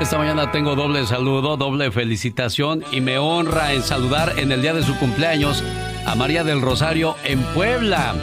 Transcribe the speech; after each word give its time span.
Esta 0.00 0.18
mañana 0.18 0.52
tengo 0.52 0.76
doble 0.76 1.06
saludo, 1.06 1.56
doble 1.56 1.90
felicitación 1.90 2.84
y 2.92 3.00
me 3.00 3.16
honra 3.16 3.72
en 3.72 3.82
saludar 3.82 4.38
en 4.38 4.52
el 4.52 4.60
día 4.60 4.74
de 4.74 4.82
su 4.82 4.94
cumpleaños 4.98 5.64
a 6.04 6.14
María 6.14 6.44
del 6.44 6.60
Rosario 6.60 7.16
en 7.24 7.42
Puebla. 7.54 8.14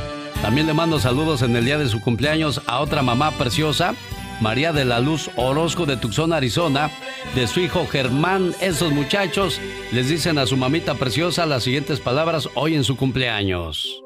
También 0.43 0.67
le 0.67 0.75
mando 0.75 0.99
saludos 0.99 1.41
en 1.41 1.55
el 1.55 1.65
día 1.65 1.79
de 1.79 1.89
su 1.89 1.99
cumpleaños 1.99 2.61
a 2.67 2.79
otra 2.79 3.01
mamá 3.01 3.31
preciosa, 3.31 3.95
María 4.39 4.71
de 4.71 4.85
la 4.85 4.99
Luz 4.99 5.31
Orozco 5.35 5.87
de 5.87 5.97
Tucson, 5.97 6.31
Arizona, 6.31 6.91
de 7.33 7.47
su 7.47 7.59
hijo 7.59 7.87
Germán. 7.87 8.53
Esos 8.61 8.91
muchachos 8.91 9.59
les 9.91 10.09
dicen 10.09 10.37
a 10.37 10.45
su 10.45 10.55
mamita 10.55 10.93
preciosa 10.93 11.47
las 11.47 11.63
siguientes 11.63 11.99
palabras 11.99 12.49
hoy 12.53 12.75
en 12.75 12.83
su 12.83 12.95
cumpleaños. 12.97 14.03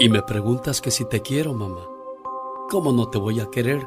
Y 0.00 0.10
me 0.10 0.20
preguntas 0.20 0.82
que 0.82 0.90
si 0.90 1.08
te 1.08 1.22
quiero, 1.22 1.54
mamá. 1.54 1.80
¿Cómo 2.68 2.92
no 2.92 3.08
te 3.08 3.16
voy 3.16 3.40
a 3.40 3.48
querer? 3.50 3.86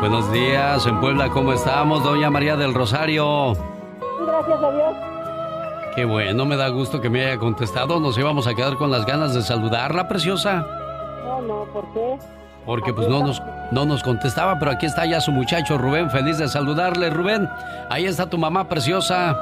Buenos 0.00 0.32
días, 0.32 0.86
en 0.86 0.98
Puebla, 0.98 1.28
¿cómo 1.28 1.52
estamos? 1.52 2.02
Doña 2.02 2.30
María 2.30 2.56
del 2.56 2.72
Rosario. 2.72 3.52
Gracias 4.26 4.62
a 4.62 4.70
Dios. 4.72 4.94
Qué 5.94 6.06
bueno, 6.06 6.46
me 6.46 6.56
da 6.56 6.68
gusto 6.68 7.02
que 7.02 7.10
me 7.10 7.22
haya 7.22 7.36
contestado. 7.36 8.00
Nos 8.00 8.16
íbamos 8.16 8.46
a 8.46 8.54
quedar 8.54 8.76
con 8.76 8.90
las 8.90 9.04
ganas 9.04 9.34
de 9.34 9.42
saludarla, 9.42 10.08
preciosa. 10.08 10.66
No, 11.22 11.42
no, 11.42 11.64
¿por 11.66 11.84
qué? 11.92 12.18
Porque 12.64 12.94
pues 12.94 13.08
no 13.08 13.20
nos, 13.20 13.42
no 13.72 13.84
nos 13.84 14.02
contestaba, 14.02 14.58
pero 14.58 14.70
aquí 14.70 14.86
está 14.86 15.04
ya 15.04 15.20
su 15.20 15.32
muchacho 15.32 15.76
Rubén, 15.76 16.08
feliz 16.10 16.38
de 16.38 16.48
saludarle, 16.48 17.10
Rubén. 17.10 17.46
Ahí 17.90 18.06
está 18.06 18.30
tu 18.30 18.38
mamá 18.38 18.70
preciosa. 18.70 19.36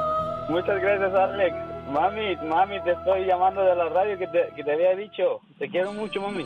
Muchas 0.49 0.81
gracias, 0.81 1.13
Alex. 1.13 1.55
Mami, 1.89 2.35
mami, 2.49 2.81
te 2.81 2.91
estoy 2.91 3.25
llamando 3.25 3.61
de 3.61 3.75
la 3.75 3.87
radio 3.87 4.17
que 4.17 4.27
te, 4.27 4.49
que 4.57 4.63
te 4.65 4.73
había 4.73 4.93
dicho. 4.93 5.39
Te 5.57 5.69
quiero 5.69 5.93
mucho, 5.93 6.21
mami. 6.21 6.45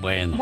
Bueno. 0.00 0.36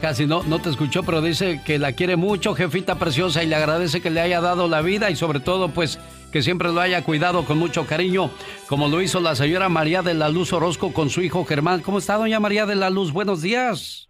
Casi 0.00 0.26
no, 0.26 0.42
no 0.42 0.60
te 0.60 0.68
escuchó, 0.68 1.04
pero 1.04 1.20
dice 1.20 1.60
que 1.64 1.78
la 1.78 1.92
quiere 1.92 2.16
mucho, 2.16 2.54
jefita 2.54 2.96
preciosa, 2.96 3.42
y 3.42 3.46
le 3.46 3.54
agradece 3.54 4.00
que 4.00 4.10
le 4.10 4.20
haya 4.20 4.40
dado 4.40 4.66
la 4.66 4.82
vida 4.82 5.10
y 5.10 5.16
sobre 5.16 5.38
todo, 5.38 5.68
pues, 5.68 6.00
que 6.32 6.42
siempre 6.42 6.72
lo 6.72 6.80
haya 6.80 7.04
cuidado 7.04 7.44
con 7.44 7.58
mucho 7.58 7.86
cariño, 7.86 8.30
como 8.68 8.88
lo 8.88 9.00
hizo 9.00 9.20
la 9.20 9.36
señora 9.36 9.68
María 9.68 10.02
de 10.02 10.14
la 10.14 10.28
Luz 10.28 10.52
Orozco 10.52 10.92
con 10.92 11.08
su 11.08 11.22
hijo 11.22 11.44
Germán. 11.44 11.82
¿Cómo 11.82 11.98
está, 11.98 12.16
doña 12.16 12.40
María 12.40 12.66
de 12.66 12.74
la 12.74 12.90
Luz? 12.90 13.12
Buenos 13.12 13.42
días. 13.42 14.08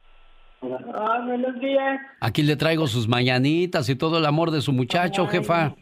Ah, 0.62 1.20
buenos 1.26 1.60
días. 1.60 2.00
Aquí 2.20 2.42
le 2.42 2.56
traigo 2.56 2.86
sus 2.86 3.08
mañanitas 3.08 3.88
y 3.88 3.96
todo 3.96 4.18
el 4.18 4.24
amor 4.24 4.50
de 4.50 4.62
su 4.62 4.72
muchacho, 4.72 5.26
jefa. 5.26 5.74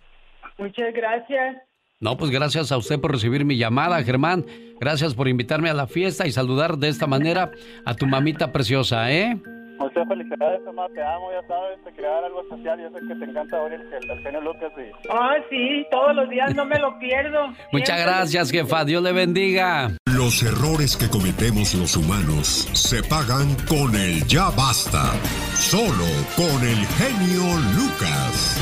Muchas 0.59 0.93
gracias. 0.95 1.70
No, 2.03 2.17
pues 2.17 2.31
gracias 2.31 2.73
a 2.73 2.79
usted 2.79 2.99
por 2.99 3.13
recibir 3.13 3.45
mi 3.45 3.59
llamada, 3.59 4.03
Germán. 4.03 4.47
Gracias 4.81 5.15
por 5.15 5.29
invitarme 5.29 5.69
a 5.69 5.75
la 5.75 5.87
fiesta 5.87 6.27
y 6.27 6.33
saludar 6.33 6.79
de 6.79 6.89
esta 6.89 7.07
manera 7.07 7.51
a 7.85 7.95
tu 7.95 8.07
mamita 8.07 8.53
preciosa, 8.53 9.13
¿eh? 9.13 9.39
Muchas 9.79 10.09
felicidades, 10.09 10.63
mamá. 10.65 10.87
Te 10.95 11.03
amo, 11.03 11.31
ya 11.31 11.47
sabes, 11.47 11.85
te 11.85 11.93
crear 11.93 12.25
algo 12.25 12.41
especial. 12.41 12.81
Yo 12.81 12.89
sé 12.89 13.07
que 13.07 13.15
te 13.15 13.25
encanta 13.27 13.61
oír 13.61 13.75
el, 13.75 14.11
el 14.11 14.19
genio 14.23 14.41
Lucas. 14.41 14.73
Y... 14.79 15.09
Ah, 15.11 15.37
sí, 15.51 15.87
todos 15.91 16.17
los 16.17 16.31
días 16.31 16.55
no 16.55 16.65
me 16.65 16.79
lo 16.79 16.99
pierdo. 16.99 17.49
Muchas 17.73 18.01
gracias, 18.01 18.51
jefa. 18.51 18.87
Dios 18.87 19.03
le 19.03 19.13
bendiga. 19.13 19.91
Los 20.07 20.43
errores 20.43 20.97
que 20.97 21.09
cometemos 21.11 21.75
los 21.75 21.99
humanos 21.99 22.47
se 22.73 23.03
pagan 23.03 23.55
con 23.69 23.95
el 23.95 24.27
ya 24.27 24.49
basta. 24.57 25.13
Solo 25.53 26.09
con 26.35 26.67
el 26.67 26.79
genio 26.97 27.43
Lucas. 27.77 28.59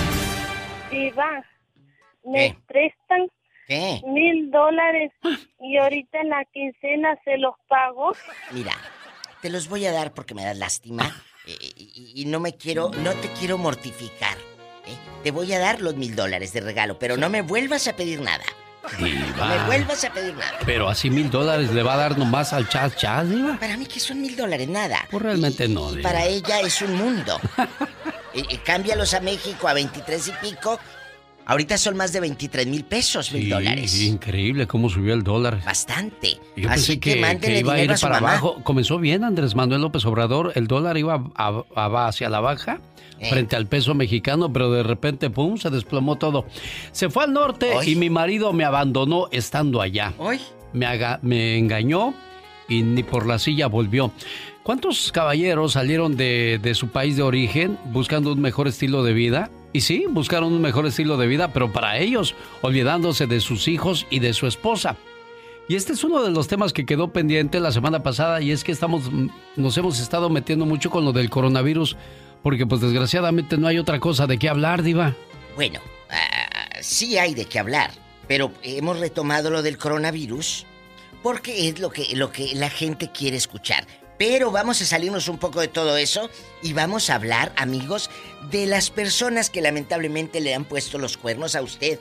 va 1.17 1.58
me 2.25 2.57
prestan 2.67 3.29
mil 3.69 4.51
dólares 4.51 5.13
y 5.61 5.77
ahorita 5.77 6.21
en 6.21 6.31
la 6.31 6.45
quincena 6.53 7.19
se 7.25 7.37
los 7.39 7.55
pago. 7.69 8.13
Mira, 8.53 8.73
te 9.43 9.51
los 9.51 9.69
voy 9.69 9.87
a 9.87 9.93
dar 9.93 10.13
porque 10.13 10.35
me 10.35 10.45
das 10.45 10.57
lástima 10.57 11.15
eh, 11.47 11.57
y, 11.77 12.25
no 12.27 12.41
me 12.41 12.55
quiero, 12.57 12.91
no 13.03 13.13
te 13.13 13.29
quiero 13.39 13.59
mortificar. 13.59 14.37
¿eh? 14.87 14.97
Te 15.23 15.31
voy 15.31 15.53
a 15.53 15.59
dar 15.59 15.81
los 15.81 15.97
mil 15.97 16.17
dólares 16.17 16.53
de 16.53 16.61
regalo, 16.61 16.99
pero 16.99 17.17
no 17.17 17.29
me 17.29 17.43
vuelvas 17.43 17.89
a 17.89 17.97
pedir 17.97 18.21
nada. 18.21 18.45
No 18.99 19.47
me 19.47 19.67
vuelvas 19.67 20.03
a 20.05 20.13
pedir 20.13 20.35
nada. 20.35 20.59
Pero 20.65 20.89
así 20.89 21.11
mil 21.11 21.31
dólares 21.31 21.73
le 21.73 21.83
va 21.83 21.95
a 21.95 21.97
dar 21.99 22.17
nomás 22.17 22.55
al 22.55 22.69
chat 22.69 22.97
chat, 22.97 23.27
Diva. 23.27 23.59
Para 23.59 23.77
mí 23.77 23.85
que 23.85 24.01
son 24.01 24.21
mil 24.21 24.35
dólares, 24.35 24.69
nada. 24.69 25.07
Pues 25.11 25.23
realmente 25.23 25.69
no, 25.69 25.91
Para 26.03 26.25
ella 26.25 26.61
es 26.61 26.81
un 26.83 26.95
mundo. 26.97 27.39
Eh, 28.35 28.61
cámbialos 28.63 29.15
a 29.15 29.21
México 29.21 29.69
a 29.69 29.73
23 29.73 30.29
y 30.29 30.33
pico 30.33 30.79
Ahorita 31.49 31.79
son 31.79 31.97
más 31.97 32.13
de 32.13 32.21
23 32.21 32.67
mil 32.67 32.85
pesos, 32.85 33.33
mil 33.33 33.49
dólares. 33.49 34.03
Increíble 34.03 34.67
cómo 34.67 34.91
subió 34.91 35.15
el 35.15 35.23
dólar. 35.23 35.63
Bastante. 35.65 36.37
Yo 36.55 36.69
Así 36.69 36.99
que, 36.99 37.15
que, 37.41 37.61
iba 37.61 37.73
a 37.73 37.83
ir 37.83 37.95
para 37.99 38.19
abajo. 38.19 38.61
Comenzó 38.63 38.99
bien 38.99 39.25
Andrés 39.25 39.55
Manuel 39.55 39.81
López 39.81 40.05
Obrador. 40.05 40.53
El 40.57 40.67
dólar 40.67 40.99
iba 40.99 41.25
hacia 42.07 42.29
la 42.29 42.41
baja 42.41 42.83
eh. 43.19 43.31
frente 43.31 43.57
al 43.57 43.67
peso 43.67 43.95
mexicano, 43.95 44.53
pero 44.53 44.71
de 44.71 44.83
repente, 44.83 45.31
pum, 45.31 45.57
se 45.57 45.71
desplomó 45.71 46.17
todo. 46.17 46.45
Se 46.93 47.09
fue 47.09 47.25
al 47.25 47.33
norte 47.33 47.73
y 47.87 47.97
mi 47.97 48.11
marido 48.11 48.53
me 48.53 48.67
abandonó 48.67 49.29
estando 49.33 49.81
allá. 49.81 50.13
¿Hoy? 50.19 50.41
Me, 50.75 50.87
me 51.23 51.57
engañó 51.57 52.13
y 52.69 52.83
ni 52.83 53.03
por 53.03 53.25
la 53.25 53.39
silla 53.39 53.69
volvió. 53.69 54.13
¿Cuántos 54.63 55.13
caballeros 55.13 55.73
salieron 55.73 56.15
de, 56.15 56.61
de 56.63 56.75
su 56.75 56.89
país 56.89 57.17
de 57.17 57.23
origen 57.23 57.79
buscando 57.87 58.35
un 58.35 58.43
mejor 58.43 58.69
estilo 58.69 59.03
de 59.03 59.15
vida? 59.15 59.51
Y 59.79 59.81
sí, 59.81 60.07
buscaron 60.11 60.53
un 60.53 60.61
mejor 60.61 60.87
estilo 60.87 61.17
de 61.17 61.29
vida, 61.29 61.53
pero 61.53 61.73
para 61.73 61.99
ellos, 61.99 62.35
olvidándose 62.63 63.29
de 63.29 63.39
sus 63.39 63.69
hijos 63.69 64.09
y 64.11 64.19
de 64.19 64.33
su 64.33 64.49
esposa. 64.49 64.97
Y 65.69 65.77
este 65.77 65.93
es 65.93 66.03
uno 66.03 66.25
de 66.25 66.33
los 66.33 66.49
temas 66.49 66.73
que 66.73 66.85
quedó 66.85 67.13
pendiente 67.13 67.61
la 67.61 67.71
semana 67.71 68.03
pasada 68.03 68.41
y 68.41 68.51
es 68.51 68.65
que 68.65 68.73
estamos, 68.73 69.09
mm, 69.09 69.29
nos 69.55 69.79
hemos 69.79 70.01
estado 70.01 70.31
metiendo 70.31 70.67
mucho 70.67 70.91
con 70.91 71.05
lo 71.05 71.13
del 71.13 71.31
coronavirus 71.31 71.97
porque 72.43 72.67
pues 72.67 72.81
desgraciadamente 72.81 73.57
no 73.57 73.69
hay 73.69 73.79
otra 73.79 74.01
cosa 74.01 74.27
de 74.27 74.37
qué 74.37 74.49
hablar, 74.49 74.83
diva. 74.83 75.15
Bueno, 75.55 75.79
ah, 76.11 76.81
sí 76.81 77.17
hay 77.17 77.35
de 77.35 77.45
qué 77.45 77.61
hablar, 77.61 77.93
pero 78.27 78.51
hemos 78.65 78.99
retomado 78.99 79.49
lo 79.49 79.63
del 79.63 79.79
coronavirus 79.79 80.67
porque 81.23 81.69
es 81.69 81.79
lo 81.79 81.91
que, 81.91 82.17
lo 82.17 82.33
que 82.33 82.53
la 82.57 82.69
gente 82.69 83.13
quiere 83.13 83.37
escuchar. 83.37 83.87
Pero 84.19 84.51
vamos 84.51 84.83
a 84.83 84.85
salirnos 84.85 85.29
un 85.29 85.39
poco 85.39 85.61
de 85.61 85.69
todo 85.69 85.97
eso 85.97 86.29
y 86.61 86.73
vamos 86.73 87.09
a 87.09 87.15
hablar, 87.15 87.53
amigos, 87.57 88.11
de 88.51 88.67
las 88.67 88.91
personas 88.91 89.49
que 89.49 89.63
lamentablemente 89.63 90.41
le 90.41 90.55
han 90.55 90.65
puesto 90.65 90.99
los 90.99 91.17
cuernos 91.17 91.55
a 91.55 91.63
usted. 91.63 92.01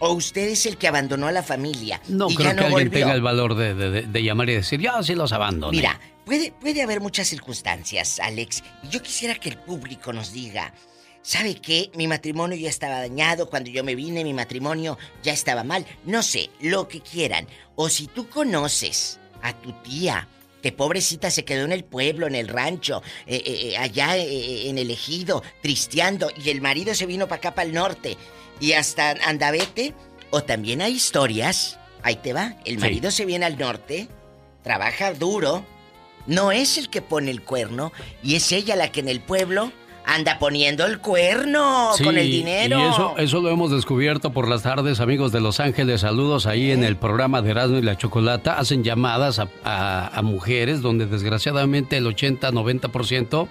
O 0.00 0.12
usted 0.12 0.48
es 0.48 0.66
el 0.66 0.76
que 0.76 0.88
abandonó 0.88 1.28
a 1.28 1.32
la 1.32 1.44
familia. 1.44 2.00
No 2.08 2.28
y 2.28 2.34
creo 2.34 2.48
ya 2.48 2.54
no 2.54 2.62
que 2.62 2.66
alguien 2.66 2.90
tenga 2.90 3.12
el 3.12 3.22
valor 3.22 3.54
de, 3.54 4.22
llamar 4.22 4.50
y 4.50 4.54
decir, 4.54 4.80
yo 4.80 5.00
sí 5.04 5.14
los 5.14 5.32
abandono. 5.32 5.70
Mira, 5.70 6.00
puede, 6.24 6.50
puede 6.50 6.82
haber 6.82 7.00
muchas 7.00 7.28
circunstancias, 7.28 8.18
Alex. 8.18 8.64
Y 8.82 8.88
yo 8.88 9.00
quisiera 9.00 9.36
que 9.36 9.48
el 9.48 9.58
público 9.58 10.12
nos 10.12 10.32
diga, 10.32 10.74
¿sabe 11.22 11.54
qué? 11.54 11.92
Mi 11.94 12.08
matrimonio 12.08 12.58
ya 12.58 12.68
estaba 12.68 12.98
dañado. 12.98 13.48
Cuando 13.48 13.70
yo 13.70 13.84
me 13.84 13.94
vine, 13.94 14.24
mi 14.24 14.34
matrimonio 14.34 14.98
ya 15.22 15.32
estaba 15.32 15.62
mal. 15.62 15.86
No 16.04 16.24
sé, 16.24 16.50
lo 16.60 16.88
que 16.88 17.00
quieran. 17.00 17.46
O 17.76 17.88
si 17.88 18.08
tú 18.08 18.28
conoces 18.28 19.20
a 19.40 19.52
tu 19.52 19.70
tía 19.84 20.26
que 20.62 20.72
pobrecita 20.72 21.30
se 21.30 21.44
quedó 21.44 21.64
en 21.64 21.72
el 21.72 21.84
pueblo, 21.84 22.26
en 22.26 22.34
el 22.34 22.48
rancho, 22.48 23.02
eh, 23.26 23.42
eh, 23.44 23.70
eh, 23.72 23.76
allá 23.76 24.16
en 24.16 24.78
el 24.78 24.90
ejido, 24.90 25.42
tristeando, 25.60 26.30
y 26.42 26.50
el 26.50 26.60
marido 26.60 26.94
se 26.94 27.06
vino 27.06 27.26
para 27.26 27.38
acá, 27.38 27.54
para 27.54 27.68
el 27.68 27.74
norte, 27.74 28.16
y 28.60 28.72
hasta 28.72 29.10
Andavete, 29.24 29.92
o 30.30 30.42
también 30.42 30.80
hay 30.80 30.94
historias, 30.94 31.78
ahí 32.02 32.16
te 32.16 32.32
va, 32.32 32.56
el 32.64 32.78
marido 32.78 33.10
se 33.10 33.26
viene 33.26 33.44
al 33.44 33.58
norte, 33.58 34.08
trabaja 34.62 35.12
duro, 35.12 35.66
no 36.26 36.52
es 36.52 36.78
el 36.78 36.88
que 36.88 37.02
pone 37.02 37.30
el 37.30 37.42
cuerno, 37.42 37.92
y 38.22 38.36
es 38.36 38.52
ella 38.52 38.76
la 38.76 38.92
que 38.92 39.00
en 39.00 39.08
el 39.08 39.20
pueblo 39.20 39.72
anda 40.04 40.38
poniendo 40.38 40.84
el 40.84 40.98
cuerno 40.98 41.90
con 42.02 42.18
el 42.18 42.30
dinero. 42.30 42.78
Y 42.78 42.82
eso, 42.82 43.14
eso 43.18 43.40
lo 43.40 43.50
hemos 43.50 43.70
descubierto 43.70 44.32
por 44.32 44.48
las 44.48 44.62
tardes, 44.62 45.00
amigos 45.00 45.32
de 45.32 45.40
Los 45.40 45.60
Ángeles. 45.60 46.02
Saludos 46.02 46.46
ahí 46.46 46.70
en 46.70 46.84
el 46.84 46.96
programa 46.96 47.42
de 47.42 47.50
Erasmo 47.50 47.78
y 47.78 47.82
la 47.82 47.96
Chocolata. 47.96 48.58
Hacen 48.58 48.84
llamadas 48.84 49.40
a, 49.64 50.20
mujeres 50.22 50.82
donde 50.82 51.06
desgraciadamente 51.06 51.96
el 51.96 52.06
80-90% 52.06 53.48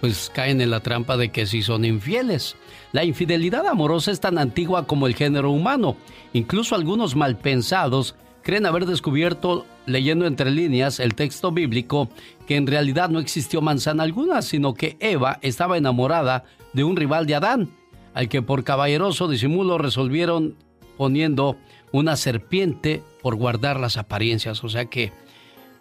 pues 0.00 0.30
caen 0.32 0.60
en 0.60 0.70
la 0.70 0.80
trampa 0.80 1.16
de 1.16 1.30
que 1.30 1.46
sí 1.46 1.62
son 1.62 1.84
infieles. 1.84 2.56
La 2.92 3.04
infidelidad 3.04 3.66
amorosa 3.66 4.10
es 4.10 4.20
tan 4.20 4.38
antigua 4.38 4.86
como 4.86 5.06
el 5.06 5.14
género 5.14 5.50
humano. 5.50 5.96
Incluso 6.32 6.74
algunos 6.74 7.16
malpensados 7.16 8.14
creen 8.42 8.66
haber 8.66 8.86
descubierto 8.86 9.66
leyendo 9.86 10.26
entre 10.26 10.50
líneas 10.50 11.00
el 11.00 11.14
texto 11.14 11.50
bíblico 11.50 12.08
que 12.46 12.56
en 12.56 12.66
realidad 12.66 13.08
no 13.08 13.18
existió 13.18 13.60
manzana 13.60 14.02
alguna, 14.02 14.42
sino 14.42 14.74
que 14.74 14.96
Eva 15.00 15.38
estaba 15.42 15.76
enamorada 15.76 16.44
de 16.72 16.84
un 16.84 16.96
rival 16.96 17.26
de 17.26 17.34
Adán, 17.34 17.70
al 18.14 18.28
que 18.28 18.42
por 18.42 18.64
caballeroso 18.64 19.28
disimulo 19.28 19.78
resolvieron 19.78 20.56
poniendo 20.96 21.56
una 21.92 22.16
serpiente 22.16 23.02
por 23.22 23.36
guardar 23.36 23.80
las 23.80 23.96
apariencias. 23.96 24.62
O 24.64 24.68
sea 24.68 24.86
que, 24.86 25.12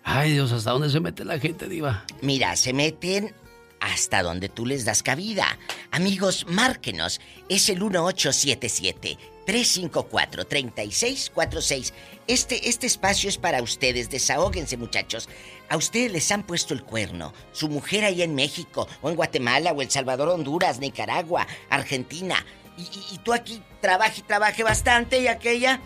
ay 0.03 0.33
Dios, 0.33 0.51
¿hasta 0.51 0.71
dónde 0.71 0.89
se 0.89 0.99
mete 0.99 1.23
la 1.23 1.39
gente, 1.39 1.67
diva? 1.67 2.05
Mira, 2.21 2.55
se 2.55 2.73
meten 2.73 3.33
hasta 3.79 4.23
donde 4.23 4.49
tú 4.49 4.65
les 4.65 4.85
das 4.85 5.03
cabida. 5.03 5.59
Amigos, 5.91 6.45
márquenos. 6.49 7.21
Es 7.49 7.69
el 7.69 7.79
1877 7.79 9.17
354 9.45 10.45
3646. 10.45 11.93
Este 12.27 12.69
este 12.69 12.87
espacio 12.87 13.29
es 13.29 13.37
para 13.37 13.61
ustedes. 13.61 14.09
Desahóguense, 14.09 14.77
muchachos. 14.77 15.29
A 15.69 15.77
ustedes 15.77 16.11
les 16.11 16.31
han 16.31 16.43
puesto 16.43 16.73
el 16.73 16.83
cuerno. 16.83 17.33
Su 17.51 17.69
mujer 17.69 18.03
ahí 18.03 18.21
en 18.21 18.35
México, 18.35 18.87
o 19.01 19.09
en 19.09 19.15
Guatemala, 19.15 19.71
o 19.71 19.81
El 19.81 19.89
Salvador, 19.89 20.29
Honduras, 20.29 20.79
Nicaragua, 20.79 21.47
Argentina. 21.69 22.45
Y, 22.77 23.17
tú 23.19 23.33
aquí 23.33 23.61
trabaje 23.79 24.19
y 24.19 24.23
trabaje 24.23 24.63
bastante 24.63 25.21
y 25.21 25.27
aquella 25.27 25.79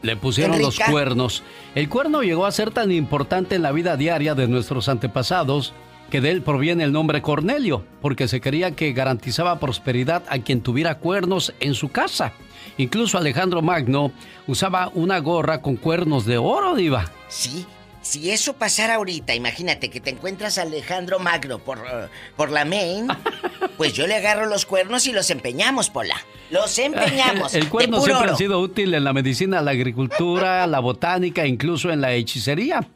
le 0.00 0.16
pusieron 0.16 0.60
los 0.60 0.78
cuernos. 0.78 1.42
El 1.74 1.88
cuerno 1.88 2.22
llegó 2.22 2.46
a 2.46 2.52
ser 2.52 2.72
tan 2.72 2.90
importante 2.90 3.54
en 3.54 3.62
la 3.62 3.72
vida 3.72 3.96
diaria 3.96 4.34
de 4.34 4.48
nuestros 4.48 4.88
antepasados 4.88 5.72
que 6.10 6.20
de 6.20 6.30
él 6.30 6.42
proviene 6.42 6.84
el 6.84 6.92
nombre 6.92 7.22
Cornelio, 7.22 7.84
porque 8.02 8.28
se 8.28 8.40
creía 8.40 8.72
que 8.72 8.92
garantizaba 8.92 9.58
prosperidad 9.58 10.22
a 10.28 10.40
quien 10.40 10.60
tuviera 10.60 10.98
cuernos 10.98 11.54
en 11.60 11.74
su 11.74 11.88
casa. 11.88 12.32
Incluso 12.76 13.16
Alejandro 13.16 13.62
Magno 13.62 14.12
usaba 14.46 14.90
una 14.92 15.18
gorra 15.20 15.62
con 15.62 15.76
cuernos 15.76 16.26
de 16.26 16.36
oro, 16.36 16.74
diva. 16.74 17.10
Sí, 17.28 17.64
si 18.02 18.30
eso 18.30 18.54
pasara 18.54 18.96
ahorita, 18.96 19.34
imagínate 19.34 19.88
que 19.88 20.00
te 20.00 20.10
encuentras 20.10 20.58
a 20.58 20.62
Alejandro 20.62 21.18
Magno 21.18 21.60
por, 21.60 21.78
uh, 21.78 22.08
por 22.36 22.50
la 22.50 22.64
main, 22.64 23.08
pues 23.76 23.92
yo 23.92 24.06
le 24.06 24.16
agarro 24.16 24.46
los 24.46 24.66
cuernos 24.66 25.06
y 25.06 25.12
los 25.12 25.30
empeñamos, 25.30 25.88
Pola. 25.88 26.16
Los 26.50 26.78
empeñamos. 26.78 27.54
El 27.54 27.68
cuerno 27.68 28.02
siempre 28.02 28.30
ha 28.30 28.36
sido 28.36 28.60
útil 28.60 28.92
en 28.92 29.04
la 29.04 29.12
medicina, 29.12 29.62
la 29.62 29.70
agricultura, 29.70 30.66
la 30.66 30.80
botánica, 30.80 31.46
incluso 31.46 31.90
en 31.90 32.00
la 32.00 32.12
hechicería. 32.12 32.86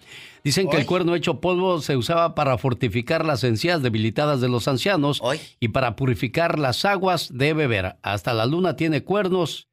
Dicen 0.44 0.68
que 0.68 0.76
el 0.76 0.86
cuerno 0.86 1.14
hecho 1.14 1.40
polvo 1.40 1.80
se 1.80 1.96
usaba 1.96 2.34
para 2.34 2.56
fortificar 2.58 3.24
las 3.24 3.42
encías 3.42 3.82
debilitadas 3.82 4.40
de 4.40 4.48
los 4.48 4.68
ancianos 4.68 5.20
y 5.58 5.68
para 5.68 5.96
purificar 5.96 6.58
las 6.58 6.84
aguas 6.84 7.30
de 7.32 7.52
beber. 7.52 7.96
Hasta 8.02 8.32
la 8.32 8.46
luna 8.46 8.76
tiene 8.76 9.02
cuernos. 9.02 9.66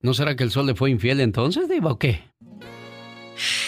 ¿No 0.00 0.14
será 0.14 0.36
que 0.36 0.44
el 0.44 0.52
sol 0.52 0.66
le 0.66 0.76
fue 0.76 0.90
infiel 0.90 1.20
entonces, 1.20 1.68
Diva, 1.68 1.90
o 1.90 1.98
qué? 1.98 2.22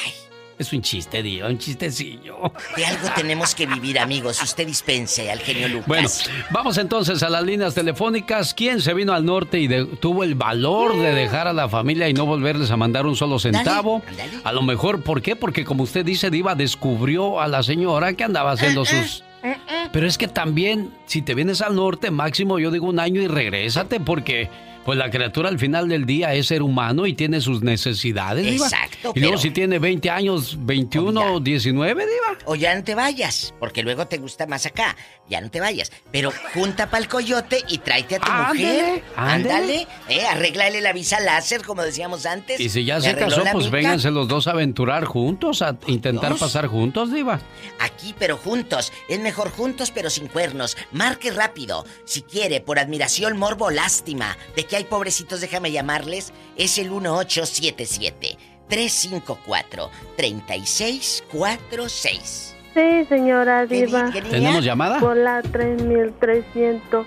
Es 0.60 0.74
un 0.74 0.82
chiste, 0.82 1.22
Diva, 1.22 1.48
un 1.48 1.56
chistecillo. 1.56 2.52
De 2.76 2.84
algo 2.84 3.08
tenemos 3.16 3.54
que 3.54 3.64
vivir, 3.64 3.98
amigos. 3.98 4.42
Usted 4.42 4.66
dispense 4.66 5.30
al 5.30 5.38
genio 5.38 5.68
Lucas. 5.68 5.86
Bueno, 5.86 6.08
vamos 6.50 6.76
entonces 6.76 7.22
a 7.22 7.30
las 7.30 7.42
líneas 7.42 7.72
telefónicas. 7.74 8.52
¿Quién 8.52 8.82
se 8.82 8.92
vino 8.92 9.14
al 9.14 9.24
norte 9.24 9.58
y 9.58 9.68
tuvo 9.96 10.22
el 10.22 10.34
valor 10.34 10.98
de 10.98 11.14
dejar 11.14 11.48
a 11.48 11.54
la 11.54 11.66
familia 11.70 12.10
y 12.10 12.12
no 12.12 12.26
volverles 12.26 12.70
a 12.70 12.76
mandar 12.76 13.06
un 13.06 13.16
solo 13.16 13.38
centavo? 13.38 14.02
A 14.44 14.52
lo 14.52 14.60
mejor, 14.60 15.02
¿por 15.02 15.22
qué? 15.22 15.34
Porque 15.34 15.64
como 15.64 15.84
usted 15.84 16.04
dice, 16.04 16.28
Diva 16.28 16.54
descubrió 16.54 17.40
a 17.40 17.48
la 17.48 17.62
señora 17.62 18.12
que 18.12 18.24
andaba 18.24 18.52
haciendo 18.52 18.82
eh, 18.82 18.86
sus... 18.86 19.24
Eh, 19.42 19.56
Pero 19.94 20.06
es 20.06 20.18
que 20.18 20.28
también, 20.28 20.92
si 21.06 21.22
te 21.22 21.34
vienes 21.34 21.62
al 21.62 21.74
norte, 21.74 22.10
máximo 22.10 22.58
yo 22.58 22.70
digo 22.70 22.86
un 22.86 23.00
año 23.00 23.22
y 23.22 23.28
regrésate 23.28 23.98
porque 23.98 24.50
pues 24.84 24.98
la 24.98 25.10
criatura 25.10 25.48
al 25.48 25.58
final 25.58 25.88
del 25.88 26.06
día 26.06 26.34
es 26.34 26.46
ser 26.46 26.62
humano 26.62 27.06
y 27.06 27.14
tiene 27.14 27.40
sus 27.40 27.62
necesidades, 27.62 28.44
Diva. 28.44 28.66
Exacto. 28.66 29.12
Y 29.14 29.20
luego 29.20 29.38
si 29.38 29.50
tiene 29.50 29.78
20 29.78 30.10
años, 30.10 30.56
21, 30.60 31.34
o 31.34 31.40
19, 31.40 32.06
Diva. 32.06 32.38
O 32.46 32.56
ya 32.56 32.74
no 32.74 32.82
te 32.82 32.94
vayas, 32.94 33.54
porque 33.58 33.82
luego 33.82 34.06
te 34.06 34.18
gusta 34.18 34.46
más 34.46 34.66
acá. 34.66 34.96
Ya 35.28 35.40
no 35.40 35.50
te 35.50 35.60
vayas. 35.60 35.92
Pero 36.10 36.32
junta 36.54 36.90
para 36.90 37.02
el 37.04 37.08
coyote 37.08 37.62
y 37.68 37.78
tráete 37.78 38.16
a 38.16 38.18
tu 38.18 38.32
mujer. 38.32 39.04
Ándale. 39.16 39.86
Eh, 40.08 40.26
arréglale 40.26 40.80
la 40.80 40.92
visa 40.92 41.20
láser, 41.20 41.62
como 41.62 41.82
decíamos 41.82 42.26
antes. 42.26 42.58
Y 42.58 42.68
si 42.68 42.84
ya 42.84 43.00
se 43.00 43.14
casó, 43.14 43.44
pues 43.52 43.70
vénganse 43.70 44.10
los 44.10 44.26
dos 44.26 44.48
a 44.48 44.52
aventurar 44.52 45.04
juntos, 45.04 45.62
a 45.62 45.76
intentar 45.86 46.36
pasar 46.36 46.66
juntos, 46.66 47.12
Diva. 47.12 47.40
Aquí, 47.78 48.14
pero 48.18 48.36
juntos. 48.36 48.92
Es 49.08 49.20
mejor 49.20 49.50
juntos, 49.50 49.92
pero 49.92 50.10
sin 50.10 50.26
cuernos. 50.26 50.76
Marque 50.90 51.30
rápido. 51.30 51.84
Si 52.04 52.22
quiere, 52.22 52.60
por 52.60 52.78
admiración, 52.78 53.36
morbo, 53.36 53.70
lástima. 53.70 54.36
De 54.56 54.64
que 54.70 54.76
hay 54.76 54.84
pobrecitos, 54.84 55.42
déjame 55.42 55.70
llamarles, 55.72 56.32
es 56.56 56.78
el 56.78 56.90
1877 56.90 58.38
354 58.68 59.90
3646. 60.16 62.56
Sí, 62.72 63.04
señora 63.08 63.66
Diva. 63.66 64.12
¿Tenemos 64.30 64.64
llamada? 64.64 65.00
Por 65.00 65.16
la 65.16 65.42
3345. 65.42 67.06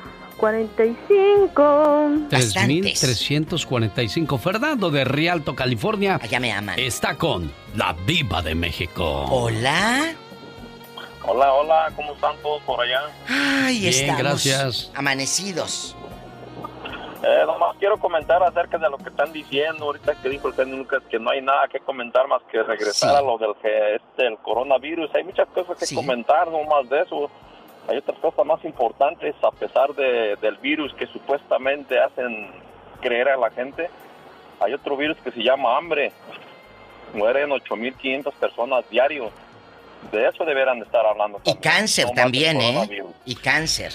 3345. 2.29 4.37
Fernando 4.37 4.91
de 4.91 5.05
Rialto, 5.05 5.55
California. 5.55 6.19
Allá 6.21 6.41
me 6.41 6.51
aman. 6.51 6.77
Está 6.77 7.15
con 7.15 7.49
la 7.75 7.95
Diva 8.05 8.41
de 8.41 8.55
México. 8.55 9.25
Hola. 9.31 10.13
Hola, 11.25 11.53
hola, 11.53 11.89
¿cómo 11.95 12.11
están 12.13 12.35
todos 12.41 12.61
por 12.63 12.81
allá? 12.81 13.03
Ay, 13.29 13.79
Bien, 13.79 13.93
estamos 13.93 14.21
gracias. 14.21 14.91
amanecidos. 14.93 15.95
Eh, 17.25 17.43
nomás 17.47 17.77
quiero 17.77 17.97
comentar 17.97 18.43
acerca 18.43 18.77
de 18.77 18.89
lo 18.89 18.97
que 18.97 19.07
están 19.07 19.31
diciendo 19.31 19.85
ahorita 19.85 20.13
que 20.21 20.27
dijo 20.27 20.49
el 20.49 20.55
señor 20.55 20.79
Lucas 20.79 21.01
que 21.09 21.17
no 21.17 21.29
hay 21.29 21.41
nada 21.41 21.69
que 21.69 21.79
comentar 21.79 22.27
más 22.27 22.41
que 22.51 22.61
regresar 22.61 23.15
a 23.15 23.21
lo 23.21 23.37
del 23.37 23.51
este, 23.61 24.27
el 24.27 24.37
coronavirus. 24.39 25.09
Hay 25.15 25.23
muchas 25.23 25.47
cosas 25.49 25.77
que 25.77 25.95
comentar, 25.95 26.49
no 26.49 26.63
más 26.63 26.89
de 26.89 27.01
eso. 27.01 27.31
Hay 27.87 27.97
otras 27.97 28.17
cosas 28.19 28.45
más 28.45 28.63
importantes 28.65 29.35
a 29.41 29.51
pesar 29.51 29.93
de, 29.95 30.35
del 30.41 30.57
virus 30.57 30.93
que 30.95 31.07
supuestamente 31.07 31.97
hacen 31.97 32.51
creer 32.99 33.29
a 33.29 33.37
la 33.37 33.49
gente. 33.51 33.89
Hay 34.59 34.73
otro 34.73 34.97
virus 34.97 35.17
que 35.23 35.31
se 35.31 35.41
llama 35.41 35.77
hambre. 35.77 36.11
Mueren 37.13 37.51
8.500 37.51 38.33
personas 38.33 38.89
diario. 38.89 39.31
De 40.11 40.27
eso 40.27 40.43
deberán 40.43 40.81
estar 40.81 41.05
hablando. 41.05 41.39
Y 41.45 41.55
cáncer 41.55 42.09
también, 42.13 42.59
¿eh? 42.59 43.05
Y 43.23 43.35
cáncer. 43.35 43.93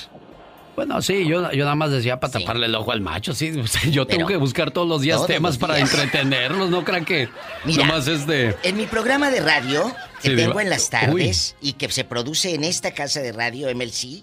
Bueno, 0.78 1.02
sí, 1.02 1.26
yo, 1.26 1.50
yo 1.50 1.64
nada 1.64 1.74
más 1.74 1.90
decía 1.90 2.20
para 2.20 2.34
taparle 2.34 2.66
el 2.66 2.74
ojo 2.76 2.92
al 2.92 3.00
macho, 3.00 3.34
sí. 3.34 3.50
Yo 3.90 4.06
tengo 4.06 4.28
que 4.28 4.36
buscar 4.36 4.70
todos 4.70 4.86
los 4.86 5.00
días 5.00 5.26
temas 5.26 5.58
para 5.58 5.80
entretenerlos, 5.80 6.70
no 6.70 6.84
crean 6.84 7.04
que 7.04 7.28
Mira, 7.64 7.84
nomás 7.84 8.06
es 8.06 8.28
de... 8.28 8.54
En 8.62 8.76
mi 8.76 8.86
programa 8.86 9.32
de 9.32 9.40
radio, 9.40 9.92
que 10.22 10.36
tengo 10.36 10.60
en 10.60 10.70
las 10.70 10.88
tardes 10.88 11.56
y 11.60 11.72
que 11.72 11.90
se 11.90 12.04
produce 12.04 12.54
en 12.54 12.62
esta 12.62 12.92
casa 12.92 13.20
de 13.20 13.32
radio 13.32 13.74
MLC, 13.74 14.04
eh, 14.04 14.22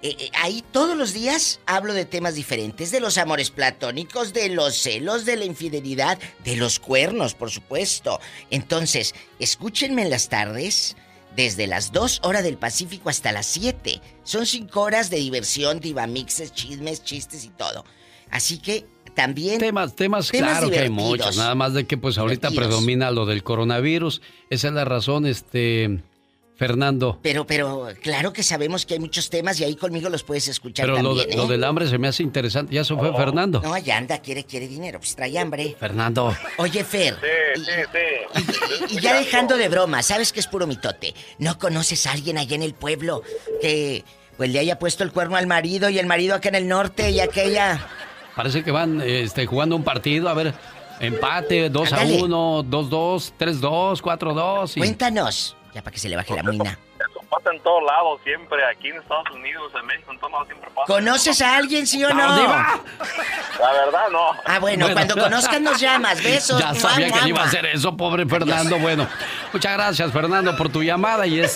eh, 0.00 0.30
ahí 0.40 0.64
todos 0.72 0.96
los 0.96 1.12
días 1.12 1.60
hablo 1.66 1.92
de 1.92 2.06
temas 2.06 2.34
diferentes, 2.34 2.90
de 2.90 3.00
los 3.00 3.18
amores 3.18 3.50
platónicos, 3.50 4.32
de 4.32 4.48
los 4.48 4.78
celos, 4.78 5.26
de 5.26 5.36
la 5.36 5.44
infidelidad, 5.44 6.18
de 6.44 6.56
los 6.56 6.80
cuernos, 6.80 7.34
por 7.34 7.50
supuesto. 7.50 8.20
Entonces, 8.48 9.14
escúchenme 9.38 10.00
en 10.00 10.08
las 10.08 10.30
tardes 10.30 10.96
desde 11.36 11.66
las 11.66 11.92
2 11.92 12.20
horas 12.24 12.42
del 12.44 12.56
Pacífico 12.56 13.08
hasta 13.08 13.32
las 13.32 13.46
7. 13.46 14.00
Son 14.22 14.46
5 14.46 14.80
horas 14.80 15.10
de 15.10 15.18
diversión, 15.18 15.80
divamixes, 15.80 16.52
chismes, 16.52 17.02
chistes 17.04 17.44
y 17.44 17.48
todo. 17.48 17.84
Así 18.30 18.58
que 18.58 18.86
también... 19.14 19.58
Temas, 19.58 19.94
temas, 19.94 20.30
claro 20.30 20.70
que 20.70 20.80
hay 20.80 20.90
muchos. 20.90 21.36
Nada 21.36 21.54
más 21.54 21.74
de 21.74 21.86
que 21.86 21.96
pues 21.96 22.18
ahorita 22.18 22.50
predomina 22.50 23.10
lo 23.10 23.26
del 23.26 23.42
coronavirus. 23.42 24.22
Esa 24.50 24.68
es 24.68 24.74
la 24.74 24.84
razón, 24.84 25.26
este... 25.26 26.02
Fernando. 26.56 27.18
Pero, 27.20 27.44
pero, 27.46 27.88
claro 28.00 28.32
que 28.32 28.44
sabemos 28.44 28.86
que 28.86 28.94
hay 28.94 29.00
muchos 29.00 29.28
temas 29.28 29.58
y 29.58 29.64
ahí 29.64 29.74
conmigo 29.74 30.08
los 30.08 30.22
puedes 30.22 30.46
escuchar 30.46 30.86
pero 30.86 30.96
también, 30.96 31.30
lo, 31.30 31.36
lo, 31.36 31.44
¿eh? 31.44 31.48
del 31.48 31.64
hambre 31.64 31.88
se 31.88 31.98
me 31.98 32.06
hace 32.06 32.22
interesante. 32.22 32.72
Ya 32.72 32.82
eso 32.82 32.96
fue 32.96 33.12
Fernando. 33.12 33.60
No, 33.60 33.76
ya 33.76 33.96
anda, 33.96 34.18
quiere, 34.18 34.44
quiere 34.44 34.68
dinero, 34.68 35.00
pues 35.00 35.16
trae 35.16 35.36
hambre. 35.36 35.74
Fernando. 35.78 36.34
Oye, 36.58 36.84
Fer. 36.84 37.16
Sí, 37.54 37.64
sí, 37.64 38.42
sí. 38.88 38.96
Y, 38.96 39.00
ya 39.00 39.18
dejando 39.18 39.56
de 39.56 39.68
broma, 39.68 40.02
sabes 40.02 40.32
que 40.32 40.38
es 40.38 40.46
puro 40.46 40.68
mitote. 40.68 41.14
¿No 41.38 41.58
conoces 41.58 42.06
a 42.06 42.12
alguien 42.12 42.38
allá 42.38 42.54
en 42.54 42.62
el 42.62 42.74
pueblo 42.74 43.22
que 43.60 44.04
pues 44.36 44.50
le 44.50 44.60
haya 44.60 44.78
puesto 44.78 45.02
el 45.02 45.10
cuerno 45.10 45.36
al 45.36 45.48
marido 45.48 45.88
y 45.88 45.98
el 45.98 46.06
marido 46.06 46.36
acá 46.36 46.50
en 46.50 46.54
el 46.54 46.68
norte 46.68 47.10
y 47.10 47.18
aquella? 47.18 47.84
Parece 48.36 48.62
que 48.62 48.70
van 48.70 49.00
este, 49.00 49.46
jugando 49.46 49.74
un 49.74 49.82
partido, 49.82 50.28
a 50.28 50.34
ver, 50.34 50.54
empate, 51.00 51.68
2 51.68 51.92
a 51.92 52.04
1, 52.04 52.64
2-2, 52.64 53.32
3-2, 53.38 54.00
4-2. 54.00 54.78
Cuéntanos. 54.78 55.56
Ya 55.74 55.82
para 55.82 55.92
que 55.92 56.00
se 56.00 56.08
le 56.08 56.16
baje 56.16 56.34
la 56.34 56.42
muina. 56.42 56.78
Pasa 57.30 57.50
en 57.52 57.60
todos 57.62 57.82
lados, 57.82 58.20
siempre. 58.24 58.64
Aquí 58.66 58.88
en 58.88 58.96
Estados 58.98 59.30
Unidos, 59.30 59.72
en 59.78 59.86
México, 59.86 60.12
en 60.12 60.18
todos 60.18 60.32
lados 60.32 60.46
siempre 60.48 60.70
pasa. 60.74 60.86
¿Conoces 60.86 61.42
a 61.42 61.56
alguien, 61.56 61.86
sí 61.86 62.04
o 62.04 62.10
no? 62.10 62.36
La 62.36 63.72
verdad, 63.72 64.08
no. 64.10 64.30
Ah, 64.44 64.58
bueno, 64.58 64.88
cuando 64.92 65.16
conozcan 65.16 65.62
nos 65.62 65.80
llamas. 65.80 66.22
Besos. 66.22 66.60
Ya 66.60 66.74
sabía 66.74 67.10
que 67.10 67.28
iba 67.28 67.42
a 67.42 67.44
hacer 67.44 67.66
eso, 67.66 67.96
pobre 67.96 68.26
Fernando. 68.26 68.78
Bueno, 68.78 69.06
muchas 69.52 69.72
gracias, 69.72 70.12
Fernando, 70.12 70.56
por 70.56 70.70
tu 70.70 70.82
llamada. 70.82 71.26
Y 71.26 71.40
es. 71.40 71.54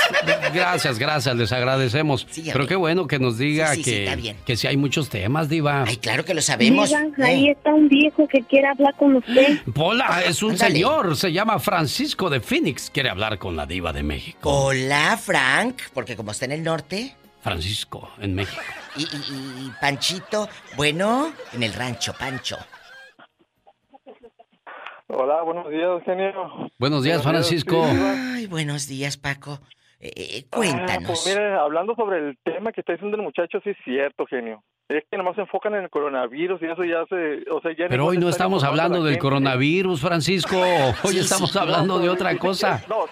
Gracias, 0.53 0.99
gracias, 0.99 1.37
les 1.37 1.53
agradecemos. 1.53 2.27
Pero 2.53 2.67
qué 2.67 2.77
bueno 2.77 3.07
que 3.07 3.19
nos 3.19 3.39
diga 3.39 3.75
que, 3.77 4.37
que 4.45 4.57
sí 4.57 4.67
hay 4.67 4.77
muchos 4.77 5.09
temas, 5.09 5.49
Diva. 5.49 5.85
Ay, 5.87 5.97
claro 5.97 6.25
que 6.25 6.35
lo 6.35 6.43
sabemos. 6.43 6.93
ahí 7.23 7.49
está 7.51 7.71
un 7.73 7.89
viejo 7.89 8.27
que 8.29 8.43
quiere 8.43 8.69
hablar 8.69 8.95
con 8.97 9.17
usted. 9.17 9.59
Pola, 9.75 10.23
es 10.25 10.43
un 10.43 10.57
señor. 10.57 11.17
Se 11.17 11.33
llama 11.33 11.59
Francisco 11.59 12.31
de 12.31 12.41
Phoenix. 12.41 12.91
Quiere 12.91 13.11
hablar 13.11 13.39
con 13.39 13.57
la 13.57 13.67
Diva 13.67 13.93
de 13.93 14.03
México. 14.03 14.51
Hola, 14.51 15.17
Frank. 15.59 15.77
Porque 15.93 16.15
como 16.15 16.31
está 16.31 16.45
en 16.45 16.53
el 16.53 16.62
norte. 16.62 17.15
Francisco, 17.41 18.11
en 18.21 18.35
México. 18.35 18.62
y, 18.97 19.71
Panchito, 19.81 20.49
bueno, 20.77 21.33
en 21.53 21.62
el 21.62 21.73
rancho, 21.73 22.12
Pancho. 22.19 22.57
Hola, 25.09 25.43
buenos 25.43 25.69
días, 25.71 26.03
genio. 26.05 26.69
Buenos 26.79 27.03
días, 27.03 27.23
Francisco. 27.23 27.83
Ay, 27.85 28.47
buenos 28.47 28.87
días, 28.87 29.17
Paco. 29.17 29.61
Eh, 30.00 30.12
eh, 30.17 30.45
cuéntanos. 30.49 31.07
pues 31.07 31.27
mire, 31.27 31.55
hablando 31.55 31.95
sobre 31.97 32.19
el 32.19 32.38
tema 32.45 32.71
que 32.71 32.83
está 32.83 32.93
diciendo 32.93 33.17
el 33.17 33.23
muchacho, 33.23 33.59
sí 33.65 33.71
es 33.71 33.77
cierto, 33.85 34.27
genio. 34.27 34.62
Es 34.88 35.05
que 35.11 35.17
nomás 35.17 35.35
se 35.35 35.43
enfocan 35.43 35.75
en 35.75 35.85
el 35.85 35.91
coronavirus 35.91 36.62
y 36.62 36.67
eso 36.67 36.85
ya 36.85 37.05
se... 37.09 37.50
O 37.50 37.61
sea, 37.61 37.73
ya 37.77 37.88
Pero 37.88 38.07
hoy 38.07 38.19
no 38.19 38.29
estamos 38.29 38.62
hablando 38.65 39.03
del 39.03 39.19
coronavirus, 39.19 40.00
Francisco. 40.00 40.57
Hoy 41.03 41.19
estamos 41.19 41.55
hablando 41.57 41.99
de 41.99 42.09
otra 42.09 42.37
cosa. 42.38 42.83
No, 42.88 43.05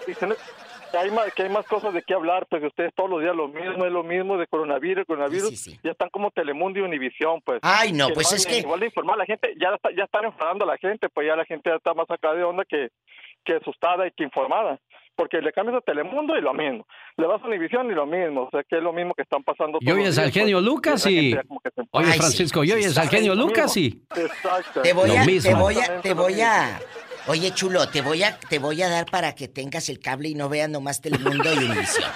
que 0.91 0.97
hay, 0.97 1.11
más, 1.11 1.33
que 1.33 1.43
hay 1.43 1.49
más 1.49 1.65
cosas 1.65 1.93
de 1.93 2.01
qué 2.01 2.13
hablar, 2.13 2.47
pues 2.49 2.63
ustedes 2.63 2.93
todos 2.95 3.09
los 3.09 3.21
días 3.21 3.35
lo 3.35 3.47
mismo, 3.47 3.85
es 3.85 3.91
lo 3.91 4.03
mismo 4.03 4.37
de 4.37 4.47
coronavirus, 4.47 5.05
coronavirus. 5.05 5.65
Ya 5.83 5.91
están 5.91 6.09
como 6.09 6.31
Telemundo 6.31 6.79
y 6.79 6.83
Univisión, 6.83 7.41
pues. 7.41 7.59
Ay, 7.61 7.93
no, 7.93 8.09
pues 8.09 8.31
es 8.31 8.45
que... 8.45 8.59
Igual 8.59 8.79
de 8.79 8.87
informar 8.87 9.15
a 9.15 9.19
la 9.19 9.25
gente, 9.25 9.53
ya, 9.59 9.77
ya 9.95 10.03
están 10.03 10.25
enfadando 10.25 10.65
a 10.65 10.67
la 10.67 10.77
gente, 10.77 11.09
pues 11.09 11.27
ya 11.27 11.35
la 11.35 11.45
gente 11.45 11.69
ya 11.69 11.75
está 11.75 11.93
más 11.93 12.09
acá 12.09 12.33
de 12.33 12.43
onda 12.43 12.65
que, 12.65 12.89
que 13.43 13.53
asustada 13.53 14.07
y 14.07 14.11
que 14.11 14.23
informada 14.23 14.79
porque 15.17 15.41
le 15.41 15.51
cambias 15.51 15.77
a 15.77 15.81
Telemundo 15.81 16.37
y 16.37 16.41
lo 16.41 16.53
mismo. 16.53 16.85
Le 17.17 17.25
vas 17.25 17.41
a 17.41 17.47
Univisión 17.47 17.89
y 17.91 17.95
lo 17.95 18.05
mismo. 18.05 18.43
O 18.43 18.49
sea, 18.51 18.63
que 18.63 18.77
es 18.77 18.83
lo 18.83 18.93
mismo 18.93 19.15
que 19.15 19.23
están 19.23 19.43
pasando. 19.43 19.79
Y 19.81 19.91
oyes 19.91 20.17
al 20.19 20.31
genio 20.31 20.61
Lucas 20.61 21.07
y... 21.07 21.35
Oye, 21.91 22.13
Francisco, 22.13 22.63
y 22.63 22.71
oyes 22.71 22.95
al 22.97 23.09
genio 23.09 23.33
Lucas 23.33 23.75
y... 23.77 24.03
Exacto. 24.15 24.83
Te 24.83 24.93
voy 24.93 25.09
a... 25.09 25.25
Te 25.25 25.55
voy 25.55 25.75
a... 25.79 26.01
Te 26.01 26.13
voy 26.13 26.39
a... 26.39 26.79
Oye, 27.27 27.51
chulo, 27.53 27.89
te 27.89 28.01
voy 28.01 28.23
a, 28.23 28.39
te 28.39 28.57
voy 28.59 28.81
a 28.81 28.89
dar 28.89 29.05
para 29.05 29.35
que 29.35 29.47
tengas 29.47 29.89
el 29.89 29.99
cable 29.99 30.29
y 30.29 30.35
no 30.35 30.47
veas 30.47 30.69
nomás 30.69 31.01
Telemundo 31.01 31.53
y 31.53 31.57
Univisión. 31.57 32.09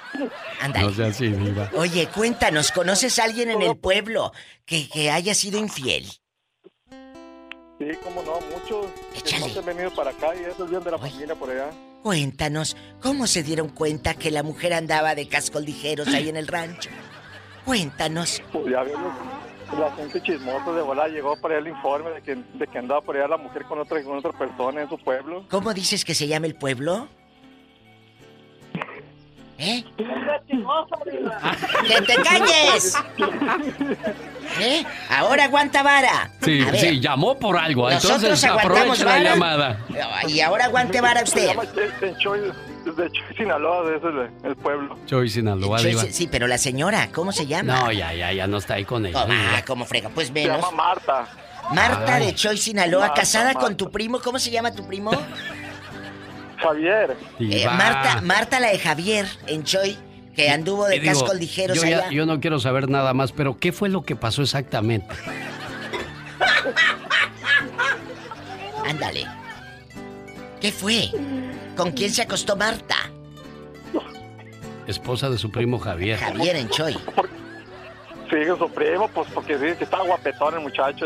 Ándale. 0.60 0.86
No 0.86 0.92
sea 0.92 1.06
así, 1.06 1.28
viva. 1.28 1.70
Oye, 1.74 2.06
cuéntanos, 2.08 2.70
¿conoces 2.70 3.18
a 3.18 3.24
alguien 3.24 3.50
en 3.50 3.62
el 3.62 3.76
pueblo 3.76 4.32
que, 4.66 4.88
que 4.88 5.10
haya 5.10 5.34
sido 5.34 5.58
infiel? 5.58 6.04
Sí, 7.78 7.88
cómo 8.04 8.22
no, 8.22 8.38
muchos 8.54 8.86
se 9.24 9.58
han 9.58 9.64
venido 9.64 9.90
para 9.94 10.10
acá 10.10 10.34
y 10.36 10.44
eso 10.44 10.64
es 10.64 10.84
de 10.84 10.90
la 10.90 10.98
familia 10.98 11.34
por 11.34 11.50
allá. 11.50 11.70
Cuéntanos, 12.02 12.76
¿cómo 13.00 13.26
se 13.26 13.42
dieron 13.42 13.70
cuenta 13.70 14.14
que 14.14 14.30
la 14.30 14.42
mujer 14.42 14.74
andaba 14.74 15.14
de 15.14 15.26
cascos 15.28 15.64
ligeros 15.64 16.08
ahí 16.08 16.28
en 16.28 16.36
el 16.36 16.46
rancho? 16.46 16.90
Cuéntanos. 17.64 18.42
Pues 18.52 18.66
ya 18.70 18.82
vemos, 18.82 19.12
la 19.78 19.90
gente 19.92 20.22
chismosa 20.22 20.72
de 20.72 20.82
volar 20.82 21.10
llegó 21.10 21.36
para 21.36 21.58
el 21.58 21.68
informe 21.68 22.10
de 22.10 22.22
que, 22.22 22.34
de 22.34 22.66
que 22.66 22.78
andaba 22.78 23.00
por 23.00 23.16
allá 23.16 23.28
la 23.28 23.36
mujer 23.36 23.64
con 23.64 23.78
otra, 23.78 24.02
con 24.02 24.18
otra 24.18 24.32
persona 24.32 24.82
en 24.82 24.88
su 24.88 24.98
pueblo. 24.98 25.44
¿Cómo 25.50 25.72
dices 25.74 26.04
que 26.04 26.14
se 26.14 26.26
llama 26.26 26.46
el 26.46 26.54
pueblo? 26.54 27.08
¿Eh? 29.58 29.84
¡Que 31.86 32.02
te 32.02 32.16
calles! 32.16 32.96
¿Eh? 34.60 34.84
Ahora 35.08 35.44
aguanta 35.44 35.84
vara. 35.84 36.30
Sí, 36.42 36.64
sí, 36.74 37.00
llamó 37.00 37.38
por 37.38 37.56
algo. 37.56 37.88
Nosotros 37.88 38.22
entonces 38.22 38.50
aguantamos 38.50 39.04
vara. 39.04 39.20
la 39.20 39.30
llamada. 39.30 39.78
Y 40.26 40.40
ahora 40.40 40.64
aguante 40.64 41.00
vara 41.00 41.22
usted. 41.22 41.50
De 42.84 43.10
Choy, 43.10 43.36
Sinaloa, 43.36 43.88
de 43.88 43.96
ese 43.96 44.08
es 44.08 44.44
el 44.44 44.56
pueblo. 44.56 44.96
Choy 45.06 45.28
Sinaloa, 45.28 45.78
Choy, 45.78 45.94
Sí, 46.10 46.28
pero 46.30 46.46
la 46.46 46.58
señora, 46.58 47.10
¿cómo 47.12 47.32
se 47.32 47.46
llama? 47.46 47.80
No, 47.80 47.92
ya, 47.92 48.12
ya, 48.12 48.32
ya 48.32 48.46
no 48.46 48.58
está 48.58 48.74
ahí 48.74 48.84
con 48.84 49.06
ella. 49.06 49.26
Ah, 49.28 49.62
¿cómo 49.66 49.84
frega? 49.84 50.08
Pues 50.08 50.32
menos. 50.32 50.56
Se 50.56 50.62
llama 50.62 50.76
Marta. 50.76 51.28
Marta 51.72 52.16
Ay. 52.16 52.26
de 52.26 52.34
Choy 52.34 52.58
Sinaloa, 52.58 53.14
casada 53.14 53.54
con 53.54 53.76
tu 53.76 53.90
primo. 53.90 54.20
¿Cómo 54.20 54.38
se 54.38 54.50
llama 54.50 54.72
tu 54.72 54.86
primo? 54.86 55.12
Javier. 56.58 57.16
Eh, 57.40 57.66
Marta, 57.66 58.20
Marta 58.20 58.60
la 58.60 58.68
de 58.68 58.78
Javier 58.78 59.26
en 59.46 59.64
Choy, 59.64 59.96
que 60.34 60.50
anduvo 60.50 60.86
de 60.86 61.00
digo, 61.00 61.12
cascos 61.12 61.36
ligeros 61.36 61.76
yo, 61.76 61.84
allá. 61.84 62.04
Ya, 62.04 62.10
yo 62.10 62.26
no 62.26 62.40
quiero 62.40 62.58
saber 62.60 62.88
nada 62.88 63.14
más, 63.14 63.32
pero 63.32 63.58
¿qué 63.58 63.72
fue 63.72 63.88
lo 63.88 64.02
que 64.02 64.16
pasó 64.16 64.42
exactamente? 64.42 65.14
Ándale. 68.88 69.26
¿Qué 70.62 70.70
fue? 70.70 71.10
¿Con 71.76 71.90
quién 71.90 72.12
se 72.12 72.22
acostó 72.22 72.56
Marta? 72.56 72.94
Esposa 74.86 75.28
de 75.28 75.36
su 75.36 75.50
primo 75.50 75.80
Javier. 75.80 76.20
Javier 76.20 76.54
en 76.54 76.68
Choy. 76.68 76.92
Sí, 78.30 78.36
su 78.56 78.70
primo, 78.70 79.08
pues 79.08 79.28
porque 79.34 79.58
dice 79.58 79.76
que 79.76 79.84
estaba 79.84 80.04
guapetón 80.04 80.54
el 80.54 80.60
muchacho. 80.60 81.04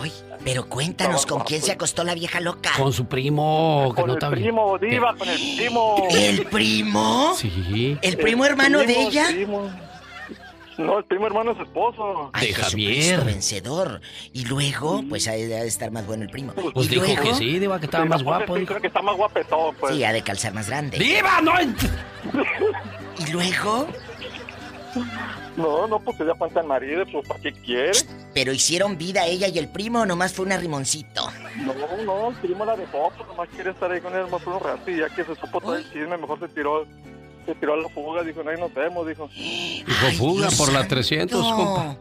Uy, 0.00 0.12
pero 0.44 0.68
cuéntanos, 0.68 1.26
¿con 1.26 1.40
quién 1.40 1.60
se 1.60 1.72
acostó 1.72 2.04
la 2.04 2.14
vieja 2.14 2.40
loca? 2.40 2.70
Con 2.76 2.92
su 2.92 3.06
primo, 3.06 3.92
que 3.96 4.02
con 4.02 4.10
no 4.10 4.14
el 4.14 4.30
primo, 4.30 4.78
diva, 4.78 5.16
con 5.16 5.28
el 5.28 5.40
primo. 5.56 6.08
¿El 6.10 6.46
primo? 6.46 7.34
Sí. 7.36 7.98
¿El 8.00 8.16
primo 8.16 8.44
hermano 8.44 8.78
primo, 8.78 8.92
de 8.92 9.06
ella? 9.08 9.26
Primo. 9.26 9.70
No, 10.78 10.98
el 10.98 11.04
primo 11.04 11.26
hermano 11.26 11.52
es 11.52 11.60
esposo. 11.60 12.30
Ay, 12.32 12.48
de 12.48 12.54
Javier. 12.54 13.24
vencedor. 13.24 14.00
Y 14.32 14.44
luego, 14.46 15.02
pues 15.08 15.28
ha 15.28 15.32
de 15.32 15.66
estar 15.66 15.90
más 15.90 16.06
bueno 16.06 16.24
el 16.24 16.30
primo. 16.30 16.52
Pues 16.52 16.86
¿Y 16.86 16.90
dijo 16.90 17.06
luego? 17.06 17.22
que 17.22 17.34
sí, 17.34 17.58
Diva, 17.58 17.78
que 17.78 17.86
estaba 17.86 18.04
Sí, 18.04 18.10
más 18.10 18.22
guapo. 18.22 18.54
sí, 18.54 18.60
dijo. 18.60 18.70
Creo 18.70 18.80
que 18.80 18.86
está 18.88 19.02
más 19.02 19.16
guapetón, 19.16 19.74
pues. 19.76 19.94
Sí, 19.94 20.04
ha 20.04 20.12
de 20.12 20.22
calzar 20.22 20.52
más 20.52 20.68
grande. 20.68 20.98
¡Diva, 20.98 21.40
no! 21.42 21.52
¿Y 23.18 23.30
luego? 23.30 23.86
No, 25.56 25.86
no, 25.86 26.00
pues 26.00 26.18
ella 26.20 26.34
falta 26.34 26.60
el 26.60 26.66
marido, 26.66 27.04
pues 27.10 27.26
¿para 27.28 27.40
qué 27.40 27.52
quiere? 27.52 27.92
¿Pero 28.32 28.52
hicieron 28.52 28.96
vida 28.98 29.26
ella 29.26 29.48
y 29.48 29.58
el 29.58 29.68
primo 29.68 30.00
o 30.00 30.06
nomás 30.06 30.32
fue 30.32 30.44
un 30.46 30.52
arrimoncito? 30.52 31.30
No, 31.58 31.74
no, 32.04 32.28
el 32.30 32.36
primo 32.36 32.64
la 32.64 32.76
dejó, 32.76 33.10
pues 33.16 33.28
nomás 33.28 33.48
quiere 33.50 33.70
estar 33.70 33.90
ahí 33.90 34.00
con 34.00 34.12
más 34.30 34.42
por 34.42 34.54
un 34.54 34.60
rato 34.60 34.90
y 34.90 34.98
ya 34.98 35.08
que 35.08 35.24
se 35.24 35.34
supo 35.36 35.60
todo 35.60 35.76
el 35.76 35.84
chisme, 35.92 36.16
mejor 36.16 36.38
se 36.40 36.48
tiró, 36.48 36.86
se 37.44 37.54
tiró 37.54 37.74
a 37.74 37.76
la 37.76 37.88
fuga, 37.88 38.22
dijo, 38.22 38.42
no, 38.42 38.50
ahí 38.50 38.58
nos 38.58 38.72
vemos, 38.74 39.06
dijo. 39.06 39.28
Dijo, 39.34 40.06
Ay, 40.06 40.16
fuga 40.16 40.48
Dios 40.48 40.56
por 40.56 40.72
la 40.72 40.80
santo. 40.80 40.94
300, 40.96 41.52
compa. 41.52 41.96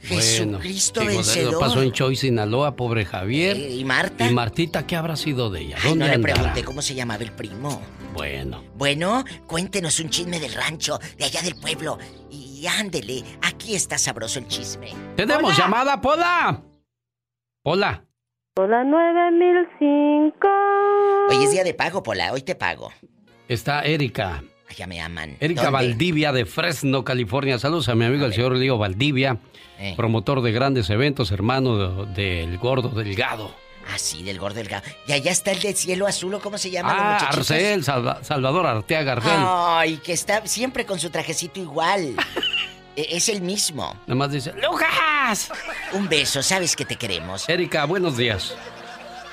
Jesucristo 0.00 1.00
Bueno, 1.00 1.16
vencedor. 1.16 1.52
Eso 1.52 1.60
pasó 1.60 1.82
en 1.82 1.92
Choy, 1.92 2.16
Sinaloa, 2.16 2.74
pobre 2.74 3.04
Javier. 3.04 3.56
Eh, 3.56 3.76
¿Y 3.76 3.84
Marta? 3.84 4.28
¿Y 4.28 4.34
Martita 4.34 4.84
qué 4.84 4.96
habrá 4.96 5.14
sido 5.14 5.48
de 5.50 5.60
ella? 5.60 5.76
Ay, 5.80 5.90
¿Dónde 5.90 6.06
no 6.06 6.10
le 6.12 6.18
pregunté 6.18 6.64
cómo 6.64 6.82
se 6.82 6.94
llamaba 6.94 7.22
el 7.22 7.30
primo. 7.30 7.80
Bueno, 8.12 8.64
Bueno, 8.74 9.24
cuéntenos 9.46 10.00
un 10.00 10.10
chisme 10.10 10.40
del 10.40 10.52
rancho, 10.54 10.98
de 11.16 11.24
allá 11.24 11.40
del 11.42 11.54
pueblo. 11.54 11.98
Y 12.30 12.66
ándele, 12.66 13.22
aquí 13.42 13.74
está 13.76 13.96
sabroso 13.96 14.38
el 14.40 14.48
chisme. 14.48 14.88
tenemos 15.16 15.56
llamada, 15.56 16.00
Pola. 16.00 16.62
Hola. 17.62 18.04
Hola 18.58 18.84
9005. 18.84 20.48
Hoy 21.30 21.44
es 21.44 21.52
día 21.52 21.62
de 21.64 21.74
pago, 21.74 22.02
Pola, 22.02 22.32
hoy 22.32 22.42
te 22.42 22.54
pago. 22.56 22.92
Está 23.48 23.82
Erika. 23.82 24.42
Allá 24.72 24.86
me 24.86 25.00
aman. 25.02 25.36
Erika 25.38 25.64
¿Dónde? 25.64 25.72
Valdivia 25.74 26.32
de 26.32 26.46
Fresno, 26.46 27.04
California. 27.04 27.58
Saludos 27.58 27.90
a 27.90 27.94
mi 27.94 28.06
amigo 28.06 28.24
el 28.24 28.32
señor 28.32 28.56
Lío 28.56 28.78
Valdivia, 28.78 29.36
Eh. 29.78 29.92
promotor 29.96 30.40
de 30.40 30.50
grandes 30.50 30.88
eventos, 30.88 31.30
hermano 31.30 32.06
de- 32.06 32.46
del 32.46 32.56
gordo 32.56 32.88
delgado. 32.88 33.54
Ah, 33.92 33.98
sí, 33.98 34.22
del 34.22 34.38
gordo 34.38 34.54
delgado. 34.56 34.84
Y 35.06 35.12
allá 35.12 35.30
está 35.30 35.50
el 35.52 35.60
de 35.60 35.74
cielo 35.74 36.06
azul, 36.06 36.32
¿o 36.34 36.40
cómo 36.40 36.56
se 36.56 36.70
llama? 36.70 37.18
Ah? 37.18 37.28
Arcel, 37.28 37.84
Salva- 37.84 38.24
Salvador 38.24 38.64
Arteaga 38.66 39.12
Arcel. 39.12 39.32
Ay, 39.36 39.96
que 39.98 40.14
está 40.14 40.46
siempre 40.46 40.86
con 40.86 40.98
su 40.98 41.10
trajecito 41.10 41.60
igual. 41.60 42.14
E- 42.96 43.16
es 43.16 43.28
el 43.30 43.40
mismo. 43.42 43.94
Nada 44.06 44.14
más 44.14 44.30
dice, 44.32 44.52
¡Lucas! 44.62 45.50
Un 45.94 46.08
beso, 46.10 46.42
sabes 46.42 46.76
que 46.76 46.84
te 46.84 46.96
queremos. 46.96 47.48
Erika, 47.48 47.84
buenos 47.86 48.16
días. 48.18 48.54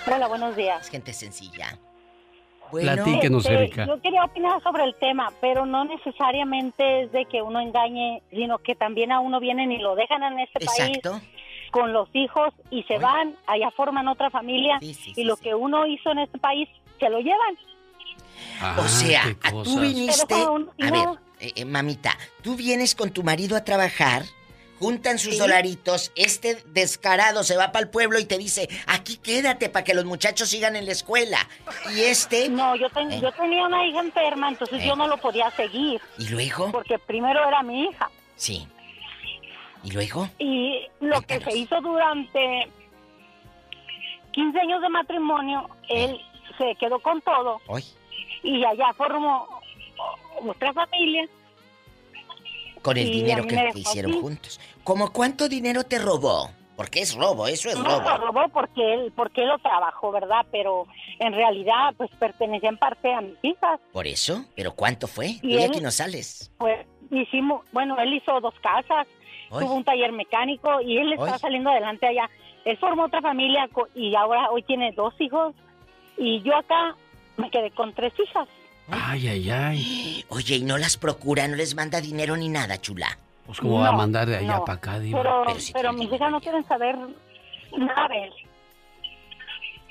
Hola, 0.07 0.27
buenos 0.27 0.55
días. 0.55 0.89
Gente 0.89 1.11
sencilla. 1.13 1.77
Bueno, 2.71 2.93
Platíquenos, 3.03 3.45
Este, 3.45 3.55
Erika. 3.57 3.85
Yo 3.87 4.01
quería 4.01 4.23
opinar 4.23 4.61
sobre 4.63 4.83
el 4.83 4.95
tema, 4.95 5.31
pero 5.41 5.65
no 5.65 5.85
necesariamente 5.85 7.03
es 7.03 7.11
de 7.11 7.25
que 7.25 7.41
uno 7.41 7.59
engañe, 7.59 8.21
sino 8.29 8.57
que 8.59 8.75
también 8.75 9.11
a 9.11 9.19
uno 9.19 9.39
vienen 9.39 9.71
y 9.71 9.77
lo 9.79 9.95
dejan 9.95 10.23
en 10.23 10.39
este 10.39 10.63
exacto. 10.63 11.11
país 11.11 11.23
con 11.71 11.93
los 11.93 12.09
hijos 12.13 12.53
y 12.71 12.83
se 12.83 12.97
van, 12.97 13.35
allá 13.45 13.69
forman 13.71 14.07
otra 14.07 14.29
familia 14.31 14.77
Sí, 14.79 14.93
sí, 14.93 15.11
y 15.11 15.13
sí, 15.15 15.23
lo 15.23 15.35
sí. 15.35 15.43
que 15.43 15.55
uno 15.55 15.85
hizo 15.85 16.11
en 16.11 16.19
este 16.19 16.39
país 16.39 16.67
se 16.99 17.09
lo 17.09 17.19
llevan. 17.19 17.57
Ah, 18.61 18.75
O 18.79 18.87
sea, 18.87 19.23
tú 19.63 19.79
viniste. 19.79 20.33
A 20.33 20.91
ver, 20.91 21.09
eh, 21.39 21.51
eh, 21.55 21.65
mamita, 21.65 22.17
tú 22.41 22.55
vienes 22.55 22.95
con 22.95 23.11
tu 23.11 23.23
marido 23.23 23.55
a 23.55 23.63
trabajar, 23.63 24.23
juntan 24.79 25.19
sus 25.19 25.33
Sí. 25.33 25.39
dolaritos, 25.39 26.11
este 26.15 26.63
descarado 26.67 27.43
se 27.43 27.57
va 27.57 27.71
para 27.71 27.83
el 27.85 27.89
pueblo 27.91 28.17
y 28.19 28.25
te 28.25 28.37
dice, 28.37 28.67
aquí 28.87 29.17
quédate 29.17 29.69
para 29.69 29.83
que 29.83 29.93
los 29.93 30.05
muchachos 30.05 30.49
sigan 30.49 30.75
en 30.75 30.85
la 30.85 30.91
escuela. 30.93 31.37
Y 31.95 32.01
este. 32.01 32.49
No, 32.49 32.75
yo, 32.75 32.89
ten- 32.89 33.11
Eh. 33.11 33.19
yo 33.21 33.31
tenía 33.33 33.65
una 33.65 33.85
hija 33.85 33.99
enferma, 33.99 34.49
entonces 34.49 34.81
Eh. 34.81 34.87
yo 34.87 34.95
no 34.95 35.07
lo 35.07 35.17
podía 35.17 35.51
seguir, 35.51 36.01
¿Y 36.17 36.29
luego? 36.29 36.71
porque 36.71 36.97
primero 36.99 37.45
era 37.47 37.61
mi 37.63 37.83
hija. 37.89 38.09
Sí. 38.35 38.67
¿Y 39.83 39.91
luego? 39.91 40.29
Y 40.39 40.87
lo 40.99 41.21
que 41.21 41.39
se 41.39 41.57
hizo 41.57 41.79
durante 41.81 42.67
15 44.31 44.59
años 44.59 44.81
de 44.81 44.89
matrimonio, 44.89 45.69
él 45.89 46.19
se 46.57 46.75
quedó 46.75 46.99
con 46.99 47.21
todo 47.21 47.61
Hoy. 47.67 47.83
y 48.43 48.63
allá 48.65 48.93
formó 48.97 49.47
otra 50.47 50.73
familia. 50.73 51.27
Con 52.81 52.97
el 52.97 53.11
dinero 53.11 53.45
que, 53.45 53.55
dejó 53.55 53.77
hicieron 53.77 54.21
juntos. 54.21 54.59
¿Cómo 54.83 55.11
cuánto 55.11 55.47
dinero 55.49 55.83
te 55.83 55.99
robó? 55.99 56.49
Porque 56.75 57.01
es 57.01 57.13
robo, 57.15 57.45
eso 57.47 57.69
es 57.69 57.77
No 57.77 57.99
robo. 57.99 58.17
robó 58.25 58.47
porque 58.53 58.93
él, 58.93 59.11
porque 59.13 59.41
él 59.41 59.49
lo 59.49 59.57
trabajó, 59.59 60.11
¿verdad? 60.11 60.45
Pero 60.49 60.87
en 61.19 61.33
realidad, 61.33 61.93
pues 61.97 62.09
pertenecía 62.17 62.69
en 62.69 62.77
parte 62.77 63.13
a 63.13 63.19
mis 63.19 63.35
hijas. 63.43 63.81
Por 63.91 64.07
eso, 64.07 64.45
pero 64.55 64.73
¿cuánto 64.73 65.07
fue? 65.07 65.27
Y 65.27 65.39
Tú 65.41 65.47
de 65.49 65.65
él- 65.65 65.69
aquí 65.71 65.81
no 65.81 65.91
sales. 65.91 66.51
Pues 66.57 66.85
hicimos, 67.11 67.65
bueno, 67.73 67.99
él 67.99 68.13
hizo 68.13 68.39
dos 68.39 68.53
casas 68.61 69.07
tuvo 69.49 69.73
un 69.73 69.83
taller 69.83 70.11
mecánico 70.11 70.79
y 70.79 70.97
él 70.99 71.11
está 71.13 71.39
saliendo 71.39 71.71
adelante 71.71 72.05
allá. 72.05 72.29
Él 72.65 72.77
formó 72.77 73.05
otra 73.05 73.19
familia 73.19 73.67
y 73.95 74.13
ahora 74.15 74.51
hoy 74.51 74.61
tiene 74.61 74.91
dos 74.91 75.13
hijos 75.19 75.55
y 76.17 76.41
yo 76.43 76.55
acá 76.55 76.95
me 77.37 77.49
quedé 77.49 77.71
con 77.71 77.93
tres 77.93 78.13
hijas. 78.19 78.47
Ay, 78.91 79.27
ay, 79.27 79.49
ay. 79.49 80.25
Oye, 80.29 80.55
¿y 80.57 80.63
no 80.63 80.77
las 80.77 80.97
procura, 80.97 81.47
no 81.47 81.55
les 81.55 81.75
manda 81.75 82.01
dinero 82.01 82.35
ni 82.35 82.49
nada, 82.49 82.79
chula? 82.79 83.17
Pues 83.45 83.59
como 83.59 83.79
va 83.79 83.89
a 83.89 83.93
mandar 83.93 84.27
de 84.27 84.37
allá 84.37 84.59
para 84.59 84.77
acá, 84.77 84.99
Diva. 84.99 85.21
Pero, 85.21 85.43
pero, 85.73 85.93
mis 85.93 86.11
hijas 86.11 86.31
no 86.31 86.39
quieren 86.39 86.67
saber 86.67 86.95
nada 87.77 88.07
de 88.07 88.23
él. 88.25 88.33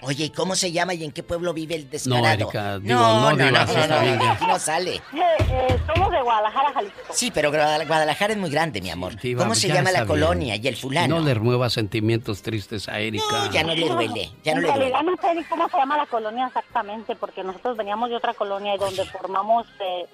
Oye, 0.01 0.27
¿y 0.27 0.31
cómo 0.31 0.55
se 0.55 0.71
llama 0.71 0.95
y 0.95 1.03
en 1.03 1.11
qué 1.11 1.25
pueblo 1.25 1.53
vive 1.53 1.75
el 1.75 1.91
descarado? 1.91 2.23
No, 2.23 2.33
Erika, 2.33 2.79
digo, 2.79 2.95
no, 3.01 3.33
no, 3.33 3.37
no, 3.37 3.51
no, 3.51 4.17
no, 4.17 4.47
no, 4.47 4.59
sale. 4.61 4.95
Eh, 4.95 5.01
eh, 5.13 5.79
somos 5.93 6.13
de 6.13 6.23
Guadalajara, 6.23 6.73
Jalisco. 6.73 7.01
Sí, 7.11 7.33
pero 7.33 7.51
Guadalajara 7.51 8.33
es 8.33 8.39
muy 8.39 8.51
grande, 8.51 8.81
mi 8.81 8.91
amor. 8.91 9.15
¿Cómo 9.37 9.57
se 9.57 9.69
llama 9.69 9.91
la 9.91 10.07
colonia 10.07 10.55
y 10.55 10.69
el 10.69 10.77
fulano? 10.77 11.19
No 11.19 11.25
le 11.25 11.35
remueva 11.35 11.69
sentimientos 11.69 12.43
tristes 12.43 12.89
a 12.89 13.01
Erika. 13.01 13.25
No, 13.31 13.51
ya 13.51 13.65
no 13.65 13.75
le 13.75 13.89
duele, 13.89 14.31
ya 14.45 14.55
no 14.55 14.59
en 14.61 14.63
le 14.67 14.69
duele. 14.69 14.91
realidad 14.91 15.03
no 15.03 15.17
sé 15.21 15.35
ni 15.35 15.45
cómo 15.45 15.69
se 15.69 15.77
llama 15.77 15.97
la 15.97 16.07
colonia 16.07 16.47
exactamente, 16.47 17.17
porque 17.17 17.43
nosotros 17.43 17.77
veníamos 17.77 18.11
de 18.11 18.17
otra 18.17 18.35
colonia 18.35 18.77
y 18.77 18.79
donde 18.79 19.05
formamos... 19.07 19.67
Eh, 19.81 20.07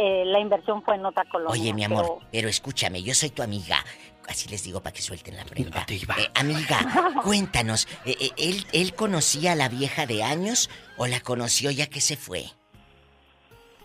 eh, 0.00 0.22
la 0.26 0.38
inversión 0.38 0.80
fue 0.84 0.94
en 0.94 1.04
otra 1.04 1.24
colonia. 1.24 1.60
Oye, 1.60 1.74
mi 1.74 1.82
amor, 1.82 2.20
pero... 2.30 2.48
escúchame, 2.48 3.02
yo 3.02 3.14
soy 3.14 3.30
tu 3.30 3.42
amiga. 3.42 3.84
Así 4.28 4.48
les 4.48 4.62
digo 4.62 4.80
para 4.82 4.92
que 4.92 5.00
suelten 5.00 5.36
la 5.36 5.44
prenda. 5.44 5.86
Eh, 5.88 6.30
amiga, 6.34 6.78
cuéntanos, 7.24 7.88
eh, 8.04 8.30
¿él, 8.36 8.66
¿él 8.72 8.94
conocía 8.94 9.52
a 9.52 9.56
la 9.56 9.68
vieja 9.68 10.06
de 10.06 10.22
años 10.22 10.68
o 10.98 11.06
la 11.06 11.20
conoció 11.20 11.70
ya 11.70 11.88
que 11.88 12.00
se 12.00 12.16
fue? 12.16 12.44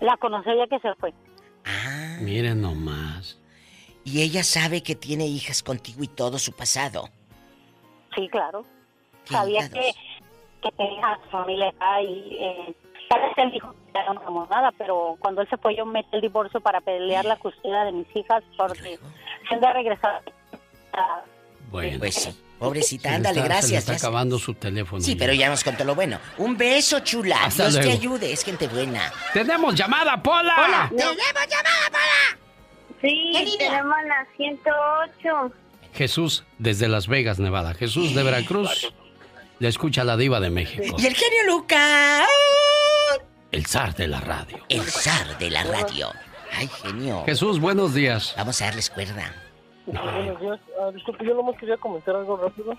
La 0.01 0.17
conoció 0.17 0.53
ya 0.55 0.67
que 0.67 0.79
se 0.79 0.93
fue. 0.95 1.13
Ah. 1.65 2.17
Miren 2.19 2.61
nomás. 2.61 3.39
¿Y 4.03 4.21
ella 4.21 4.43
sabe 4.43 4.83
que 4.83 4.95
tiene 4.95 5.25
hijas 5.27 5.63
contigo 5.63 6.03
y 6.03 6.07
todo 6.07 6.37
su 6.37 6.51
pasado? 6.51 7.09
Sí, 8.15 8.27
claro. 8.29 8.65
Sabía 9.23 9.69
que, 9.69 9.93
que 10.61 10.71
tenía 10.71 11.17
familia 11.31 11.69
acá 11.69 12.01
y 12.01 12.37
eh, 12.37 12.75
él 13.37 13.51
dijo 13.51 13.73
que 14.01 14.13
no 14.13 14.19
hagamos 14.19 14.49
nada, 14.49 14.71
pero 14.77 15.15
cuando 15.19 15.41
él 15.41 15.49
se 15.49 15.57
fue 15.57 15.75
yo 15.75 15.85
metí 15.85 16.09
el 16.11 16.21
divorcio 16.21 16.59
para 16.61 16.81
pelear 16.81 17.25
la 17.25 17.37
custodia 17.37 17.83
de 17.85 17.91
mis 17.91 18.15
hijas 18.15 18.43
porque 18.57 18.99
se 19.49 19.55
de 19.55 19.73
regresar. 19.73 20.21
Bueno, 21.71 21.99
pues 21.99 22.15
sí. 22.15 22.39
Pobrecita, 22.59 23.15
ándale, 23.15 23.41
gracias. 23.41 23.89
está 23.89 23.93
acabando 23.95 24.39
su 24.39 24.53
teléfono. 24.53 25.01
Sí, 25.01 25.15
pero 25.15 25.33
ya 25.33 25.49
nos 25.49 25.63
contó 25.63 25.83
lo 25.83 25.95
bueno. 25.95 26.17
Un 26.37 26.55
beso, 26.55 26.99
chula. 27.01 27.49
Dios 27.53 27.79
te 27.79 27.91
ayude, 27.91 28.31
es 28.31 28.43
gente 28.43 28.67
buena. 28.67 29.11
¡Tenemos 29.33 29.75
llamada, 29.75 30.21
Pola! 30.23 30.55
Hola. 30.63 30.89
¡Tenemos 30.89 31.17
llamada, 31.49 31.89
Pola! 31.89 32.39
Sí, 33.01 33.55
tenemos 33.57 33.97
la 34.07 34.25
108. 34.37 35.53
Jesús, 35.93 36.45
desde 36.57 36.87
Las 36.87 37.07
Vegas, 37.07 37.37
Nevada. 37.37 37.73
Jesús 37.73 38.15
de 38.15 38.23
Veracruz. 38.23 38.93
Le 39.59 39.67
escucha 39.67 40.03
la 40.03 40.15
diva 40.15 40.39
de 40.39 40.49
México. 40.49 40.95
Y 40.97 41.05
el 41.05 41.15
genio 41.15 41.43
Lucas. 41.47 42.27
El 43.53 43.67
zar 43.67 43.93
de 43.93 44.07
la 44.07 44.19
radio. 44.19 44.57
El 44.67 44.81
zar 44.81 45.37
de 45.37 45.51
la 45.51 45.63
radio. 45.63 46.07
Ay, 46.51 46.67
genio. 46.67 47.23
Jesús, 47.23 47.61
buenos 47.61 47.93
días. 47.93 48.33
Vamos 48.35 48.59
a 48.59 48.65
darles 48.65 48.89
cuerda. 48.89 49.31
Buenos 49.85 50.41
días. 50.41 50.59
Ah, 50.81 50.89
disculpe, 50.91 51.23
yo 51.23 51.35
nomás 51.35 51.55
quería 51.59 51.77
comentar 51.77 52.15
algo 52.15 52.35
rápido 52.35 52.75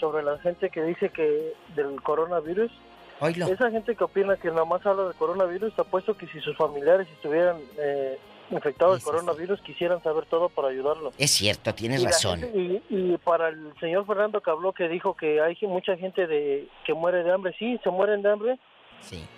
sobre 0.00 0.22
la 0.22 0.38
gente 0.38 0.70
que 0.70 0.82
dice 0.82 1.10
que 1.10 1.52
del 1.76 2.00
coronavirus. 2.00 2.72
Oilo. 3.20 3.48
Esa 3.48 3.70
gente 3.70 3.94
que 3.94 4.02
opina 4.02 4.38
que 4.38 4.48
nada 4.48 4.64
más 4.64 4.84
habla 4.86 5.04
del 5.04 5.14
coronavirus, 5.14 5.78
ha 5.78 5.84
puesto 5.84 6.16
que 6.16 6.26
si 6.28 6.40
sus 6.40 6.56
familiares 6.56 7.06
estuvieran 7.12 7.58
eh, 7.76 8.18
infectados 8.50 8.94
del 8.94 9.04
coronavirus, 9.04 9.60
quisieran 9.60 10.02
saber 10.02 10.24
todo 10.24 10.48
para 10.48 10.68
ayudarlo. 10.68 11.12
Es 11.18 11.32
cierto, 11.32 11.74
tienes 11.74 12.02
razón. 12.02 12.40
y, 12.54 12.80
y, 12.88 13.18
para 13.18 13.50
el 13.50 13.74
señor 13.78 14.06
Fernando 14.06 14.40
que 14.40 14.50
habló, 14.50 14.72
que 14.72 14.88
dijo 14.88 15.14
que 15.14 15.42
hay 15.42 15.54
mucha 15.68 15.98
gente 15.98 16.26
de 16.26 16.66
que 16.86 16.94
muere 16.94 17.22
de 17.22 17.30
hambre, 17.30 17.54
sí, 17.58 17.78
se 17.84 17.90
mueren 17.90 18.22
de 18.22 18.32
hambre, 18.32 18.58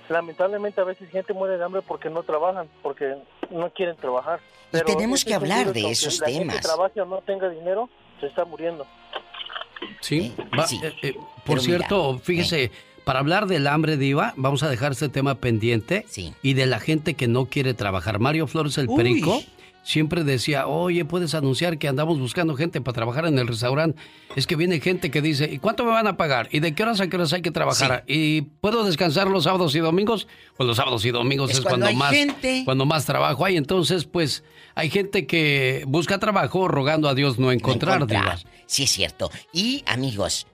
Lamentablemente 0.09 0.81
a 0.81 0.85
veces 0.85 1.11
gente 1.11 1.33
muere 1.33 1.59
de 1.59 1.65
hambre 1.65 1.83
porque 1.83 2.09
no 2.09 2.23
trabajan, 2.23 2.69
porque 2.83 3.17
no 3.51 3.71
quieren 3.71 3.97
trabajar. 3.97 4.41
y 4.73 4.81
tenemos 4.81 5.25
que 5.25 5.35
hablar 5.35 5.73
de 5.73 5.91
esos 5.91 6.21
la 6.21 6.27
temas. 6.27 6.55
Gente 6.55 6.61
trabaja 6.61 7.03
o 7.03 7.07
no 7.07 7.19
tenga 7.19 7.49
dinero, 7.49 7.89
se 8.21 8.27
está 8.27 8.45
muriendo. 8.45 8.87
Sí, 10.01 10.33
eh, 10.83 10.93
eh, 11.03 11.15
por 11.45 11.61
cierto, 11.61 12.19
fíjese, 12.19 12.71
para 13.05 13.19
hablar 13.19 13.47
del 13.47 13.67
hambre 13.67 13.97
diva, 13.97 14.33
vamos 14.37 14.63
a 14.63 14.69
dejar 14.69 14.93
este 14.93 15.09
tema 15.09 15.37
pendiente 15.37 16.07
y 16.43 16.55
de 16.55 16.67
la 16.67 16.81
gente 16.81 17.15
que 17.15 17.29
no 17.29 17.47
quiere 17.47 17.75
trabajar. 17.75 18.19
Mario 18.19 18.47
Flores 18.47 18.79
el 18.79 18.89
Perico 18.89 19.43
siempre 19.87 20.25
decía, 20.25 20.67
oye, 20.67 21.05
puedes 21.05 21.33
anunciar 21.35 21.79
que 21.79 21.87
andamos 21.87 22.19
buscando 22.19 22.57
gente 22.57 22.81
para 22.81 22.93
trabajar 22.93 23.25
en 23.27 23.39
el 23.39 23.47
restaurante. 23.47 24.03
Es 24.35 24.49
que 24.49 24.57
viene 24.57 24.81
gente 24.81 25.13
que 25.13 25.23
dice, 25.23 25.49
¿y 25.51 25.61
cuánto 25.61 25.85
me 25.85 25.93
van 25.93 26.09
a 26.09 26.17
pagar? 26.17 26.49
¿Y 26.51 26.59
de 26.59 26.75
qué 26.75 26.83
horas 26.83 27.01
a 27.01 27.07
qué 27.09 27.15
horas 27.15 27.33
hay 27.33 27.41
que 27.41 27.53
trabajar? 27.53 28.03
¿Y 28.09 28.43
puedo 28.43 28.83
descansar 28.83 29.29
los 29.29 29.45
sábados 29.45 29.77
y 29.77 29.79
domingos? 29.79 30.27
Pues 30.57 30.67
los 30.67 30.77
sábados 30.77 31.05
y 31.05 31.13
domingos 31.13 31.53
es, 31.53 31.61
cuando, 31.61 31.91
más 31.93 32.13
cuando 32.65 32.85
más 32.85 33.05
trabajo 33.05 33.45
hay. 33.45 33.57
Entonces, 33.57 34.07
pues 34.07 34.43
hay 34.75 34.91
gente 34.91 35.25
que 35.25 35.85
busca 35.87 36.19
trabajo 36.19 36.67
rogando 36.67 37.09
a 37.09 37.15
Dios 37.15 37.39
no 37.39 37.53
encontrar, 37.53 38.01
no 38.01 38.07
Sí, 38.67 38.83
es 38.83 38.91
cierto. 38.91 39.31
Y 39.53 39.85
amigos, 39.87 40.49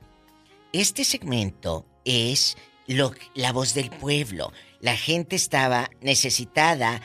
este 0.74 1.04
segmento 1.04 1.86
es 2.04 2.58
lo, 2.86 3.12
la 3.34 3.52
voz 3.54 3.72
del 3.72 3.88
pueblo. 3.88 4.52
La 4.80 4.94
gente 4.94 5.36
estaba 5.36 5.88
necesitada 6.02 7.00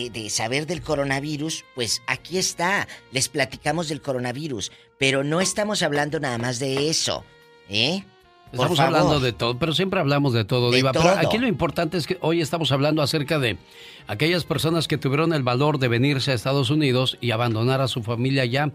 de, 0.00 0.30
saber 0.30 0.66
del 0.66 0.80
coronavirus, 0.80 1.64
pues 1.74 2.02
aquí 2.06 2.38
está, 2.38 2.88
les 3.10 3.28
platicamos 3.28 3.88
del 3.88 4.00
coronavirus, 4.00 4.72
pero 4.98 5.22
no 5.22 5.40
estamos 5.40 5.82
hablando 5.82 6.18
nada 6.18 6.38
más 6.38 6.58
de 6.58 6.88
eso, 6.88 7.24
¿eh? 7.68 8.04
estamos 8.52 8.80
hablando 8.80 9.20
de 9.20 9.32
todo, 9.32 9.58
pero 9.58 9.74
siempre 9.74 10.00
hablamos 10.00 10.32
de 10.32 10.44
todo, 10.44 10.70
Diva. 10.70 10.92
Pero 10.92 11.08
aquí 11.10 11.38
lo 11.38 11.46
importante 11.46 11.98
es 11.98 12.06
que 12.06 12.18
hoy 12.20 12.40
estamos 12.40 12.72
hablando 12.72 13.02
acerca 13.02 13.38
de 13.38 13.58
aquellas 14.06 14.44
personas 14.44 14.88
que 14.88 14.98
tuvieron 14.98 15.32
el 15.32 15.42
valor 15.42 15.78
de 15.78 15.88
venirse 15.88 16.32
a 16.32 16.34
Estados 16.34 16.70
Unidos 16.70 17.18
y 17.20 17.30
abandonar 17.30 17.80
a 17.80 17.88
su 17.88 18.02
familia 18.02 18.44
ya 18.44 18.70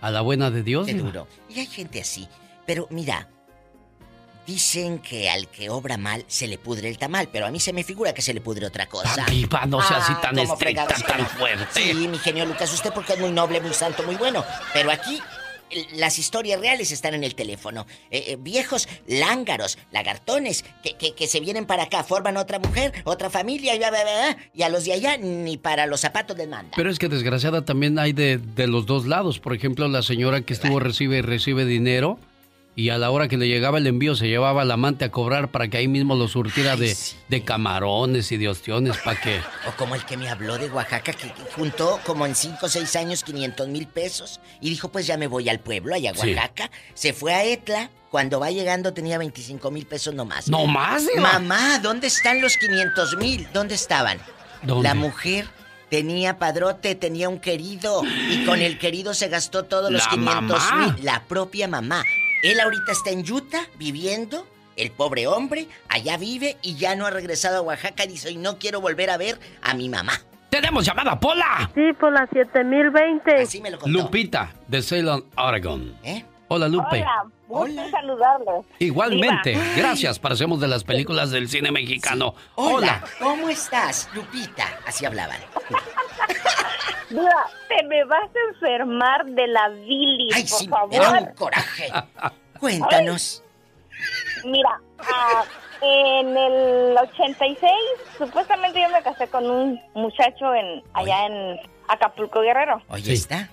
a 0.00 0.10
la 0.10 0.20
buena 0.20 0.50
de 0.50 0.62
Dios. 0.62 0.86
Qué 0.86 0.94
duro. 0.94 1.26
Y 1.48 1.60
hay 1.60 1.66
gente 1.66 2.00
así. 2.00 2.28
Pero 2.66 2.86
mira, 2.90 3.28
Dicen 4.46 4.98
que 4.98 5.30
al 5.30 5.48
que 5.48 5.70
obra 5.70 5.96
mal 5.96 6.24
se 6.26 6.48
le 6.48 6.58
pudre 6.58 6.88
el 6.88 6.98
tamal, 6.98 7.28
pero 7.32 7.46
a 7.46 7.50
mí 7.50 7.60
se 7.60 7.72
me 7.72 7.84
figura 7.84 8.12
que 8.12 8.22
se 8.22 8.34
le 8.34 8.40
pudre 8.40 8.66
otra 8.66 8.86
cosa. 8.86 9.24
Viva, 9.30 9.66
no 9.66 9.80
sea 9.80 9.98
así 9.98 10.12
ah, 10.16 10.20
tan 10.20 10.38
estricta, 10.38 10.86
tan 10.86 11.26
fuerte. 11.26 11.66
Sí, 11.70 11.94
mi 11.94 12.18
genio 12.18 12.44
Lucas, 12.44 12.72
usted 12.72 12.92
porque 12.92 13.12
es 13.12 13.20
muy 13.20 13.30
noble, 13.30 13.60
muy 13.60 13.72
santo, 13.72 14.02
muy 14.02 14.16
bueno. 14.16 14.44
Pero 14.72 14.90
aquí 14.90 15.20
las 15.94 16.18
historias 16.18 16.60
reales 16.60 16.92
están 16.92 17.14
en 17.14 17.24
el 17.24 17.34
teléfono. 17.34 17.86
Eh, 18.10 18.24
eh, 18.28 18.36
viejos 18.38 18.88
lángaros, 19.06 19.78
lagartones, 19.90 20.64
que, 20.82 21.14
que, 21.14 21.26
se 21.26 21.40
vienen 21.40 21.66
para 21.66 21.84
acá, 21.84 22.04
forman 22.04 22.36
otra 22.36 22.58
mujer, 22.58 22.92
otra 23.04 23.30
familia, 23.30 23.74
y, 23.74 23.80
y 24.58 24.62
a 24.62 24.68
los 24.68 24.84
de 24.84 24.92
allá 24.92 25.16
ni 25.16 25.56
para 25.56 25.86
los 25.86 26.00
zapatos 26.00 26.36
les 26.36 26.48
manda. 26.48 26.72
Pero 26.76 26.90
es 26.90 26.98
que 26.98 27.08
desgraciada 27.08 27.64
también 27.64 27.98
hay 27.98 28.12
de, 28.12 28.38
de 28.38 28.66
los 28.66 28.86
dos 28.86 29.06
lados. 29.06 29.38
Por 29.38 29.54
ejemplo, 29.54 29.88
la 29.88 30.02
señora 30.02 30.42
que 30.42 30.52
estuvo 30.52 30.80
recibe 30.80 31.22
recibe 31.22 31.64
dinero 31.64 32.18
y 32.74 32.88
a 32.88 32.98
la 32.98 33.10
hora 33.10 33.28
que 33.28 33.36
le 33.36 33.48
llegaba 33.48 33.78
el 33.78 33.86
envío 33.86 34.14
se 34.16 34.28
llevaba 34.28 34.62
al 34.62 34.70
amante 34.70 35.04
a 35.04 35.10
cobrar 35.10 35.50
para 35.50 35.68
que 35.68 35.76
ahí 35.76 35.88
mismo 35.88 36.14
lo 36.14 36.26
surtiera 36.26 36.76
de, 36.76 36.96
de, 37.28 37.44
camarones 37.44 38.32
y 38.32 38.38
de 38.38 38.48
ostiones 38.48 38.96
para 38.98 39.20
que... 39.20 39.40
O 39.68 39.76
como 39.76 39.94
el 39.94 40.04
que 40.06 40.16
me 40.16 40.28
habló 40.30 40.56
de 40.56 40.70
Oaxaca, 40.70 41.12
que, 41.12 41.32
juntó 41.54 42.00
como 42.04 42.24
en 42.24 42.34
5 42.34 42.56
o 42.62 42.68
6 42.68 42.96
años 42.96 43.24
500 43.24 43.68
mil 43.68 43.86
pesos 43.86 44.40
y 44.60 44.70
dijo 44.70 44.90
pues 44.90 45.06
ya 45.06 45.18
me 45.18 45.26
voy 45.26 45.48
al 45.50 45.60
pueblo, 45.60 45.94
allá 45.94 46.10
a 46.10 46.18
Oaxaca. 46.18 46.70
Se 46.94 47.12
fue 47.12 47.34
a 47.34 47.44
Etla, 47.44 47.90
cuando 48.10 48.40
va 48.40 48.50
llegando 48.50 48.94
tenía 48.94 49.18
25 49.18 49.70
mil 49.70 49.86
pesos 49.86 50.14
nomás. 50.14 50.48
¿No 50.48 50.66
más? 50.66 51.04
Mamá, 51.16 51.78
¿dónde 51.78 52.06
están 52.06 52.40
los 52.40 52.56
500 52.56 53.16
mil? 53.16 53.48
¿Dónde 53.52 53.74
estaban? 53.74 54.18
La 54.62 54.94
mujer 54.94 55.46
tenía 55.90 56.38
padrote, 56.38 56.94
tenía 56.94 57.28
un 57.28 57.38
querido 57.38 58.02
y 58.30 58.46
con 58.46 58.62
el 58.62 58.78
querido 58.78 59.12
se 59.12 59.28
gastó 59.28 59.64
todos 59.64 59.90
los 59.90 60.06
500 60.08 60.62
mil. 60.74 61.04
La 61.04 61.24
propia 61.24 61.68
mamá. 61.68 62.02
Él 62.42 62.58
ahorita 62.58 62.90
está 62.90 63.10
en 63.10 63.20
Utah 63.30 63.68
viviendo, 63.78 64.46
el 64.76 64.90
pobre 64.90 65.28
hombre, 65.28 65.68
allá 65.88 66.16
vive 66.16 66.56
y 66.60 66.74
ya 66.74 66.96
no 66.96 67.06
ha 67.06 67.10
regresado 67.10 67.58
a 67.58 67.60
Oaxaca. 67.62 68.04
Dice, 68.06 68.32
y 68.32 68.36
no 68.36 68.58
quiero 68.58 68.80
volver 68.80 69.10
a 69.10 69.16
ver 69.16 69.38
a 69.62 69.74
mi 69.74 69.88
mamá. 69.88 70.14
¡Tenemos 70.50 70.84
llamada, 70.84 71.18
Pola! 71.18 71.70
Sí, 71.74 71.92
por 71.98 72.12
la 72.12 72.26
7020. 72.32 73.42
Así 73.42 73.60
me 73.62 73.70
lo 73.70 73.78
contó. 73.78 73.96
Lupita, 73.96 74.52
de 74.66 74.82
Ceylon, 74.82 75.24
Oregon. 75.36 75.96
¿Eh? 76.02 76.24
Hola, 76.54 76.68
Lupe. 76.68 77.02
Hola, 77.48 77.90
saludarlos. 77.90 78.66
Igualmente, 78.78 79.56
gracias. 79.74 80.18
Parecemos 80.18 80.60
de 80.60 80.68
las 80.68 80.84
películas 80.84 81.30
del 81.30 81.48
cine 81.48 81.72
mexicano. 81.72 82.34
Hola. 82.56 83.02
¿Cómo 83.18 83.48
estás, 83.48 84.10
Lupita? 84.12 84.64
Así 84.86 85.06
hablaban. 85.06 85.38
Mira, 87.08 87.46
te 87.68 87.82
me 87.86 88.04
vas 88.04 88.28
a 88.28 88.52
enfermar 88.52 89.24
de 89.24 89.46
la 89.46 89.70
bilis, 89.70 90.34
Ay, 90.36 90.42
por 90.42 90.58
sí, 90.58 90.68
favor. 90.68 90.94
Era 90.94 91.10
un 91.12 91.34
coraje. 91.34 91.90
Cuéntanos. 92.60 93.42
mira, 94.44 94.78
ah, 94.98 95.44
en 95.80 96.36
el 96.36 96.98
86, 96.98 97.72
supuestamente 98.18 98.78
yo 98.78 98.90
me 98.90 99.02
casé 99.02 99.26
con 99.28 99.50
un 99.50 99.80
muchacho 99.94 100.54
en 100.54 100.82
allá 100.92 101.26
en 101.28 101.60
Acapulco 101.88 102.42
Guerrero. 102.42 102.82
Oye, 102.88 103.14
está. 103.14 103.48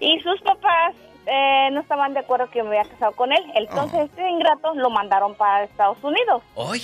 Y 0.00 0.18
sus 0.20 0.40
papás 0.40 0.94
eh, 1.26 1.68
no 1.72 1.80
estaban 1.80 2.14
de 2.14 2.20
acuerdo 2.20 2.48
que 2.50 2.62
me 2.62 2.78
había 2.78 2.90
casado 2.90 3.12
con 3.12 3.32
él. 3.32 3.44
Entonces, 3.54 4.08
este 4.10 4.28
ingrato 4.30 4.74
lo 4.74 4.90
mandaron 4.90 5.34
para 5.34 5.64
Estados 5.64 6.02
Unidos. 6.02 6.42
¿Hoy? 6.54 6.82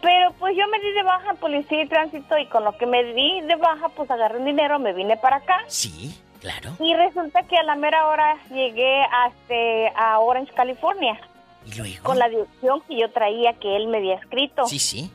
Pero 0.00 0.32
pues 0.40 0.56
yo 0.56 0.66
me 0.66 0.80
di 0.80 0.92
de 0.92 1.04
baja 1.04 1.30
en 1.30 1.36
policía 1.36 1.82
y 1.82 1.86
tránsito 1.86 2.36
y 2.36 2.46
con 2.46 2.64
lo 2.64 2.76
que 2.76 2.86
me 2.86 3.04
di 3.04 3.40
de 3.42 3.54
baja, 3.54 3.88
pues 3.90 4.10
agarré 4.10 4.38
un 4.38 4.44
dinero, 4.44 4.80
me 4.80 4.92
vine 4.92 5.16
para 5.16 5.36
acá. 5.36 5.62
Sí, 5.68 6.20
claro. 6.40 6.72
Y 6.80 6.92
resulta 6.94 7.44
que 7.44 7.56
a 7.56 7.62
la 7.62 7.76
mera 7.76 8.08
hora 8.08 8.36
llegué 8.50 9.04
este, 9.28 9.92
a 9.94 10.18
Orange, 10.18 10.52
California. 10.54 11.20
¿Y 11.64 11.74
luego? 11.76 12.02
Con 12.02 12.18
la 12.18 12.28
dirección 12.28 12.80
que 12.88 12.98
yo 12.98 13.12
traía 13.12 13.52
que 13.54 13.76
él 13.76 13.86
me 13.86 13.98
había 13.98 14.16
escrito. 14.16 14.66
Sí, 14.66 14.80
sí. 14.80 15.08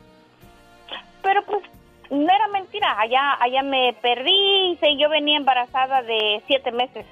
Pero 1.22 1.44
pues 1.44 1.62
no 2.08 2.34
era 2.34 2.48
mentira. 2.48 2.98
Allá, 2.98 3.36
allá 3.40 3.62
me 3.62 3.94
perdí 4.00 4.78
y 4.80 4.98
yo 4.98 5.10
venía 5.10 5.36
embarazada 5.36 6.02
de 6.02 6.42
siete 6.46 6.72
meses. 6.72 7.04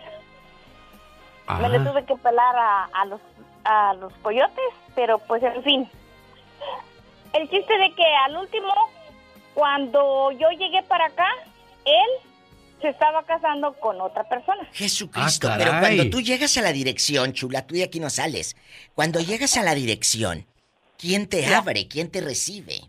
Me 1.61 1.69
le 1.69 1.79
tuve 1.81 2.05
que 2.05 2.17
pelar 2.17 2.57
a, 2.57 2.85
a, 2.93 3.05
los, 3.07 3.21
a 3.65 3.95
los 3.95 4.13
coyotes, 4.15 4.65
pero 4.95 5.19
pues 5.19 5.43
en 5.43 5.63
fin. 5.63 5.91
El 7.33 7.49
chiste 7.51 7.79
de 7.79 7.95
que 7.95 8.05
al 8.27 8.37
último, 8.37 8.69
cuando 9.55 10.33
yo 10.33 10.51
llegué 10.51 10.83
para 10.85 11.07
acá, 11.07 11.29
él 11.85 12.31
se 12.81 12.89
estaba 12.89 13.23
casando 13.25 13.73
con 13.75 14.01
otra 14.01 14.25
persona. 14.25 14.67
Jesucristo, 14.73 15.49
Ah, 15.51 15.55
pero 15.59 15.71
cuando 15.81 16.11
tú 16.11 16.21
llegas 16.21 16.57
a 16.59 16.63
la 16.63 16.73
dirección, 16.73 17.33
chula, 17.33 17.67
tú 17.67 17.75
de 17.75 17.85
aquí 17.85 18.01
no 18.01 18.11
sales. 18.11 18.57
Cuando 18.95 19.21
llegas 19.21 19.57
a 19.57 19.63
la 19.63 19.75
dirección, 19.75 20.47
¿quién 20.99 21.29
te 21.29 21.47
abre? 21.55 21.89
¿Quién 21.89 22.11
te 22.11 22.21
recibe? 22.21 22.81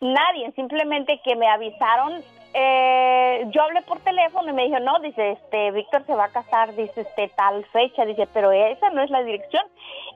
Nadie, 0.00 0.52
simplemente 0.54 1.20
que 1.24 1.34
me 1.36 1.48
avisaron. 1.48 2.22
Eh, 2.52 3.46
yo 3.52 3.62
hablé 3.62 3.82
por 3.82 4.00
teléfono 4.00 4.50
y 4.50 4.52
me 4.52 4.64
dijo, 4.64 4.80
no, 4.80 4.98
dice, 5.00 5.32
este, 5.32 5.70
Víctor 5.70 6.04
se 6.06 6.14
va 6.14 6.24
a 6.24 6.28
casar, 6.30 6.74
dice, 6.74 7.02
este, 7.02 7.28
tal 7.36 7.64
fecha, 7.66 8.04
dice, 8.04 8.26
pero 8.32 8.52
esa 8.52 8.90
no 8.90 9.02
es 9.02 9.10
la 9.10 9.22
dirección. 9.22 9.64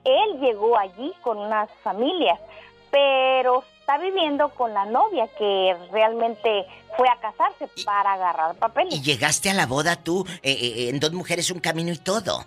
Él 0.04 0.40
llegó 0.40 0.76
allí 0.76 1.12
con 1.22 1.38
unas 1.38 1.70
familias, 1.82 2.38
pero 2.90 3.64
está 3.78 3.98
viviendo 3.98 4.48
con 4.50 4.74
la 4.74 4.84
novia 4.86 5.28
que 5.38 5.76
realmente 5.92 6.66
fue 6.96 7.08
a 7.08 7.16
casarse 7.20 7.68
para 7.84 8.14
agarrar 8.14 8.54
papeles. 8.56 8.94
Y 8.94 9.02
llegaste 9.02 9.50
a 9.50 9.54
la 9.54 9.66
boda 9.66 9.96
tú, 9.96 10.24
eh, 10.42 10.52
eh, 10.52 10.88
en 10.88 11.00
dos 11.00 11.12
mujeres, 11.12 11.50
un 11.50 11.60
camino 11.60 11.92
y 11.92 11.98
todo. 11.98 12.44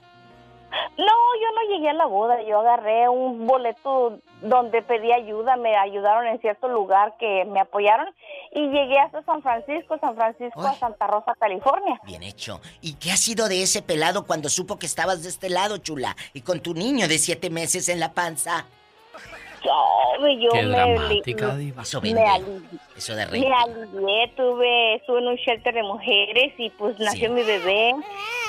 No, 0.98 1.06
yo 1.06 1.52
no 1.56 1.76
llegué 1.76 1.90
a 1.90 1.94
la 1.94 2.06
boda, 2.06 2.42
yo 2.44 2.60
agarré 2.60 3.08
un 3.10 3.46
boleto 3.46 4.20
donde 4.42 4.82
pedí 4.82 5.12
ayuda, 5.12 5.56
me 5.56 5.76
ayudaron 5.76 6.28
en 6.28 6.40
cierto 6.40 6.68
lugar 6.68 7.16
que 7.20 7.46
me 7.46 7.60
apoyaron 7.60 8.08
y 8.52 8.68
llegué 8.70 9.00
hasta 9.00 9.24
San 9.24 9.42
Francisco, 9.42 9.98
San 10.00 10.16
Francisco 10.16 10.62
a 10.62 10.76
Santa 10.76 11.08
Rosa, 11.08 11.36
California. 11.40 12.00
Bien 12.04 12.24
hecho. 12.24 12.62
¿Y 12.82 12.94
qué 12.96 13.12
ha 13.12 13.18
sido 13.18 13.48
de 13.48 13.64
ese 13.64 13.82
pelado 13.82 14.26
cuando 14.26 14.50
supo 14.50 14.80
que 14.80 14.86
estabas 14.86 15.24
de 15.24 15.30
este 15.30 15.50
lado, 15.50 15.78
chula? 15.78 16.16
Y 16.34 16.42
con 16.42 16.60
tu 16.60 16.74
niño 16.74 17.08
de 17.08 17.20
siete 17.20 17.50
meses 17.50 17.90
en 17.90 18.00
la 18.00 18.14
panza. 18.14 18.66
Yo, 19.68 20.28
yo 20.28 20.50
Qué 20.52 20.62
me, 20.64 20.70
dramática, 20.70 21.48
me- 21.48 21.58
diva. 21.58 21.82
Eso 21.82 22.02
me 22.02 22.10
alivié. 22.12 22.80
Eso 22.96 23.16
de 23.16 23.26
Me 23.28 23.54
alivié, 23.54 24.34
tuve, 24.36 24.96
estuve 24.96 25.20
en 25.20 25.28
un 25.28 25.36
shelter 25.36 25.74
de 25.74 25.84
mujeres 25.84 26.54
y 26.58 26.70
pues 26.72 26.98
nació 27.00 27.32
mi 27.32 27.44
bebé. 27.44 27.94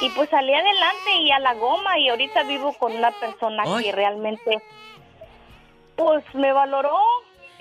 Y 0.00 0.10
pues 0.10 0.30
salí 0.30 0.52
adelante 0.54 1.16
y 1.20 1.30
a 1.30 1.38
la 1.40 1.54
goma 1.54 1.98
y 1.98 2.08
ahorita 2.08 2.44
vivo 2.44 2.72
con 2.74 2.94
una 2.94 3.10
persona 3.12 3.64
que 3.82 3.92
realmente 3.92 4.62
pues 5.96 6.22
me 6.34 6.52
valoró 6.52 6.96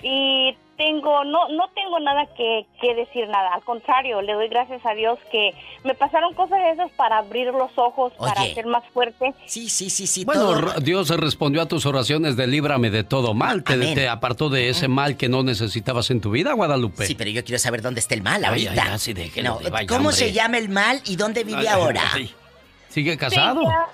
y 0.02 0.56
tengo, 0.78 1.24
no, 1.24 1.48
no 1.48 1.68
tengo 1.74 1.98
nada 2.00 2.24
que, 2.36 2.64
que 2.80 2.94
decir 2.94 3.28
nada, 3.28 3.52
al 3.52 3.62
contrario, 3.64 4.22
le 4.22 4.32
doy 4.32 4.48
gracias 4.48 4.80
a 4.86 4.94
Dios 4.94 5.18
que 5.30 5.50
me 5.84 5.94
pasaron 5.94 6.32
cosas 6.34 6.60
esas 6.72 6.90
para 6.92 7.18
abrir 7.18 7.48
los 7.48 7.70
ojos, 7.76 8.12
para 8.16 8.42
ser 8.54 8.64
más 8.66 8.84
fuerte. 8.94 9.34
Sí, 9.46 9.68
sí, 9.68 9.90
sí, 9.90 10.06
sí. 10.06 10.24
Bueno, 10.24 10.56
r- 10.56 10.80
Dios 10.80 11.08
respondió 11.10 11.60
a 11.62 11.66
tus 11.66 11.84
oraciones 11.84 12.36
de 12.36 12.46
líbrame 12.46 12.90
de 12.90 13.02
todo 13.04 13.34
mal. 13.34 13.64
Te, 13.64 13.76
te 13.94 14.08
apartó 14.08 14.48
de 14.48 14.68
ese 14.68 14.86
mal 14.88 15.16
que 15.16 15.28
no 15.28 15.42
necesitabas 15.42 16.10
en 16.10 16.20
tu 16.20 16.30
vida, 16.30 16.52
Guadalupe. 16.54 17.04
Sí, 17.06 17.14
pero 17.16 17.28
yo 17.30 17.44
quiero 17.44 17.58
saber 17.58 17.82
dónde 17.82 18.00
está 18.00 18.14
el 18.14 18.22
mal 18.22 18.44
Ay, 18.44 18.66
ahorita. 18.68 18.92
ay, 18.92 18.98
sí, 19.00 19.12
déjelo, 19.12 19.58
No, 19.60 19.70
¿Cómo 19.88 19.98
hombre. 20.10 20.12
se 20.16 20.32
llama 20.32 20.58
el 20.58 20.68
mal 20.68 21.00
y 21.06 21.16
dónde 21.16 21.42
vive 21.44 21.58
Ay, 21.60 21.66
ahora? 21.66 22.02
ay, 22.14 22.30
¿Sigue 22.88 23.18
casado? 23.18 23.62
Llama 23.62 23.88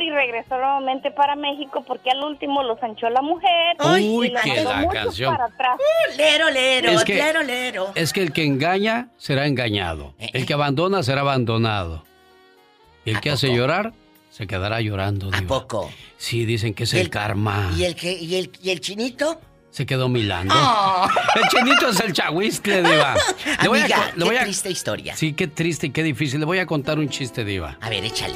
Y 0.00 0.10
regresó 0.10 0.56
nuevamente 0.56 1.10
para 1.10 1.34
México 1.36 1.82
porque 1.86 2.10
al 2.10 2.22
último 2.22 2.62
los 2.62 2.80
anchó 2.82 3.08
la 3.10 3.20
mujer. 3.22 3.76
Uy, 3.84 4.26
y 4.26 4.30
lo 4.30 4.40
mandó 4.70 4.72
la 4.86 4.88
canción. 4.88 5.32
para 5.36 5.46
atrás. 5.46 5.78
lero, 6.16 6.50
lero, 6.50 6.90
Es 6.90 7.04
que- 7.04 7.14
lero, 7.14 7.42
lero. 7.42 7.92
Es 7.94 8.12
que 8.12 8.22
el 8.22 8.32
que 8.32 8.44
engaña 8.44 9.08
será 9.16 9.46
engañado. 9.46 10.14
Eh, 10.18 10.30
El 10.34 10.46
que 10.46 10.54
abandona 10.54 11.02
será 11.02 11.22
abandonado. 11.22 12.04
Y 13.04 13.10
el 13.10 13.20
que 13.20 13.30
hace 13.30 13.52
llorar 13.54 13.92
se 14.30 14.46
quedará 14.46 14.80
llorando. 14.80 15.30
¿A 15.32 15.40
poco? 15.42 15.90
Sí, 16.16 16.44
dicen 16.44 16.74
que 16.74 16.84
es 16.84 16.94
el, 16.94 17.10
karma. 17.10 17.70
¿Y 17.76 17.84
el, 17.84 17.94
que, 17.96 18.12
y, 18.12 18.36
el, 18.36 18.52
¿Y 18.62 18.70
el 18.70 18.80
chinito? 18.80 19.40
Se 19.70 19.86
quedó 19.86 20.08
milando. 20.08 20.54
Oh. 20.56 21.06
El 21.36 21.48
chinito 21.48 21.88
es 21.88 22.00
el 22.00 22.12
chahuiscle, 22.12 22.82
diva. 22.82 23.14
Le 23.62 23.68
voy 23.68 23.78
a 23.80 23.82
Amiga, 23.84 23.96
co- 23.96 24.18
le 24.18 24.24
voy 24.24 24.34
qué 24.34 24.40
a- 24.40 24.44
triste 24.44 24.70
historia. 24.70 25.16
Sí, 25.16 25.32
qué 25.34 25.46
triste 25.46 25.86
y 25.88 25.90
qué 25.90 26.02
difícil. 26.02 26.40
Le 26.40 26.46
voy 26.46 26.58
a 26.58 26.66
contar 26.66 26.98
un 26.98 27.08
chiste, 27.08 27.44
diva. 27.44 27.76
A 27.80 27.88
ver, 27.88 28.04
échale. 28.04 28.34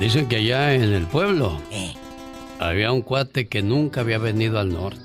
Dicen 0.00 0.28
que 0.28 0.36
allá 0.36 0.74
en 0.74 0.82
el 0.92 1.04
pueblo 1.06 1.58
Eh. 1.70 1.94
había 2.60 2.92
un 2.92 3.02
cuate 3.02 3.48
que 3.48 3.62
nunca 3.62 4.02
había 4.02 4.18
venido 4.18 4.58
al 4.58 4.68
norte. 4.72 5.00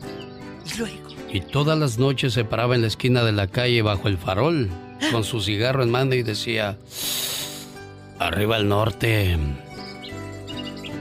¿Y 0.73 0.77
luego? 0.77 0.95
Y 1.32 1.39
todas 1.41 1.77
las 1.77 1.97
noches 1.97 2.34
se 2.34 2.43
paraba 2.43 2.75
en 2.75 2.82
la 2.82 2.88
esquina 2.88 3.23
de 3.23 3.32
la 3.32 3.47
calle 3.47 3.82
bajo 3.82 4.08
el 4.10 4.17
farol, 4.17 4.69
con 5.12 5.23
su 5.23 5.39
cigarro 5.41 5.82
en 5.82 5.89
mano 5.89 6.13
y 6.13 6.23
decía, 6.23 6.77
arriba 8.19 8.58
al 8.58 8.67
norte, 8.67 9.38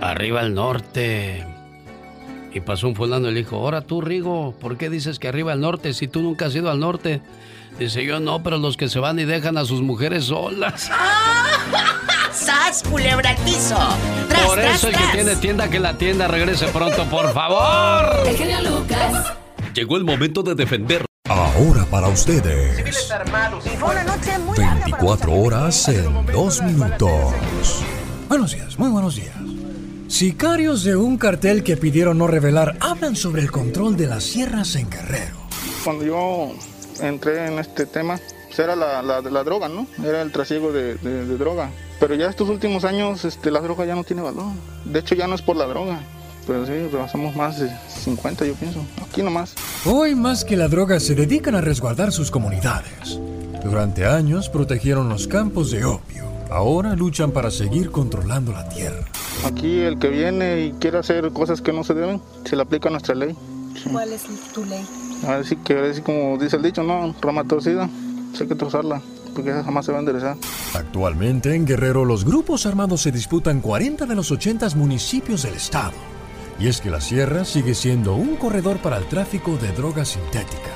arriba 0.00 0.40
al 0.40 0.54
norte. 0.54 1.44
Y 2.52 2.60
pasó 2.60 2.86
un 2.88 2.94
fulano 2.94 3.28
y 3.28 3.32
le 3.34 3.40
dijo, 3.40 3.56
ahora 3.56 3.80
tú, 3.80 4.00
Rigo, 4.00 4.54
¿por 4.60 4.76
qué 4.76 4.88
dices 4.88 5.18
que 5.18 5.26
arriba 5.28 5.52
al 5.52 5.60
norte 5.60 5.94
si 5.94 6.06
tú 6.08 6.20
nunca 6.22 6.46
has 6.46 6.54
ido 6.54 6.70
al 6.70 6.78
norte? 6.80 7.20
Dice 7.78 8.04
yo, 8.04 8.20
no, 8.20 8.42
pero 8.42 8.58
los 8.58 8.76
que 8.76 8.88
se 8.88 8.98
van 9.00 9.18
y 9.18 9.24
dejan 9.24 9.56
a 9.56 9.64
sus 9.64 9.82
mujeres 9.82 10.24
solas. 10.26 10.90
¡Sas, 12.40 12.82
culebra 12.82 13.30
al 13.30 13.36
piso! 13.38 13.76
¡Tras, 14.28 14.46
Por 14.46 14.58
tras, 14.58 14.76
eso 14.76 14.88
el 14.88 14.94
que 14.94 14.98
tras! 15.00 15.12
tiene 15.12 15.36
tienda, 15.36 15.68
que 15.68 15.78
la 15.78 15.98
tienda 15.98 16.26
regrese 16.26 16.66
pronto, 16.68 17.04
por 17.04 17.32
favor. 17.34 18.26
El 18.26 18.64
Lucas. 18.64 19.34
Llegó 19.74 19.96
el 19.98 20.04
momento 20.04 20.42
de 20.42 20.54
defender. 20.54 21.04
Ahora 21.28 21.84
para 21.84 22.08
ustedes. 22.08 23.12
Fue 23.78 23.90
una 23.90 24.04
noche 24.04 24.38
muy 24.38 24.58
24 24.58 25.32
horas 25.32 25.88
en 25.88 26.26
2 26.26 26.62
minutos. 26.62 27.34
Buenos 28.28 28.52
días, 28.52 28.78
muy 28.78 28.88
buenos 28.88 29.16
días. 29.16 29.34
Sicarios 30.08 30.82
de 30.82 30.96
un 30.96 31.18
cartel 31.18 31.62
que 31.62 31.76
pidieron 31.76 32.18
no 32.18 32.26
revelar 32.26 32.76
hablan 32.80 33.14
sobre 33.16 33.42
el 33.42 33.50
control 33.52 33.96
de 33.96 34.06
las 34.06 34.24
sierras 34.24 34.74
en 34.76 34.88
Guerrero. 34.90 35.36
Cuando 35.84 36.04
yo 36.04 36.52
entré 37.00 37.46
en 37.46 37.58
este 37.58 37.86
tema, 37.86 38.18
era 38.60 38.76
la, 38.76 39.02
la, 39.02 39.20
la 39.20 39.44
droga, 39.44 39.68
¿no? 39.68 39.86
Era 40.04 40.22
el 40.22 40.32
trasiego 40.32 40.72
de, 40.72 40.94
de- 40.96 41.26
de 41.26 41.36
droga. 41.38 41.70
Pero 41.98 42.14
ya 42.14 42.28
estos 42.28 42.48
últimos 42.48 42.84
años 42.84 43.24
este, 43.24 43.50
la 43.50 43.60
droga 43.60 43.84
ya 43.84 43.94
no 43.94 44.04
tiene 44.04 44.22
valor. 44.22 44.46
De 44.84 44.98
hecho 45.00 45.14
ya 45.14 45.26
no 45.26 45.34
es 45.34 45.42
por 45.42 45.56
la 45.56 45.66
droga. 45.66 46.00
Pero 46.46 46.64
sí, 46.66 46.72
rebasamos 46.90 47.36
más 47.36 47.60
de 47.60 47.70
50 47.88 48.44
yo 48.46 48.54
pienso. 48.54 48.80
Aquí 49.06 49.22
nomás. 49.22 49.54
Hoy 49.84 50.14
más 50.14 50.44
que 50.44 50.56
la 50.56 50.68
droga 50.68 50.98
se 50.98 51.14
dedican 51.14 51.54
a 51.54 51.60
resguardar 51.60 52.10
sus 52.12 52.30
comunidades. 52.30 53.18
Durante 53.62 54.06
años 54.06 54.48
protegieron 54.48 55.08
los 55.08 55.26
campos 55.28 55.70
de 55.70 55.84
opio. 55.84 56.24
Ahora 56.50 56.96
luchan 56.96 57.30
para 57.30 57.50
seguir 57.50 57.90
controlando 57.90 58.52
la 58.52 58.68
tierra. 58.68 59.04
Aquí 59.44 59.80
el 59.80 59.98
que 59.98 60.08
viene 60.08 60.62
y 60.66 60.72
quiere 60.72 60.98
hacer 60.98 61.30
cosas 61.30 61.60
que 61.60 61.72
no 61.72 61.84
se 61.84 61.94
deben, 61.94 62.20
se 62.44 62.56
le 62.56 62.62
aplica 62.62 62.90
nuestra 62.90 63.14
ley. 63.14 63.36
¿Cuál 63.92 64.12
es 64.12 64.22
tu 64.52 64.64
ley? 64.64 64.84
Así 65.28 65.54
que 65.56 65.78
así 65.78 66.00
como 66.00 66.38
dice 66.38 66.56
el 66.56 66.62
dicho, 66.62 66.82
no, 66.82 67.14
rama 67.20 67.44
torcida, 67.44 67.88
hay 68.38 68.48
que 68.48 68.54
trozarla, 68.54 69.00
porque 69.34 69.50
esa 69.50 69.64
jamás 69.64 69.86
se 69.86 69.92
va 69.92 69.98
a 69.98 70.00
enderezar. 70.00 70.36
Actualmente 70.74 71.54
en 71.54 71.66
Guerrero 71.66 72.04
los 72.04 72.24
grupos 72.24 72.66
armados 72.66 73.02
se 73.02 73.12
disputan 73.12 73.60
40 73.60 74.06
de 74.06 74.14
los 74.14 74.30
80 74.30 74.70
municipios 74.76 75.42
del 75.42 75.54
estado. 75.54 75.94
Y 76.58 76.68
es 76.68 76.80
que 76.80 76.90
la 76.90 77.00
sierra 77.00 77.44
sigue 77.44 77.74
siendo 77.74 78.14
un 78.14 78.36
corredor 78.36 78.78
para 78.78 78.98
el 78.98 79.06
tráfico 79.06 79.56
de 79.56 79.72
droga 79.72 80.04
sintética. 80.04 80.70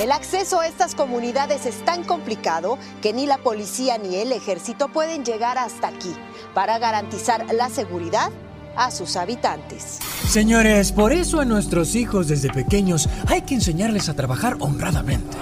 El 0.00 0.12
acceso 0.12 0.60
a 0.60 0.68
estas 0.68 0.94
comunidades 0.94 1.66
es 1.66 1.84
tan 1.84 2.04
complicado 2.04 2.78
que 3.02 3.12
ni 3.12 3.26
la 3.26 3.38
policía 3.38 3.98
ni 3.98 4.16
el 4.16 4.32
ejército 4.32 4.88
pueden 4.88 5.24
llegar 5.24 5.58
hasta 5.58 5.88
aquí 5.88 6.14
para 6.54 6.78
garantizar 6.78 7.46
la 7.52 7.68
seguridad 7.68 8.30
a 8.78 8.92
sus 8.92 9.16
habitantes. 9.16 9.98
Señores, 10.26 10.92
por 10.92 11.12
eso 11.12 11.40
a 11.40 11.44
nuestros 11.44 11.96
hijos 11.96 12.28
desde 12.28 12.48
pequeños 12.48 13.08
hay 13.26 13.42
que 13.42 13.54
enseñarles 13.54 14.08
a 14.08 14.14
trabajar 14.14 14.56
honradamente. 14.60 15.36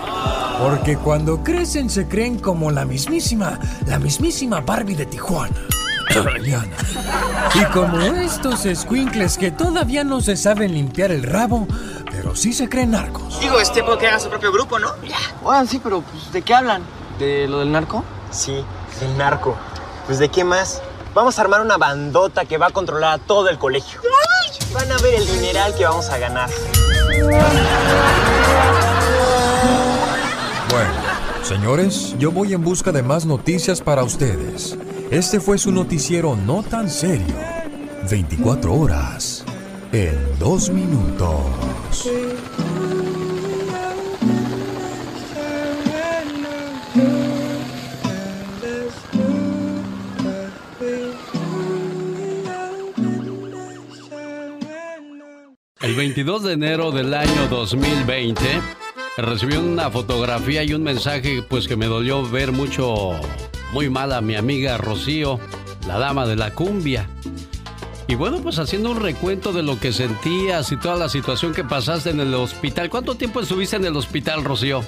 Porque 0.58 0.96
cuando 0.96 1.44
crecen 1.44 1.90
se 1.90 2.08
creen 2.08 2.38
como 2.38 2.70
la 2.70 2.86
mismísima, 2.86 3.60
la 3.86 3.98
mismísima 3.98 4.60
Barbie 4.60 4.96
de 4.96 5.06
Tijuana. 5.06 5.54
Y 7.54 7.64
como 7.72 8.00
estos 8.00 8.64
escuincles 8.66 9.38
que 9.38 9.50
todavía 9.50 10.04
no 10.04 10.20
se 10.20 10.36
saben 10.36 10.72
limpiar 10.72 11.10
el 11.10 11.22
rabo, 11.22 11.66
pero 12.10 12.34
sí 12.34 12.52
se 12.52 12.68
creen 12.68 12.92
narcos. 12.92 13.38
Digo, 13.40 13.58
es 13.60 13.72
tiempo 13.72 13.96
que 13.98 14.06
haga 14.06 14.18
su 14.18 14.28
propio 14.28 14.52
grupo, 14.52 14.78
¿no? 14.78 14.88
Ya. 15.06 15.16
Ah, 15.46 15.64
sí, 15.66 15.80
pero 15.82 16.02
pues, 16.02 16.32
¿de 16.32 16.42
qué 16.42 16.54
hablan? 16.54 16.82
¿De 17.18 17.46
lo 17.48 17.60
del 17.60 17.72
narco? 17.72 18.04
Sí, 18.30 18.64
del 19.00 19.16
narco. 19.16 19.56
Pues 20.06 20.18
de 20.18 20.28
qué 20.28 20.44
más. 20.44 20.82
Vamos 21.16 21.38
a 21.38 21.40
armar 21.40 21.62
una 21.62 21.78
bandota 21.78 22.44
que 22.44 22.58
va 22.58 22.66
a 22.66 22.70
controlar 22.70 23.14
a 23.14 23.18
todo 23.18 23.48
el 23.48 23.56
colegio. 23.56 24.02
Van 24.74 24.92
a 24.92 24.98
ver 24.98 25.14
el 25.14 25.26
dineral 25.26 25.74
que 25.74 25.86
vamos 25.86 26.10
a 26.10 26.18
ganar. 26.18 26.50
Bueno, 30.68 30.92
señores, 31.42 32.14
yo 32.18 32.30
voy 32.30 32.52
en 32.52 32.62
busca 32.62 32.92
de 32.92 33.02
más 33.02 33.24
noticias 33.24 33.80
para 33.80 34.04
ustedes. 34.04 34.76
Este 35.10 35.40
fue 35.40 35.56
su 35.56 35.72
noticiero 35.72 36.36
no 36.36 36.62
tan 36.62 36.90
serio. 36.90 37.34
24 38.10 38.74
horas 38.74 39.42
en 39.92 40.38
dos 40.38 40.68
minutos. 40.68 41.46
22 55.96 56.42
de 56.42 56.52
enero 56.52 56.90
del 56.90 57.14
año 57.14 57.48
2020 57.48 58.44
recibí 59.16 59.56
una 59.56 59.90
fotografía 59.90 60.62
y 60.62 60.74
un 60.74 60.82
mensaje 60.82 61.42
pues 61.42 61.66
que 61.66 61.76
me 61.76 61.86
dolió 61.86 62.22
ver 62.28 62.52
mucho, 62.52 63.12
muy 63.72 63.88
mal 63.88 64.12
a 64.12 64.20
mi 64.20 64.34
amiga 64.34 64.76
Rocío, 64.76 65.40
la 65.86 65.98
dama 65.98 66.26
de 66.26 66.36
la 66.36 66.50
cumbia. 66.50 67.08
Y 68.08 68.14
bueno, 68.14 68.40
pues 68.42 68.58
haciendo 68.58 68.90
un 68.90 69.00
recuento 69.00 69.54
de 69.54 69.62
lo 69.62 69.80
que 69.80 69.90
sentías 69.90 70.70
y 70.70 70.76
toda 70.76 70.96
la 70.96 71.08
situación 71.08 71.54
que 71.54 71.64
pasaste 71.64 72.10
en 72.10 72.20
el 72.20 72.34
hospital. 72.34 72.90
¿Cuánto 72.90 73.14
tiempo 73.14 73.40
estuviste 73.40 73.76
en 73.76 73.86
el 73.86 73.96
hospital, 73.96 74.44
Rocío? 74.44 74.82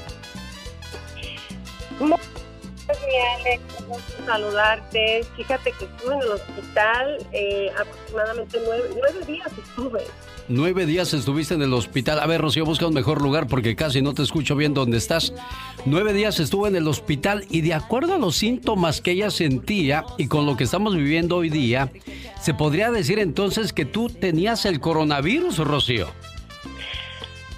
Alex, 3.38 3.62
saludarte. 4.26 5.24
Fíjate 5.36 5.72
que 5.72 5.84
estuve 5.84 6.14
en 6.14 6.22
el 6.22 6.28
hospital 6.28 7.26
eh, 7.32 7.70
aproximadamente 7.78 8.58
nueve, 8.64 8.84
nueve 8.94 9.26
días 9.26 9.48
estuve. 9.58 10.02
Nueve 10.50 10.86
días 10.86 11.12
estuviste 11.12 11.54
en 11.54 11.62
el 11.62 11.74
hospital. 11.74 12.20
A 12.20 12.26
ver, 12.26 12.40
Rocío, 12.40 12.64
busca 12.64 12.86
un 12.86 12.94
mejor 12.94 13.20
lugar 13.20 13.46
porque 13.48 13.76
casi 13.76 14.00
no 14.00 14.14
te 14.14 14.22
escucho 14.22 14.56
bien 14.56 14.72
dónde 14.72 14.96
estás. 14.96 15.34
Nueve 15.84 16.12
días 16.14 16.40
estuve 16.40 16.68
en 16.68 16.76
el 16.76 16.88
hospital 16.88 17.44
y 17.50 17.60
de 17.60 17.74
acuerdo 17.74 18.14
a 18.14 18.18
los 18.18 18.36
síntomas 18.36 19.00
que 19.00 19.10
ella 19.10 19.30
sentía 19.30 20.04
y 20.16 20.26
con 20.26 20.46
lo 20.46 20.56
que 20.56 20.64
estamos 20.64 20.96
viviendo 20.96 21.36
hoy 21.36 21.50
día, 21.50 21.90
se 22.40 22.54
podría 22.54 22.90
decir 22.90 23.18
entonces 23.18 23.72
que 23.74 23.84
tú 23.84 24.08
tenías 24.08 24.64
el 24.64 24.80
coronavirus, 24.80 25.58
Rocío. 25.58 26.08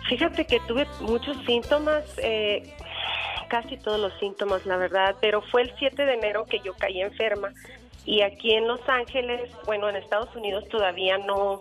Fíjate 0.08 0.44
que 0.44 0.58
tuve 0.66 0.88
muchos 1.02 1.36
síntomas, 1.46 2.02
eh, 2.16 2.74
casi 3.50 3.76
todos 3.76 4.00
los 4.00 4.12
síntomas, 4.20 4.64
la 4.64 4.76
verdad, 4.76 5.16
pero 5.20 5.42
fue 5.42 5.62
el 5.62 5.72
7 5.78 6.06
de 6.06 6.14
enero 6.14 6.46
que 6.46 6.60
yo 6.60 6.72
caí 6.74 7.02
enferma 7.02 7.52
y 8.06 8.22
aquí 8.22 8.54
en 8.54 8.66
Los 8.66 8.80
Ángeles, 8.88 9.50
bueno, 9.66 9.88
en 9.88 9.96
Estados 9.96 10.34
Unidos 10.34 10.66
todavía 10.70 11.18
no, 11.18 11.60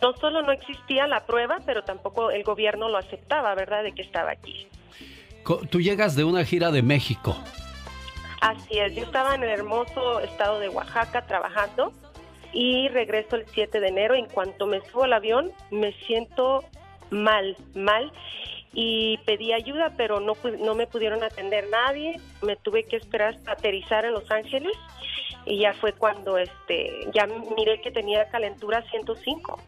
no 0.00 0.12
solo 0.20 0.42
no 0.42 0.52
existía 0.52 1.06
la 1.06 1.26
prueba, 1.26 1.58
pero 1.66 1.82
tampoco 1.82 2.30
el 2.30 2.44
gobierno 2.44 2.88
lo 2.88 2.98
aceptaba, 2.98 3.54
¿verdad?, 3.54 3.82
de 3.82 3.92
que 3.92 4.02
estaba 4.02 4.30
aquí. 4.30 4.68
Tú 5.70 5.80
llegas 5.80 6.14
de 6.14 6.24
una 6.24 6.44
gira 6.44 6.70
de 6.70 6.82
México. 6.82 7.36
Así 8.40 8.78
es, 8.78 8.94
yo 8.94 9.02
estaba 9.02 9.34
en 9.34 9.42
el 9.42 9.48
hermoso 9.48 10.20
estado 10.20 10.60
de 10.60 10.68
Oaxaca 10.68 11.26
trabajando 11.26 11.92
y 12.52 12.88
regreso 12.88 13.36
el 13.36 13.46
7 13.46 13.80
de 13.80 13.88
enero. 13.88 14.14
En 14.14 14.26
cuanto 14.26 14.66
me 14.66 14.80
subo 14.82 15.04
al 15.04 15.14
avión, 15.14 15.52
me 15.70 15.92
siento 15.92 16.64
mal, 17.10 17.56
mal 17.74 18.12
y 18.78 19.16
pedí 19.24 19.54
ayuda, 19.54 19.94
pero 19.96 20.20
no, 20.20 20.34
no 20.60 20.74
me 20.74 20.86
pudieron 20.86 21.24
atender 21.24 21.64
nadie. 21.70 22.20
Me 22.42 22.56
tuve 22.56 22.84
que 22.84 22.96
esperar 22.96 23.38
a 23.46 23.52
aterrizar 23.52 24.04
en 24.04 24.12
Los 24.12 24.30
Ángeles 24.30 24.76
y 25.46 25.60
ya 25.60 25.72
fue 25.72 25.94
cuando 25.94 26.36
este 26.36 27.08
ya 27.14 27.26
miré 27.56 27.80
que 27.80 27.90
tenía 27.90 28.28
calentura 28.28 28.84
105 28.90 29.58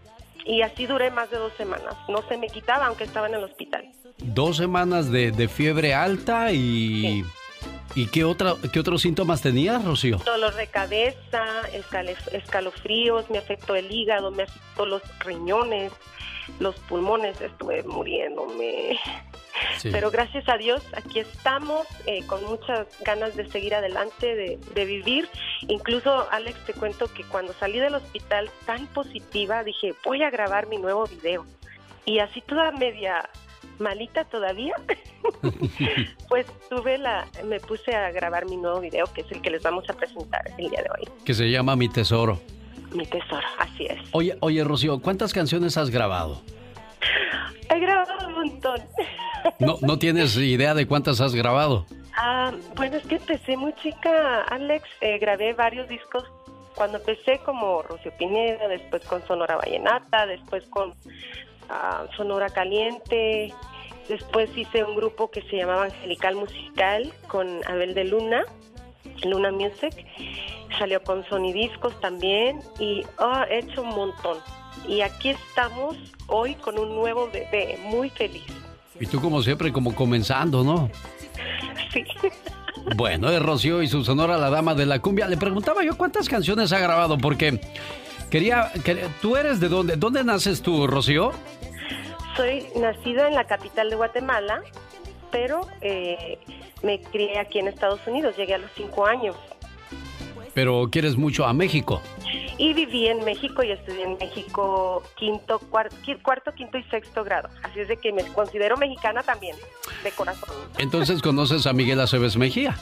y 0.44 0.60
así 0.60 0.84
duré 0.86 1.10
más 1.10 1.30
de 1.30 1.38
dos 1.38 1.54
semanas. 1.54 1.94
No 2.08 2.20
se 2.28 2.36
me 2.36 2.48
quitaba 2.48 2.86
aunque 2.86 3.04
estaba 3.04 3.28
en 3.28 3.36
el 3.36 3.44
hospital. 3.44 3.90
Dos 4.18 4.58
semanas 4.58 5.10
de, 5.10 5.48
fiebre 5.48 5.94
alta 5.94 6.52
y... 6.52 7.24
¿Y 7.98 8.06
qué, 8.06 8.22
otra, 8.22 8.54
qué 8.72 8.78
otros 8.78 9.02
síntomas 9.02 9.42
tenías, 9.42 9.84
Rocío? 9.84 10.18
Dolor 10.18 10.54
de 10.54 10.68
cabeza, 10.68 11.62
escalofríos, 12.30 13.28
me 13.28 13.38
afectó 13.38 13.74
el 13.74 13.90
hígado, 13.90 14.30
me 14.30 14.44
afectó 14.44 14.86
los 14.86 15.02
riñones, 15.18 15.90
los 16.60 16.76
pulmones, 16.76 17.40
estuve 17.40 17.82
muriéndome. 17.82 19.00
Pero 19.82 20.12
gracias 20.12 20.48
a 20.48 20.56
Dios 20.56 20.80
aquí 20.96 21.18
estamos 21.18 21.88
eh, 22.06 22.24
con 22.28 22.44
muchas 22.44 22.86
ganas 23.00 23.34
de 23.34 23.50
seguir 23.50 23.74
adelante, 23.74 24.32
de, 24.32 24.60
de, 24.76 24.84
vivir. 24.84 25.28
Incluso, 25.62 26.28
Alex, 26.30 26.56
te 26.66 26.74
cuento 26.74 27.12
que 27.12 27.24
cuando 27.24 27.52
salí 27.54 27.80
del 27.80 27.96
hospital 27.96 28.48
tan 28.64 28.86
positiva, 28.86 29.64
dije, 29.64 29.96
voy 30.04 30.22
a 30.22 30.30
grabar 30.30 30.68
mi 30.68 30.76
nuevo 30.76 31.04
video. 31.08 31.44
Y 32.04 32.20
así 32.20 32.42
toda 32.42 32.70
media 32.70 33.28
malita 33.78 34.24
todavía, 34.24 34.74
pues 36.28 36.46
tuve 36.68 36.98
la, 36.98 37.26
me 37.44 37.60
puse 37.60 37.94
a 37.94 38.10
grabar 38.10 38.46
mi 38.46 38.56
nuevo 38.56 38.80
video, 38.80 39.06
que 39.12 39.22
es 39.22 39.32
el 39.32 39.40
que 39.40 39.50
les 39.50 39.62
vamos 39.62 39.88
a 39.88 39.92
presentar 39.92 40.42
el 40.58 40.70
día 40.70 40.82
de 40.82 40.90
hoy. 40.90 41.08
Que 41.24 41.34
se 41.34 41.50
llama 41.50 41.76
Mi 41.76 41.88
Tesoro. 41.88 42.40
Mi 42.92 43.06
Tesoro, 43.06 43.46
así 43.58 43.86
es. 43.86 43.98
Oye, 44.12 44.36
oye, 44.40 44.64
Rocío, 44.64 45.00
¿cuántas 45.00 45.32
canciones 45.32 45.76
has 45.76 45.90
grabado? 45.90 46.42
He 47.70 47.78
grabado 47.78 48.28
un 48.28 48.34
montón. 48.34 48.80
No, 49.60 49.76
no 49.80 50.00
tienes 50.00 50.36
idea 50.36 50.74
de 50.74 50.86
cuántas 50.86 51.20
has 51.20 51.32
grabado. 51.32 51.86
Ah, 52.16 52.52
bueno, 52.74 52.96
es 52.96 53.06
que 53.06 53.14
empecé 53.14 53.56
muy 53.56 53.72
chica, 53.74 54.42
Alex. 54.42 54.84
Eh, 55.00 55.18
grabé 55.18 55.54
varios 55.54 55.88
discos 55.88 56.24
cuando 56.74 56.98
empecé 56.98 57.38
como 57.44 57.82
Rocío 57.82 58.12
Pineda, 58.18 58.66
después 58.68 59.04
con 59.04 59.24
Sonora 59.26 59.56
Vallenata, 59.56 60.26
después 60.26 60.64
con 60.66 60.94
Sonora 62.16 62.48
Caliente, 62.50 63.52
después 64.08 64.50
hice 64.56 64.84
un 64.84 64.96
grupo 64.96 65.30
que 65.30 65.42
se 65.42 65.56
llamaba 65.56 65.84
Angelical 65.84 66.36
Musical 66.36 67.12
con 67.26 67.60
Abel 67.66 67.94
de 67.94 68.04
Luna, 68.04 68.44
Luna 69.24 69.50
Music, 69.52 69.94
salió 70.78 71.02
con 71.02 71.24
Sony 71.28 71.52
Discos 71.52 71.98
también 72.00 72.60
y 72.78 73.02
oh, 73.18 73.42
he 73.50 73.58
hecho 73.60 73.82
un 73.82 73.90
montón. 73.90 74.38
Y 74.86 75.00
aquí 75.00 75.30
estamos 75.30 75.96
hoy 76.28 76.54
con 76.54 76.78
un 76.78 76.94
nuevo 76.94 77.28
bebé, 77.32 77.78
muy 77.84 78.10
feliz. 78.10 78.44
Y 79.00 79.06
tú 79.06 79.20
como 79.20 79.42
siempre, 79.42 79.72
como 79.72 79.94
comenzando, 79.94 80.64
¿no? 80.64 80.90
Sí. 81.92 82.04
Bueno, 82.96 83.28
es 83.28 83.42
Rocío 83.42 83.82
y 83.82 83.88
su 83.88 84.04
sonora 84.04 84.38
La 84.38 84.50
Dama 84.50 84.74
de 84.74 84.86
la 84.86 85.00
Cumbia. 85.00 85.28
Le 85.28 85.36
preguntaba 85.36 85.84
yo 85.84 85.96
cuántas 85.96 86.28
canciones 86.28 86.72
ha 86.72 86.78
grabado, 86.78 87.18
porque 87.18 87.60
quería... 88.30 88.72
¿Tú 89.20 89.36
eres 89.36 89.60
de 89.60 89.68
dónde? 89.68 89.96
¿Dónde 89.96 90.24
naces 90.24 90.62
tú, 90.62 90.86
Rocío? 90.86 91.32
Soy 92.38 92.64
nacida 92.76 93.26
en 93.26 93.34
la 93.34 93.48
capital 93.48 93.90
de 93.90 93.96
Guatemala, 93.96 94.62
pero 95.32 95.62
eh, 95.80 96.38
me 96.84 97.00
crié 97.00 97.36
aquí 97.40 97.58
en 97.58 97.66
Estados 97.66 97.98
Unidos. 98.06 98.36
Llegué 98.36 98.54
a 98.54 98.58
los 98.58 98.70
cinco 98.76 99.06
años. 99.06 99.34
Pero 100.54 100.88
quieres 100.88 101.16
mucho 101.16 101.44
a 101.46 101.52
México. 101.52 102.00
Y 102.56 102.74
viví 102.74 103.08
en 103.08 103.24
México 103.24 103.64
y 103.64 103.72
estudié 103.72 104.04
en 104.04 104.18
México 104.18 105.02
quinto, 105.16 105.58
cuarto, 105.58 105.96
cuarto, 106.22 106.54
quinto 106.54 106.78
y 106.78 106.84
sexto 106.84 107.24
grado. 107.24 107.48
Así 107.64 107.80
es 107.80 107.88
de 107.88 107.96
que 107.96 108.12
me 108.12 108.22
considero 108.28 108.76
mexicana 108.76 109.24
también, 109.24 109.56
de 110.04 110.12
corazón. 110.12 110.54
Entonces, 110.78 111.20
¿conoces 111.20 111.66
a 111.66 111.72
Miguel 111.72 111.98
Aceves 111.98 112.36
Mejía? 112.36 112.76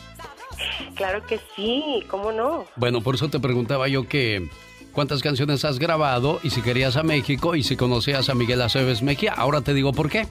Claro 0.96 1.24
que 1.24 1.40
sí, 1.56 2.04
¿cómo 2.10 2.30
no? 2.30 2.66
Bueno, 2.76 3.00
por 3.00 3.14
eso 3.14 3.30
te 3.30 3.40
preguntaba 3.40 3.88
yo 3.88 4.06
que 4.06 4.50
cuántas 4.96 5.20
canciones 5.20 5.62
has 5.66 5.78
grabado 5.78 6.40
y 6.42 6.48
si 6.48 6.62
querías 6.62 6.96
a 6.96 7.02
México 7.02 7.54
y 7.54 7.62
si 7.62 7.76
conocías 7.76 8.30
a 8.30 8.34
Miguel 8.34 8.62
Aceves 8.62 9.02
Mejía. 9.02 9.34
Ahora 9.34 9.60
te 9.60 9.74
digo 9.74 9.92
por 9.92 10.08
qué. 10.08 10.26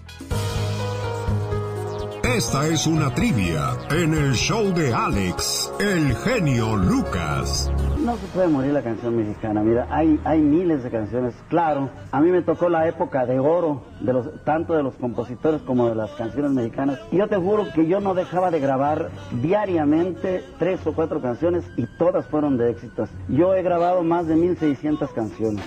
Esta 2.36 2.68
es 2.68 2.86
una 2.86 3.16
trivia 3.16 3.78
en 3.92 4.14
el 4.14 4.34
show 4.34 4.74
de 4.74 4.94
Alex, 4.94 5.72
el 5.80 6.14
genio 6.18 6.76
Lucas. 6.76 7.72
No 8.04 8.18
se 8.18 8.28
puede 8.28 8.50
morir 8.50 8.74
la 8.74 8.82
canción 8.82 9.16
mexicana. 9.16 9.62
Mira, 9.64 9.88
hay, 9.90 10.20
hay 10.26 10.42
miles 10.42 10.84
de 10.84 10.92
canciones. 10.92 11.34
Claro, 11.48 11.90
a 12.12 12.20
mí 12.20 12.32
me 12.32 12.42
tocó 12.42 12.68
la 12.68 12.90
época 12.90 13.26
de 13.26 13.40
oro, 13.40 13.84
de 14.02 14.12
los, 14.12 14.44
tanto 14.44 14.74
de 14.74 14.84
los 14.84 14.96
compositores 14.96 15.62
como 15.62 15.88
de 15.88 15.96
las 15.96 16.12
canciones 16.12 16.52
mexicanas. 16.52 17.00
Y 17.10 17.20
yo 17.20 17.30
te 17.30 17.38
juro 17.38 17.68
que 17.74 17.88
yo 17.88 18.02
no 18.02 18.14
dejaba 18.14 18.52
de 18.52 18.60
grabar 18.60 19.12
diariamente 19.42 20.44
tres 20.60 20.86
o 20.86 20.92
cuatro 20.92 21.22
canciones 21.22 21.64
y 21.78 21.86
todas 21.98 22.26
fueron 22.26 22.58
de 22.58 22.70
éxitos. 22.70 23.08
Yo 23.30 23.56
he 23.56 23.64
grabado 23.64 24.04
más 24.04 24.28
de 24.28 24.36
1600 24.36 25.10
canciones. 25.12 25.64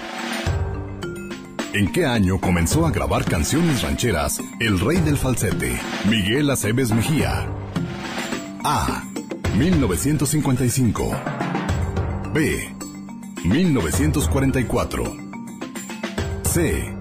¿En 1.75 1.93
qué 1.93 2.07
año 2.07 2.41
comenzó 2.41 2.87
a 2.87 2.91
grabar 2.91 3.25
canciones 3.27 3.83
rancheras 3.83 4.41
el 4.59 4.81
rey 4.81 4.97
del 4.99 5.19
falsete, 5.19 5.79
Miguel 6.09 6.49
Aceves 6.51 6.93
Mejía? 6.93 7.47
A. 8.65 9.05
1955. 9.55 11.11
B. 12.33 12.75
1944. 13.45 15.17
C. 16.45 16.95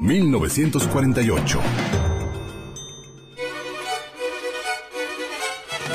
1948. 0.00 1.60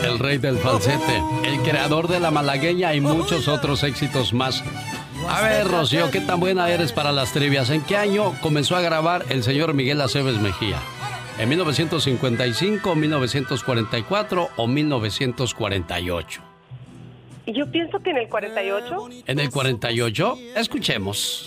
el 0.04 0.18
rey 0.18 0.38
del 0.38 0.58
falsete, 0.58 1.22
el 1.44 1.60
creador 1.60 2.08
de 2.08 2.20
la 2.20 2.32
malagueña 2.32 2.96
y 2.96 3.02
muchos 3.02 3.48
otros 3.48 3.84
éxitos 3.84 4.34
más. 4.34 4.64
A 5.32 5.42
ver, 5.42 5.68
Rocío, 5.68 6.10
¿qué 6.10 6.22
tan 6.22 6.40
buena 6.40 6.68
eres 6.72 6.92
para 6.92 7.12
las 7.12 7.32
trivias? 7.32 7.70
¿En 7.70 7.82
qué 7.82 7.96
año 7.96 8.34
comenzó 8.42 8.76
a 8.76 8.82
grabar 8.82 9.26
el 9.30 9.44
señor 9.44 9.76
Miguel 9.76 10.02
Aceves 10.02 10.42
Mejía? 10.42 10.82
¿En 11.38 11.48
1955, 11.50 12.96
1944 12.96 14.50
o 14.56 14.68
1948? 14.68 16.42
Yo 17.46 17.72
pienso 17.72 18.00
que 18.00 18.10
en 18.10 18.18
el 18.18 18.28
48. 18.28 19.10
¿En 19.28 19.40
el 19.40 19.52
48? 19.52 20.38
Escuchemos. 20.56 21.46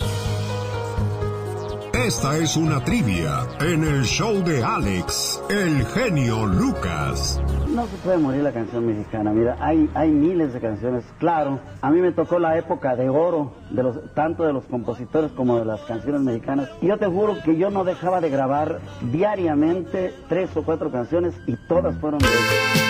Esta 1.95 2.39
es 2.39 2.57
una 2.57 2.83
trivia 2.83 3.47
en 3.61 3.85
el 3.85 4.05
show 4.05 4.43
de 4.43 4.65
Alex, 4.65 5.43
el 5.51 5.85
genio 5.87 6.47
Lucas. 6.47 7.39
No 7.69 7.87
se 7.87 7.97
puede 7.99 8.17
morir 8.17 8.43
la 8.43 8.51
canción 8.51 8.87
mexicana. 8.87 9.31
Mira, 9.31 9.59
hay, 9.61 9.91
hay 9.95 10.11
miles 10.11 10.55
de 10.55 10.61
canciones. 10.61 11.05
Claro, 11.19 11.61
a 11.83 11.91
mí 11.91 12.01
me 12.01 12.13
tocó 12.13 12.39
la 12.39 12.57
época 12.57 12.97
de 12.97 13.11
oro, 13.11 13.53
de 13.71 13.83
los, 13.83 14.15
tanto 14.15 14.45
de 14.45 14.55
los 14.55 14.65
compositores 14.65 15.33
como 15.33 15.59
de 15.59 15.67
las 15.67 15.83
canciones 15.83 16.23
mexicanas. 16.23 16.71
Y 16.81 16.87
yo 16.87 16.97
te 16.97 17.07
juro 17.07 17.37
que 17.45 17.59
yo 17.59 17.69
no 17.69 17.85
dejaba 17.85 18.23
de 18.23 18.31
grabar 18.31 18.81
diariamente 19.13 20.15
tres 20.31 20.57
o 20.57 20.63
cuatro 20.63 20.91
canciones 20.91 21.35
y 21.47 21.57
todas 21.69 21.95
fueron 21.99 22.21
de 22.21 22.82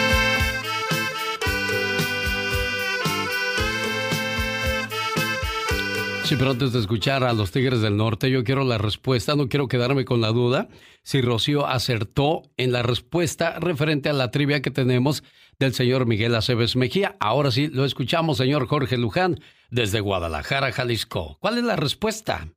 Sí, 6.33 6.39
pero 6.39 6.53
antes 6.53 6.73
de 6.73 6.79
escuchar 6.79 7.25
a 7.25 7.35
los 7.35 7.51
Tigres 7.51 7.83
del 7.83 7.99
Norte, 7.99 8.31
yo 8.31 8.43
quiero 8.43 8.65
la 8.65 8.79
respuesta, 8.79 9.37
no 9.37 9.51
quiero 9.51 9.69
quedarme 9.69 10.07
con 10.07 10.23
la 10.23 10.29
duda 10.29 10.69
si 11.03 11.21
Rocío 11.21 11.67
acertó 11.67 12.45
en 12.57 12.73
la 12.73 12.83
respuesta 12.83 13.61
referente 13.61 14.09
a 14.09 14.15
la 14.15 14.31
trivia 14.31 14.63
que 14.63 14.71
tenemos 14.71 15.25
del 15.59 15.75
señor 15.75 16.07
Miguel 16.07 16.35
Aceves 16.35 16.75
Mejía. 16.75 17.17
Ahora 17.21 17.51
sí, 17.51 17.69
lo 17.69 17.85
escuchamos, 17.85 18.39
señor 18.39 18.67
Jorge 18.67 18.97
Luján, 18.97 19.41
desde 19.71 20.01
Guadalajara, 20.01 20.73
Jalisco. 20.73 21.37
¿Cuál 21.39 21.59
es 21.59 21.65
la 21.65 21.77
respuesta? 21.77 22.49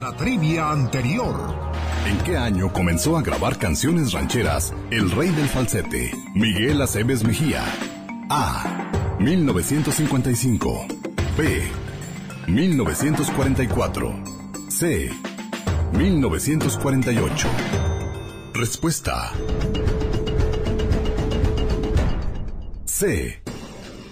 La 0.00 0.16
trivia 0.16 0.72
anterior. 0.72 1.54
¿En 2.04 2.18
qué 2.24 2.36
año 2.36 2.72
comenzó 2.72 3.16
a 3.16 3.22
grabar 3.22 3.60
canciones 3.60 4.12
rancheras 4.12 4.74
el 4.90 5.08
rey 5.12 5.28
del 5.28 5.46
falsete, 5.46 6.10
Miguel 6.34 6.82
Aceves 6.82 7.22
Mejía? 7.22 7.64
A. 8.28 9.03
1955. 9.18 10.86
B. 11.36 11.62
1944. 12.46 14.14
C. 14.68 15.10
1948. 15.92 17.48
Respuesta. 18.52 19.32
C. 22.84 23.40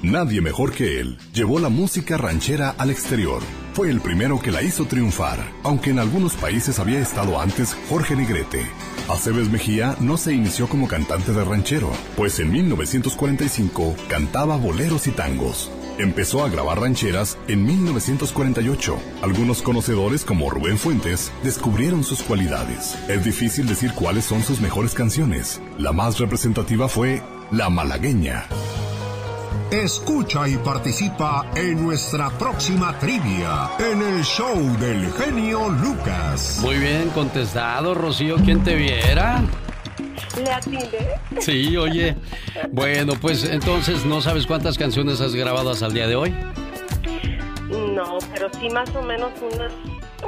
Nadie 0.03 0.41
mejor 0.41 0.73
que 0.73 1.01
él 1.01 1.19
llevó 1.33 1.59
la 1.61 1.69
música 1.69 2.17
ranchera 2.17 2.71
al 2.71 2.91
exterior. 2.91 3.43
Fue 3.75 3.89
el 3.89 4.01
primero 4.01 4.41
que 4.41 4.51
la 4.51 4.63
hizo 4.63 4.85
triunfar, 4.85 5.39
aunque 5.63 5.91
en 5.91 5.99
algunos 5.99 6.35
países 6.35 6.79
había 6.79 7.01
estado 7.01 7.41
antes 7.41 7.77
Jorge 7.89 8.17
Negrete. 8.17 8.67
Aceves 9.09 9.51
Mejía 9.51 9.97
no 10.01 10.17
se 10.17 10.33
inició 10.33 10.69
como 10.69 10.89
cantante 10.89 11.33
de 11.33 11.45
ranchero, 11.45 11.91
pues 12.17 12.39
en 12.39 12.53
1945 12.53 13.97
cantaba 14.09 14.57
boleros 14.57 15.07
y 15.07 15.11
tangos. 15.11 15.71
Empezó 15.99 16.45
a 16.45 16.49
grabar 16.49 16.81
rancheras 16.81 17.37
en 17.49 17.65
1948. 17.65 18.97
Algunos 19.23 19.61
conocedores 19.61 20.25
como 20.25 20.51
Rubén 20.51 20.79
Fuentes 20.79 21.31
descubrieron 21.43 22.03
sus 22.05 22.23
cualidades. 22.23 22.97
Es 23.09 23.25
difícil 23.25 23.67
decir 23.67 23.93
cuáles 23.93 24.25
son 24.25 24.43
sus 24.43 24.61
mejores 24.61 24.95
canciones. 24.95 25.61
La 25.79 25.93
más 25.93 26.19
representativa 26.19 26.89
fue 26.89 27.23
La 27.51 27.69
Malagueña. 27.69 28.47
Escucha 29.73 30.47
y 30.47 30.59
participa 30.59 31.47
en 31.55 31.83
nuestra 31.83 32.29
próxima 32.29 32.99
trivia 32.99 33.71
en 33.79 34.03
el 34.03 34.23
show 34.23 34.55
del 34.79 35.11
genio 35.15 35.71
Lucas. 35.71 36.59
Muy 36.61 36.77
bien 36.77 37.09
contestado, 37.09 37.95
Rocío. 37.95 38.37
¿Quién 38.37 38.63
te 38.63 38.75
viera? 38.75 39.43
¿Le 40.37 40.53
atiende? 40.53 41.19
Sí, 41.41 41.75
oye. 41.79 42.15
Bueno, 42.71 43.15
pues 43.19 43.45
entonces, 43.45 44.05
¿no 44.05 44.21
sabes 44.21 44.47
cuántas 44.47 44.77
canciones 44.77 45.23
has 45.23 45.35
grabado 45.35 45.71
hasta 45.71 45.87
el 45.87 45.95
día 45.95 46.07
de 46.07 46.17
hoy? 46.17 46.35
No, 47.71 48.19
pero 48.31 48.51
sí 48.61 48.69
más 48.69 48.91
o 48.95 49.01
menos 49.01 49.31
unas 49.41 49.73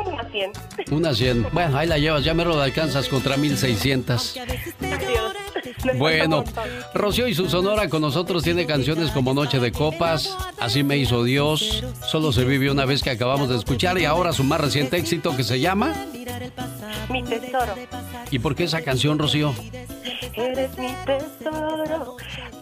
unas 0.07 0.33
100. 0.33 0.53
Unas 0.91 1.19
100. 1.19 1.49
Bueno, 1.53 1.77
ahí 1.77 1.87
la 1.87 1.99
llevas, 1.99 2.25
ya 2.25 2.33
me 2.33 2.47
lo 2.47 2.59
alcanzas 2.63 3.11
contra 3.11 3.37
1600. 3.37 4.39
Adiós. 4.81 5.35
Bueno, 5.97 6.45
Rocío 6.95 7.29
y 7.29 7.35
su 7.35 7.49
sonora 7.49 7.89
con 7.89 8.03
nosotros 8.03 8.43
tiene 8.43 8.67
canciones 8.67 9.11
como 9.11 9.35
Noche 9.35 9.59
de 9.59 9.73
Copas, 9.73 10.37
Así 10.59 10.83
me 10.83 10.97
hizo 10.97 11.25
Dios, 11.25 11.85
Solo 12.07 12.33
se 12.33 12.45
vive 12.45 12.71
una 12.71 12.85
vez 12.85 13.03
que 13.03 13.11
acabamos 13.11 13.49
de 13.49 13.57
escuchar 13.57 13.99
y 13.99 14.05
ahora 14.05 14.33
su 14.33 14.45
más 14.45 14.61
reciente 14.61 14.97
éxito 14.97 15.37
que 15.37 15.45
se 15.45 15.61
llama 15.61 15.95
Mi 17.11 17.23
tesoro. 17.23 17.75
¿Y 18.31 18.39
por 18.39 18.55
qué 18.55 18.65
esa 18.65 18.83
canción, 18.83 19.19
Rocío? 19.19 19.55
Eres 20.35 20.77
mi 20.79 20.93
tesoro, 21.07 22.17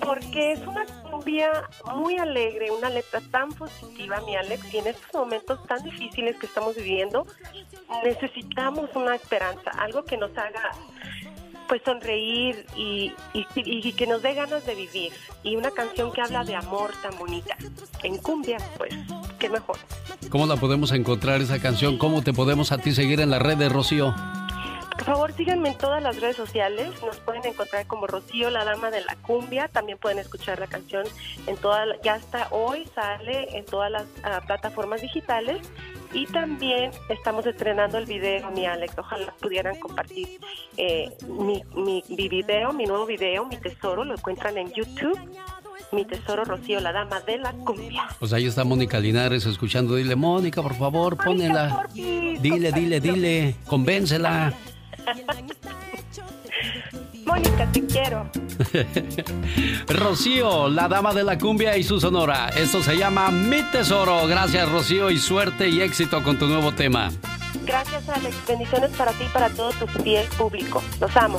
porque 0.05 0.53
es 0.53 0.61
una 0.67 0.85
cumbia 1.11 1.51
muy 1.97 2.19
alegre, 2.19 2.71
una 2.71 2.91
letra 2.91 3.21
tan 3.31 3.51
positiva, 3.53 4.21
mi 4.27 4.37
Alex, 4.37 4.73
y 4.75 4.79
en 4.79 4.89
estos 4.89 5.15
momentos 5.15 5.65
tan 5.67 5.83
difíciles 5.83 6.37
que 6.39 6.47
estamos 6.47 6.77
viviendo, 6.77 7.27
necesitamos 8.05 8.91
una 8.95 9.15
esperanza, 9.15 9.71
algo 9.79 10.05
que 10.05 10.17
nos 10.17 10.37
haga 10.37 10.71
pues 11.73 11.81
sonreír 11.87 12.67
y, 12.77 13.15
que 13.95 14.07
nos 14.07 14.21
dé 14.21 14.35
ganas 14.35 14.67
de 14.67 14.75
vivir. 14.75 15.11
Y 15.43 15.57
una 15.57 15.71
canción 15.71 16.13
que 16.13 16.21
habla 16.21 16.45
de 16.45 16.55
amor 16.55 16.91
tan 17.03 17.19
bonita. 17.19 17.57
En 18.03 18.19
cumbia, 18.19 18.59
pues, 18.77 18.93
qué 19.39 19.49
mejor. 19.49 19.79
¿Cómo 20.29 20.47
la 20.47 20.57
podemos 20.57 20.93
encontrar 20.93 21.41
esa 21.41 21.61
canción? 21.61 21.97
¿Cómo 21.97 22.21
te 22.21 22.35
podemos 22.35 22.73
a 22.73 22.77
ti 22.77 22.93
seguir 22.93 23.23
en 23.23 23.31
la 23.31 23.39
red 23.39 23.57
de 23.57 23.71
Rocío? 23.71 24.15
Por 24.97 25.05
favor, 25.05 25.33
síganme 25.33 25.71
en 25.71 25.79
todas 25.79 26.03
las 26.03 26.21
redes 26.21 26.37
sociales. 26.37 26.91
Nos 27.05 27.17
pueden 27.19 27.45
encontrar 27.45 27.87
como 27.87 28.07
Rocío, 28.07 28.51
la 28.51 28.65
dama 28.65 28.91
de 28.91 29.01
la 29.01 29.17
cumbia. 29.17 29.69
También 29.69 29.99
pueden 29.99 30.19
escuchar 30.19 30.59
la 30.59 30.67
canción 30.67 31.05
en 31.47 31.57
toda, 31.57 31.85
ya 32.03 32.15
hasta 32.15 32.49
hoy 32.51 32.87
sale 32.95 33.57
en 33.57 33.65
todas 33.65 33.91
las 33.91 34.05
ah, 34.23 34.41
plataformas 34.47 35.01
digitales 35.01 35.61
y 36.13 36.27
también 36.27 36.91
estamos 37.09 37.47
estrenando 37.47 37.99
el 37.99 38.07
video, 38.07 38.51
mi 38.51 38.67
Alex. 38.67 38.99
Ojalá 38.99 39.35
pudieran 39.41 39.79
compartir 39.79 40.41
eh, 40.77 41.11
mi, 41.27 41.63
mi, 41.75 42.29
video, 42.29 42.73
mi 42.73 42.85
nuevo 42.85 43.07
video, 43.07 43.47
mi 43.47 43.57
tesoro. 43.57 44.05
Lo 44.05 44.15
encuentran 44.15 44.59
en 44.59 44.73
YouTube. 44.73 45.19
Mi 45.91 46.07
tesoro 46.07 46.45
Rocío, 46.45 46.81
la 46.81 46.91
dama 46.91 47.21
de 47.21 47.37
la 47.37 47.53
cumbia. 47.53 48.09
Pues 48.19 48.33
ahí 48.33 48.47
está 48.47 48.65
Mónica 48.65 48.99
Linares 48.99 49.45
escuchando. 49.45 49.95
Dile, 49.97 50.17
Mónica, 50.17 50.63
por 50.63 50.75
favor, 50.75 51.19
ponela. 51.19 51.87
Dile, 51.93 52.73
dile, 52.73 52.99
dile, 52.99 53.57
convéncela. 53.67 54.55
Mónica, 57.25 57.71
te 57.73 57.87
quiero. 57.87 58.31
Rocío, 59.89 60.69
la 60.69 60.89
dama 60.89 61.15
de 61.15 61.25
la 61.25 61.39
cumbia 61.39 61.77
y 61.77 61.83
su 61.83 62.01
sonora. 62.01 62.49
Esto 62.51 62.83
se 62.83 62.97
llama 62.97 63.31
Mi 63.31 63.63
Tesoro. 63.71 64.27
Gracias, 64.27 64.69
Rocío, 64.71 65.11
y 65.11 65.19
suerte 65.19 65.69
y 65.69 65.81
éxito 65.81 66.23
con 66.23 66.39
tu 66.39 66.47
nuevo 66.47 66.73
tema. 66.73 67.11
Gracias, 67.65 68.09
Alex. 68.09 68.37
Bendiciones 68.47 68.91
para 68.93 69.13
ti 69.13 69.25
y 69.25 69.29
para 69.29 69.49
todo 69.51 69.71
tu 69.73 69.87
fiel 70.03 70.27
público. 70.37 70.83
Los 71.01 71.17
amo. 71.17 71.39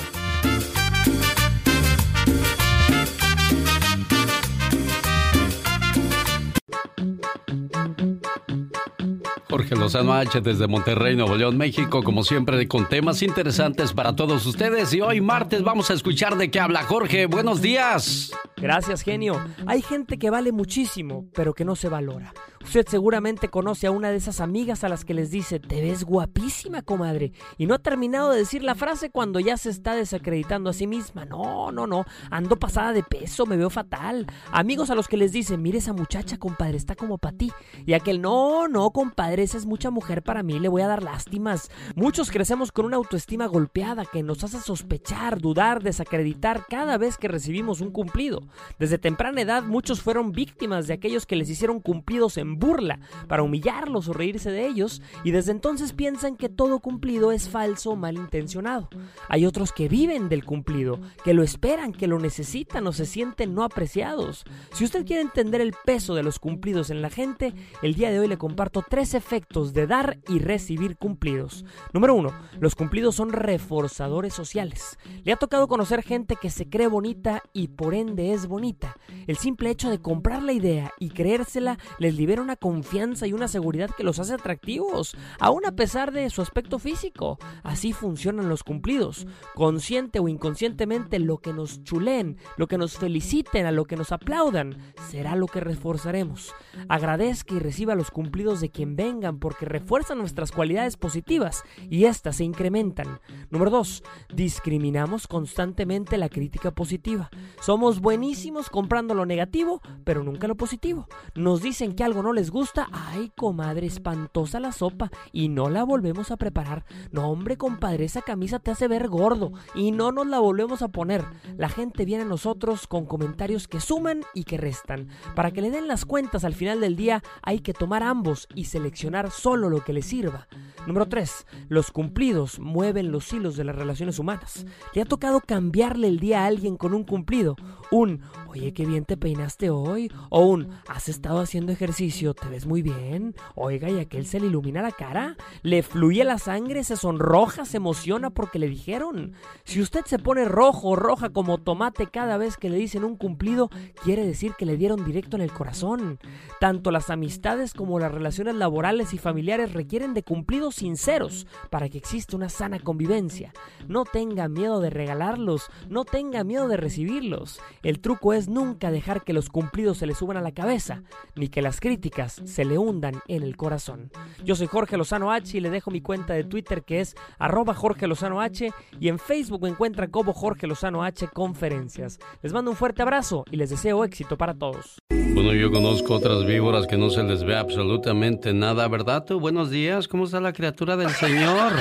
Jorge 9.54 9.76
Lozano 9.76 10.14
H 10.14 10.42
desde 10.42 10.66
Monterrey, 10.66 11.16
Nuevo 11.16 11.36
León, 11.36 11.58
México, 11.58 12.02
como 12.02 12.24
siempre, 12.24 12.68
con 12.68 12.90
temas 12.90 13.22
interesantes 13.22 13.94
para 13.94 14.16
todos 14.16 14.48
ustedes. 14.48 14.92
Y 14.96 15.02
hoy 15.02 15.22
martes 15.22 15.62
vamos 15.62 15.92
a 15.92 15.94
escuchar 15.94 16.38
de 16.38 16.50
qué 16.50 16.60
habla 16.60 16.82
Jorge. 16.82 17.28
Buenos 17.28 17.62
días. 17.62 18.32
Gracias, 18.58 19.04
genio. 19.04 19.40
Hay 19.68 19.84
gente 19.84 20.18
que 20.18 20.32
vale 20.32 20.52
muchísimo, 20.52 21.28
pero 21.36 21.54
que 21.54 21.66
no 21.66 21.76
se 21.76 21.88
valora. 21.88 22.34
Usted 22.64 22.88
seguramente 22.88 23.50
conoce 23.50 23.88
a 23.88 23.92
una 23.92 24.10
de 24.10 24.18
esas 24.18 24.40
amigas 24.40 24.84
a 24.84 24.90
las 24.90 25.06
que 25.06 25.14
les 25.14 25.30
dice, 25.30 25.60
te 25.60 25.82
ves 25.82 26.04
guapísima, 26.04 26.82
comadre. 26.82 27.34
Y 27.58 27.66
no 27.66 27.76
ha 27.76 27.80
terminado 27.80 28.32
de 28.32 28.40
decir 28.40 28.64
la 28.64 28.74
frase 28.74 29.10
cuando 29.10 29.40
ya 29.40 29.58
se 29.58 29.70
está 29.70 29.96
desacreditando 29.96 30.70
a 30.70 30.74
sí 30.74 30.88
misma. 30.88 31.26
No, 31.26 31.72
no, 31.72 31.86
no. 31.86 32.06
Ando 32.32 32.58
pasada 32.58 32.94
de 32.94 33.04
peso, 33.04 33.46
me 33.46 33.58
veo 33.58 33.70
fatal. 33.70 34.26
Amigos 34.52 34.90
a 34.90 34.96
los 34.96 35.08
que 35.08 35.18
les 35.18 35.32
dice, 35.32 35.58
mire 35.58 35.78
esa 35.78 35.94
muchacha, 35.94 36.38
compadre, 36.38 36.78
está 36.78 36.96
como 36.96 37.18
para 37.18 37.38
ti. 37.38 37.52
Y 37.86 37.94
aquel, 37.94 38.22
no, 38.22 38.68
no, 38.68 38.90
compadre, 38.92 39.44
esa 39.44 39.58
es 39.58 39.66
mucha 39.66 39.92
mujer 39.92 40.24
para 40.24 40.42
mí, 40.42 40.60
le 40.60 40.70
voy 40.70 40.82
a 40.82 40.88
dar 40.88 41.04
lástimas. 41.04 41.70
Muchos 41.96 42.32
crecemos 42.32 42.72
con 42.72 42.86
una 42.86 42.98
autoestima 42.98 43.46
golpeada 43.46 44.06
que 44.06 44.24
nos 44.24 44.44
hace 44.44 44.60
sospechar, 44.60 45.40
dudar, 45.40 45.84
desacreditar 45.84 46.66
cada 46.68 46.98
vez 46.98 47.18
que 47.18 47.28
recibimos 47.28 47.82
un 47.82 47.92
cumplido. 47.92 48.42
Desde 48.80 48.98
temprana 48.98 49.42
edad 49.42 49.64
muchos 49.64 50.02
fueron 50.02 50.32
víctimas 50.32 50.88
de 50.88 50.94
aquellos 50.94 51.26
que 51.26 51.36
les 51.36 51.50
hicieron 51.50 51.80
cumplidos 51.80 52.38
en 52.38 52.53
burla 52.56 53.00
para 53.28 53.44
humillarlos 53.44 54.08
o 54.08 54.14
reírse 54.14 54.52
de 54.52 54.68
ellos 54.68 55.02
y 55.24 55.32
desde 55.32 55.52
entonces 55.52 55.94
piensan 55.94 56.36
que 56.36 56.50
todo 56.50 56.80
cumplido 56.80 57.32
es 57.32 57.50
falso 57.50 57.92
o 57.92 57.96
malintencionado. 57.96 58.90
Hay 59.30 59.46
otros 59.46 59.72
que 59.72 59.88
viven 59.88 60.30
del 60.30 60.46
cumplido, 60.46 61.00
que 61.24 61.34
lo 61.34 61.44
esperan, 61.44 61.94
que 61.94 62.08
lo 62.08 62.20
necesitan 62.20 62.86
o 62.88 62.94
se 62.94 63.06
sienten 63.06 63.54
no 63.54 63.64
apreciados. 63.64 64.44
Si 64.74 64.84
usted 64.84 65.06
quiere 65.06 65.22
entender 65.22 65.62
el 65.62 65.74
peso 65.86 66.16
de 66.16 66.24
los 66.24 66.40
cumplidos 66.40 66.90
en 66.90 67.02
la 67.02 67.10
gente, 67.10 67.54
el 67.82 67.96
día 67.96 68.12
de 68.12 68.20
hoy 68.20 68.28
le 68.28 68.38
comparto 68.38 68.84
tres 68.88 69.14
efectos 69.14 69.74
de 69.74 69.88
dar 69.88 70.20
y 70.28 70.40
recibir 70.40 70.98
cumplidos. 70.98 71.66
Número 71.94 72.14
uno, 72.14 72.32
los 72.60 72.76
cumplidos 72.76 73.16
son 73.16 73.32
reforzadores 73.32 74.34
sociales. 74.34 74.98
Le 75.24 75.32
ha 75.32 75.38
tocado 75.38 75.68
conocer 75.68 76.04
gente 76.04 76.36
que 76.36 76.50
se 76.50 76.70
cree 76.70 76.88
bonita 76.88 77.42
y 77.54 77.70
por 77.70 77.94
ende 77.94 78.34
es 78.34 78.48
bonita. 78.48 78.96
El 79.28 79.38
simple 79.38 79.70
hecho 79.70 79.90
de 79.90 80.00
comprar 80.00 80.44
la 80.44 80.54
idea 80.54 80.92
y 81.00 81.10
creérsela 81.10 81.78
les 82.00 82.16
libera 82.16 82.42
una 82.44 82.56
confianza 82.56 83.26
y 83.26 83.34
una 83.34 83.48
seguridad 83.48 83.90
que 83.90 84.04
los 84.04 84.20
hace 84.20 84.34
atractivos, 84.34 85.16
aun 85.40 85.66
a 85.66 85.72
pesar 85.72 86.12
de 86.12 86.30
su 86.30 86.42
aspecto 86.42 86.78
físico. 86.78 87.40
Así 87.64 87.94
funcionan 87.94 88.50
los 88.50 88.64
cumplidos. 88.64 89.26
Consciente 89.56 90.20
o 90.20 90.28
inconscientemente 90.28 91.20
lo 91.20 91.38
que 91.38 91.54
nos 91.54 91.84
chulen, 91.84 92.38
lo 92.58 92.68
que 92.68 92.78
nos 92.78 92.98
feliciten, 92.98 93.66
a 93.66 93.72
lo 93.72 93.86
que 93.86 93.96
nos 93.96 94.12
aplaudan, 94.12 94.78
será 95.10 95.36
lo 95.36 95.48
que 95.48 95.62
reforzaremos. 95.62 96.54
Agradezca 96.90 97.56
y 97.56 97.60
reciba 97.60 97.96
los 97.96 98.12
cumplidos 98.12 98.62
de 98.62 98.70
quien 98.70 98.96
vengan 98.96 99.40
porque 99.40 99.66
refuerzan 99.66 100.18
nuestras 100.18 100.52
cualidades 100.52 100.98
positivas 100.98 101.64
y 101.90 102.06
éstas 102.06 102.38
se 102.38 102.44
incrementan. 102.44 103.20
Número 103.50 103.72
2. 103.72 104.04
Discriminamos 104.34 105.28
constantemente 105.28 106.18
la 106.18 106.30
crítica 106.30 106.72
positiva. 106.72 107.30
Somos 107.62 108.02
buenísimos 108.02 108.70
comprando 108.70 109.14
lo 109.14 109.26
negativo, 109.26 109.82
pero 110.04 110.24
nunca 110.24 110.48
lo 110.48 110.56
positivo. 110.56 111.08
Nos 111.36 111.62
dicen 111.62 111.94
que 111.94 112.04
algo 112.04 112.22
no 112.22 112.33
les 112.34 112.52
gusta, 112.52 112.88
ay 112.92 113.32
comadre, 113.36 113.88
espantosa 113.88 114.60
la 114.60 114.72
sopa 114.72 115.12
y 115.32 115.50
no 115.50 115.70
la 115.70 115.84
volvemos 115.84 116.32
a 116.32 116.38
preparar. 116.38 116.86
No 117.12 117.30
hombre 117.30 117.58
compadre, 117.58 118.06
esa 118.06 118.22
camisa 118.22 118.60
te 118.60 118.72
hace 118.72 118.88
ver 118.88 119.08
gordo 119.08 119.54
y 119.76 119.92
no 119.92 120.12
nos 120.12 120.28
la 120.28 120.40
volvemos 120.40 120.82
a 120.82 120.90
poner. 120.90 121.24
La 121.58 121.70
gente 121.70 122.06
viene 122.06 122.24
a 122.24 122.28
nosotros 122.28 122.88
con 122.88 123.06
comentarios 123.06 123.68
que 123.68 123.80
suman 123.80 124.22
y 124.34 124.44
que 124.44 124.58
restan. 124.58 125.10
Para 125.36 125.52
que 125.52 125.62
le 125.62 125.72
den 125.72 125.88
las 125.88 126.06
cuentas 126.06 126.44
al 126.44 126.54
final 126.54 126.82
del 126.82 126.96
día 126.96 127.24
hay 127.42 127.60
que 127.60 127.74
tomar 127.74 128.04
ambos 128.04 128.48
y 128.56 128.66
seleccionar 128.66 129.32
solo 129.32 129.70
lo 129.70 129.84
que 129.84 129.94
le 129.94 130.02
sirva. 130.02 130.48
Número 130.88 131.08
3. 131.08 131.48
Los 131.70 131.92
cumplidos 131.92 132.60
mueven 132.60 133.12
los 133.12 133.32
hilos 133.32 133.56
de 133.56 133.64
las 133.64 133.76
relaciones 133.76 134.20
humanas. 134.20 134.66
¿Le 134.94 135.02
ha 135.02 135.06
tocado 135.06 135.40
cambiarle 135.40 136.08
el 136.08 136.20
día 136.20 136.44
a 136.44 136.46
alguien 136.48 136.78
con 136.78 136.94
un 136.94 137.04
cumplido? 137.04 137.56
Un, 137.92 138.22
oye, 138.48 138.74
qué 138.74 138.86
bien 138.86 139.06
te 139.06 139.18
peinaste 139.18 139.70
hoy. 139.70 140.12
O 140.30 140.46
un, 140.46 140.70
has 140.88 141.10
estado 141.10 141.40
haciendo 141.40 141.72
ejercicio, 141.72 142.23
te 142.32 142.48
ves 142.48 142.66
muy 142.66 142.82
bien. 142.82 143.36
Oiga, 143.56 143.90
y 143.90 144.00
aquel 144.00 144.26
se 144.26 144.40
le 144.40 144.48
ilumina 144.48 144.82
la 144.82 144.94
cara. 144.94 145.36
Le 145.64 145.84
fluye 145.84 146.24
la 146.24 146.38
sangre, 146.38 146.86
se 146.86 146.96
sonroja, 146.96 147.66
se 147.66 147.78
emociona 147.78 148.30
porque 148.30 148.60
le 148.60 148.70
dijeron. 148.70 149.34
Si 149.66 149.82
usted 149.82 150.06
se 150.06 150.20
pone 150.20 150.46
rojo 150.46 150.92
o 150.92 150.96
roja 150.96 151.32
como 151.32 151.58
tomate 151.58 152.08
cada 152.08 152.38
vez 152.38 152.56
que 152.56 152.70
le 152.70 152.78
dicen 152.78 153.04
un 153.04 153.18
cumplido, 153.18 153.70
quiere 154.02 154.26
decir 154.26 154.54
que 154.58 154.66
le 154.66 154.78
dieron 154.78 155.04
directo 155.04 155.36
en 155.36 155.42
el 155.42 155.52
corazón. 155.52 156.20
Tanto 156.62 156.92
las 156.92 157.10
amistades 157.10 157.74
como 157.74 158.00
las 158.00 158.14
relaciones 158.14 158.56
laborales 158.56 159.14
y 159.14 159.18
familiares 159.18 159.74
requieren 159.74 160.14
de 160.14 160.24
cumplidos 160.24 160.76
sinceros 160.76 161.48
para 161.70 161.90
que 161.90 161.98
exista 161.98 162.38
una 162.38 162.50
sana 162.50 162.80
convivencia. 162.80 163.54
No 163.88 164.06
tenga 164.06 164.48
miedo 164.48 164.80
de 164.80 164.90
regalarlos, 164.90 165.70
no 165.90 166.06
tenga 166.06 166.44
miedo 166.44 166.68
de 166.68 166.78
recibirlos. 166.78 167.60
El 167.82 168.00
truco 168.00 168.34
es 168.34 168.48
nunca 168.48 168.92
dejar 168.92 169.24
que 169.24 169.34
los 169.34 169.50
cumplidos 169.50 169.98
se 169.98 170.06
le 170.06 170.14
suban 170.14 170.38
a 170.38 170.42
la 170.42 170.54
cabeza, 170.54 171.04
ni 171.36 171.50
que 171.50 171.62
las 171.62 171.80
críticas 171.80 172.03
se 172.46 172.66
le 172.66 172.78
hundan 172.78 173.22
en 173.28 173.44
el 173.44 173.56
corazón. 173.56 174.12
Yo 174.44 174.56
soy 174.56 174.68
Jorge 174.68 174.98
Lozano 174.98 175.32
H 175.32 175.58
y 175.58 175.62
le 175.62 175.70
dejo 175.70 175.92
mi 175.92 176.02
cuenta 176.02 176.34
de 176.34 176.44
Twitter 176.44 176.84
que 176.84 177.00
es 177.00 177.16
arroba 177.40 177.74
Jorge 177.74 178.08
Lozano 178.08 178.42
H 178.42 178.72
y 179.00 179.08
en 179.08 179.20
Facebook 179.20 179.62
me 179.62 179.70
encuentra 179.70 180.10
como 180.10 180.34
Jorge 180.34 180.68
Lozano 180.68 181.04
H 181.04 181.28
Conferencias. 181.28 182.20
Les 182.42 182.54
mando 182.54 182.72
un 182.72 182.78
fuerte 182.78 183.02
abrazo 183.02 183.46
y 183.52 183.58
les 183.58 183.70
deseo 183.70 184.04
éxito 184.04 184.38
para 184.38 184.54
todos. 184.54 185.02
Bueno, 185.10 185.54
yo 185.54 185.72
conozco 185.72 186.16
otras 186.16 186.46
víboras 186.46 186.88
que 186.88 186.98
no 186.98 187.10
se 187.10 187.24
les 187.24 187.44
ve 187.44 187.56
absolutamente 187.56 188.54
nada, 188.54 188.88
¿verdad? 188.88 189.26
Tú, 189.26 189.40
buenos 189.40 189.70
días, 189.70 190.08
¿cómo 190.08 190.26
está 190.26 190.40
la 190.40 190.54
criatura 190.54 190.98
del 190.98 191.10
Señor? 191.10 191.74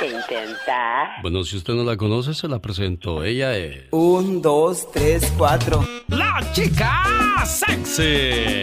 ¿Qué 0.00 0.06
intenta? 0.06 1.18
Bueno, 1.20 1.44
si 1.44 1.58
usted 1.58 1.74
no 1.74 1.84
la 1.84 1.94
conoce, 1.98 2.32
se 2.32 2.48
la 2.48 2.58
presento. 2.58 3.22
Ella 3.22 3.54
es. 3.54 3.84
Un, 3.90 4.40
dos, 4.40 4.90
tres, 4.90 5.30
cuatro. 5.36 5.84
¡La 6.08 6.40
chica 6.52 7.44
sexy! 7.44 8.62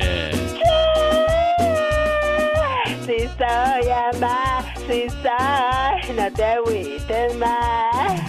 Si 3.06 3.20
soy 3.38 3.90
ama, 3.92 4.66
si 4.88 5.08
soy, 5.12 6.16
no 6.16 6.34
te 6.34 6.44
agüites 6.44 7.38
más. 7.38 8.20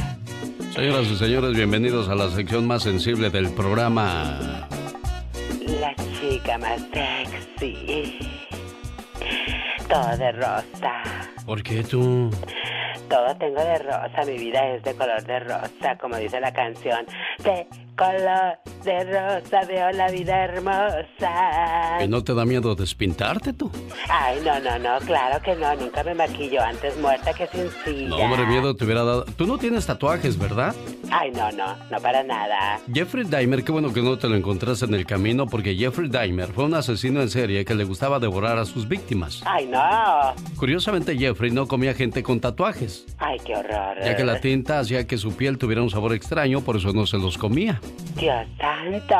Señoras 0.75 1.07
y 1.07 1.17
señores, 1.17 1.57
bienvenidos 1.57 2.11
a 2.11 2.15
la 2.15 2.29
sección 2.31 2.67
más 2.67 2.83
sensible 2.83 3.31
del 3.31 3.51
programa. 3.55 4.69
La 5.81 5.95
chica 6.21 6.59
más 6.59 6.83
sexy. 6.93 8.19
Todo 9.89 10.17
de 10.17 10.33
rosa. 10.33 11.03
¿Por 11.47 11.63
qué 11.63 11.83
tú? 11.83 12.31
Todo 13.09 13.35
tengo 13.37 13.61
de 13.63 13.79
rosa, 13.79 14.23
mi 14.27 14.37
vida 14.37 14.67
es 14.75 14.83
de 14.83 14.95
color 14.95 15.23
de 15.25 15.41
rosa, 15.41 15.97
como 15.99 16.17
dice 16.17 16.41
la 16.41 16.53
canción. 16.53 17.07
De 17.39 17.67
color 17.99 18.59
de 18.85 19.05
rosa 19.05 19.67
veo 19.67 19.91
la 19.91 20.11
vida 20.11 20.45
hermosa. 20.45 21.99
¿Y 22.05 22.09
no 22.09 22.23
te 22.23 22.33
da 22.33 22.45
miedo 22.45 22.77
despintarte 22.77 23.53
tú? 23.53 23.71
Ay, 24.09 24.39
no, 24.45 24.61
no, 24.61 24.79
no, 24.79 25.05
claro 25.05 25.43
que 25.43 25.57
no, 25.57 25.75
nunca 25.75 26.05
me 26.05 26.15
maquillo 26.15 26.63
antes 26.63 26.97
muerta 26.99 27.33
que 27.35 27.47
sencilla. 27.49 28.09
No, 28.09 28.17
hombre, 28.17 28.47
miedo 28.47 28.77
te 28.77 28.85
hubiera 28.85 29.03
dado. 29.03 29.25
Tú 29.25 29.47
no 29.47 29.59
tienes 29.59 29.85
tatuajes, 29.87 30.39
¿verdad? 30.39 30.75
Ay, 31.11 31.33
no, 31.33 31.51
no, 31.53 31.77
no 31.91 31.99
para 32.01 32.23
nada. 32.23 32.79
Jeffrey 32.93 33.25
Dahmer, 33.25 33.65
qué 33.65 33.73
bueno 33.73 33.93
que 33.93 34.01
no 34.01 34.17
te 34.17 34.29
lo 34.29 34.37
encontraste 34.37 34.85
en 34.85 34.95
el 34.95 35.05
camino, 35.05 35.47
porque 35.47 35.75
Jeffrey 35.75 36.09
Dahmer 36.09 36.53
fue 36.53 36.65
un 36.65 36.75
asesino 36.75 37.21
en 37.21 37.31
serie 37.31 37.65
que 37.65 37.75
le 37.75 37.85
gustaba 37.85 38.21
devorar 38.21 38.59
a 38.59 38.65
sus 38.65 38.87
víctimas. 38.87 39.43
Ay, 39.45 39.67
no. 39.67 40.35
Curiosamente, 40.57 41.19
Jeffrey 41.19 41.51
no 41.51 41.67
comía 41.67 41.95
gente 41.95 42.23
con 42.23 42.39
tatuajes. 42.39 43.07
Ay, 43.19 43.39
qué 43.45 43.57
horror. 43.57 43.97
Ya 44.05 44.17
que 44.17 44.25
la 44.25 44.41
tinta 44.41 44.79
hacía 44.79 45.07
que 45.07 45.19
su 45.19 45.35
piel 45.35 45.59
tuviera 45.59 45.83
un 45.83 45.91
sabor 45.91 46.13
extraño, 46.13 46.61
por 46.61 46.77
eso 46.77 46.93
no 46.93 47.07
se 47.07 47.19
los 47.19 47.37
comía. 47.37 47.81
Dios 48.17 48.47
santo. 48.59 49.15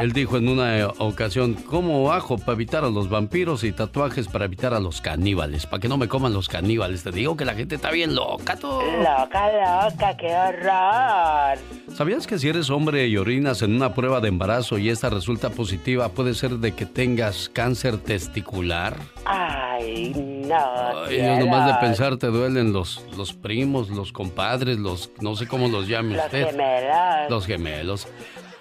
Él 0.00 0.12
dijo 0.12 0.36
en 0.36 0.48
una 0.48 0.78
eh, 0.78 0.84
ocasión, 0.98 1.54
como 1.54 2.12
ajo 2.12 2.38
para 2.38 2.52
evitar 2.52 2.84
a 2.84 2.90
los 2.90 3.08
vampiros 3.08 3.64
y 3.64 3.72
tatuajes 3.72 4.28
para 4.28 4.44
evitar 4.44 4.72
a 4.72 4.78
los 4.80 5.00
caníbales, 5.00 5.66
para 5.66 5.80
que 5.80 5.88
no 5.88 5.96
me 5.96 6.06
coman 6.06 6.32
los 6.32 6.48
caníbales. 6.48 7.02
Te 7.02 7.10
digo 7.10 7.36
que 7.36 7.44
la 7.44 7.54
gente 7.54 7.74
está 7.74 7.90
bien 7.90 8.14
loca, 8.14 8.56
tú. 8.56 8.68
Loca, 8.68 9.50
loca, 9.88 10.16
qué 10.16 10.34
horror. 10.34 11.58
¿Sabías 11.96 12.26
que 12.26 12.38
si 12.38 12.48
eres 12.48 12.70
hombre 12.70 13.06
y 13.08 13.16
orinas 13.16 13.62
en 13.62 13.74
una 13.74 13.94
prueba 13.94 14.20
de 14.20 14.28
embarazo 14.28 14.78
y 14.78 14.90
esta 14.90 15.10
resulta 15.10 15.50
positiva, 15.50 16.10
puede 16.10 16.34
ser 16.34 16.52
de 16.58 16.72
que 16.72 16.86
tengas 16.86 17.48
cáncer 17.48 17.96
testicular? 17.98 18.94
Ay, 19.24 20.12
no. 20.14 21.04
Ay, 21.06 21.20
nomás 21.40 21.66
de 21.66 21.74
pensar 21.86 22.16
te 22.16 22.28
duelen 22.28 22.72
los, 22.72 23.02
los 23.16 23.32
primos, 23.32 23.88
los 23.90 24.12
compadres, 24.12 24.78
los, 24.78 25.10
no 25.20 25.34
sé 25.36 25.48
cómo 25.48 25.68
los 25.68 25.88
llame 25.88 26.14
Los 26.16 26.26
usted. 26.26 26.46
gemelos. 26.50 27.30
Los 27.30 27.46
gemelos. 27.46 28.05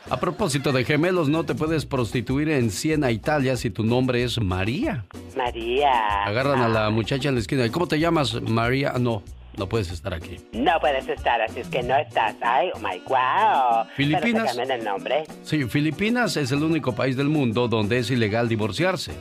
A 0.10 0.18
propósito 0.20 0.72
de 0.72 0.86
gemelos, 0.86 1.30
no 1.30 1.46
te 1.46 1.56
puedes 1.56 1.86
prostituir 1.86 2.50
en 2.50 2.70
Siena, 2.70 3.10
Italia, 3.10 3.58
si 3.58 3.72
tu 3.72 3.84
nombre 3.84 4.24
es 4.24 4.40
María. 4.40 5.06
María. 5.36 6.24
Agarran 6.26 6.62
a 6.62 6.68
la 6.68 6.90
muchacha 6.92 7.30
en 7.30 7.36
la 7.36 7.42
esquina. 7.42 7.68
¿Cómo 7.72 7.88
te 7.88 8.00
llamas, 8.00 8.40
María? 8.42 8.94
No, 9.00 9.24
no 9.58 9.68
puedes 9.68 9.90
estar 9.90 10.14
aquí. 10.14 10.38
No 10.54 10.80
puedes 10.80 11.08
estar, 11.08 11.42
así 11.42 11.62
es 11.62 11.68
que 11.70 11.82
no 11.82 11.96
estás. 11.98 12.36
Ay, 12.42 12.70
oh 12.76 12.80
my 12.80 13.02
wow. 13.08 13.86
Filipinas. 13.96 14.56
Pero 14.56 14.74
el 14.74 14.84
nombre. 14.84 15.24
Sí, 15.44 15.64
Filipinas 15.66 16.38
es 16.38 16.52
el 16.52 16.62
único 16.62 16.94
país 16.94 17.18
del 17.18 17.30
mundo 17.30 17.68
donde 17.68 17.98
es 17.98 18.12
ilegal 18.12 18.48
divorciarse. 18.48 19.14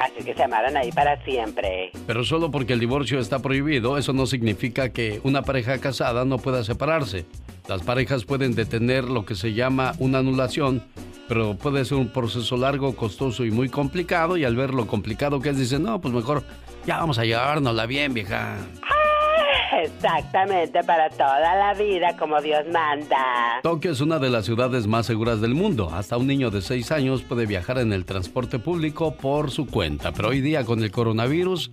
Así 0.00 0.24
que 0.24 0.34
se 0.34 0.42
amaron 0.42 0.78
ahí 0.78 0.90
para 0.90 1.22
siempre. 1.24 1.92
Pero 2.06 2.24
solo 2.24 2.50
porque 2.50 2.72
el 2.72 2.80
divorcio 2.80 3.20
está 3.20 3.40
prohibido, 3.40 3.98
eso 3.98 4.14
no 4.14 4.24
significa 4.24 4.88
que 4.88 5.20
una 5.24 5.42
pareja 5.42 5.76
casada 5.78 6.24
no 6.24 6.38
pueda 6.38 6.64
separarse. 6.64 7.26
Las 7.68 7.82
parejas 7.82 8.24
pueden 8.24 8.54
detener 8.54 9.04
lo 9.04 9.26
que 9.26 9.34
se 9.34 9.52
llama 9.52 9.92
una 9.98 10.18
anulación, 10.20 10.82
pero 11.28 11.54
puede 11.54 11.84
ser 11.84 11.98
un 11.98 12.08
proceso 12.08 12.56
largo, 12.56 12.96
costoso 12.96 13.44
y 13.44 13.50
muy 13.50 13.68
complicado. 13.68 14.38
Y 14.38 14.44
al 14.44 14.56
ver 14.56 14.72
lo 14.72 14.86
complicado 14.86 15.38
que 15.40 15.50
es, 15.50 15.58
dicen, 15.58 15.82
no, 15.82 16.00
pues 16.00 16.14
mejor 16.14 16.44
ya 16.86 16.96
vamos 16.96 17.18
a 17.18 17.24
llevárnosla 17.26 17.84
bien, 17.84 18.14
vieja. 18.14 18.56
Exactamente, 19.82 20.82
para 20.84 21.08
toda 21.10 21.54
la 21.54 21.74
vida, 21.74 22.16
como 22.18 22.40
Dios 22.40 22.66
manda. 22.72 23.60
Tokio 23.62 23.92
es 23.92 24.00
una 24.00 24.18
de 24.18 24.30
las 24.30 24.44
ciudades 24.44 24.86
más 24.86 25.06
seguras 25.06 25.40
del 25.40 25.54
mundo. 25.54 25.90
Hasta 25.92 26.16
un 26.16 26.26
niño 26.26 26.50
de 26.50 26.60
6 26.60 26.92
años 26.92 27.22
puede 27.22 27.46
viajar 27.46 27.78
en 27.78 27.92
el 27.92 28.04
transporte 28.04 28.58
público 28.58 29.14
por 29.14 29.50
su 29.50 29.66
cuenta. 29.66 30.12
Pero 30.12 30.28
hoy 30.28 30.40
día 30.40 30.64
con 30.64 30.82
el 30.82 30.90
coronavirus, 30.90 31.72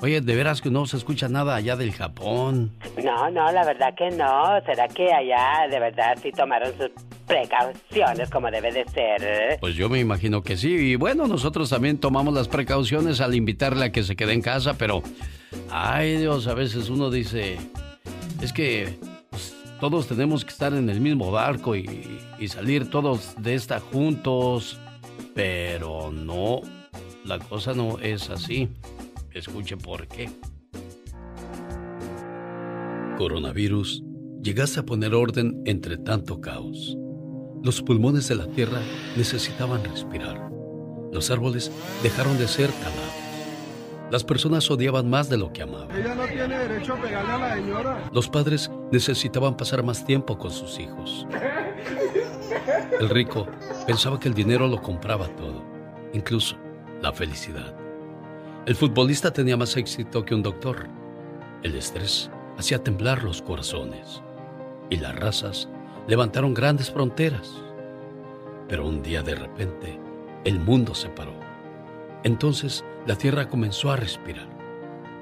oye, 0.00 0.20
de 0.20 0.36
veras 0.36 0.60
que 0.60 0.70
no 0.70 0.86
se 0.86 0.96
escucha 0.96 1.28
nada 1.28 1.56
allá 1.56 1.76
del 1.76 1.92
Japón. 1.92 2.72
No, 3.02 3.30
no, 3.30 3.50
la 3.50 3.64
verdad 3.64 3.94
que 3.96 4.10
no. 4.10 4.60
¿Será 4.64 4.88
que 4.88 5.12
allá 5.12 5.66
de 5.70 5.80
verdad 5.80 6.16
sí 6.22 6.30
tomaron 6.30 6.72
sus 6.76 6.90
precauciones 7.28 8.30
como 8.30 8.50
debe 8.50 8.72
de 8.72 8.84
ser? 8.88 9.58
Pues 9.60 9.76
yo 9.76 9.88
me 9.88 10.00
imagino 10.00 10.42
que 10.42 10.56
sí. 10.56 10.70
Y 10.70 10.96
bueno, 10.96 11.28
nosotros 11.28 11.70
también 11.70 11.98
tomamos 11.98 12.34
las 12.34 12.48
precauciones 12.48 13.20
al 13.20 13.34
invitarle 13.34 13.84
a 13.84 13.92
que 13.92 14.02
se 14.02 14.16
quede 14.16 14.32
en 14.32 14.42
casa, 14.42 14.76
pero... 14.76 15.02
Ay 15.70 16.16
Dios, 16.16 16.46
a 16.46 16.54
veces 16.54 16.88
uno 16.88 17.10
dice, 17.10 17.58
es 18.42 18.52
que 18.52 18.98
pues, 19.30 19.54
todos 19.80 20.08
tenemos 20.08 20.44
que 20.44 20.50
estar 20.50 20.72
en 20.72 20.88
el 20.90 21.00
mismo 21.00 21.30
barco 21.30 21.76
y, 21.76 22.20
y 22.38 22.48
salir 22.48 22.90
todos 22.90 23.34
de 23.38 23.54
esta 23.54 23.80
juntos, 23.80 24.78
pero 25.34 26.10
no, 26.10 26.62
la 27.24 27.38
cosa 27.38 27.74
no 27.74 27.98
es 27.98 28.30
así. 28.30 28.68
Escuche 29.32 29.76
por 29.76 30.06
qué. 30.08 30.28
Coronavirus, 33.16 34.02
llegaste 34.42 34.80
a 34.80 34.84
poner 34.84 35.14
orden 35.14 35.62
entre 35.66 35.98
tanto 35.98 36.40
caos. 36.40 36.96
Los 37.62 37.82
pulmones 37.82 38.28
de 38.28 38.36
la 38.36 38.46
Tierra 38.46 38.80
necesitaban 39.16 39.82
respirar. 39.84 40.50
Los 41.12 41.30
árboles 41.30 41.72
dejaron 42.02 42.38
de 42.38 42.46
ser 42.46 42.70
talados. 42.70 43.28
Las 44.10 44.24
personas 44.24 44.70
odiaban 44.70 45.10
más 45.10 45.28
de 45.28 45.36
lo 45.36 45.52
que 45.52 45.62
amaban. 45.62 45.94
Ella 45.94 46.14
no 46.14 46.24
tiene 46.26 46.58
derecho 46.58 46.94
a 46.94 47.02
pegarle 47.02 47.32
a 47.32 47.38
la 47.38 47.54
señora. 47.56 48.10
Los 48.12 48.28
padres 48.28 48.70
necesitaban 48.90 49.56
pasar 49.56 49.82
más 49.82 50.04
tiempo 50.04 50.38
con 50.38 50.50
sus 50.50 50.78
hijos. 50.78 51.26
El 52.98 53.08
rico 53.10 53.46
pensaba 53.86 54.18
que 54.18 54.28
el 54.28 54.34
dinero 54.34 54.66
lo 54.66 54.80
compraba 54.80 55.28
todo, 55.36 55.62
incluso 56.14 56.56
la 57.02 57.12
felicidad. 57.12 57.74
El 58.66 58.76
futbolista 58.76 59.32
tenía 59.32 59.56
más 59.56 59.76
éxito 59.76 60.24
que 60.24 60.34
un 60.34 60.42
doctor. 60.42 60.88
El 61.62 61.74
estrés 61.74 62.30
hacía 62.56 62.82
temblar 62.82 63.24
los 63.24 63.42
corazones. 63.42 64.22
Y 64.90 64.96
las 64.96 65.16
razas 65.16 65.68
levantaron 66.08 66.54
grandes 66.54 66.90
fronteras. 66.90 67.52
Pero 68.66 68.88
un 68.88 69.02
día 69.02 69.22
de 69.22 69.34
repente, 69.34 70.00
el 70.44 70.58
mundo 70.58 70.94
se 70.94 71.10
paró. 71.10 71.34
Entonces 72.24 72.84
la 73.06 73.16
tierra 73.16 73.48
comenzó 73.48 73.92
a 73.92 73.96
respirar 73.96 74.48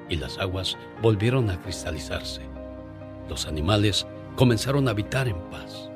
y 0.09 0.17
las 0.17 0.39
aguas 0.39 0.79
volvieron 1.03 1.51
a 1.51 1.61
cristalizarse. 1.61 2.43
Los 3.29 3.47
animales 3.47 4.07
comenzaron 4.37 4.87
a 4.87 4.93
habitar 4.93 5.27
en 5.27 5.39
paz. 5.51 5.91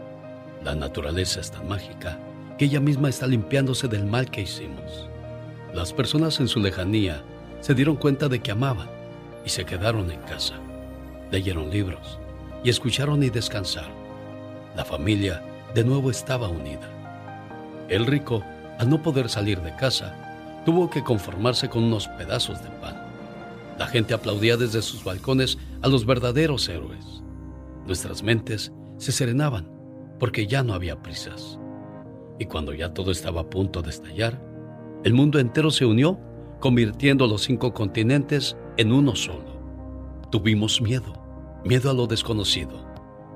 La 0.64 0.74
naturaleza 0.74 1.40
es 1.40 1.52
tan 1.52 1.68
mágica 1.68 2.18
que 2.58 2.64
ella 2.64 2.80
misma 2.80 3.08
está 3.08 3.28
limpiándose 3.28 3.86
del 3.86 4.04
mal 4.04 4.28
que 4.30 4.42
hicimos. 4.42 5.08
Las 5.72 5.92
personas 5.92 6.40
en 6.40 6.48
su 6.48 6.58
lejanía 6.58 7.22
se 7.60 7.74
dieron 7.74 7.94
cuenta 7.94 8.28
de 8.28 8.40
que 8.40 8.50
amaban 8.50 8.88
y 9.44 9.50
se 9.50 9.64
quedaron 9.64 10.10
en 10.10 10.20
casa. 10.22 10.54
Leyeron 11.30 11.70
libros 11.70 12.18
y 12.64 12.70
escucharon 12.70 13.22
y 13.22 13.30
descansaron. 13.30 13.99
La 14.80 14.86
familia 14.86 15.42
de 15.74 15.84
nuevo 15.84 16.10
estaba 16.10 16.48
unida. 16.48 16.88
El 17.90 18.06
rico, 18.06 18.42
al 18.78 18.88
no 18.88 19.02
poder 19.02 19.28
salir 19.28 19.60
de 19.60 19.76
casa, 19.76 20.62
tuvo 20.64 20.88
que 20.88 21.04
conformarse 21.04 21.68
con 21.68 21.84
unos 21.84 22.08
pedazos 22.08 22.62
de 22.62 22.70
pan. 22.80 22.96
La 23.78 23.86
gente 23.86 24.14
aplaudía 24.14 24.56
desde 24.56 24.80
sus 24.80 25.04
balcones 25.04 25.58
a 25.82 25.88
los 25.88 26.06
verdaderos 26.06 26.66
héroes. 26.70 27.22
Nuestras 27.84 28.22
mentes 28.22 28.72
se 28.96 29.12
serenaban 29.12 29.70
porque 30.18 30.46
ya 30.46 30.62
no 30.62 30.72
había 30.72 31.02
prisas. 31.02 31.58
Y 32.38 32.46
cuando 32.46 32.72
ya 32.72 32.94
todo 32.94 33.10
estaba 33.10 33.42
a 33.42 33.50
punto 33.50 33.82
de 33.82 33.90
estallar, 33.90 34.40
el 35.04 35.12
mundo 35.12 35.38
entero 35.38 35.70
se 35.70 35.84
unió, 35.84 36.18
convirtiendo 36.58 37.26
los 37.26 37.42
cinco 37.42 37.74
continentes 37.74 38.56
en 38.78 38.92
uno 38.92 39.14
solo. 39.14 39.60
Tuvimos 40.30 40.80
miedo, 40.80 41.12
miedo 41.66 41.90
a 41.90 41.92
lo 41.92 42.06
desconocido, 42.06 42.89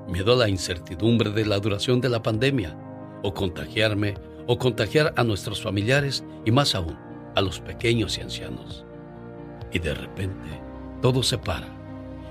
miedo 0.07 0.33
a 0.33 0.35
la 0.37 0.49
incertidumbre 0.49 1.31
de 1.31 1.45
la 1.45 1.59
duración 1.59 2.01
de 2.01 2.09
la 2.09 2.21
pandemia, 2.21 2.77
o 3.23 3.33
contagiarme, 3.33 4.15
o 4.47 4.57
contagiar 4.57 5.13
a 5.15 5.23
nuestros 5.23 5.61
familiares, 5.61 6.23
y 6.45 6.51
más 6.51 6.75
aún, 6.75 6.97
a 7.35 7.41
los 7.41 7.59
pequeños 7.59 8.17
y 8.17 8.21
ancianos. 8.21 8.85
Y 9.71 9.79
de 9.79 9.93
repente, 9.93 10.61
todo 11.01 11.23
se 11.23 11.37
para. 11.37 11.67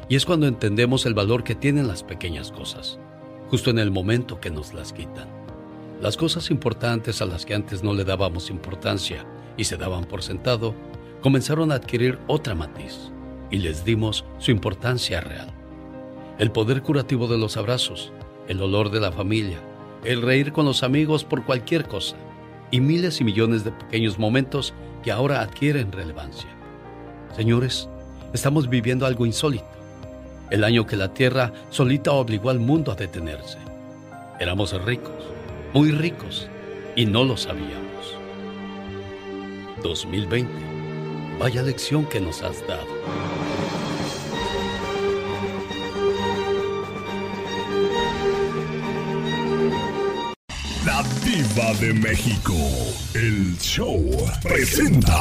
Y 0.09 0.17
es 0.17 0.25
cuando 0.25 0.47
entendemos 0.47 1.07
el 1.07 1.15
valor 1.15 1.45
que 1.45 1.55
tienen 1.55 1.89
las 1.89 2.03
pequeñas 2.03 2.53
cosas, 2.53 2.99
justo 3.51 3.71
en 3.71 3.79
el 3.79 3.91
momento 3.91 4.41
que 4.41 4.51
nos 4.51 4.73
las 4.75 4.93
quitan. 4.93 5.29
Las 6.01 6.17
cosas 6.17 6.51
importantes 6.51 7.23
a 7.23 7.27
las 7.27 7.47
que 7.47 7.55
antes 7.55 7.83
no 7.83 7.95
le 7.95 8.05
dábamos 8.05 8.51
importancia 8.51 9.25
y 9.57 9.65
se 9.65 9.77
daban 9.77 10.05
por 10.05 10.23
sentado, 10.23 10.75
comenzaron 11.23 11.73
a 11.73 11.77
adquirir 11.77 12.19
otra 12.27 12.55
matiz 12.55 13.11
y 13.51 13.59
les 13.59 13.85
dimos 13.85 14.25
su 14.39 14.51
importancia 14.51 15.21
real. 15.21 15.64
El 16.37 16.51
poder 16.51 16.83
curativo 16.83 17.29
de 17.29 17.39
los 17.39 17.57
abrazos, 17.57 18.13
el 18.49 18.61
olor 18.61 18.91
de 18.91 18.99
la 18.99 19.13
familia, 19.13 19.59
el 20.05 20.21
reír 20.21 20.53
con 20.53 20.67
los 20.67 20.83
amigos 20.83 21.23
por 21.23 21.45
cualquier 21.45 21.87
cosa 21.87 22.17
y 22.73 22.81
miles 22.81 23.21
y 23.21 23.25
millones 23.25 23.63
de 23.63 23.71
pequeños 23.71 24.19
momentos 24.19 24.75
que 25.05 25.13
ahora 25.13 25.43
adquieren 25.43 25.93
relevancia. 25.93 26.49
Señores, 27.37 27.89
estamos 28.33 28.69
viviendo 28.69 29.07
algo 29.07 29.27
insólito. 29.27 29.65
El 30.51 30.65
año 30.65 30.87
que 30.87 30.97
la 30.97 31.15
Tierra 31.15 31.53
solita 31.71 32.11
obligó 32.11 32.51
al 32.51 32.59
mundo 32.59 32.91
a 32.91 32.97
detenerse. 32.97 33.59
Éramos 34.41 34.73
ricos, 34.85 35.15
muy 35.73 35.93
ricos, 35.93 36.49
y 36.97 37.07
no 37.07 37.25
lo 37.25 37.37
sabíamos. 37.37 38.19
2020. 39.85 40.53
Vaya 41.39 41.63
lección 41.63 42.07
que 42.07 42.21
nos 42.21 42.43
has 42.43 42.67
dado. 42.67 43.44
La 50.85 51.03
Diva 51.25 51.73
de 51.81 51.95
México. 51.95 52.53
El 53.15 53.57
show 53.59 54.05
presenta. 54.43 55.19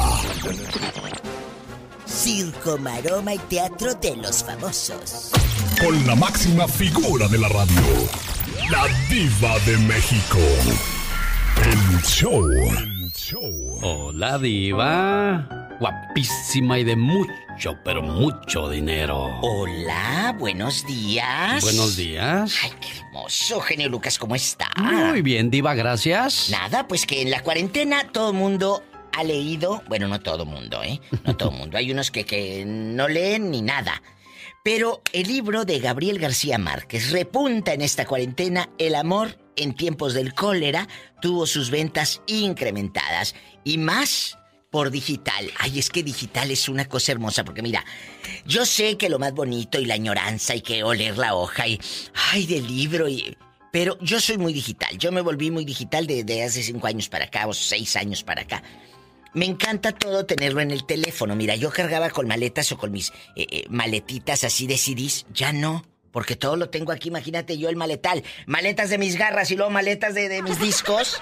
Circo, 2.04 2.76
maroma 2.76 3.32
y 3.32 3.38
teatro 3.38 3.94
de 3.94 4.14
los 4.16 4.44
famosos. 4.44 5.30
Con 5.80 6.06
la 6.06 6.16
máxima 6.16 6.68
figura 6.68 7.28
de 7.28 7.38
la 7.38 7.48
radio. 7.48 7.82
La 8.70 8.86
Diva 9.08 9.58
de 9.60 9.78
México. 9.78 10.38
El 11.64 12.02
show. 12.02 12.46
El 12.46 13.10
show. 13.12 13.78
Hola, 13.82 14.38
Diva. 14.38 15.48
Guapísima 15.80 16.78
y 16.78 16.84
de 16.84 16.96
mucho, 16.96 17.32
pero 17.84 18.02
mucho 18.02 18.68
dinero. 18.68 19.30
Hola, 19.42 20.34
buenos 20.38 20.86
días. 20.86 21.62
Buenos 21.62 21.96
días. 21.96 22.56
Ay, 22.62 22.70
qué 22.80 22.98
hermoso, 22.98 23.60
genio 23.60 23.88
Lucas, 23.88 24.18
¿cómo 24.18 24.34
está? 24.34 24.68
Muy 24.76 25.22
bien, 25.22 25.50
Diva, 25.50 25.74
gracias. 25.74 26.50
Nada, 26.50 26.86
pues 26.88 27.06
que 27.06 27.22
en 27.22 27.30
la 27.30 27.42
cuarentena 27.42 28.08
todo 28.12 28.30
el 28.30 28.36
mundo 28.36 28.82
ha 29.12 29.22
leído, 29.22 29.82
bueno, 29.88 30.08
no 30.08 30.20
todo 30.20 30.42
el 30.42 30.48
mundo, 30.48 30.82
¿eh? 30.82 31.00
No 31.24 31.36
todo 31.36 31.50
el 31.50 31.58
mundo. 31.58 31.78
Hay 31.78 31.90
unos 31.92 32.10
que, 32.10 32.24
que 32.24 32.64
no 32.66 33.08
leen 33.08 33.50
ni 33.50 33.62
nada. 33.62 34.02
Pero 34.64 35.02
el 35.12 35.28
libro 35.28 35.64
de 35.64 35.78
Gabriel 35.78 36.18
García 36.18 36.58
Márquez 36.58 37.12
repunta 37.12 37.74
en 37.74 37.82
esta 37.82 38.06
cuarentena 38.06 38.70
El 38.78 38.94
amor 38.94 39.38
en 39.56 39.74
tiempos 39.74 40.14
del 40.14 40.34
cólera 40.34 40.88
tuvo 41.20 41.46
sus 41.46 41.70
ventas 41.70 42.20
incrementadas 42.26 43.34
y 43.62 43.78
más 43.78 44.38
por 44.74 44.90
digital. 44.90 45.52
Ay, 45.60 45.78
es 45.78 45.88
que 45.88 46.02
digital 46.02 46.50
es 46.50 46.68
una 46.68 46.86
cosa 46.86 47.12
hermosa 47.12 47.44
porque 47.44 47.62
mira, 47.62 47.84
yo 48.44 48.66
sé 48.66 48.96
que 48.96 49.08
lo 49.08 49.20
más 49.20 49.32
bonito 49.32 49.78
y 49.78 49.84
la 49.84 49.94
añoranza 49.94 50.56
y 50.56 50.62
que 50.62 50.82
oler 50.82 51.16
la 51.16 51.36
hoja 51.36 51.68
y 51.68 51.78
ay 52.32 52.44
del 52.44 52.66
libro 52.66 53.08
y 53.08 53.36
pero 53.70 53.96
yo 54.00 54.18
soy 54.18 54.36
muy 54.36 54.52
digital. 54.52 54.98
Yo 54.98 55.12
me 55.12 55.20
volví 55.20 55.52
muy 55.52 55.64
digital 55.64 56.08
desde 56.08 56.42
hace 56.42 56.64
cinco 56.64 56.88
años 56.88 57.08
para 57.08 57.26
acá 57.26 57.46
o 57.46 57.54
seis 57.54 57.94
años 57.94 58.24
para 58.24 58.42
acá. 58.42 58.64
Me 59.32 59.44
encanta 59.44 59.92
todo 59.92 60.26
tenerlo 60.26 60.60
en 60.60 60.72
el 60.72 60.84
teléfono. 60.84 61.36
Mira, 61.36 61.54
yo 61.54 61.70
cargaba 61.70 62.10
con 62.10 62.26
maletas 62.26 62.72
o 62.72 62.76
con 62.76 62.90
mis 62.90 63.10
eh, 63.36 63.46
eh, 63.48 63.64
maletitas 63.68 64.42
así 64.42 64.66
de 64.66 64.76
CDs. 64.76 65.24
Ya 65.32 65.52
no. 65.52 65.84
Porque 66.10 66.34
todo 66.34 66.56
lo 66.56 66.68
tengo 66.68 66.90
aquí, 66.90 67.10
imagínate 67.10 67.58
yo 67.58 67.68
el 67.68 67.76
maletal. 67.76 68.24
Maletas 68.46 68.90
de 68.90 68.98
mis 68.98 69.16
garras 69.16 69.52
y 69.52 69.56
luego 69.56 69.70
maletas 69.70 70.14
de, 70.14 70.28
de 70.28 70.42
mis 70.42 70.58
discos. 70.58 71.20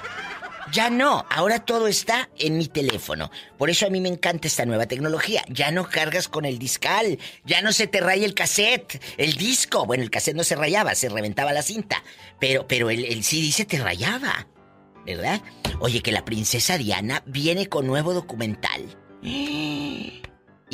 Ya 0.71 0.91
no, 0.91 1.27
ahora 1.29 1.65
todo 1.65 1.89
está 1.89 2.29
en 2.39 2.57
mi 2.57 2.67
teléfono. 2.67 3.31
Por 3.59 3.71
eso 3.71 3.87
a 3.87 3.91
mí 3.91 4.01
me 4.01 4.09
encanta 4.09 4.47
esta 4.47 4.65
nueva 4.65 4.87
tecnología. 4.87 5.45
Ya 5.49 5.71
no 5.71 5.89
cargas 5.89 6.29
con 6.29 6.45
el 6.45 6.59
discal, 6.59 7.19
ya 7.45 7.63
no 7.63 7.73
se 7.73 7.87
te 7.87 8.01
raya 8.01 8.25
el 8.25 8.35
cassette, 8.35 9.03
el 9.17 9.35
disco. 9.35 9.87
Bueno, 9.87 10.03
el 10.03 10.11
cassette 10.11 10.37
no 10.37 10.45
se 10.45 10.55
rayaba, 10.55 10.95
se 10.95 11.09
reventaba 11.09 11.53
la 11.53 11.63
cinta. 11.63 12.03
Pero, 12.39 12.67
pero 12.69 12.91
el, 12.91 13.05
el 13.05 13.25
CD 13.25 13.51
se 13.51 13.65
te 13.65 13.79
rayaba. 13.79 14.47
¿Verdad? 15.05 15.43
Oye, 15.81 16.01
que 16.01 16.13
la 16.13 16.25
princesa 16.25 16.79
Diana 16.79 17.23
viene 17.27 17.69
con 17.69 17.87
nuevo 17.87 18.15
documental. 18.15 18.97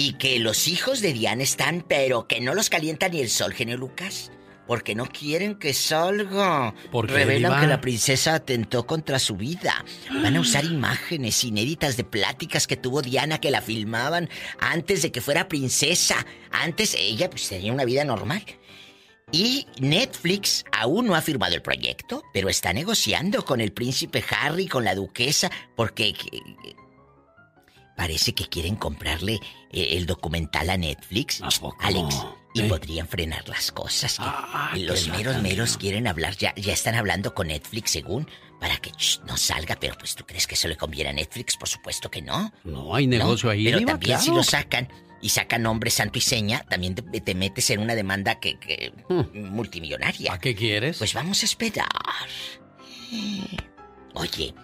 Y 0.01 0.12
que 0.12 0.39
los 0.39 0.68
hijos 0.68 1.01
de 1.01 1.12
Diana 1.12 1.43
están, 1.43 1.84
pero 1.89 2.28
que 2.28 2.41
no 2.41 2.55
los 2.55 2.70
calienta 2.70 3.09
ni 3.09 3.20
el 3.20 3.28
sol, 3.28 3.53
genio 3.53 3.76
Lucas. 3.76 4.30
Porque 4.68 4.94
no 4.94 5.06
quieren 5.06 5.56
que 5.56 5.74
salga. 5.74 6.74
Porque 6.92 7.14
Revelan 7.14 7.60
que 7.60 7.66
la 7.66 7.80
princesa 7.80 8.34
atentó 8.34 8.86
contra 8.86 9.18
su 9.18 9.34
vida. 9.34 9.84
Van 10.22 10.36
a 10.36 10.40
usar 10.40 10.64
imágenes 10.64 11.42
inéditas 11.42 11.96
de 11.96 12.04
pláticas 12.04 12.68
que 12.68 12.76
tuvo 12.76 13.02
Diana 13.02 13.40
que 13.40 13.50
la 13.50 13.62
filmaban 13.62 14.28
antes 14.60 15.02
de 15.02 15.10
que 15.10 15.20
fuera 15.20 15.48
princesa. 15.48 16.24
Antes 16.52 16.94
ella 16.94 17.28
pues 17.30 17.48
tenía 17.48 17.72
una 17.72 17.84
vida 17.84 18.04
normal. 18.04 18.44
Y 19.32 19.66
Netflix 19.80 20.64
aún 20.72 21.06
no 21.06 21.14
ha 21.14 21.20
firmado 21.20 21.54
el 21.54 21.62
proyecto, 21.62 22.22
pero 22.32 22.48
está 22.48 22.72
negociando 22.72 23.44
con 23.44 23.60
el 23.60 23.72
príncipe 23.72 24.24
Harry, 24.30 24.68
con 24.68 24.84
la 24.84 24.94
duquesa, 24.94 25.50
porque 25.76 26.14
parece 27.99 28.32
que 28.32 28.46
quieren 28.49 28.76
comprarle 28.76 29.40
eh, 29.72 29.88
el 29.99 30.07
documental 30.07 30.70
a 30.70 30.76
Netflix, 30.76 31.42
Alex, 31.80 32.14
y 32.55 32.62
podrían 32.62 33.09
frenar 33.09 33.46
las 33.49 33.72
cosas. 33.72 34.16
Ah, 34.20 34.72
los 34.76 35.09
meros 35.09 35.42
meros 35.42 35.76
quieren 35.76 36.07
hablar, 36.07 36.36
ya, 36.36 36.55
ya 36.55 36.72
están 36.72 36.94
hablando 36.94 37.34
con 37.34 37.49
Netflix 37.49 37.90
según, 37.90 38.28
para 38.61 38.76
que 38.78 38.90
shh, 38.96 39.18
no 39.26 39.36
salga, 39.36 39.76
pero 39.80 39.96
pues 39.99 40.14
tú 40.14 40.24
crees 40.24 40.46
que 40.46 40.55
eso 40.55 40.68
le 40.68 40.76
conviene 40.76 41.11
a 41.11 41.12
Netflix, 41.12 41.57
por 41.57 41.68
supuesto 41.68 42.09
que 42.09 42.22
no. 42.22 42.53
No, 42.62 42.94
hay 42.94 43.09
negocio 43.09 43.51
ahí. 43.51 43.64
Pero 43.64 43.78
Diva, 43.80 43.92
también 43.92 44.20
si 44.20 44.30
lo 44.30 44.44
sacan 44.44 44.88
y 45.20 45.30
sacan 45.30 45.62
nombre 45.64 45.90
santo 45.90 46.18
y 46.18 46.22
seña, 46.22 46.64
también 46.70 46.94
te, 46.94 47.03
te 47.20 47.34
metes 47.34 47.68
en 47.70 47.80
una 47.80 47.96
demanda 47.96 48.38
que, 48.38 48.61
que- 48.61 48.92
multimillonaria. 49.34 50.32
¿A 50.34 50.38
qué 50.38 50.55
quieres? 50.55 50.99
Pues 50.99 51.14
vamos 51.14 51.42
a 51.42 51.46
esperar. 51.46 51.88
Oye, 54.14 54.55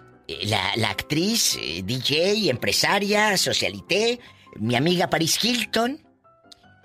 la, 0.45 0.73
la 0.77 0.91
actriz, 0.91 1.59
eh, 1.61 1.83
DJ, 1.85 2.49
empresaria, 2.51 3.37
socialité, 3.37 4.21
mi 4.57 4.77
amiga 4.77 5.11
Paris 5.11 5.43
Hilton. 5.43 6.01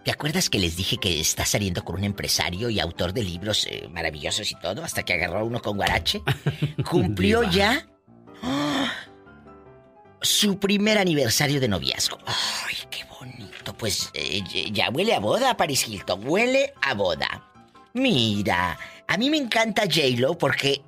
¿Te 0.04 0.12
acuerdas 0.12 0.50
que 0.50 0.60
les 0.60 0.76
dije 0.76 0.98
que 0.98 1.20
está 1.20 1.46
saliendo 1.46 1.84
con 1.84 1.96
un 1.96 2.04
empresario 2.04 2.70
y 2.70 2.80
autor 2.80 3.14
de 3.14 3.24
libros 3.24 3.68
eh, 3.70 3.88
maravillosos 3.92 4.52
y 4.52 4.56
todo, 4.56 4.84
hasta 4.84 5.04
que 5.04 5.14
agarró 5.14 5.46
uno 5.46 5.62
con 5.62 5.78
guarache? 5.78 6.22
Cumplió 6.90 7.42
Diva. 7.42 7.52
ya 7.52 7.88
¡ah! 8.42 8.92
su 10.22 10.60
primer 10.60 10.98
aniversario 10.98 11.60
de 11.60 11.68
noviazgo. 11.68 12.18
Ay, 12.26 12.76
qué 12.90 13.06
bonito. 13.20 13.74
Pues 13.78 14.10
eh, 14.14 14.42
ya 14.72 14.90
huele 14.90 15.14
a 15.14 15.20
boda, 15.20 15.56
Paris 15.56 15.88
Hilton. 15.88 16.28
Huele 16.28 16.74
a 16.82 16.94
boda. 16.94 17.46
Mira, 17.94 18.78
a 19.08 19.18
mí 19.18 19.30
me 19.30 19.38
encanta 19.38 19.84
J-Lo 19.84 20.38
porque 20.38 20.82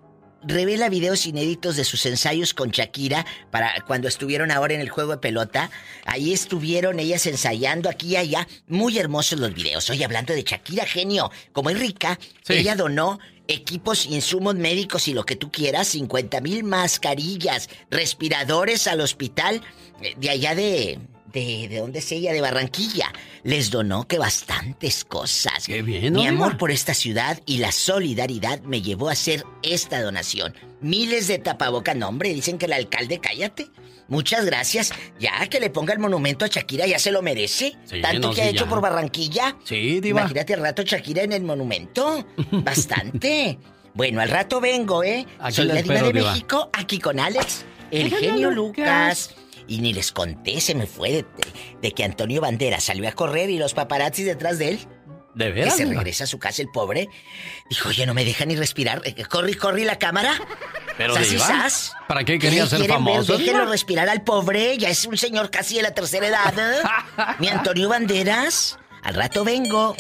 revela 0.44 0.90
videos 0.90 1.26
inéditos 1.26 1.76
de 1.76 1.84
sus 1.84 2.06
ensayos 2.06 2.54
con 2.54 2.72
Shakira 2.72 3.26
para 3.50 3.82
cuando 3.88 4.08
estuvieron 4.08 4.52
ahora 4.52 4.74
en 4.74 4.82
el 4.82 4.90
juego 4.90 5.12
de 5.12 5.18
pelota. 5.18 5.70
Ahí 6.06 6.34
estuvieron 6.34 7.00
ellas 7.00 7.26
ensayando 7.26 7.90
aquí 7.90 8.10
y 8.10 8.16
allá. 8.18 8.48
Muy 8.68 8.98
hermosos 8.98 9.40
los 9.40 9.54
videos. 9.54 9.90
Oye, 9.90 10.06
hablando 10.06 10.34
de 10.34 10.44
Shakira, 10.44 10.86
genio, 10.86 11.32
como 11.52 11.70
es 11.70 11.80
rica, 11.80 12.20
ella 12.48 12.76
donó 12.76 13.20
equipos, 13.48 14.06
insumos 14.06 14.56
médicos 14.56 15.08
y 15.08 15.14
lo 15.14 15.26
que 15.26 15.36
tú 15.36 15.52
quieras, 15.52 15.90
50 15.90 16.42
mil 16.42 16.64
mascarillas, 16.64 17.70
respiradores 17.90 18.88
al 18.88 19.02
hospital 19.02 19.62
eh, 20.02 20.16
de 20.18 20.30
allá 20.30 20.56
de... 20.56 21.00
¿De, 21.34 21.68
de 21.70 21.80
dónde 21.80 22.00
es 22.00 22.12
ella? 22.12 22.34
De 22.34 22.42
Barranquilla. 22.42 23.12
Les 23.44 23.72
donó 23.72 24.08
que 24.08 24.18
bastantes 24.18 25.06
cosas. 25.06 25.66
Qué 25.66 25.82
bien, 25.82 26.14
Mi 26.14 26.24
¿no, 26.24 26.30
amor 26.30 26.58
por 26.58 26.72
esta 26.72 26.94
ciudad 26.94 27.40
y 27.46 27.58
la 27.60 27.72
solidaridad 27.72 28.62
me 28.62 28.82
llevó 28.82 29.10
a 29.10 29.14
hacer 29.14 29.44
esta 29.64 30.02
donación. 30.02 30.54
Miles 30.82 31.28
de 31.28 31.38
tapabocas, 31.40 31.96
no 31.96 32.08
hombre, 32.10 32.34
dicen 32.34 32.58
que 32.58 32.66
el 32.66 32.74
alcalde, 32.74 33.20
cállate. 33.20 33.68
Muchas 34.08 34.44
gracias. 34.46 34.92
Ya 35.20 35.48
que 35.48 35.60
le 35.62 35.70
ponga 35.70 35.94
el 35.94 36.00
monumento 36.00 36.44
a 36.44 36.50
Shakira, 36.50 36.86
ya 36.86 37.00
se 37.00 37.12
lo 37.12 37.22
merece. 37.22 37.78
Sí, 37.86 38.02
Tanto 38.02 38.28
no, 38.28 38.34
que 38.34 38.42
sí, 38.42 38.48
ha 38.48 38.50
hecho 38.50 38.66
ya. 38.66 38.70
por 38.70 38.82
Barranquilla. 38.82 39.56
Sí, 39.64 40.02
Diva. 40.02 40.20
Imagínate 40.22 40.54
al 40.56 40.60
rato 40.62 40.84
Shakira 40.84 41.24
en 41.24 41.32
el 41.32 41.44
monumento. 41.44 42.28
Bastante. 42.52 43.58
bueno, 43.94 44.20
al 44.20 44.30
rato 44.30 44.60
vengo, 44.60 45.04
¿eh? 45.04 45.26
Aquí 45.40 45.56
Soy 45.56 45.66
la 45.68 45.82
diva 45.82 46.02
de 46.02 46.12
Diva. 46.14 46.32
México, 46.34 46.70
aquí 46.74 47.00
con 47.00 47.20
Alex, 47.22 47.64
el 47.92 48.10
Genio 48.10 48.32
genio 48.34 48.52
Lucas. 48.52 49.30
Lucas. 49.30 49.36
Y 49.72 49.80
ni 49.80 49.94
les 49.94 50.12
conté, 50.12 50.60
se 50.60 50.76
me 50.76 50.86
fue 50.86 51.12
de, 51.12 51.26
de 51.82 51.92
que 51.94 52.04
Antonio 52.04 52.42
Bandera 52.42 52.82
salió 52.82 53.08
a 53.08 53.14
correr 53.14 53.50
y 53.50 53.58
los 53.58 53.74
paparazzis 53.74 54.26
detrás 54.26 54.58
de 54.60 54.70
él. 54.72 54.80
¿De 55.34 55.46
Que 55.46 55.52
veras? 55.52 55.78
se 55.78 55.86
Diva? 55.86 56.00
regresa 56.00 56.26
a 56.26 56.28
su 56.28 56.40
casa 56.40 56.62
el 56.62 56.68
pobre. 56.68 57.08
Dijo, 57.70 57.88
oye, 57.88 58.06
no 58.06 58.14
me 58.14 58.26
deja 58.26 58.44
ni 58.46 58.58
respirar. 58.58 59.02
Eh, 59.06 59.24
Corre, 59.30 59.56
corre 59.56 59.86
la 59.86 59.98
cámara. 59.98 60.34
Pero 60.98 61.14
Sas 61.16 61.28
y 61.28 61.32
Diva, 61.36 61.48
sas. 61.48 61.94
¿para 62.10 62.26
qué 62.26 62.38
quería 62.38 62.64
¿Qué 62.64 62.70
ser 62.72 62.80
quieren 62.80 63.06
ver? 63.06 63.14
famoso? 63.16 63.38
Déjenlo 63.38 63.66
respirar 63.68 64.10
al 64.10 64.24
pobre. 64.26 64.78
Ya 64.78 64.90
es 64.90 65.06
un 65.06 65.16
señor 65.18 65.50
casi 65.50 65.76
de 65.78 65.84
la 65.84 65.94
tercera 65.94 66.28
edad. 66.28 66.54
¿eh? 66.60 66.82
Mi 67.40 67.48
Antonio 67.48 67.88
Banderas. 67.88 68.78
Al 69.04 69.14
rato 69.14 69.46
vengo. 69.46 69.96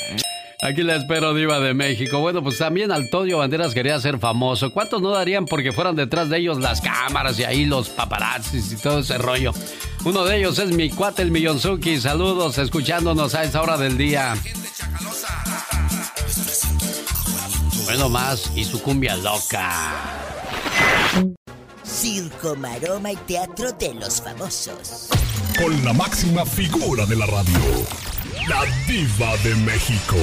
Aquí 0.63 0.83
la 0.83 0.95
espero, 0.95 1.33
Diva 1.33 1.59
de 1.59 1.73
México. 1.73 2.19
Bueno, 2.19 2.43
pues 2.43 2.59
también 2.59 2.91
Antonio 2.91 3.39
Banderas 3.39 3.73
quería 3.73 3.99
ser 3.99 4.19
famoso. 4.19 4.71
¿Cuántos 4.71 5.01
no 5.01 5.09
darían 5.09 5.45
porque 5.45 5.71
fueran 5.71 5.95
detrás 5.95 6.29
de 6.29 6.37
ellos 6.37 6.59
las 6.59 6.81
cámaras 6.81 7.39
y 7.39 7.43
ahí 7.43 7.65
los 7.65 7.89
paparazzis 7.89 8.71
y 8.71 8.75
todo 8.75 8.99
ese 8.99 9.17
rollo? 9.17 9.53
Uno 10.05 10.23
de 10.23 10.37
ellos 10.37 10.59
es 10.59 10.69
mi 10.69 10.91
cuate, 10.91 11.23
el 11.23 11.31
Millonzuki. 11.31 11.99
Saludos, 11.99 12.59
escuchándonos 12.59 13.33
a 13.33 13.43
esa 13.43 13.61
hora 13.61 13.75
del 13.75 13.97
día. 13.97 14.35
Bueno, 17.85 18.07
más 18.09 18.51
y 18.55 18.63
su 18.63 18.81
cumbia 18.83 19.17
loca. 19.17 19.71
Circo, 21.83 22.55
maroma 22.55 23.11
y 23.11 23.15
teatro 23.15 23.71
de 23.73 23.95
los 23.95 24.21
famosos. 24.21 25.09
Con 25.57 25.83
la 25.83 25.91
máxima 25.91 26.45
figura 26.45 27.05
de 27.07 27.15
la 27.15 27.25
radio, 27.25 27.59
la 28.47 28.65
diva 28.87 29.37
de 29.43 29.55
México. 29.55 30.17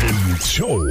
El 0.00 0.38
show. 0.38 0.84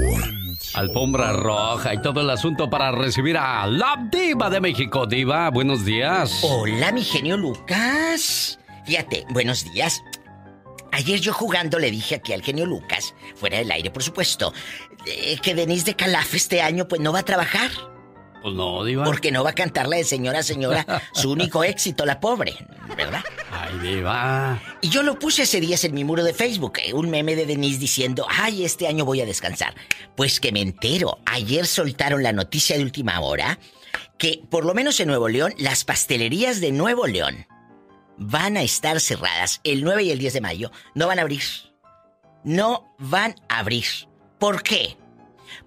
Alfombra 0.74 1.34
roja 1.34 1.94
y 1.94 2.02
todo 2.02 2.22
el 2.22 2.30
asunto 2.30 2.70
para 2.70 2.92
recibir 2.92 3.38
a 3.38 3.66
la 3.68 4.08
Diva 4.12 4.50
de 4.50 4.60
México. 4.60 5.06
Diva, 5.06 5.50
buenos 5.50 5.86
días. 5.86 6.40
Hola, 6.44 6.92
mi 6.92 7.04
genio 7.04 7.38
Lucas. 7.38 8.60
Fíjate, 8.86 9.26
buenos 9.30 9.72
días. 9.72 10.02
Ayer 10.92 11.20
yo 11.20 11.34
jugando 11.34 11.80
le 11.80 11.92
dije 11.92 12.16
aquí 12.16 12.34
al 12.34 12.42
genio 12.42 12.66
Lucas, 12.66 13.14
fuera 13.36 13.58
del 13.58 13.72
aire 13.72 13.92
por 13.92 14.04
supuesto, 14.04 14.54
eh, 15.06 15.38
que 15.42 15.54
Denise 15.56 15.86
de 15.86 15.96
Calaf 15.96 16.34
este 16.34 16.62
año 16.62 16.88
pues 16.88 17.02
no 17.02 17.14
va 17.14 17.20
a 17.20 17.26
trabajar. 17.26 17.70
Pues 18.42 18.56
no, 18.56 18.84
Diva. 18.84 19.04
Porque 19.04 19.32
no 19.32 19.44
va 19.44 19.50
a 19.52 19.56
cantar 19.56 19.88
la 19.88 19.98
de 19.98 20.04
señora, 20.04 20.44
señora, 20.44 21.02
su 21.14 21.32
único 21.34 21.64
éxito, 21.64 22.06
la 22.06 22.20
pobre, 22.20 22.56
¿verdad? 22.96 23.24
Ay, 23.52 23.78
Diva. 23.80 24.62
Y 24.82 24.90
yo 24.90 25.04
lo 25.04 25.20
puse 25.20 25.44
ese 25.44 25.60
día 25.60 25.76
en 25.82 25.94
mi 25.94 26.04
muro 26.04 26.24
de 26.24 26.34
Facebook, 26.34 26.80
eh, 26.84 26.94
un 26.94 27.10
meme 27.10 27.36
de 27.36 27.46
Denise 27.46 27.80
diciendo, 27.80 28.26
ay, 28.30 28.64
este 28.64 28.88
año 28.88 29.06
voy 29.06 29.22
a 29.22 29.26
descansar. 29.26 29.76
Pues 30.16 30.40
que 30.40 30.52
me 30.52 30.62
entero, 30.62 31.20
ayer 31.26 31.68
soltaron 31.68 32.24
la 32.24 32.32
noticia 32.32 32.78
de 32.78 32.84
última 32.84 33.20
hora 33.20 33.60
que, 34.18 34.42
por 34.50 34.66
lo 34.66 34.74
menos 34.74 35.00
en 35.00 35.08
Nuevo 35.08 35.30
León, 35.30 35.54
las 35.58 35.84
pastelerías 35.84 36.62
de 36.62 36.72
Nuevo 36.72 37.08
León 37.08 37.48
van 38.18 38.58
a 38.58 38.62
estar 38.62 39.00
cerradas 39.00 39.62
el 39.64 39.84
9 39.84 40.04
y 40.04 40.12
el 40.12 40.20
10 40.20 40.34
de 40.34 40.42
mayo. 40.42 40.72
No 40.94 41.08
van 41.08 41.20
a 41.20 41.24
abrir. 41.24 41.44
No 42.44 42.94
van 43.00 43.36
a 43.48 43.60
abrir. 43.60 43.86
¿Por 44.38 44.62
qué? 44.62 44.98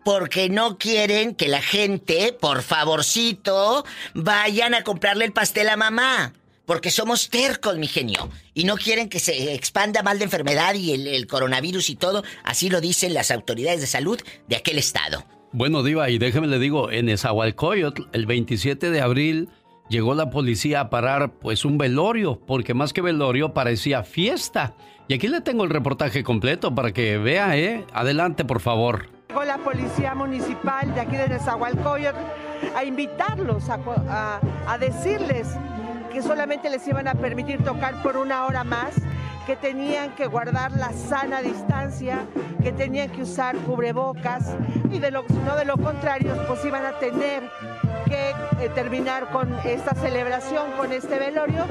Porque 0.05 0.48
no 0.48 0.78
quieren 0.78 1.34
que 1.34 1.48
la 1.48 1.62
gente, 1.62 2.32
por 2.32 2.62
favorcito, 2.62 3.84
vayan 4.14 4.74
a 4.74 4.82
comprarle 4.82 5.24
el 5.24 5.32
pastel 5.32 5.68
a 5.68 5.76
mamá. 5.76 6.32
Porque 6.66 6.90
somos 6.90 7.28
tercos, 7.28 7.76
mi 7.76 7.86
genio. 7.86 8.28
Y 8.55 8.64
no 8.64 8.76
quieren 8.76 9.09
que 9.09 9.20
se 9.20 9.55
expanda 9.55 10.03
mal 10.03 10.18
de 10.18 10.24
enfermedad 10.24 10.74
y 10.74 10.92
el, 10.92 11.07
el 11.07 11.26
coronavirus 11.26 11.90
y 11.90 11.96
todo. 11.96 12.22
Así 12.44 12.70
lo 12.70 12.80
dicen 12.80 13.14
las 13.14 13.30
autoridades 13.30 13.80
de 13.80 13.86
salud 13.86 14.20
de 14.48 14.57
aquel 14.57 14.78
estado. 14.78 15.24
Bueno, 15.53 15.82
Diva, 15.82 16.09
y 16.09 16.18
déjeme 16.18 16.46
le 16.46 16.59
digo, 16.59 16.90
en 16.90 17.09
Esahualcoyotl, 17.11 18.05
el 18.12 18.26
27 18.26 18.90
de 18.90 19.00
abril, 19.03 19.50
llegó 19.90 20.14
la 20.14 20.30
policía 20.30 20.80
a 20.80 20.90
parar 20.90 21.34
pues 21.38 21.66
un 21.66 21.76
velorio, 21.76 22.40
porque 22.46 22.72
más 22.72 22.94
que 22.94 23.03
velorio 23.03 23.53
parecía 23.53 24.03
fiesta. 24.03 24.74
Y 25.09 25.14
aquí 25.14 25.28
le 25.28 25.42
tengo 25.42 25.64
el 25.64 25.70
reportaje 25.70 26.24
completo 26.24 26.74
para 26.74 26.92
que 26.92 27.18
vea, 27.18 27.59
¿eh? 27.59 27.84
Adelante, 27.92 28.46
por 28.46 28.61
favor. 28.61 29.11
Llegó 29.32 29.44
la 29.44 29.56
policía 29.56 30.14
municipal 30.14 30.94
de 30.94 31.00
aquí 31.00 31.16
de 31.16 31.26
Nezahualcóyotl 31.26 32.18
a 32.76 32.84
invitarlos, 32.84 33.70
a, 33.70 33.78
a- 34.10 34.40
a 34.70 34.76
decirles 34.76 35.48
que 36.12 36.20
solamente 36.20 36.68
les 36.68 36.86
iban 36.86 37.08
a 37.08 37.14
permitir 37.14 37.64
tocar 37.64 38.02
por 38.02 38.18
una 38.18 38.44
hora 38.44 38.62
más, 38.62 38.92
que 39.46 39.56
tenían 39.56 40.10
que 40.16 40.26
guardar 40.26 40.72
la 40.72 40.92
sana 40.92 41.40
distancia, 41.40 42.26
que 42.62 42.72
tenían 42.72 43.08
que 43.08 43.22
usar 43.22 43.56
cubrebocas 43.56 44.54
y 44.90 44.98
de 44.98 45.10
lo, 45.10 45.24
no 45.46 45.56
de 45.56 45.64
lo 45.64 45.78
contrario 45.78 46.36
pues 46.46 46.62
iban 46.66 46.84
a 46.84 46.92
tener 46.98 47.42
que 48.12 48.64
eh, 48.64 48.68
terminar 48.74 49.30
con 49.30 49.50
esta 49.64 49.94
celebración, 49.94 50.72
con 50.72 50.92
este 50.92 51.18
velorio. 51.18 51.64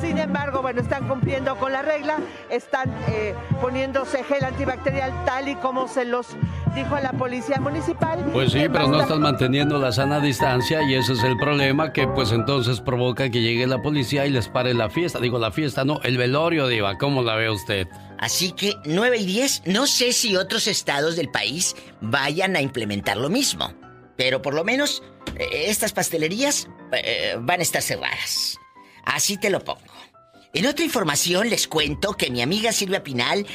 Sin 0.00 0.16
embargo, 0.16 0.62
bueno, 0.62 0.80
están 0.80 1.06
cumpliendo 1.06 1.56
con 1.56 1.72
la 1.72 1.82
regla, 1.82 2.16
están 2.48 2.90
eh, 3.08 3.34
poniéndose 3.60 4.24
gel 4.24 4.42
antibacterial 4.44 5.12
tal 5.26 5.48
y 5.48 5.54
como 5.56 5.88
se 5.88 6.06
los 6.06 6.28
dijo 6.74 6.94
a 6.94 7.02
la 7.02 7.12
policía 7.12 7.58
municipal. 7.60 8.24
Pues 8.32 8.52
sí, 8.52 8.64
pero 8.72 8.88
no 8.88 9.02
están 9.02 9.20
manteniendo 9.20 9.78
la 9.78 9.92
sana 9.92 10.18
distancia 10.20 10.82
y 10.82 10.94
ese 10.94 11.12
es 11.12 11.22
el 11.24 11.36
problema 11.36 11.92
que 11.92 12.08
pues 12.08 12.32
entonces 12.32 12.80
provoca 12.80 13.28
que 13.28 13.42
llegue 13.42 13.66
la 13.66 13.82
policía 13.82 14.24
y 14.24 14.30
les 14.30 14.48
pare 14.48 14.72
la 14.72 14.88
fiesta. 14.88 15.20
Digo, 15.20 15.38
la 15.38 15.50
fiesta 15.50 15.84
no, 15.84 16.00
el 16.04 16.16
velorio, 16.16 16.68
Diva, 16.68 16.96
¿cómo 16.96 17.22
la 17.22 17.34
ve 17.34 17.50
usted? 17.50 17.86
Así 18.18 18.52
que 18.52 18.76
9 18.86 19.18
y 19.18 19.26
10, 19.26 19.62
no 19.66 19.86
sé 19.86 20.12
si 20.12 20.36
otros 20.36 20.66
estados 20.68 21.16
del 21.16 21.28
país 21.28 21.76
vayan 22.00 22.56
a 22.56 22.62
implementar 22.62 23.18
lo 23.18 23.28
mismo, 23.28 23.74
pero 24.16 24.40
por 24.40 24.54
lo 24.54 24.64
menos 24.64 25.02
eh, 25.02 25.21
estas 25.38 25.92
pastelerías 25.92 26.68
eh, 26.92 27.36
van 27.38 27.60
a 27.60 27.62
estar 27.62 27.82
cerradas. 27.82 28.58
Así 29.04 29.36
te 29.36 29.50
lo 29.50 29.64
pongo. 29.64 29.80
En 30.54 30.66
otra 30.66 30.84
información 30.84 31.48
les 31.48 31.66
cuento 31.66 32.14
que 32.14 32.30
mi 32.30 32.42
amiga 32.42 32.72
Silvia 32.72 33.02
Pinal 33.02 33.46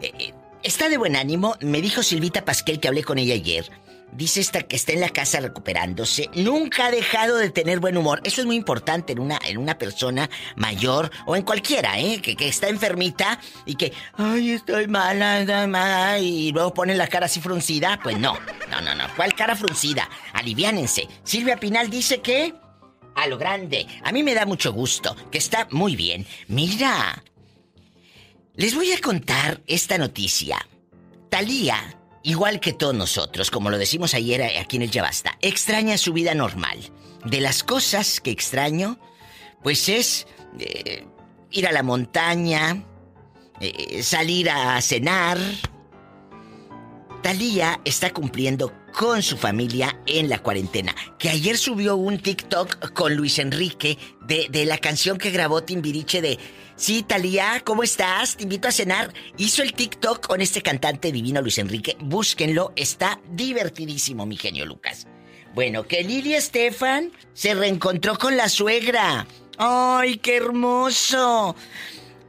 eh, 0.00 0.32
está 0.62 0.88
de 0.88 0.96
buen 0.96 1.16
ánimo. 1.16 1.56
Me 1.60 1.80
dijo 1.80 2.02
Silvita 2.02 2.44
Pasquel 2.44 2.80
que 2.80 2.88
hablé 2.88 3.04
con 3.04 3.18
ella 3.18 3.34
ayer 3.34 3.70
Dice 4.12 4.40
esta 4.40 4.62
que 4.62 4.76
está 4.76 4.92
en 4.92 5.00
la 5.00 5.10
casa 5.10 5.40
recuperándose. 5.40 6.30
Nunca 6.34 6.86
ha 6.86 6.90
dejado 6.90 7.36
de 7.36 7.50
tener 7.50 7.80
buen 7.80 7.96
humor. 7.96 8.20
Eso 8.24 8.40
es 8.40 8.46
muy 8.46 8.56
importante 8.56 9.12
en 9.12 9.18
una, 9.18 9.38
en 9.44 9.58
una 9.58 9.76
persona 9.76 10.30
mayor 10.54 11.10
o 11.26 11.36
en 11.36 11.42
cualquiera, 11.42 11.98
¿eh? 11.98 12.22
Que, 12.22 12.34
que 12.34 12.48
está 12.48 12.68
enfermita 12.68 13.38
y 13.66 13.74
que, 13.74 13.92
ay, 14.14 14.52
estoy 14.52 14.88
mala, 14.88 15.40
estoy 15.40 16.26
y 16.26 16.52
luego 16.52 16.72
pone 16.72 16.94
la 16.94 17.08
cara 17.08 17.26
así 17.26 17.40
fruncida. 17.40 18.00
Pues 18.02 18.18
no, 18.18 18.38
no, 18.70 18.80
no, 18.80 18.94
no. 18.94 19.04
¿Cuál 19.16 19.34
cara 19.34 19.54
fruncida? 19.54 20.08
Aliviánense. 20.32 21.06
Silvia 21.22 21.58
Pinal 21.58 21.90
dice 21.90 22.20
que 22.20 22.54
a 23.16 23.26
lo 23.26 23.38
grande. 23.38 23.86
A 24.04 24.12
mí 24.12 24.22
me 24.22 24.34
da 24.34 24.46
mucho 24.46 24.72
gusto, 24.72 25.16
que 25.30 25.38
está 25.38 25.66
muy 25.70 25.96
bien. 25.96 26.26
Mira, 26.48 27.22
les 28.54 28.74
voy 28.74 28.92
a 28.92 29.00
contar 29.00 29.62
esta 29.66 29.98
noticia. 29.98 30.66
Talía 31.28 31.95
igual 32.26 32.58
que 32.58 32.72
todos 32.72 32.94
nosotros, 32.94 33.52
como 33.52 33.70
lo 33.70 33.78
decimos 33.78 34.12
ayer 34.12 34.42
aquí 34.58 34.76
en 34.76 34.82
el 34.82 34.90
Yabasta, 34.90 35.38
extraña 35.40 35.96
su 35.96 36.12
vida 36.12 36.34
normal. 36.34 36.78
De 37.24 37.40
las 37.40 37.62
cosas 37.62 38.20
que 38.20 38.32
extraño, 38.32 38.98
pues 39.62 39.88
es 39.88 40.26
eh, 40.58 41.06
ir 41.52 41.68
a 41.68 41.72
la 41.72 41.84
montaña, 41.84 42.84
eh, 43.60 44.02
salir 44.02 44.50
a 44.50 44.80
cenar. 44.82 45.38
Talía 47.22 47.80
está 47.84 48.12
cumpliendo 48.12 48.72
con 48.96 49.22
su 49.22 49.36
familia 49.36 50.00
en 50.06 50.30
la 50.30 50.38
cuarentena. 50.38 50.94
Que 51.18 51.28
ayer 51.28 51.58
subió 51.58 51.96
un 51.96 52.18
TikTok 52.18 52.92
con 52.92 53.14
Luis 53.14 53.38
Enrique 53.38 53.98
de, 54.22 54.46
de 54.50 54.64
la 54.64 54.78
canción 54.78 55.18
que 55.18 55.30
grabó 55.30 55.62
Timbiriche 55.62 56.22
de 56.22 56.38
Sí, 56.76 57.02
Talía, 57.02 57.62
¿cómo 57.64 57.82
estás? 57.82 58.36
Te 58.36 58.42
invito 58.42 58.68
a 58.68 58.72
cenar. 58.72 59.12
Hizo 59.38 59.62
el 59.62 59.72
TikTok 59.72 60.26
con 60.26 60.40
este 60.40 60.62
cantante 60.62 61.10
divino 61.10 61.40
Luis 61.40 61.58
Enrique. 61.58 61.96
Búsquenlo, 62.00 62.72
está 62.76 63.20
divertidísimo, 63.30 64.26
mi 64.26 64.36
genio 64.36 64.66
Lucas. 64.66 65.06
Bueno, 65.54 65.86
que 65.86 66.02
Lili 66.02 66.34
Estefan 66.34 67.12
se 67.32 67.54
reencontró 67.54 68.18
con 68.18 68.36
la 68.36 68.50
suegra. 68.50 69.26
¡Ay, 69.56 70.18
qué 70.18 70.36
hermoso! 70.36 71.56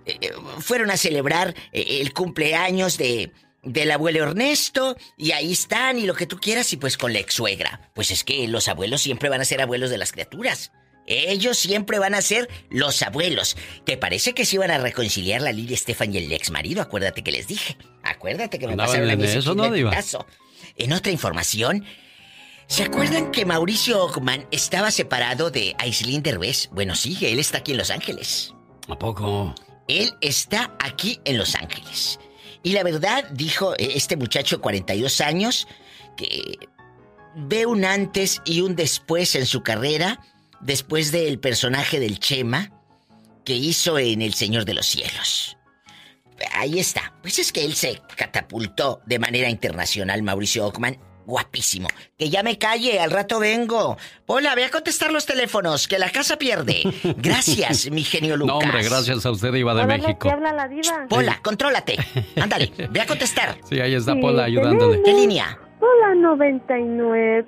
Eh, 0.06 0.18
eh, 0.22 0.32
fueron 0.60 0.92
a 0.92 0.98
celebrar 0.98 1.54
eh, 1.74 2.00
el 2.02 2.14
cumpleaños 2.14 2.98
de, 2.98 3.34
del 3.68 3.92
abuelo 3.92 4.24
Ernesto 4.24 4.98
y 5.18 5.32
ahí 5.32 5.52
están 5.52 6.00
y 6.00 6.06
lo 6.06 6.16
que 6.16 6.26
tú 6.26 6.38
quieras 6.40 6.72
y 6.74 6.78
pues 6.78 6.98
con 6.98 7.14
la 7.14 7.20
ex 7.20 7.34
suegra. 7.34 7.92
Pues 7.94 8.12
es 8.12 8.24
que 8.24 8.48
los 8.48 8.68
abuelos 8.68 9.02
siempre 9.02 9.30
van 9.30 9.42
a 9.42 9.46
ser 9.46 9.62
abuelos 9.62 9.90
de 9.90 9.98
las 9.98 10.12
criaturas. 10.12 10.72
Ellos 11.08 11.58
siempre 11.58 12.00
van 12.00 12.14
a 12.14 12.22
ser 12.22 12.50
los 12.70 13.02
abuelos. 13.02 13.56
¿Te 13.86 13.98
parece 13.98 14.34
que 14.34 14.44
se 14.44 14.58
iban 14.58 14.72
a 14.72 14.78
reconciliar 14.78 15.42
la 15.42 15.54
Lili 15.54 15.74
Estefan 15.74 16.14
y 16.14 16.18
el 16.18 16.32
ex 16.32 16.52
marido? 16.52 16.82
Acuérdate 16.82 17.24
que 17.24 17.32
les 17.32 17.48
dije. 17.48 17.78
Acuérdate 18.04 18.60
que 18.60 18.68
me 18.68 18.76
pasaron 18.76 19.10
en 19.10 19.24
eso, 19.24 19.56
¿no, 19.56 19.72
caso. 19.90 20.26
En 20.76 20.92
otra 20.92 21.12
información, 21.12 21.86
¿se 22.68 22.84
acuerdan 22.84 23.32
que 23.32 23.46
Mauricio 23.46 24.04
Ockman 24.04 24.48
estaba 24.52 24.92
separado 24.92 25.50
de 25.50 25.76
Aislinn 25.80 26.24
Derbez? 26.24 26.70
Bueno, 26.74 26.94
sí, 26.94 27.18
él 27.22 27.40
está 27.40 27.60
aquí 27.60 27.72
en 27.72 27.78
Los 27.78 27.90
Ángeles. 27.90 28.54
¿A 28.90 29.00
poco? 29.00 29.56
Él 29.88 30.14
está 30.20 30.76
aquí 30.80 31.22
en 31.24 31.38
Los 31.38 31.56
Ángeles. 31.56 32.20
Y 32.68 32.74
la 32.74 32.84
verdad, 32.84 33.24
dijo 33.32 33.76
eh, 33.78 33.94
este 33.96 34.18
muchacho, 34.18 34.60
42 34.60 35.22
años, 35.22 35.70
que 36.18 36.60
ve 37.34 37.66
un 37.66 37.86
antes 37.86 38.42
y 38.44 38.60
un 38.60 38.76
después 38.76 39.36
en 39.36 39.46
su 39.46 39.64
carrera 39.64 40.20
después 40.60 41.14
del 41.14 41.40
personaje 41.40 41.98
del 42.02 42.20
Chema 42.20 42.74
que 43.46 43.56
hizo 43.56 43.98
en 43.98 44.22
El 44.22 44.34
Señor 44.34 44.66
de 44.66 44.74
los 44.74 44.86
Cielos. 44.86 45.58
Ahí 46.52 46.78
está. 46.78 47.14
Pues 47.22 47.40
es 47.40 47.54
que 47.54 47.64
él 47.64 47.74
se 47.74 48.02
catapultó 48.18 49.00
de 49.06 49.20
manera 49.20 49.50
internacional, 49.50 50.22
Mauricio 50.22 50.66
Ockman. 50.68 50.98
Guapísimo. 51.28 51.90
Que 52.18 52.30
ya 52.30 52.42
me 52.42 52.58
calle, 52.58 53.02
al 53.02 53.12
rato 53.12 53.38
vengo. 53.38 53.98
Hola, 54.28 54.54
voy 54.54 54.64
a 54.64 54.72
contestar 54.72 55.12
los 55.12 55.26
teléfonos, 55.26 55.86
que 55.86 56.00
la 56.00 56.10
casa 56.10 56.38
pierde. 56.38 56.84
Gracias, 57.18 57.92
mi 57.92 58.06
genio 58.06 58.38
Lucas. 58.38 58.54
No, 58.54 58.60
hombre, 58.60 58.82
gracias 58.82 59.26
a 59.26 59.32
usted, 59.32 59.54
Iba 59.54 59.76
de 59.76 59.86
México. 59.86 60.30
habla 60.32 60.54
la 60.54 60.70
diva? 60.70 61.06
Pola, 61.10 61.42
contrólate. 61.44 61.98
Ándale, 62.42 62.72
voy 62.90 63.00
a 63.00 63.06
contestar. 63.06 63.58
Sí, 63.68 63.78
ahí 63.82 63.94
está 63.94 64.16
Pola 64.16 64.46
ayudándole. 64.46 65.02
¿Qué 65.04 65.12
línea? 65.14 65.60
Hola 65.88 66.16
99. 66.16 67.48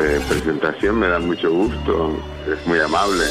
eh, 0.00 0.20
presentación, 0.28 0.98
me 0.98 1.08
da 1.08 1.18
mucho 1.18 1.50
gusto, 1.50 2.16
es 2.46 2.66
muy 2.66 2.80
amable. 2.80 3.26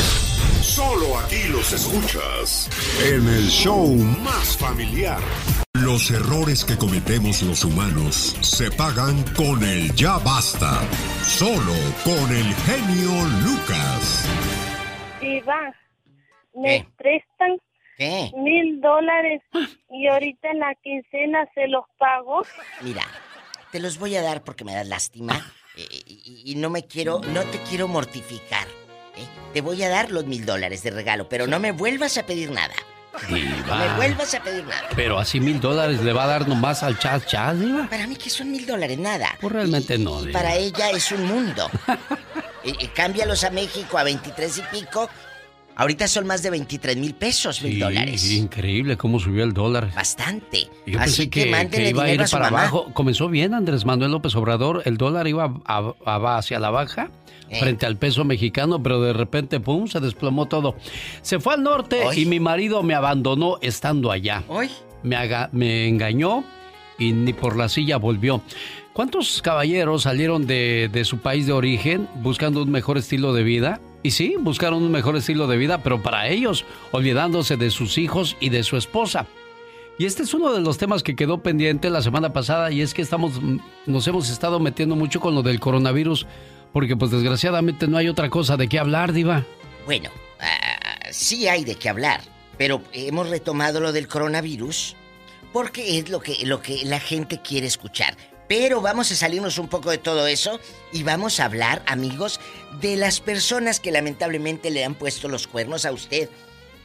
Solo 0.61 1.17
aquí 1.17 1.47
los 1.49 1.73
escuchas 1.73 2.69
en 3.03 3.27
el 3.27 3.47
show 3.47 3.87
más 4.23 4.57
familiar. 4.57 5.19
Los 5.73 6.11
errores 6.11 6.65
que 6.65 6.77
cometemos 6.77 7.41
los 7.41 7.63
humanos 7.63 8.37
se 8.41 8.69
pagan 8.71 9.23
con 9.35 9.63
el 9.63 9.93
ya 9.95 10.17
basta. 10.19 10.81
Solo 11.23 11.73
con 12.03 12.35
el 12.35 12.53
genio 12.53 13.11
Lucas. 13.43 14.29
Diva, 15.21 15.73
me 16.53 16.87
prestan 16.97 17.57
mil 17.97 18.79
dólares 18.81 19.41
y 19.89 20.07
ahorita 20.07 20.51
en 20.51 20.59
la 20.59 20.75
quincena 20.83 21.47
se 21.55 21.67
los 21.67 21.85
pago. 21.97 22.43
Mira, 22.81 23.03
te 23.71 23.79
los 23.79 23.97
voy 23.97 24.15
a 24.17 24.21
dar 24.21 24.43
porque 24.43 24.65
me 24.65 24.73
da 24.73 24.83
lástima 24.83 25.41
y, 25.75 26.55
no 26.55 26.69
me 26.69 26.85
quiero, 26.85 27.21
no 27.33 27.43
te 27.43 27.59
quiero 27.69 27.87
mortificar. 27.87 28.67
¿eh? 29.15 29.25
Te 29.53 29.61
voy 29.61 29.81
a 29.83 29.89
dar 29.89 30.11
los 30.11 30.25
mil 30.25 30.45
dólares 30.45 30.83
de 30.83 30.91
regalo, 30.91 31.29
pero 31.29 31.47
no 31.47 31.59
me 31.59 31.71
vuelvas 31.71 32.17
a 32.17 32.25
pedir 32.25 32.51
nada. 32.51 32.73
No 33.27 33.75
me 33.75 33.95
vuelvas 33.95 34.33
a 34.33 34.43
pedir 34.43 34.63
nada. 34.65 34.87
Pero 34.95 35.19
así 35.19 35.39
mil 35.39 35.59
dólares 35.59 36.01
le 36.01 36.13
va 36.13 36.23
a 36.23 36.27
dar 36.27 36.47
nomás 36.47 36.83
al 36.83 36.97
chat 36.99 37.25
chat, 37.25 37.55
Diva. 37.55 37.87
Para 37.89 38.07
mí 38.07 38.15
que 38.15 38.29
son 38.29 38.51
mil 38.51 38.65
dólares, 38.65 38.97
nada. 38.97 39.35
Pues 39.41 39.51
realmente 39.51 39.97
no, 39.97 40.21
Y 40.21 40.27
Diva. 40.27 40.39
para 40.39 40.55
ella 40.55 40.91
es 40.91 41.11
un 41.11 41.25
mundo. 41.25 41.69
Eh, 42.61 42.73
eh, 42.77 42.89
cámbialos 42.93 43.45
a 43.45 43.51
México 43.51 43.97
a 43.97 44.03
23 44.03 44.57
y 44.57 44.61
pico. 44.63 45.09
Ahorita 45.79 46.07
son 46.09 46.27
más 46.27 46.43
de 46.43 46.49
23 46.49 46.97
mil 46.97 47.13
pesos, 47.15 47.61
mil 47.63 47.73
Sí, 47.75 47.79
dólares. 47.79 48.31
increíble 48.31 48.97
cómo 48.97 49.17
subió 49.17 49.45
el 49.45 49.53
dólar. 49.53 49.91
Bastante. 49.95 50.67
Yo 50.85 50.99
Así 50.99 51.23
pensé 51.23 51.29
que, 51.29 51.43
que, 51.45 51.51
mándenle 51.51 51.85
que 51.85 51.89
iba 51.91 52.03
a 52.03 52.11
ir 52.13 52.27
su 52.27 52.31
para 52.33 52.45
mamá. 52.51 52.61
abajo. 52.63 52.91
Comenzó 52.93 53.29
bien 53.29 53.53
Andrés 53.53 53.85
Manuel 53.85 54.11
López 54.11 54.35
Obrador. 54.35 54.81
El 54.83 54.97
dólar 54.97 55.27
iba 55.29 55.53
a- 55.65 55.93
a- 56.05 56.37
hacia 56.37 56.59
la 56.59 56.69
baja 56.69 57.09
Eh. 57.49 57.59
frente 57.61 57.85
al 57.85 57.95
peso 57.95 58.25
mexicano, 58.25 58.83
pero 58.83 59.01
de 59.01 59.13
repente, 59.13 59.61
pum, 59.61 59.87
se 59.87 60.01
desplomó 60.01 60.47
todo. 60.47 60.75
Se 61.21 61.39
fue 61.39 61.53
al 61.53 61.63
norte 61.63 62.01
y 62.15 62.25
mi 62.25 62.41
marido 62.41 62.83
me 62.83 62.93
abandonó 62.93 63.57
estando 63.61 64.11
allá. 64.11 64.43
¿Hoy? 64.49 64.69
Me, 65.01 65.15
haga- 65.15 65.49
me 65.53 65.87
engañó 65.87 66.43
y 66.97 67.13
ni 67.13 67.31
por 67.31 67.55
la 67.55 67.69
silla 67.69 67.95
volvió. 67.95 68.41
¿Cuántos 68.91 69.41
caballeros 69.41 70.01
salieron 70.03 70.45
de, 70.45 70.89
de 70.91 71.05
su 71.05 71.19
país 71.19 71.47
de 71.47 71.53
origen 71.53 72.09
buscando 72.21 72.61
un 72.61 72.69
mejor 72.69 72.97
estilo 72.97 73.33
de 73.33 73.43
vida? 73.43 73.79
Y 74.01 74.11
sí, 74.11 74.35
buscaron 74.39 74.83
un 74.83 74.91
mejor 74.91 75.15
estilo 75.17 75.47
de 75.47 75.57
vida, 75.57 75.83
pero 75.83 76.01
para 76.01 76.27
ellos, 76.27 76.65
olvidándose 76.91 77.57
de 77.57 77.69
sus 77.69 77.97
hijos 77.97 78.37
y 78.39 78.49
de 78.49 78.63
su 78.63 78.77
esposa. 78.77 79.27
Y 79.97 80.05
este 80.05 80.23
es 80.23 80.33
uno 80.33 80.53
de 80.53 80.61
los 80.61 80.77
temas 80.77 81.03
que 81.03 81.15
quedó 81.15 81.43
pendiente 81.43 81.89
la 81.89 82.01
semana 82.01 82.31
pasada 82.31 82.71
y 82.71 82.81
es 82.81 82.93
que 82.93 83.01
estamos, 83.01 83.41
mm, 83.41 83.59
nos 83.85 84.07
hemos 84.07 84.29
estado 84.29 84.59
metiendo 84.61 84.95
mucho 84.95 85.19
con 85.19 85.35
lo 85.35 85.43
del 85.43 85.59
coronavirus 85.59 86.25
porque 86.71 86.95
pues 86.95 87.11
desgraciadamente 87.11 87.87
no 87.87 87.97
hay 87.97 88.07
otra 88.07 88.29
cosa 88.29 88.55
de 88.55 88.69
qué 88.69 88.79
hablar, 88.79 89.11
diva. 89.11 89.45
Bueno, 89.85 90.09
ah, 90.39 91.09
sí 91.11 91.49
hay 91.49 91.65
de 91.65 91.75
qué 91.75 91.89
hablar, 91.89 92.21
pero 92.57 92.81
hemos 92.93 93.29
retomado 93.29 93.81
lo 93.81 93.91
del 93.91 94.07
coronavirus 94.07 94.95
porque 95.51 95.97
es 95.97 96.09
lo 96.09 96.21
que, 96.21 96.45
lo 96.45 96.61
que 96.61 96.85
la 96.85 97.01
gente 97.01 97.41
quiere 97.41 97.67
escuchar. 97.67 98.15
Pero 98.49 98.81
vamos 98.81 99.09
a 99.11 99.15
salirnos 99.15 99.57
un 99.59 99.69
poco 99.69 99.91
de 99.91 99.97
todo 99.99 100.27
eso 100.27 100.59
y 100.91 101.03
vamos 101.03 101.39
a 101.39 101.45
hablar, 101.45 101.81
amigos, 101.85 102.41
de 102.81 102.97
las 102.97 103.21
personas 103.21 103.79
que 103.79 103.91
lamentablemente 103.91 104.71
le 104.71 104.83
han 104.83 104.95
puesto 104.95 105.29
los 105.29 105.47
cuernos 105.47 105.85
a 105.85 105.91
usted. 105.93 106.27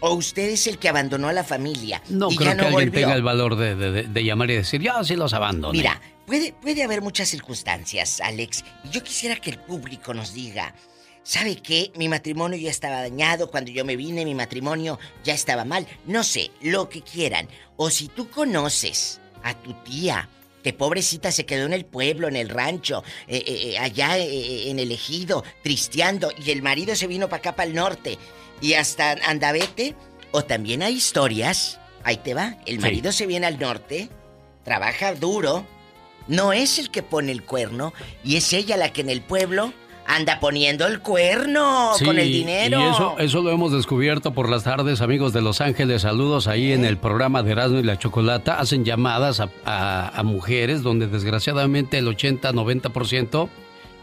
O 0.00 0.12
usted 0.12 0.50
es 0.50 0.66
el 0.66 0.78
que 0.78 0.90
abandonó 0.90 1.28
a 1.28 1.32
la 1.32 1.42
familia 1.44 2.02
No 2.10 2.30
y 2.30 2.36
creo 2.36 2.50
ya 2.50 2.56
que 2.56 2.62
no 2.62 2.68
alguien 2.68 2.90
volvió. 2.90 3.00
tenga 3.00 3.14
el 3.16 3.22
valor 3.22 3.56
de, 3.56 3.74
de- 3.74 3.90
de- 3.90 4.02
de 4.02 4.24
llamar 4.24 4.50
y 4.50 4.56
decir, 4.56 4.82
yo 4.82 5.02
sí 5.02 5.16
los 5.16 5.32
abandono. 5.32 5.72
Mira, 5.72 5.98
puede, 6.26 6.52
puede 6.52 6.82
haber 6.84 7.00
muchas 7.00 7.28
circunstancias, 7.30 8.20
Alex. 8.20 8.62
Y 8.84 8.90
yo 8.90 9.02
quisiera 9.02 9.36
que 9.36 9.48
el 9.48 9.58
público 9.58 10.12
nos 10.12 10.34
diga, 10.34 10.74
¿sabe 11.22 11.56
qué? 11.56 11.90
Mi 11.96 12.10
matrimonio 12.10 12.58
ya 12.58 12.70
estaba 12.70 13.00
dañado. 13.00 13.50
Cuando 13.50 13.70
yo 13.70 13.86
me 13.86 13.96
vine, 13.96 14.26
mi 14.26 14.34
matrimonio 14.34 14.98
ya 15.24 15.32
estaba 15.32 15.64
mal. 15.64 15.86
No 16.04 16.22
sé, 16.24 16.50
lo 16.60 16.90
que 16.90 17.00
quieran. 17.00 17.48
O 17.76 17.88
si 17.88 18.08
tú 18.08 18.28
conoces 18.28 19.18
a 19.42 19.54
tu 19.54 19.72
tía, 19.84 20.28
que 20.64 20.72
pobrecita 20.72 21.30
se 21.30 21.44
quedó 21.46 21.66
en 21.66 21.74
el 21.74 21.84
pueblo, 21.84 22.26
en 22.26 22.34
el 22.36 22.48
rancho, 22.48 23.04
eh, 23.28 23.44
eh, 23.46 23.70
eh, 23.74 23.78
allá 23.78 24.18
eh, 24.18 24.70
en 24.70 24.78
el 24.80 24.90
ejido, 24.90 25.44
tristeando, 25.62 26.32
y 26.44 26.50
el 26.50 26.62
marido 26.62 26.96
se 26.96 27.06
vino 27.06 27.28
para 27.28 27.38
acá, 27.40 27.54
para 27.54 27.68
el 27.68 27.74
norte, 27.76 28.18
y 28.60 28.72
hasta 28.74 29.12
andavete. 29.26 29.94
O 30.32 30.42
también 30.44 30.82
hay 30.82 30.94
historias, 30.94 31.78
ahí 32.02 32.16
te 32.16 32.34
va, 32.34 32.56
el 32.66 32.76
Sí. 32.76 32.80
marido 32.80 33.12
se 33.12 33.26
viene 33.26 33.46
al 33.46 33.60
norte, 33.60 34.08
trabaja 34.64 35.14
duro, 35.14 35.64
no 36.26 36.52
es 36.52 36.78
el 36.80 36.90
que 36.90 37.02
pone 37.04 37.30
el 37.30 37.44
cuerno, 37.44 37.92
y 38.24 38.36
es 38.36 38.52
ella 38.52 38.76
la 38.76 38.92
que 38.92 39.02
en 39.02 39.10
el 39.10 39.20
pueblo 39.20 39.72
anda 40.06 40.38
poniendo 40.40 40.86
el 40.86 41.00
cuerno 41.00 41.92
Sí, 41.96 42.04
con 42.04 42.18
el 42.18 42.30
dinero. 42.30 42.80
Y 42.80 42.84
eso, 42.84 43.16
eso 43.18 43.42
lo 43.42 43.50
hemos 43.50 43.72
descubierto 43.72 44.32
por 44.32 44.48
las 44.48 44.64
tardes, 44.64 45.00
amigos 45.00 45.32
de 45.32 45.40
Los 45.42 45.60
Ángeles. 45.60 46.02
Saludos 46.02 46.46
ahí 46.46 46.72
en 46.72 46.84
el 46.84 46.96
programa 46.98 47.42
de 47.42 47.52
Erasmo 47.52 47.78
y 47.78 47.82
la 47.82 47.98
Chocolata. 47.98 48.58
Hacen 48.60 48.84
llamadas 48.84 49.40
a, 49.40 49.48
a- 49.64 50.08
a 50.18 50.22
mujeres 50.22 50.82
donde 50.82 51.06
desgraciadamente 51.06 51.98
el 51.98 52.06
80-90% 52.08 53.48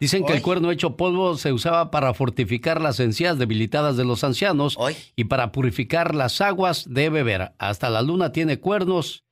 Dicen 0.03 0.25
que 0.25 0.33
el 0.33 0.41
cuerno 0.41 0.69
hecho 0.69 0.97
polvo 0.97 1.37
se 1.37 1.53
usaba 1.53 1.89
para 1.89 2.13
fortificar 2.13 2.81
las 2.81 2.99
encías 2.99 3.37
debilitadas 3.37 3.95
de 3.95 4.03
los 4.03 4.25
ancianos 4.25 4.77
y 5.15 5.23
para 5.23 5.53
purificar 5.53 6.13
las 6.13 6.41
aguas 6.41 6.93
de 6.93 7.09
beber. 7.09 7.53
Hasta 7.57 7.89
la 7.89 8.01
luna 8.01 8.33
tiene 8.33 8.59
cuernos. 8.59 9.23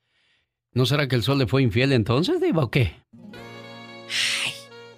¿No 0.71 0.85
será 0.85 1.09
que 1.09 1.17
el 1.17 1.23
sol 1.23 1.39
le 1.39 1.47
fue 1.47 1.61
infiel 1.61 1.91
entonces, 1.91 2.39
Diva, 2.39 2.63
o 2.63 2.71
qué? 2.71 3.00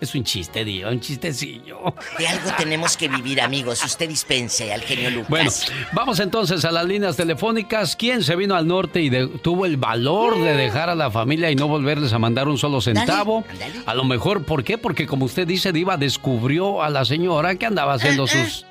Es 0.04 0.14
un 0.16 0.26
chiste, 0.26 0.66
Diva, 0.66 0.90
un 0.90 1.00
chistecillo. 1.00 1.80
De 2.20 2.28
algo 2.28 2.52
tenemos 2.58 2.98
que 2.98 3.08
vivir, 3.08 3.40
amigos. 3.40 3.82
Usted 3.86 4.10
dispense 4.10 4.74
al 4.74 4.82
genio 4.82 5.10
Lucas. 5.10 5.30
Bueno, 5.30 5.50
vamos 5.94 6.20
entonces 6.20 6.66
a 6.66 6.72
las 6.72 6.86
líneas 6.86 7.16
telefónicas. 7.16 7.96
¿Quién 7.96 8.22
se 8.22 8.36
vino 8.36 8.54
al 8.56 8.68
norte 8.68 9.02
y 9.02 9.10
de- 9.10 9.28
tuvo 9.28 9.66
el 9.66 9.78
valor 9.78 10.38
de 10.38 10.58
dejar 10.58 10.90
a 10.90 10.96
la 10.96 11.10
familia 11.10 11.50
y 11.52 11.56
no 11.56 11.70
volverles 11.70 12.12
a 12.12 12.20
mandar 12.20 12.50
un 12.50 12.58
solo 12.58 12.82
centavo? 12.82 13.46
A 13.86 13.94
lo 13.94 14.04
mejor, 14.04 14.44
¿por 14.44 14.66
qué? 14.66 14.78
Porque 14.78 15.08
como 15.08 15.24
usted 15.24 15.48
dice, 15.48 15.72
Diva 15.72 15.96
descubrió 15.96 16.84
a 16.84 16.90
la 16.90 17.06
señora 17.06 17.56
que 17.56 17.66
andaba 17.66 17.94
haciendo 17.94 18.28
sus... 18.28 18.66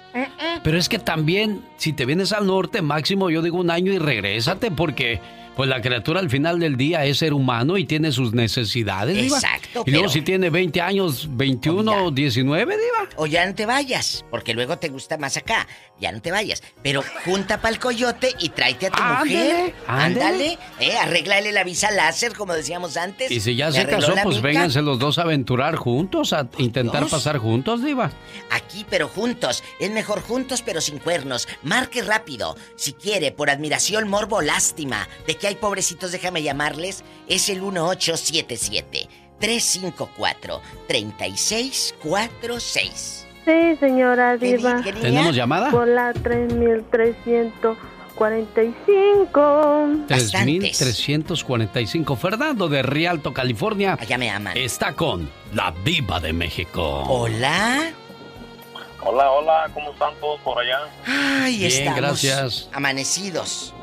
Pero 0.62 0.76
es 0.76 0.90
que 0.90 0.98
también, 0.98 1.64
si 1.78 1.94
te 1.94 2.04
vienes 2.04 2.32
al 2.32 2.46
norte, 2.46 2.82
máximo 2.82 3.30
yo 3.30 3.40
digo 3.40 3.56
un 3.58 3.70
año 3.70 3.90
y 3.90 3.98
regrésate, 3.98 4.70
porque 4.70 5.18
pues 5.56 5.68
la 5.68 5.80
criatura 5.82 6.20
al 6.20 6.30
final 6.30 6.58
del 6.58 6.76
día 6.76 7.04
es 7.04 7.18
ser 7.18 7.34
humano 7.34 7.76
y 7.78 7.84
tiene 7.84 8.12
sus 8.12 8.32
necesidades, 8.32 9.16
Diva. 9.16 9.36
Exacto, 9.38 9.84
Y 9.86 9.90
luego 9.90 10.08
si 10.08 10.22
tiene 10.22 10.50
20 10.50 10.80
años, 10.80 11.28
21, 11.30 12.10
19, 12.10 12.76
Diva. 12.76 13.08
O 13.16 13.26
ya 13.26 13.46
no 13.46 13.54
te 13.54 13.66
vayas, 13.66 14.24
porque 14.30 14.54
luego 14.54 14.78
te 14.78 14.88
gusta 14.88 15.16
más 15.18 15.36
acá. 15.36 15.66
Ya 16.00 16.10
no 16.10 16.20
te 16.20 16.32
vayas. 16.32 16.62
Pero 16.82 17.02
junta 17.24 17.60
pa'l 17.60 17.78
coyote 17.78 18.34
y 18.40 18.48
tráete 18.48 18.86
a 18.86 18.90
tu 18.90 19.00
Ándale, 19.02 19.34
mujer. 19.34 19.74
ándale. 19.86 20.22
Ándale. 20.24 20.58
Eh, 20.80 20.96
arréglale 20.98 21.52
la 21.52 21.62
visa 21.62 21.90
láser, 21.92 22.32
como 22.34 22.54
decíamos 22.54 22.96
antes. 22.96 23.30
Y 23.30 23.38
si 23.40 23.54
ya 23.54 23.70
se 23.70 23.86
casó, 23.86 24.14
pues 24.24 24.36
mica. 24.38 24.48
vénganse 24.48 24.82
los 24.82 24.98
dos 24.98 25.18
a 25.18 25.22
aventurar 25.22 25.76
juntos, 25.76 26.32
a 26.32 26.48
intentar 26.58 27.02
Dios. 27.02 27.10
pasar 27.12 27.38
juntos, 27.38 27.84
Diva. 27.84 28.10
Aquí, 28.50 28.84
pero 28.90 29.06
juntos. 29.08 29.62
Es 29.78 29.90
mejor 29.92 30.22
juntos, 30.22 30.62
pero 30.62 30.80
sin 30.80 30.98
cuernos. 30.98 31.46
Marque 31.62 32.02
rápido. 32.02 32.56
Si 32.74 32.94
quiere, 32.94 33.30
por 33.30 33.48
admiración, 33.50 34.08
morbo, 34.08 34.42
lástima. 34.42 35.08
De 35.26 35.36
que 35.42 35.48
hay 35.48 35.56
pobrecitos, 35.56 36.12
déjame 36.12 36.42
llamarles. 36.44 37.02
Es 37.28 37.48
el 37.48 37.60
1877-354-3646. 41.92 43.24
Sí, 43.44 43.76
señora 43.80 44.36
¿Qué 44.38 44.46
di- 44.46 44.56
Diva. 44.56 44.80
qué 44.82 44.92
niña? 44.92 45.02
¿Tenemos 45.02 45.34
llamada? 45.34 45.70
Por 45.70 45.88
la 45.88 46.12
3301. 46.12 47.76
345. 48.14 50.06
3345. 50.06 52.16
Fernando 52.16 52.68
de 52.68 52.82
Rialto, 52.82 53.32
California. 53.32 53.96
Allá 53.98 54.18
me 54.18 54.30
aman. 54.30 54.56
Está 54.56 54.92
con 54.94 55.28
la 55.54 55.74
Diva 55.84 56.20
de 56.20 56.32
México. 56.32 57.02
Hola. 57.08 57.90
Hola, 59.04 59.32
hola, 59.32 59.68
¿cómo 59.74 59.90
están 59.92 60.14
todos 60.20 60.40
por 60.42 60.60
allá? 60.60 60.78
Ay, 61.04 61.58
Bien, 61.58 61.72
estamos 61.72 61.96
gracias. 62.00 62.68
amanecidos. 62.72 63.74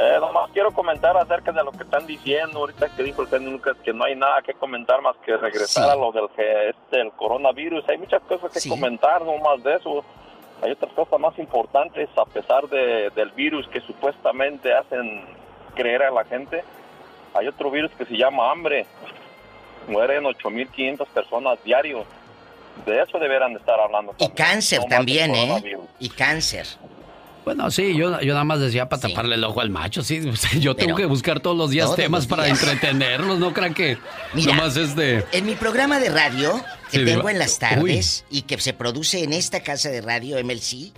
Eh, 0.00 0.18
nomás 0.20 0.50
quiero 0.52 0.70
comentar 0.72 1.16
acerca 1.16 1.50
de 1.50 1.64
lo 1.64 1.72
que 1.72 1.82
están 1.82 2.06
diciendo 2.06 2.60
ahorita 2.60 2.88
que 2.94 3.02
dijo 3.02 3.22
el 3.22 3.28
genio 3.28 3.50
Lucas 3.50 3.76
que 3.84 3.92
no 3.92 4.04
hay 4.04 4.14
nada 4.14 4.40
que 4.42 4.54
comentar 4.54 5.02
más 5.02 5.16
que 5.24 5.36
regresar 5.36 5.84
Sí. 5.86 5.90
a 5.90 5.96
lo 5.96 6.12
del 6.12 6.28
que 6.36 6.68
este, 6.68 7.00
el 7.00 7.10
coronavirus. 7.12 7.88
Hay 7.88 7.98
muchas 7.98 8.22
cosas 8.22 8.52
que 8.52 8.60
Sí. 8.60 8.68
comentar, 8.68 9.22
no 9.22 9.36
más 9.38 9.62
de 9.64 9.74
eso. 9.74 10.04
Hay 10.62 10.70
otras 10.72 10.92
cosas 10.92 11.18
más 11.18 11.36
importantes 11.38 12.08
a 12.16 12.24
pesar 12.26 12.68
de, 12.68 13.10
del 13.10 13.30
virus 13.32 13.66
que 13.68 13.80
supuestamente 13.80 14.72
hacen 14.72 15.24
creer 15.74 16.02
a 16.04 16.10
la 16.10 16.24
gente. 16.24 16.62
Hay 17.34 17.48
otro 17.48 17.70
virus 17.70 17.90
que 17.92 18.04
se 18.04 18.16
llama 18.16 18.50
hambre. 18.52 18.86
Mueren 19.88 20.24
8.500 20.24 21.08
personas 21.08 21.62
diario. 21.64 22.04
De 22.86 23.00
eso 23.02 23.18
deberán 23.18 23.52
de 23.54 23.58
estar 23.58 23.80
hablando. 23.80 24.14
Y 24.18 24.28
cáncer 24.30 24.80
no 24.80 24.86
también, 24.86 25.34
¿eh? 25.34 25.76
Y 25.98 26.08
cáncer. 26.10 26.66
Bueno, 27.48 27.70
sí, 27.70 27.96
yo, 27.96 28.20
yo 28.20 28.34
nada 28.34 28.44
más 28.44 28.60
decía 28.60 28.90
para 28.90 29.00
taparle 29.00 29.36
el 29.36 29.42
ojo 29.42 29.62
al 29.62 29.70
macho, 29.70 30.02
sí. 30.02 30.20
yo 30.60 30.76
tengo 30.76 30.94
que 30.94 31.06
buscar 31.06 31.40
todos 31.40 31.56
los 31.56 31.70
días 31.70 31.86
todos 31.86 31.96
temas 31.96 32.24
los 32.24 32.26
para 32.26 32.46
entretenerlos, 32.46 33.38
no 33.38 33.54
crean 33.54 33.72
que 33.72 33.96
Mira, 34.34 34.54
nomás 34.54 34.76
es 34.76 34.94
de... 34.94 35.24
En 35.32 35.46
mi 35.46 35.54
programa 35.54 35.98
de 35.98 36.10
radio, 36.10 36.62
que 36.90 36.98
Sí, 36.98 37.04
tengo 37.06 37.20
Diva. 37.20 37.32
en 37.32 37.38
las 37.38 37.58
tardes 37.58 38.26
y 38.28 38.42
que 38.42 38.60
se 38.60 38.74
produce 38.74 39.24
en 39.24 39.32
esta 39.32 39.62
casa 39.62 39.88
de 39.88 40.02
radio 40.02 40.36
MLC, 40.44 40.72
eh, 40.74 40.92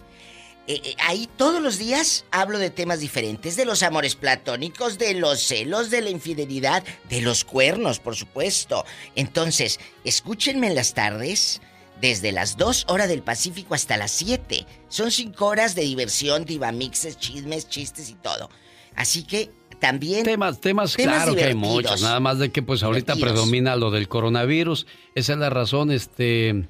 eh, 0.67 0.97
ahí 1.07 1.29
todos 1.37 1.63
los 1.63 1.79
días 1.79 2.25
hablo 2.33 2.59
de 2.59 2.71
temas 2.71 2.99
diferentes, 2.99 3.55
de 3.55 3.65
los 3.65 3.85
amores 3.85 4.17
platónicos, 4.17 4.99
de 4.99 5.15
los 5.15 5.41
celos, 5.41 5.89
de 5.91 6.01
la 6.01 6.11
infidelidad, 6.11 6.83
de 7.09 7.21
los 7.21 7.45
cuernos, 7.45 8.01
por 8.01 8.17
supuesto. 8.17 8.85
Entonces, 9.15 9.79
escúchenme 10.03 10.67
en 10.67 10.75
las 10.75 10.95
tardes, 10.95 11.61
desde 12.01 12.33
las 12.33 12.57
2 12.57 12.87
horas 12.89 13.09
del 13.09 13.23
Pacífico 13.23 13.75
hasta 13.75 13.97
las 13.97 14.11
7. 14.13 14.67
Son 14.89 15.11
5 15.11 15.45
horas 15.45 15.75
de 15.75 15.83
diversión, 15.83 16.45
divamixes, 16.45 17.19
chismes, 17.19 17.69
chistes 17.69 18.11
y 18.11 18.15
todo. 18.15 18.51
Así 18.97 19.25
que 19.25 19.51
también... 19.79 20.25
Temas, 20.25 20.61
temas, 20.61 20.95
Temas 20.95 21.17
claro 21.17 21.35
que 21.35 21.45
hay 21.45 21.55
muchos, 21.55 22.03
nada 22.03 22.21
más 22.21 22.39
de 22.39 22.51
que 22.51 22.63
pues 22.63 22.83
ahorita 22.83 23.17
predomina 23.17 23.77
lo 23.77 23.91
del 23.91 24.09
coronavirus. 24.09 24.87
Esa 25.15 25.33
es 25.33 25.39
la 25.39 25.51
razón, 25.51 25.91
este, 25.91 26.69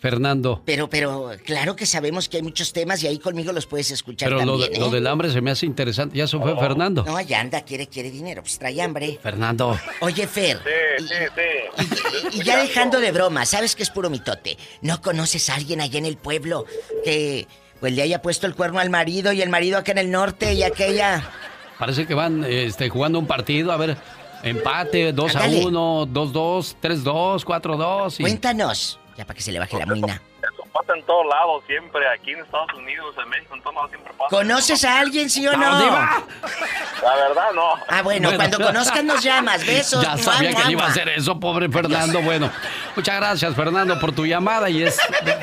Fernando. 0.00 0.62
Pero, 0.64 0.88
pero, 0.88 1.32
claro 1.44 1.74
que 1.74 1.84
sabemos 1.84 2.28
que 2.28 2.36
hay 2.36 2.42
muchos 2.42 2.72
temas 2.72 3.02
y 3.02 3.08
ahí 3.08 3.18
conmigo 3.18 3.52
los 3.52 3.66
puedes 3.66 3.90
escuchar 3.90 4.28
Pero 4.28 4.44
lo, 4.44 4.52
también, 4.52 4.70
de- 4.72 4.76
¿eh? 4.76 4.80
lo 4.80 4.90
del 4.90 5.06
hambre 5.06 5.32
se 5.32 5.40
me 5.40 5.50
hace 5.50 5.66
interesante. 5.66 6.16
Ya 6.16 6.26
se 6.28 6.38
fue 6.38 6.56
Fernando. 6.56 7.02
No, 7.04 7.16
allá 7.16 7.40
anda, 7.40 7.62
quiere, 7.62 7.88
quiere 7.88 8.10
dinero, 8.10 8.42
pues 8.42 8.58
trae 8.58 8.80
hambre. 8.80 9.18
Fernando. 9.22 9.76
Oye, 10.00 10.26
Fer, 10.28 10.60
Sí, 10.98 11.06
sí, 11.08 11.14
sí. 12.30 12.40
y 12.40 12.44
ya 12.44 12.58
dejando 12.62 13.00
de 13.00 13.10
broma, 13.10 13.44
sabes 13.44 13.74
que 13.74 13.82
es 13.82 13.90
puro 13.90 14.08
mitote. 14.08 14.56
¿No 14.82 15.02
conoces 15.02 15.50
a 15.50 15.56
alguien 15.56 15.80
allá 15.80 15.98
en 15.98 16.06
el 16.06 16.16
pueblo 16.16 16.64
que 17.04 17.46
pues 17.80 17.92
le 17.92 18.02
haya 18.02 18.22
puesto 18.22 18.46
el 18.46 18.54
cuerno 18.54 18.78
al 18.80 18.90
marido 18.90 19.32
y 19.32 19.42
el 19.42 19.48
marido 19.48 19.78
acá 19.78 19.92
en 19.92 19.98
el 19.98 20.10
norte 20.12 20.54
y 20.54 20.62
aquella? 20.62 21.28
Parece 21.78 22.06
que 22.06 22.14
van 22.14 22.44
este, 22.44 22.88
jugando 22.88 23.18
un 23.18 23.26
partido, 23.26 23.72
a 23.72 23.76
ver, 23.76 23.96
empate, 24.42 25.12
2 25.12 25.34
a 25.36 25.44
Ándale. 25.44 25.64
1, 25.66 26.06
2-2, 26.06 26.76
3-2, 26.80 27.44
4-2. 27.44 28.14
y- 28.18 28.22
Cuéntanos, 28.22 28.98
ya 29.18 29.26
para 29.26 29.36
que 29.36 29.42
se 29.42 29.52
le 29.52 29.58
baje 29.58 29.76
la 29.76 29.84
muina. 29.84 30.22
Pasa 30.80 30.96
en 30.98 31.04
todos 31.06 31.26
lados 31.26 31.64
siempre, 31.66 32.00
aquí 32.14 32.32
en 32.32 32.40
Estados 32.40 32.72
Unidos, 32.74 33.14
en 33.22 33.28
México, 33.30 33.54
en 33.54 33.62
todos 33.62 33.74
lados 33.74 33.90
siempre 33.90 34.12
pasa. 34.16 34.28
¿Conoces 34.30 34.84
a 34.84 35.00
alguien, 35.00 35.28
sí 35.30 35.46
o 35.46 35.52
no? 35.56 35.70
No, 35.70 35.78
Diva. 35.82 36.22
La 37.02 37.14
verdad, 37.14 37.52
no. 37.54 37.62
Ah, 37.88 38.02
bueno, 38.02 38.28
Bueno. 38.28 38.36
cuando 38.36 38.58
conozcas 38.58 39.04
nos 39.04 39.22
llamas, 39.22 39.66
besos. 39.66 40.02
Ya 40.02 40.16
sabía 40.16 40.52
que 40.54 40.64
le 40.64 40.72
iba 40.72 40.84
a 40.84 40.88
hacer 40.88 41.08
eso, 41.08 41.38
pobre 41.40 41.68
Fernando. 41.68 42.20
Bueno, 42.22 42.50
muchas 42.94 43.16
gracias, 43.16 43.54
Fernando, 43.54 43.98
por 43.98 44.12
tu 44.12 44.24
llamada. 44.26 44.68
Y 44.70 44.82
es. 44.84 44.98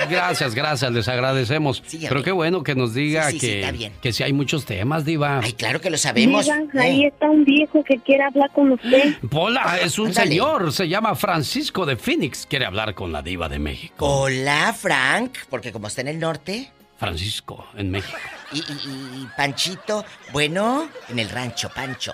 Gracias, 0.09 0.55
gracias, 0.55 0.91
les 0.91 1.07
agradecemos. 1.07 1.81
Pero 2.07 2.23
qué 2.23 2.31
bueno 2.31 2.63
que 2.63 2.75
nos 2.75 2.93
diga 2.93 3.29
Sí, 3.31 3.39
sí, 3.39 3.47
que, 3.47 3.59
está 3.61 3.71
bien. 3.71 3.93
que 4.01 4.13
sí 4.13 4.23
hay 4.23 4.33
muchos 4.33 4.65
temas, 4.65 5.03
Diva. 5.05 5.39
Ay, 5.43 5.53
claro 5.53 5.81
que 5.81 5.89
lo 5.89 5.97
sabemos. 5.97 6.45
Diva, 6.45 6.57
¿eh? 6.57 6.79
ahí 6.79 7.05
está 7.05 7.25
un 7.29 7.43
viejo 7.43 7.83
que 7.83 7.97
quiere 7.99 8.23
hablar 8.23 8.51
con 8.51 8.71
usted. 8.73 9.15
Pola, 9.29 9.79
es 9.81 9.97
un 9.99 10.07
Ándale. 10.09 10.29
señor, 10.29 10.71
se 10.71 10.88
llama 10.88 11.15
Francisco 11.15 11.86
de 11.86 11.95
Phoenix. 11.97 12.45
Quiere 12.45 12.65
hablar 12.65 12.93
con 12.93 13.11
la 13.11 13.21
Diva 13.21 13.49
de 13.49 13.59
México. 13.59 14.05
Hola, 14.05 14.73
Frank, 14.77 15.24
porque 15.49 15.71
como 15.71 15.88
está 15.88 16.01
en 16.01 16.07
el 16.09 16.19
norte. 16.19 16.71
Francisco, 16.97 17.65
en 17.76 17.91
México. 17.91 18.17
Y, 18.53 18.59
y- 18.59 19.23
y 19.23 19.28
Panchito, 19.38 20.05
bueno, 20.32 20.88
en 21.09 21.19
el 21.19 21.30
rancho, 21.30 21.69
Pancho. 21.76 22.13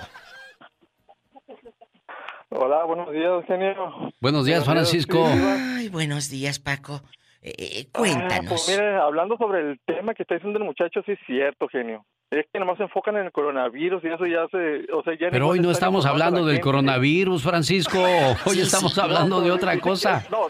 Hola, 2.49 2.83
buenos 2.83 3.11
días, 3.11 3.45
genio. 3.47 4.11
Buenos 4.19 4.45
días, 4.45 4.65
Francisco. 4.65 5.25
Ay, 5.25 5.89
buenos 5.89 6.29
días, 6.29 6.59
Paco. 6.59 7.01
Eh, 7.41 7.53
eh, 7.57 7.87
Ah, 7.93 7.97
cuéntanos. 7.97 8.45
pues 8.49 8.67
mire, 8.69 8.95
hablando 8.97 9.37
sobre 9.37 9.61
el 9.61 9.79
tema 9.85 10.13
que 10.13 10.23
está 10.23 10.35
diciendo 10.35 10.59
el 10.59 10.65
muchacho, 10.65 11.01
sí 11.05 11.13
es 11.13 11.19
cierto, 11.25 11.67
genio. 11.69 12.05
Es 12.29 12.45
que 12.51 12.59
nomás 12.59 12.77
se 12.77 12.83
enfocan 12.83 13.17
en 13.17 13.25
el 13.25 13.31
coronavirus 13.31 14.03
y 14.03 14.07
eso 14.07 14.25
ya 14.25 14.47
se... 14.51 14.91
O 14.93 15.03
sea, 15.03 15.13
ya 15.19 15.29
Pero 15.31 15.47
hoy 15.49 15.59
no 15.59 15.69
estamos 15.71 16.05
hablando 16.05 16.39
la 16.41 16.45
del 16.47 16.55
gente. 16.55 16.63
coronavirus, 16.63 17.43
Francisco. 17.43 17.99
Hoy 18.45 18.55
Sí, 18.55 18.61
estamos 18.61 18.93
sí. 18.93 19.01
hablando 19.01 19.39
No, 19.39 19.41
de 19.45 19.51
otra 19.51 19.77
cosa. 19.81 20.25
No, 20.31 20.47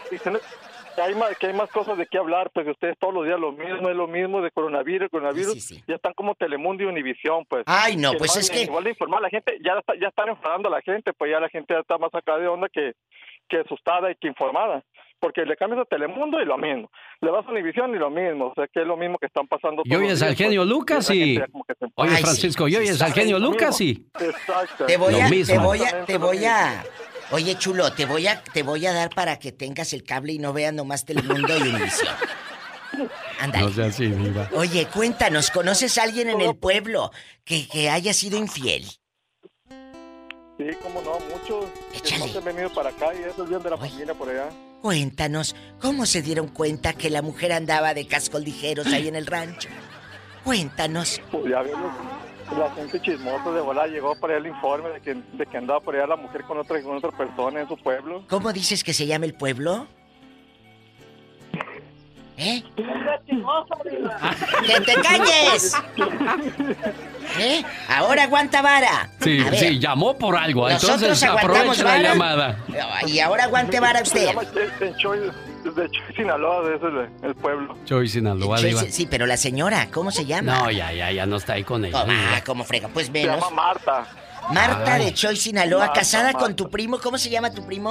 hay, 1.00 1.14
más, 1.14 1.36
que 1.38 1.46
hay 1.46 1.52
más 1.52 1.70
cosas 1.70 1.96
de 1.98 2.06
qué 2.06 2.18
hablar, 2.18 2.50
pues 2.52 2.66
ustedes 2.68 2.96
todos 2.98 3.14
los 3.14 3.24
días 3.24 3.38
lo 3.38 3.52
mismo, 3.52 3.88
es 3.88 3.96
lo 3.96 4.06
mismo 4.06 4.40
de 4.42 4.50
coronavirus, 4.50 5.08
coronavirus. 5.10 5.52
Sí, 5.54 5.60
sí, 5.60 5.74
sí. 5.76 5.84
Ya 5.86 5.94
están 5.96 6.12
como 6.14 6.34
Telemundo 6.34 6.82
y 6.82 6.86
Univisión, 6.86 7.44
pues. 7.48 7.64
Ay, 7.66 7.96
no, 7.96 8.12
pues 8.14 8.34
no, 8.34 8.40
es 8.40 8.50
que- 8.50 8.62
Igual 8.62 8.84
de 8.84 8.90
informar 8.90 9.18
a 9.20 9.22
la 9.22 9.30
gente, 9.30 9.58
ya, 9.64 9.78
está- 9.78 9.94
ya 10.00 10.08
están 10.08 10.28
enfadando 10.28 10.68
a 10.68 10.72
la 10.72 10.82
gente, 10.82 11.12
pues 11.12 11.30
ya 11.30 11.40
la 11.40 11.48
gente 11.48 11.74
ya 11.74 11.80
está 11.80 11.98
más 11.98 12.14
acá 12.14 12.38
de 12.38 12.48
onda 12.48 12.68
que, 12.68 12.92
que 13.48 13.58
asustada 13.58 14.10
y 14.10 14.14
que 14.16 14.28
informada. 14.28 14.82
Porque 15.20 15.44
le 15.44 15.56
cambias 15.56 15.82
a 15.82 15.84
Telemundo 15.84 16.42
y 16.42 16.44
lo 16.44 16.58
mismo. 16.58 16.90
Le 17.20 17.30
vas 17.30 17.46
a 17.46 17.50
Univisión 17.52 17.94
y 17.94 17.98
lo 17.98 18.10
mismo. 18.10 18.46
O 18.48 18.54
sea, 18.56 18.66
que 18.66 18.80
es 18.80 18.86
lo 18.86 18.96
mismo 18.96 19.18
que 19.18 19.26
están 19.26 19.46
pasando 19.46 19.82
Y 19.84 19.94
oyes 19.94 20.20
al 20.20 20.30
días, 20.30 20.38
genio 20.38 20.62
pues, 20.62 20.70
Lucas 20.70 21.10
y... 21.10 21.36
que 21.38 21.44
Oye, 21.94 22.16
Francisco, 22.16 22.66
y 22.66 22.74
oyes 22.74 23.00
al 23.00 23.12
genio 23.12 23.38
Lucas 23.38 23.80
y... 23.80 24.04
Exacto. 24.18 24.86
Te 24.86 24.96
voy 24.96 25.14
a, 25.20 25.28
te 25.28 25.58
voy 25.58 25.78
a, 25.84 26.04
te 26.04 26.18
voy 26.18 26.44
a. 26.44 26.82
Oye, 27.32 27.56
chulo, 27.56 27.92
te 27.92 28.04
voy 28.04 28.26
a, 28.26 28.42
te 28.44 28.62
voy 28.62 28.86
a 28.86 28.92
dar 28.92 29.10
para 29.10 29.38
que 29.38 29.52
tengas 29.52 29.92
el 29.94 30.04
cable 30.04 30.34
y 30.34 30.38
no 30.38 30.52
veas 30.52 30.74
nomás 30.74 31.04
Telemundo 31.06 31.56
y 31.58 31.62
Univisión. 31.62 32.14
Ándale. 33.40 33.64
No 33.64 33.72
sea 33.72 33.86
así, 33.86 34.06
Diva. 34.06 34.50
Oye, 34.54 34.86
cuéntanos, 34.86 35.50
¿conoces 35.50 35.96
a 35.96 36.02
alguien 36.02 36.28
en 36.28 36.42
el 36.42 36.54
pueblo 36.56 37.10
que, 37.44 37.66
que 37.66 37.88
haya 37.88 38.12
sido 38.12 38.36
infiel? 38.38 38.84
Sí, 40.58 40.66
cómo 40.82 41.00
no, 41.00 41.18
muchos 41.34 41.64
que 41.90 41.98
Échale. 41.98 42.26
no 42.26 42.32
se 42.32 42.38
han 42.38 42.44
venido 42.44 42.72
para 42.74 42.90
acá 42.90 43.14
y 43.14 43.22
eso 43.22 43.44
es 43.44 43.48
bien 43.48 43.62
de 43.62 43.70
la 43.70 43.78
familia 43.78 44.14
por 44.14 44.28
allá. 44.28 44.50
Cuéntanos, 44.82 45.56
¿cómo 45.80 46.04
se 46.04 46.20
dieron 46.20 46.48
cuenta 46.48 46.92
que 46.92 47.08
la 47.08 47.22
mujer 47.22 47.52
andaba 47.52 47.94
de 47.94 48.06
cascos 48.06 48.42
ligeros 48.42 48.86
ahí 48.88 49.08
en 49.08 49.16
el 49.16 49.26
rancho? 49.26 49.70
Cuéntanos. 50.44 51.20
Pues 51.30 51.44
ya 51.50 51.62
la 52.56 52.70
gente 52.74 53.00
chismosa 53.00 53.50
de 53.52 53.60
volar 53.60 53.88
llegó 53.88 54.14
allá 54.16 54.36
el 54.36 54.46
informe 54.46 54.90
de 54.90 55.00
que, 55.00 55.14
de 55.14 55.46
que 55.46 55.56
andaba 55.56 55.80
por 55.80 55.94
allá 55.94 56.06
la 56.06 56.16
mujer 56.16 56.42
con 56.44 56.58
otra, 56.58 56.82
con 56.82 56.96
otra 56.96 57.10
persona 57.10 57.60
en 57.60 57.68
su 57.68 57.76
pueblo. 57.76 58.24
¿Cómo 58.28 58.52
dices 58.52 58.84
que 58.84 58.92
se 58.92 59.06
llama 59.06 59.26
el 59.26 59.34
pueblo? 59.34 59.86
¿Eh? 62.44 62.62
¡Que 64.66 64.80
te 64.80 64.94
calles! 65.00 65.76
¿Eh? 67.38 67.62
Ahora 67.88 68.24
aguanta 68.24 68.62
vara. 68.62 69.08
Sí, 69.20 69.38
ver, 69.42 69.56
sí, 69.56 69.78
llamó 69.78 70.16
por 70.18 70.36
algo. 70.36 70.68
Nosotros 70.68 71.02
Entonces 71.02 71.22
aguantamos 71.28 71.78
aprovecha 71.80 71.84
la 71.98 72.02
llamada. 72.08 72.56
Y 73.06 73.20
ahora 73.20 73.44
aguante 73.44 73.80
vara 73.80 74.04
Se 74.04 74.28
usted. 74.28 74.34
de, 74.80 74.96
Choy, 74.96 75.18
de 75.64 75.90
Choy, 75.90 76.14
Sinaloa, 76.16 76.68
de 76.68 76.76
ese 76.76 76.86
es 76.88 76.92
el, 77.22 77.28
el 77.28 77.34
pueblo. 77.36 77.76
Choy 77.84 78.08
Sinaloa, 78.08 78.58
Sí, 78.58 78.66
Diva. 78.66 78.80
sí, 78.80 78.92
sí, 78.92 79.06
pero 79.10 79.26
la 79.26 79.36
señora, 79.36 79.88
¿cómo 79.92 80.10
se 80.10 80.24
llama? 80.26 80.58
No, 80.58 80.70
ya, 80.70 80.92
ya, 80.92 81.10
ya 81.12 81.26
no 81.26 81.36
está 81.36 81.54
ahí 81.54 81.64
con 81.64 81.84
ella. 81.84 82.00
¿Cómo, 82.00 82.12
Diva. 82.12 82.30
ah, 82.36 82.42
¿cómo 82.44 82.64
frega? 82.64 82.88
Pues 82.88 83.06
Se 83.06 83.12
menos. 83.12 83.36
llama 83.40 83.50
Marta. 83.50 84.06
Marta 84.50 84.94
Ay. 84.94 85.04
de 85.06 85.14
Choy, 85.14 85.36
Sinaloa, 85.36 85.86
Marta, 85.86 86.00
casada 86.00 86.32
con 86.32 86.42
Marta. 86.42 86.56
tu 86.56 86.68
primo. 86.70 86.98
¿Cómo 86.98 87.16
se 87.16 87.30
llama 87.30 87.50
tu 87.52 87.64
primo? 87.64 87.90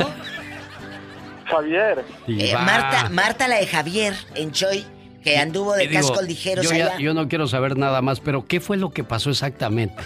Javier. 1.51 2.05
Eh. 2.27 2.53
Marta, 2.53 3.09
Marta 3.09 3.47
la 3.47 3.57
de 3.57 3.67
Javier 3.67 4.13
en 4.35 4.51
Choy, 4.51 4.85
que 5.23 5.37
anduvo 5.37 5.73
de 5.73 5.87
digo, 5.87 6.01
cascos 6.07 6.27
ligeros 6.27 6.65
yo, 6.65 6.75
ya- 6.75 6.97
yo 6.97 7.13
no 7.13 7.27
quiero 7.27 7.47
saber 7.47 7.77
nada 7.77 8.01
más, 8.01 8.19
pero 8.19 8.45
¿qué 8.47 8.59
fue 8.59 8.77
lo 8.77 8.91
que 8.91 9.03
pasó 9.03 9.29
exactamente? 9.29 10.01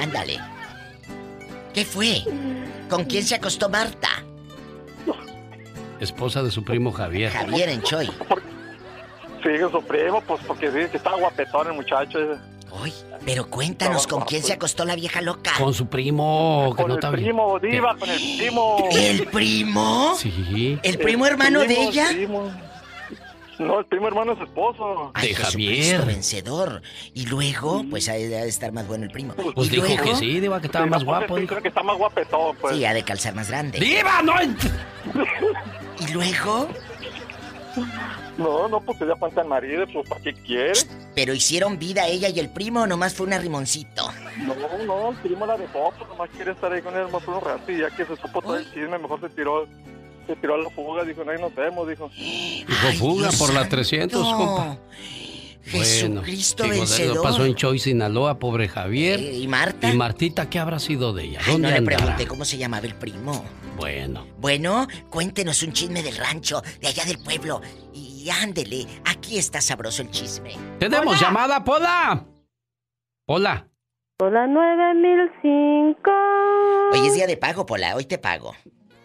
Ándale. 0.00 0.38
¿Qué 1.74 1.84
fue? 1.84 2.22
¿Con 2.88 3.04
quién 3.04 3.24
se 3.24 3.34
acostó 3.34 3.68
Marta? 3.68 4.08
Esposa 6.00 6.42
de 6.42 6.50
su 6.50 6.62
primo 6.64 6.92
Javier. 6.92 7.32
Javier 7.32 7.70
en 7.70 7.82
Choy. 7.82 8.06
Sí, 8.06 9.50
su 9.70 9.82
primo, 9.82 10.20
pues 10.22 10.40
porque 10.46 10.70
dice 10.70 10.90
que 10.90 10.96
está 10.98 11.12
guapetón 11.14 11.68
el 11.68 11.72
muchacho. 11.74 12.18
ese. 12.18 12.40
Pero 13.24 13.50
cuéntanos, 13.50 14.06
¿con 14.06 14.22
quién 14.22 14.42
se 14.42 14.52
acostó 14.52 14.84
la 14.84 14.94
vieja 14.94 15.20
loca? 15.20 15.52
Con 15.58 15.74
su 15.74 15.86
primo, 15.88 16.72
que 16.76 16.82
Con 16.82 16.88
no 16.88 16.94
el 16.94 16.98
está 17.00 17.10
bien. 17.10 17.24
primo, 17.24 17.58
diva, 17.58 17.96
con 17.96 18.08
el 18.08 18.20
primo. 18.38 18.88
¿El 18.92 19.26
primo? 19.26 20.14
Sí. 20.16 20.78
¿El 20.82 20.98
primo 20.98 21.26
hermano 21.26 21.60
de 21.60 21.66
primo, 21.66 21.90
ella? 21.90 22.06
primo. 22.12 22.52
No, 23.58 23.78
el 23.80 23.86
primo 23.86 24.06
hermano 24.06 24.32
es 24.34 24.40
esposo. 24.42 25.10
Ay, 25.14 25.28
De 25.30 25.34
Javier. 25.34 26.04
vencedor. 26.04 26.82
Y 27.14 27.24
luego, 27.26 27.84
pues 27.88 28.06
ha 28.10 28.12
de 28.12 28.46
estar 28.46 28.70
más 28.70 28.86
bueno 28.86 29.04
el 29.04 29.10
primo. 29.10 29.32
Pues 29.34 29.68
y 29.68 29.70
dijo 29.70 29.86
luego, 29.86 30.04
que 30.04 30.14
sí, 30.16 30.40
Diva, 30.40 30.60
que 30.60 30.66
estaba 30.66 30.84
Sí, 30.84 30.90
más 30.90 31.02
guapo. 31.04 31.34
sí, 31.36 31.40
dijo. 31.40 31.48
Creo 31.52 31.62
que 31.62 31.68
está 31.68 31.82
más 31.82 31.96
guapetón, 31.96 32.54
pues. 32.60 32.76
Sí, 32.76 32.84
ha 32.84 32.92
de 32.92 33.02
calzar 33.02 33.34
más 33.34 33.48
grande. 33.48 33.78
¡Diva, 33.80 34.22
no! 34.22 34.34
Y 36.06 36.12
luego, 36.12 36.68
No, 38.38 38.68
no, 38.68 38.80
pues 38.80 38.98
ya 38.98 39.16
falta 39.16 39.40
el 39.42 39.48
marido, 39.48 39.86
pues 39.92 40.08
¿para 40.08 40.20
qué 40.20 40.34
quiere? 40.34 40.72
pero 41.14 41.32
hicieron 41.32 41.78
vida 41.78 42.06
ella 42.06 42.28
y 42.28 42.38
el 42.38 42.50
primo 42.50 42.82
o 42.82 42.86
nomás 42.86 43.14
fue 43.14 43.26
un 43.26 43.32
arrimoncito. 43.32 44.10
No, 44.46 44.54
no, 44.84 45.10
el 45.10 45.16
primo 45.16 45.46
la 45.46 45.56
dejó, 45.56 45.90
pues 45.96 46.08
nomás 46.10 46.28
quiere 46.36 46.52
estar 46.52 46.70
ahí 46.70 46.82
con 46.82 46.94
él 46.94 47.08
más 47.10 47.26
un 47.26 47.40
rato 47.40 47.72
y 47.72 47.78
ya 47.78 47.88
que 47.90 48.04
se 48.04 48.16
supo 48.16 48.42
todo 48.42 48.56
el 48.58 48.64
chisme, 48.66 48.98
mejor 48.98 49.20
se 49.22 49.30
tiró, 49.30 49.66
se 50.26 50.36
tiró 50.36 50.56
a 50.56 50.58
la 50.58 50.68
fuga, 50.70 51.04
dijo, 51.04 51.24
no, 51.24 51.30
ahí 51.30 51.40
nos 51.40 51.54
vemos, 51.54 51.88
dijo. 51.88 52.10
Dijo 52.16 52.92
fuga 52.98 53.30
por 53.38 53.54
la 53.54 53.66
300, 53.66 54.22
compa. 54.34 54.78
Jesucristo 55.64 56.62
digo, 56.62 56.76
vencedor. 56.76 57.16
Eso 57.16 57.22
pasó 57.22 57.44
en 57.44 57.54
Choy, 57.54 57.78
Sinaloa, 57.78 58.38
pobre 58.38 58.68
Javier. 58.68 59.18
Eh, 59.18 59.38
¿Y 59.38 59.48
Marta? 59.48 59.90
¿Y 59.90 59.96
Martita 59.96 60.48
qué 60.48 60.58
habrá 60.58 60.78
sido 60.78 61.12
de 61.12 61.24
ella? 61.24 61.40
Ay, 61.44 61.52
¿Dónde 61.52 61.68
no 61.68 61.72
le 61.72 61.78
andará? 61.78 61.96
pregunté 61.96 62.26
cómo 62.26 62.44
se 62.44 62.56
llamaba 62.58 62.86
el 62.86 62.94
primo. 62.94 63.44
Bueno. 63.76 64.26
Bueno, 64.38 64.86
cuéntenos 65.10 65.62
un 65.62 65.72
chisme 65.72 66.02
del 66.02 66.16
rancho, 66.16 66.62
de 66.80 66.88
allá 66.88 67.04
del 67.04 67.18
pueblo. 67.18 67.60
Y 67.92 68.15
ándele, 68.30 68.86
aquí 69.04 69.38
está 69.38 69.60
sabroso 69.60 70.02
el 70.02 70.10
chisme. 70.10 70.52
¡Tenemos 70.78 71.20
llamada, 71.20 71.62
Pola! 71.64 72.24
Hola. 73.26 73.68
Hola 74.20 74.46
9005. 74.46 76.10
Hoy 76.92 77.06
es 77.06 77.14
día 77.14 77.26
de 77.26 77.36
pago, 77.36 77.66
Pola, 77.66 77.94
hoy 77.96 78.04
te 78.04 78.18
pago. 78.18 78.54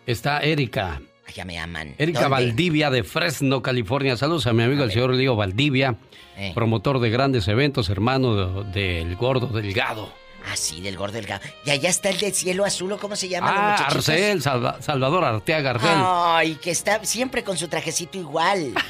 Está 0.06 0.40
Erika. 0.42 1.02
Allá 1.28 1.46
me 1.46 1.60
aman. 1.60 1.96
Erika 1.98 2.22
¿Dónde? 2.22 2.32
Valdivia 2.36 2.90
de 2.90 3.04
Fresno, 3.04 3.62
California. 3.62 4.18
Saludos 4.18 4.48
a 4.48 4.54
mi 4.54 4.64
amigo 4.64 4.84
el 4.84 4.92
señor 4.92 5.14
Lío 5.14 5.36
Valdivia, 5.36 5.96
Eh. 6.38 6.52
promotor 6.54 7.00
de 7.00 7.10
grandes 7.10 7.48
eventos, 7.48 7.90
hermano 7.90 8.64
de- 8.64 9.04
del 9.04 9.16
gordo 9.16 9.48
delgado. 9.48 10.12
Ah, 10.50 10.56
sí, 10.56 10.82
del 10.82 10.98
gordo 10.98 11.14
del 11.14 11.26
gato. 11.28 11.48
Y 11.66 11.70
allá 11.70 11.90
está 11.90 12.10
el 12.10 12.18
de 12.18 12.32
cielo 12.32 12.66
azul, 12.66 12.92
¿o 12.92 12.98
cómo 12.98 13.16
se 13.16 13.30
llama? 13.30 13.76
Ah? 13.78 13.86
Arcel, 13.88 14.42
Salva- 14.42 14.82
Salvador 14.82 15.24
Arteaga 15.24 15.72
Argel. 15.72 15.90
Ay, 15.94 16.56
que 16.56 16.72
está 16.72 17.04
siempre 17.06 17.44
con 17.44 17.58
su 17.58 17.68
trajecito 17.68 18.18
igual. 18.18 18.74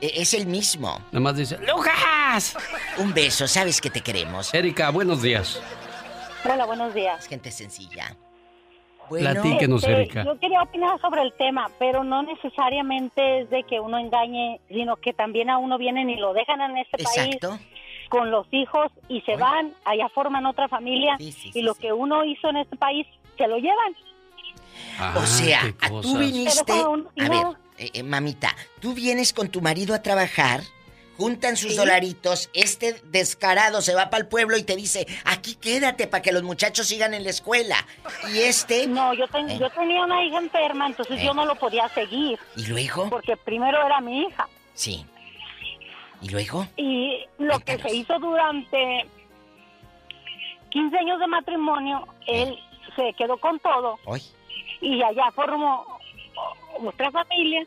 E- 0.00 0.22
es 0.22 0.32
el 0.32 0.46
mismo. 0.46 0.96
Nada 1.10 1.18
más 1.20 1.36
dice, 1.36 1.58
¡Lucas! 1.58 2.56
Un 2.98 3.12
beso, 3.12 3.48
sabes 3.48 3.80
que 3.80 3.90
te 3.90 4.00
queremos. 4.00 4.54
Erika, 4.54 4.90
buenos 4.90 5.20
días. 5.22 5.60
Hola, 6.44 6.66
buenos 6.66 6.94
días. 6.94 7.26
Gente 7.26 7.50
sencilla. 7.50 8.14
Platíquenos, 9.08 9.82
Este, 9.82 9.92
Erika. 9.94 10.24
Yo 10.24 10.38
quería 10.38 10.62
opinar 10.62 11.00
sobre 11.00 11.22
el 11.22 11.32
tema, 11.38 11.70
pero 11.80 12.04
no 12.04 12.22
necesariamente 12.22 13.40
es 13.40 13.50
de 13.50 13.64
que 13.64 13.80
uno 13.80 13.98
engañe, 13.98 14.60
sino 14.68 14.96
que 14.96 15.12
también 15.14 15.50
a 15.50 15.58
uno 15.58 15.78
vienen 15.78 16.10
y 16.10 16.16
lo 16.16 16.32
dejan 16.34 16.60
en 16.60 16.76
este 16.78 17.02
Exacto. 17.02 17.48
país 17.50 17.60
con 18.08 18.30
los 18.30 18.46
hijos 18.52 18.90
y 19.08 19.20
se 19.22 19.36
van, 19.36 19.74
allá 19.84 20.08
forman 20.14 20.46
otra 20.46 20.68
familia 20.68 21.16
y 21.18 21.62
lo 21.62 21.74
que 21.74 21.92
uno 21.92 22.24
hizo 22.24 22.48
en 22.50 22.56
este 22.58 22.76
país 22.76 23.06
se 23.36 23.46
lo 23.46 23.56
llevan. 23.58 23.94
o 25.16 25.26
sea, 25.26 25.62
tú 26.02 26.18
viniste... 26.18 26.72
A 26.72 26.74
no. 26.74 27.04
ver, 27.16 27.56
eh, 27.78 27.90
eh, 27.94 28.02
mamita, 28.02 28.54
tú 28.80 28.92
vienes 28.94 29.32
con 29.32 29.48
tu 29.48 29.60
marido 29.60 29.94
a 29.94 30.02
trabajar, 30.02 30.60
juntan 31.16 31.56
sus 31.56 31.72
Sí. 31.72 31.76
dolaritos, 31.76 32.48
este 32.54 33.00
descarado 33.04 33.80
se 33.82 33.94
va 33.94 34.08
para 34.10 34.22
el 34.22 34.28
pueblo 34.28 34.56
y 34.56 34.62
te 34.62 34.76
dice, 34.76 35.06
aquí 35.24 35.54
quédate 35.56 36.06
para 36.06 36.22
que 36.22 36.32
los 36.32 36.42
muchachos 36.44 36.86
sigan 36.88 37.12
en 37.14 37.24
la 37.24 37.30
escuela. 37.30 37.76
Y 38.32 38.38
este... 38.38 38.86
No, 38.86 39.12
yo, 39.14 39.26
ten- 39.28 39.50
Eh. 39.50 39.58
yo 39.60 39.68
tenía 39.70 40.04
una 40.04 40.24
hija 40.24 40.38
enferma, 40.38 40.86
entonces 40.86 41.20
Eh. 41.20 41.24
yo 41.24 41.34
no 41.34 41.44
lo 41.44 41.54
podía 41.56 41.88
seguir. 41.90 42.38
¿Y 42.56 42.66
luego? 42.66 43.08
Porque 43.10 43.36
primero 43.36 43.84
era 43.84 44.00
mi 44.00 44.22
hija. 44.22 44.48
Sí. 44.74 45.04
¿Y 46.22 46.28
luego? 46.30 46.66
Y 46.76 47.24
lo 47.38 47.58
que 47.60 47.78
se 47.78 47.94
hizo 47.94 48.18
durante 48.18 49.06
15 50.70 50.98
años 50.98 51.20
de 51.20 51.26
matrimonio, 51.26 52.06
él 52.26 52.58
se 52.96 53.12
quedó 53.14 53.36
con 53.38 53.58
todo 53.60 53.98
Hoy. 54.04 54.20
y 54.80 55.02
allá 55.02 55.30
formó 55.34 55.84
otra 56.84 57.10
familia. 57.10 57.64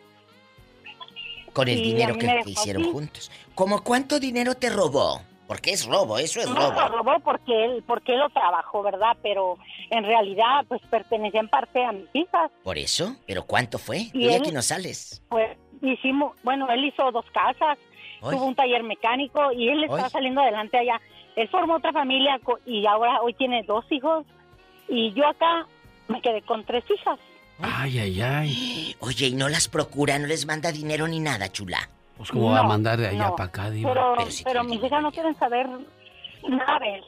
Con 1.54 1.68
el 1.68 1.82
dinero 1.82 2.18
que, 2.18 2.28
que 2.44 2.50
hicieron 2.52 2.84
así. 2.84 2.92
juntos. 2.92 3.32
¿Cómo 3.56 3.84
cuánto 3.84 4.20
dinero 4.20 4.56
te 4.56 4.70
robó? 4.70 5.22
Porque 5.48 5.72
es 5.72 5.86
robo, 5.86 6.18
eso 6.18 6.40
es 6.40 6.48
No 6.50 6.56
robo. 6.56 6.80
lo 6.80 6.88
robó 7.04 7.20
porque 7.20 7.66
él, 7.66 7.84
porque 7.86 8.14
él 8.14 8.20
lo 8.20 8.30
trabajó, 8.30 8.82
¿verdad? 8.84 9.18
Pero 9.22 9.58
en 9.90 10.06
realidad, 10.06 10.64
pues 10.70 10.82
pertenecía 10.90 11.42
en 11.42 11.50
parte 11.50 11.84
a 11.84 11.92
mis 11.92 12.08
hijas. 12.14 12.50
¿Por 12.64 12.78
eso? 12.78 13.18
¿Pero 13.28 13.44
cuánto 13.44 13.78
fue? 13.78 14.08
Y 14.14 14.34
aquí 14.34 14.52
no 14.54 14.62
sales. 14.62 15.22
Pues 15.28 15.58
hicimos, 15.82 16.38
bueno, 16.44 16.70
él 16.70 16.86
hizo 16.86 17.12
dos 17.12 17.26
casas, 17.34 17.78
Tuvo 18.22 18.46
un 18.46 18.56
taller 18.56 18.84
mecánico 18.84 19.52
y 19.52 19.70
él 19.70 19.84
está 19.84 20.10
saliendo 20.10 20.42
adelante 20.42 20.78
allá. 20.78 21.02
Él 21.36 21.48
formó 21.50 21.76
otra 21.76 21.92
familia 21.92 22.40
y 22.66 22.86
ahora 22.86 23.22
hoy 23.22 23.34
tiene 23.34 23.64
dos 23.64 23.86
hijos 23.92 24.26
y 24.88 25.12
yo 25.14 25.28
acá 25.28 25.66
me 26.08 26.22
quedé 26.22 26.42
con 26.44 26.64
tres 26.64 26.84
hijas. 26.90 27.20
Ay, 27.62 28.00
ay, 28.00 28.22
ay. 28.22 28.96
Oye, 29.00 29.28
¿y 29.28 29.34
no 29.34 29.50
las 29.50 29.68
procura, 29.68 30.18
no 30.20 30.28
les 30.28 30.46
manda 30.46 30.72
dinero 30.72 31.08
ni 31.08 31.20
nada, 31.20 31.52
chula? 31.52 31.90
Pues 32.18 32.30
cómo 32.30 32.52
va 32.52 32.60
a 32.60 32.64
mandar 32.64 33.00
de 33.00 33.08
allá 33.08 33.30
no, 33.30 33.36
para 33.36 33.50
acá, 33.50 33.70
Diva. 33.70 33.94
Pero, 33.94 34.14
Pero 34.18 34.32
si 34.32 34.44
pero 34.44 34.64
mis 34.64 34.84
hijas 34.84 35.02
no 35.02 35.12
quieren 35.12 35.36
saber 35.40 35.68
nada 36.48 36.80
de 36.80 36.96
él. 36.96 37.04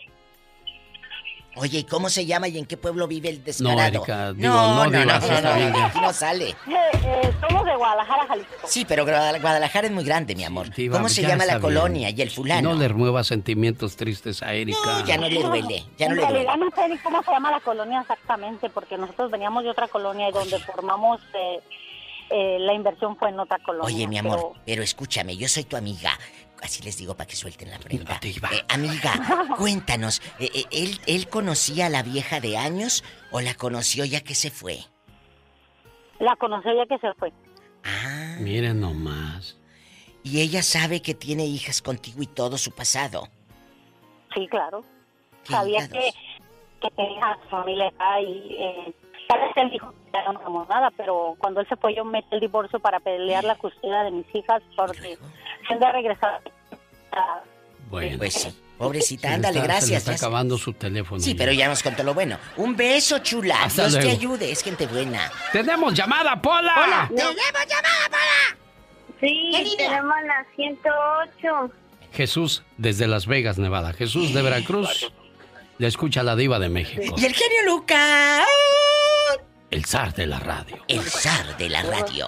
Oye, 1.55 1.79
¿y 1.79 1.83
cómo 1.83 2.09
se 2.09 2.25
llama 2.25 2.47
y 2.47 2.57
en 2.57 2.65
qué 2.65 2.77
pueblo 2.77 3.07
vive 3.07 3.29
el 3.29 3.37
No, 3.37 3.43
descarado? 3.45 3.83
Erika, 3.87 4.33
digo, 4.33 4.53
no, 4.53 4.85
sí 4.89 5.29
está 5.33 5.55
bien, 5.55 5.73
ya. 5.73 5.85
aquí 5.85 5.99
no 6.01 6.11
sale. 6.11 6.49
Eh, 6.49 6.55
eh, 6.67 7.33
somos 7.47 7.63
de 7.65 7.75
Guadalajara, 7.75 8.25
Jalisco. 8.27 8.53
Sí, 8.65 8.85
pero 8.85 9.05
Guadal- 9.05 9.39
Guadalajara 9.39 9.85
es 9.87 9.93
muy 9.93 10.03
grande, 10.03 10.35
mi 10.35 10.43
amor. 10.45 10.73
Diva, 10.73 10.97
¿Cómo 10.97 11.09
se 11.09 11.21
llama 11.21 11.45
la 11.45 11.53
está 11.53 11.59
colonia 11.59 12.07
bien. 12.07 12.17
y 12.19 12.21
el 12.23 12.31
fulano? 12.31 12.73
No 12.73 12.79
le 12.79 12.87
remueva 12.87 13.23
sentimientos 13.23 13.95
tristes 13.95 14.41
a 14.41 14.53
Erika. 14.53 14.79
No, 14.83 15.05
ya 15.05 15.17
no 15.17 15.29
le 15.29 15.43
duele, 15.43 15.85
ya 15.97 16.07
no 16.07 16.13
en 16.15 16.21
le 16.21 16.25
duele. 16.27 16.43
realidad 16.45 16.55
no 16.57 16.69
sé 16.75 16.89
ni 16.89 16.97
cómo 16.97 17.21
se 17.21 17.31
llama 17.31 17.51
la 17.51 17.59
colonia 17.59 18.01
exactamente, 18.01 18.69
porque 18.71 18.97
nosotros 18.97 19.29
veníamos 19.29 19.63
de 19.63 19.69
otra 19.69 19.87
colonia 19.87 20.29
y 20.29 20.31
donde 20.31 20.57
formamos 20.59 21.21
eh, 21.35 21.59
eh, 22.31 22.57
la 22.61 22.73
inversión 22.73 23.15
fue 23.15 23.29
en 23.29 23.39
otra 23.39 23.59
colonia. 23.59 23.85
Oye, 23.95 24.07
mi 24.07 24.17
amor, 24.17 24.37
pero- 24.37 24.53
pero... 24.65 24.83
escúchame, 24.83 25.37
yo 25.37 25.47
soy 25.47 25.65
tu 25.65 25.77
amiga. 25.77 26.17
Así 26.63 26.81
les 26.81 26.97
digo 26.97 27.15
para 27.15 27.27
que 27.27 27.35
suelten 27.35 27.69
la 27.69 27.77
prenda. 27.77 28.19
Eh, 28.23 28.63
amiga, 28.69 29.11
cuéntanos, 29.57 30.21
eh, 30.39 30.49
eh, 30.53 30.63
¿él, 30.71 30.99
¿él 31.07 31.27
conocía 31.27 31.87
a 31.87 31.89
la 31.89 32.03
vieja 32.03 32.39
de 32.39 32.57
años 32.57 33.03
o 33.31 33.41
la 33.41 33.53
conoció 33.53 34.05
ya 34.05 34.21
que 34.21 34.33
se 34.33 34.49
fue? 34.49 34.79
La 36.19 36.35
conocí 36.37 36.69
ya 36.75 36.85
que 36.85 36.97
se 36.99 37.13
fue. 37.15 37.33
Miren 38.39 38.79
nomás. 38.79 39.59
Y 40.23 40.39
ella 40.39 40.63
sabe 40.63 41.01
que 41.01 41.13
tiene 41.13 41.45
hijas 41.45 41.81
contigo 41.81 42.23
y 42.23 42.27
todo 42.27 42.57
su 42.57 42.71
pasado. 42.71 43.27
Sí, 44.33 44.47
claro. 44.47 44.85
¿Qué 45.43 45.51
Sabía 45.51 45.87
que, 45.89 46.11
que 46.81 46.89
tenía 46.91 47.37
su 47.43 47.49
familia 47.49 47.87
acá 47.87 48.21
y 48.21 48.55
eh, 48.57 48.93
tal 49.33 49.47
vez 49.47 49.57
él 49.57 49.69
dijo 49.71 49.91
que 49.91 50.11
ya 50.13 50.23
no 50.31 50.39
hagamos 50.39 50.67
nada, 50.69 50.91
pero 50.97 51.35
cuando 51.39 51.61
él 51.61 51.67
se 51.67 51.75
fue 51.75 51.95
yo 51.95 52.05
metí 52.05 52.27
el 52.31 52.39
divorcio 52.39 52.79
para 52.79 52.99
pelear 52.99 53.43
la 53.43 53.55
custodia 53.55 54.03
de 54.03 54.11
mis 54.11 54.25
hijas 54.35 54.61
porque 54.75 55.17
siendo 55.67 55.91
regresar 55.91 56.41
a- 57.11 57.41
Bueno. 57.89 58.17
Pues 58.17 58.33
sí. 58.33 58.59
Pobrecita, 58.77 59.21
Se 59.21 59.27
le 59.29 59.35
ándale, 59.35 59.59
está- 59.59 59.61
Se 59.61 59.67
le 59.67 59.73
gracias. 59.73 59.99
está 59.99 60.11
ya 60.11 60.17
acabando 60.17 60.57
su 60.57 60.73
teléfono. 60.73 61.21
Sí, 61.21 61.35
pero 61.35 61.51
ya 61.51 61.67
nos 61.67 61.83
contó 61.83 62.03
lo 62.03 62.13
bueno. 62.15 62.37
Un 62.57 62.75
beso, 62.75 63.19
chula. 63.19 63.63
Hasta 63.63 63.83
Dios 63.83 63.93
te 63.95 64.01
luego. 64.01 64.17
ayude, 64.17 64.51
es 64.51 64.63
gente 64.63 64.87
buena. 64.87 65.31
¡Tenemos 65.51 65.93
llamada, 65.93 66.41
Pola! 66.41 66.73
Hola. 66.83 67.07
¡Tenemos 67.07 67.35
llamada, 67.35 68.09
Pola! 68.09 68.57
Sí, 69.21 69.75
tenemos 69.77 70.15
la 70.25 70.45
108. 70.55 71.71
Jesús 72.13 72.63
desde 72.77 73.07
Las 73.07 73.25
Vegas, 73.27 73.57
Nevada. 73.57 73.93
Jesús 73.93 74.33
de 74.33 74.41
Veracruz. 74.41 75.11
Le 75.77 75.87
escucha 75.87 76.23
la 76.23 76.35
diva 76.35 76.59
de 76.59 76.69
México. 76.69 77.15
Y 77.17 77.25
el 77.25 77.33
genio 77.33 77.63
Lucas. 77.67 78.43
El 79.73 79.85
zar 79.85 80.13
de 80.13 80.27
la 80.27 80.37
radio. 80.37 80.75
El 80.87 81.01
zar 81.01 81.57
de 81.57 81.67
la 81.67 81.81
radio. 81.81 82.27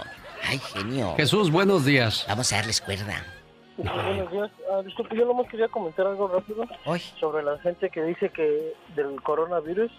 Ay, 0.50 0.58
genio. 0.58 1.14
Jesús, 1.16 1.52
buenos 1.52 1.86
días. 1.86 2.26
Vamos 2.28 2.52
a 2.52 2.56
darles 2.56 2.82
cuerda. 2.82 3.24
Buenos 3.78 4.32
días. 4.32 4.50
Ah, 4.74 4.82
disculpe, 4.84 5.16
yo 5.16 5.26
nomás 5.28 5.48
quería 5.52 5.68
comentar 5.68 6.08
algo 6.08 6.28
rápido 6.28 6.66
sobre 7.20 7.44
la 7.44 7.60
gente 7.60 7.92
que 7.92 8.02
dice 8.02 8.30
que 8.32 8.74
del 8.96 9.22
coronavirus. 9.22 9.92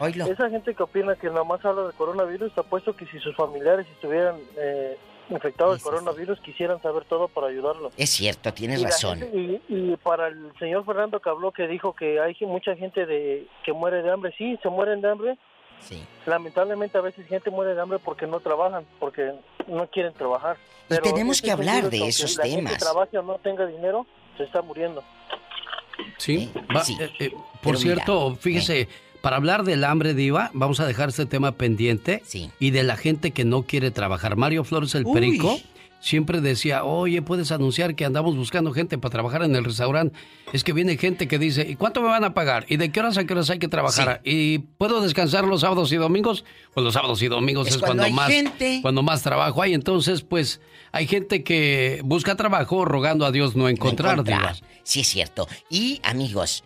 Esa 0.00 0.48
gente 0.48 0.74
que 0.74 0.82
opina 0.82 1.14
que 1.16 1.26
nada 1.28 1.44
más 1.44 1.62
habla 1.62 1.82
del 1.82 1.92
coronavirus, 1.92 2.56
apuesto 2.56 2.96
que 2.96 3.04
si 3.04 3.18
sus 3.18 3.36
familiares 3.36 3.86
estuvieran 3.92 4.36
eh, 4.56 4.96
infectados 5.28 5.74
del 5.74 5.82
coronavirus, 5.82 6.40
quisieran 6.40 6.80
saber 6.80 7.04
todo 7.04 7.28
para 7.28 7.48
ayudarlo. 7.48 7.90
Es 7.98 8.08
cierto, 8.08 8.50
tienes 8.54 8.80
Y 8.80 8.84
razón. 8.84 9.18
gente- 9.18 9.36
y, 9.68 9.92
y 9.92 9.96
para 9.98 10.28
el 10.28 10.50
señor 10.58 10.86
Fernando 10.86 11.20
que 11.20 11.28
habló, 11.28 11.52
que 11.52 11.66
dijo 11.68 11.94
que 11.94 12.18
hay 12.18 12.34
mucha 12.46 12.74
gente 12.76 13.04
de 13.04 13.46
que 13.62 13.74
muere 13.74 14.00
de 14.02 14.10
hambre, 14.10 14.32
sí, 14.38 14.58
se 14.62 14.70
mueren 14.70 15.02
de 15.02 15.10
hambre. 15.10 15.38
Lamentablemente 16.26 16.96
a 16.96 17.02
veces 17.02 17.26
gente 17.26 17.50
muere 17.50 17.74
de 17.74 17.80
hambre 17.80 17.98
porque 17.98 18.26
no 18.26 18.40
trabajan, 18.40 18.84
porque 18.98 19.32
no 19.68 19.86
quieren 19.88 20.12
trabajar. 20.14 20.56
Y 20.90 20.96
tenemos 20.98 21.40
que 21.42 21.50
hablar 21.50 21.90
de 21.90 22.06
esos 22.08 22.36
la 22.36 22.44
gente 22.44 22.56
temas. 22.64 22.78
trabaje 22.78 23.18
o 23.18 23.22
no 23.22 23.34
tenga 23.38 23.66
dinero, 23.66 24.06
se 24.36 24.44
está 24.44 24.62
muriendo. 24.62 25.02
Sí. 26.18 26.50
va- 26.74 26.84
sí. 26.84 26.96
eh, 27.00 27.10
eh, 27.20 27.30
por 27.30 27.60
Pero 27.62 27.78
cierto, 27.78 28.36
fíjese, 28.36 28.88
para 29.20 29.36
hablar 29.36 29.64
del 29.64 29.84
hambre 29.84 30.14
diva, 30.14 30.50
vamos 30.54 30.80
a 30.80 30.86
dejar 30.86 31.10
este 31.10 31.26
tema 31.26 31.52
pendiente 31.52 32.22
y 32.58 32.70
de 32.70 32.82
la 32.82 32.96
gente 32.96 33.30
que 33.30 33.44
no 33.44 33.62
quiere 33.62 33.90
trabajar. 33.90 34.36
Mario 34.36 34.64
Flores 34.64 34.94
el 34.94 35.04
Uy. 35.06 35.12
Siempre 36.04 36.42
decía, 36.42 36.84
oye, 36.84 37.22
puedes 37.22 37.50
anunciar 37.50 37.94
que 37.94 38.04
andamos 38.04 38.36
buscando 38.36 38.74
gente 38.74 38.98
para 38.98 39.10
trabajar 39.10 39.42
en 39.42 39.56
el 39.56 39.64
restaurante. 39.64 40.14
Es 40.52 40.62
que 40.62 40.74
viene 40.74 40.98
gente 40.98 41.26
que 41.26 41.38
dice, 41.38 41.66
¿y 41.66 41.76
cuánto 41.76 42.02
me 42.02 42.08
van 42.08 42.24
a 42.24 42.34
pagar? 42.34 42.66
¿Y 42.68 42.76
de 42.76 42.92
qué 42.92 43.00
horas 43.00 43.16
a 43.16 43.24
qué 43.24 43.32
horas 43.32 43.48
hay 43.48 43.58
que 43.58 43.68
trabajar? 43.68 44.20
¿Y 44.22 44.58
puedo 44.58 45.00
descansar 45.00 45.44
los 45.44 45.62
sábados 45.62 45.90
y 45.92 45.96
domingos? 45.96 46.44
Pues 46.74 46.84
los 46.84 46.92
sábados 46.92 47.22
y 47.22 47.28
domingos 47.28 47.68
es, 47.68 47.78
cuando, 47.78 48.06
más 48.10 48.30
cuando 48.82 49.02
más 49.02 49.22
trabajo 49.22 49.62
hay. 49.62 49.72
Entonces, 49.72 50.20
pues 50.20 50.60
hay 50.92 51.06
gente 51.06 51.42
que 51.42 52.02
busca 52.04 52.36
trabajo 52.36 52.84
rogando 52.84 53.24
a 53.24 53.32
Dios 53.32 53.56
no 53.56 53.70
encontrar, 53.70 54.18
no 54.18 54.24
Sí, 54.82 55.00
es 55.00 55.08
cierto. 55.08 55.48
Y 55.70 56.02
amigos, 56.04 56.64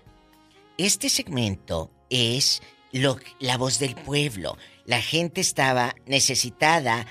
este 0.78 1.09
segmento 1.09 1.93
es 2.10 2.60
lo, 2.90 3.19
la 3.39 3.56
voz 3.56 3.78
del 3.78 3.94
pueblo. 3.94 4.59
La 4.85 5.01
gente 5.01 5.40
estaba 5.40 5.94
necesitada 6.06 7.06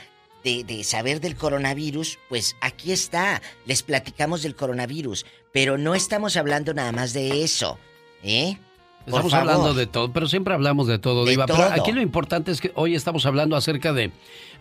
de, 0.63 0.83
saber 0.83 1.19
del 1.19 1.35
coronavirus, 1.35 2.19
pues 2.29 2.55
aquí 2.61 2.91
está, 2.91 3.41
les 3.65 3.83
platicamos 3.83 4.43
del 4.43 4.55
coronavirus, 4.55 5.25
pero 5.51 5.77
no 5.77 5.95
estamos 5.95 6.37
hablando 6.37 6.73
nada 6.73 6.91
más 6.91 7.13
de 7.13 7.43
eso, 7.43 7.77
¿eh? 8.23 8.57
estamos 9.05 9.33
hablando 9.33 9.73
de 9.73 9.87
todo, 9.87 10.11
pero 10.11 10.27
siempre 10.27 10.53
hablamos 10.53 10.87
de 10.87 10.99
todo, 10.99 11.25
Diva. 11.25 11.45
Pero 11.45 11.63
aquí 11.63 11.91
lo 11.91 12.01
importante 12.01 12.51
es 12.51 12.61
que 12.61 12.71
hoy 12.75 12.95
estamos 12.95 13.25
hablando 13.25 13.55
acerca 13.55 13.93
de 13.93 14.11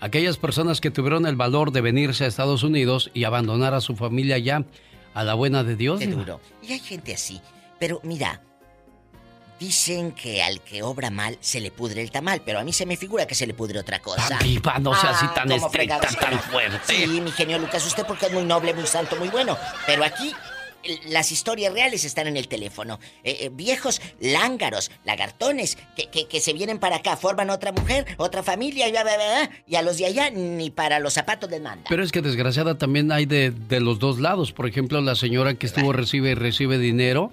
aquellas 0.00 0.36
personas 0.36 0.80
que 0.80 0.90
tuvieron 0.90 1.26
el 1.26 1.36
valor 1.36 1.72
de 1.72 1.80
venirse 1.80 2.24
a 2.24 2.26
Estados 2.28 2.62
Unidos 2.62 3.10
y 3.14 3.24
abandonar 3.24 3.74
a 3.74 3.80
su 3.80 3.96
familia 3.96 4.38
ya 4.38 4.64
a 5.14 5.24
la 5.24 5.34
buena 5.34 5.64
de 5.64 5.76
Dios. 5.76 6.00
Duro. 6.00 6.40
Y 6.62 6.72
hay 6.72 6.78
gente 6.78 7.14
así. 7.14 7.40
Pero 7.78 8.00
mira, 8.04 8.40
Dicen 9.58 10.12
que 10.12 10.42
al 10.42 10.60
que 10.60 10.82
obra 10.82 11.10
mal 11.10 11.38
se 11.40 11.60
le 11.60 11.70
pudre 11.70 12.02
el 12.02 12.10
tamal, 12.10 12.42
pero 12.44 12.58
a 12.58 12.64
mí 12.64 12.72
se 12.72 12.84
me 12.84 12.96
figura 12.96 13.26
que 13.26 13.34
se 13.34 13.46
le 13.46 13.54
pudre 13.54 13.78
otra 13.78 14.00
cosa. 14.00 14.38
Viva, 14.42 14.78
no 14.78 14.94
sea 14.94 15.10
así 15.10 15.26
ah, 15.28 15.34
tan 15.34 15.52
estricta, 15.52 15.98
tan 16.00 16.38
fuerte. 16.40 16.78
Sí, 16.84 17.06
mi 17.06 17.30
genio 17.30 17.58
Lucas, 17.58 17.86
usted 17.86 18.04
porque 18.06 18.26
es 18.26 18.32
muy 18.32 18.44
noble, 18.44 18.74
muy 18.74 18.86
santo, 18.86 19.16
muy 19.16 19.28
bueno. 19.28 19.56
Pero 19.86 20.04
aquí 20.04 20.34
las 21.08 21.32
historias 21.32 21.72
reales 21.72 22.04
están 22.04 22.26
en 22.26 22.36
el 22.36 22.48
teléfono. 22.48 23.00
Eh, 23.24 23.38
eh, 23.40 23.50
viejos 23.52 24.00
lángaros, 24.20 24.90
lagartones, 25.04 25.78
que, 25.96 26.26
que, 26.26 26.40
se 26.40 26.52
vienen 26.52 26.78
para 26.78 26.96
acá, 26.96 27.16
forman 27.16 27.50
otra 27.50 27.72
mujer, 27.72 28.06
otra 28.18 28.42
familia, 28.42 28.88
y, 28.88 28.92
y 29.66 29.76
a 29.76 29.82
los 29.82 29.98
de 29.98 30.06
allá 30.06 30.30
ni 30.30 30.70
para 30.70 30.98
los 30.98 31.14
zapatos 31.14 31.50
les 31.50 31.60
manda. 31.60 31.84
Pero 31.88 32.02
es 32.02 32.12
que 32.12 32.22
desgraciada 32.22 32.78
también 32.78 33.10
hay 33.12 33.26
de, 33.26 33.50
de 33.50 33.80
los 33.80 33.98
dos 33.98 34.18
lados. 34.18 34.52
Por 34.52 34.66
ejemplo, 34.66 35.00
la 35.00 35.14
señora 35.14 35.54
que 35.54 35.66
estuvo 35.66 35.92
recibe 35.92 36.34
recibe 36.34 36.78
dinero 36.78 37.32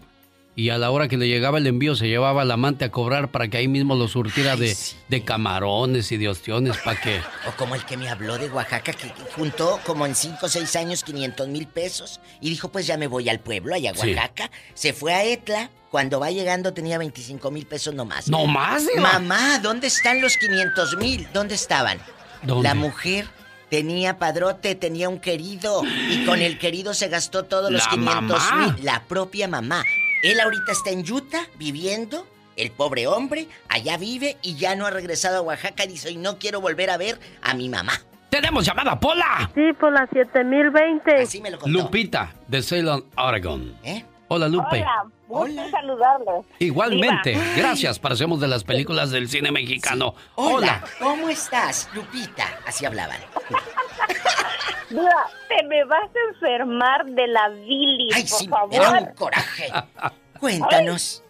y 0.56 0.70
a 0.70 0.78
la 0.78 0.92
hora 0.92 1.08
que 1.08 1.18
le 1.18 1.28
llegaba 1.28 1.58
el 1.58 1.68
envío 1.68 1.96
se 1.96 2.08
llevaba 2.08 2.44
al 2.44 2.52
amante 2.52 2.86
a 2.86 2.92
cobrar 2.92 3.32
para 3.32 3.48
que 3.48 3.58
ahí 3.58 3.68
mismo 3.68 3.96
lo 3.96 4.08
surtiera 4.08 4.56
de, 4.56 4.78
de, 5.08 5.24
camarones 5.24 6.12
y 6.12 6.18
de 6.18 6.30
ostiones 6.30 6.78
para 6.78 7.00
que... 7.00 7.22
O 7.48 7.56
como 7.58 7.76
el 7.76 7.84
que 7.86 7.98
me 7.98 8.10
habló 8.10 8.38
de 8.38 8.50
Oaxaca, 8.50 8.94
que 8.94 9.12
juntó 9.36 9.80
como 9.84 10.06
en 10.06 10.16
5 10.16 10.38
o 10.46 10.50
6 10.50 10.76
años 10.76 11.04
500 11.04 11.48
mil 11.48 11.68
pesos 11.68 12.20
y 12.40 12.50
dijo 12.50 12.70
pues 12.70 12.86
ya 12.86 12.98
me 12.98 13.08
voy 13.08 13.30
al 13.30 13.40
pueblo, 13.40 13.74
allá 13.74 13.92
a 13.92 13.94
Oaxaca. 13.94 14.52
Se 14.76 14.94
fue 14.94 15.14
a 15.14 15.24
Etla, 15.24 15.72
cuando 15.90 16.20
va 16.20 16.30
llegando 16.30 16.74
tenía 16.74 16.98
25 16.98 17.50
mil 17.50 17.66
pesos 17.66 17.94
nomás. 17.96 18.28
¿No 18.28 18.46
más? 18.46 18.84
Mamá, 18.98 19.60
¿dónde 19.60 19.88
están 19.88 20.22
los 20.22 20.38
500 20.38 20.98
mil? 20.98 21.28
¿Dónde 21.34 21.56
estaban? 21.56 22.00
La 22.44 22.76
mujer 22.76 23.28
tenía 23.70 24.20
padrote, 24.20 24.76
tenía 24.76 25.10
un 25.10 25.20
querido 25.20 25.82
y 26.12 26.26
con 26.26 26.42
el 26.42 26.60
querido 26.60 26.94
se 26.94 27.08
gastó 27.08 27.46
todos 27.46 27.72
los 27.72 27.88
500 27.88 28.44
mil. 28.56 28.86
La 28.86 29.04
propia 29.04 29.48
mamá. 29.48 29.84
Él 30.24 30.40
ahorita 30.40 30.72
está 30.72 30.90
en 30.90 31.00
Utah 31.00 31.46
viviendo, 31.58 32.26
el 32.56 32.72
pobre 32.72 33.08
hombre, 33.08 33.50
allá 33.68 33.98
vive 33.98 34.38
y 34.42 34.56
ya 34.56 34.74
no 34.74 34.86
ha 34.86 34.90
regresado 34.90 35.40
a 35.40 35.42
Oaxaca. 35.42 35.86
Dice, 35.86 36.12
y 36.12 36.16
no 36.16 36.40
quiero 36.40 36.62
volver 36.62 36.90
a 36.92 36.98
ver 36.98 37.20
a 37.42 37.54
mi 37.54 37.68
mamá. 37.68 37.92
¡Tenemos 38.30 38.66
llamada, 38.66 38.98
Pola! 38.98 39.52
Sí, 39.54 39.74
Pola 39.78 40.08
7020. 40.14 41.24
Así 41.24 41.42
me 41.42 41.52
lo 41.52 41.60
contó. 41.60 41.78
Lupita, 41.78 42.34
de 42.48 42.62
Ceylon, 42.64 43.04
Oregon. 43.18 43.78
¿Eh? 43.84 44.06
Hola, 44.30 44.48
Lupe. 44.48 44.82
Hola, 44.82 45.06
Hola. 45.36 45.70
saludarlos. 45.72 46.46
Igualmente. 46.60 47.38
Gracias, 47.58 47.98
parecemos 47.98 48.40
de 48.40 48.48
las 48.48 48.64
películas 48.64 49.10
del 49.10 49.28
cine 49.28 49.52
mexicano. 49.52 50.14
Hola. 50.36 50.84
¿Cómo 51.00 51.28
estás, 51.30 51.90
Lupita? 51.94 52.46
Así 52.68 52.86
hablaban. 52.86 53.18
Mira, 54.92 55.28
te 55.50 55.64
me 55.64 55.84
vas 55.86 56.10
a 56.16 56.34
enfermar 56.34 57.06
de 57.06 57.28
la 57.28 57.50
bilis, 57.50 58.16
Ay, 58.16 58.22
por 58.24 58.40
sí, 58.40 58.48
favor. 58.48 58.76
Era 58.76 58.92
un 58.92 59.06
coraje. 59.16 59.72
Cuéntanos. 60.40 61.24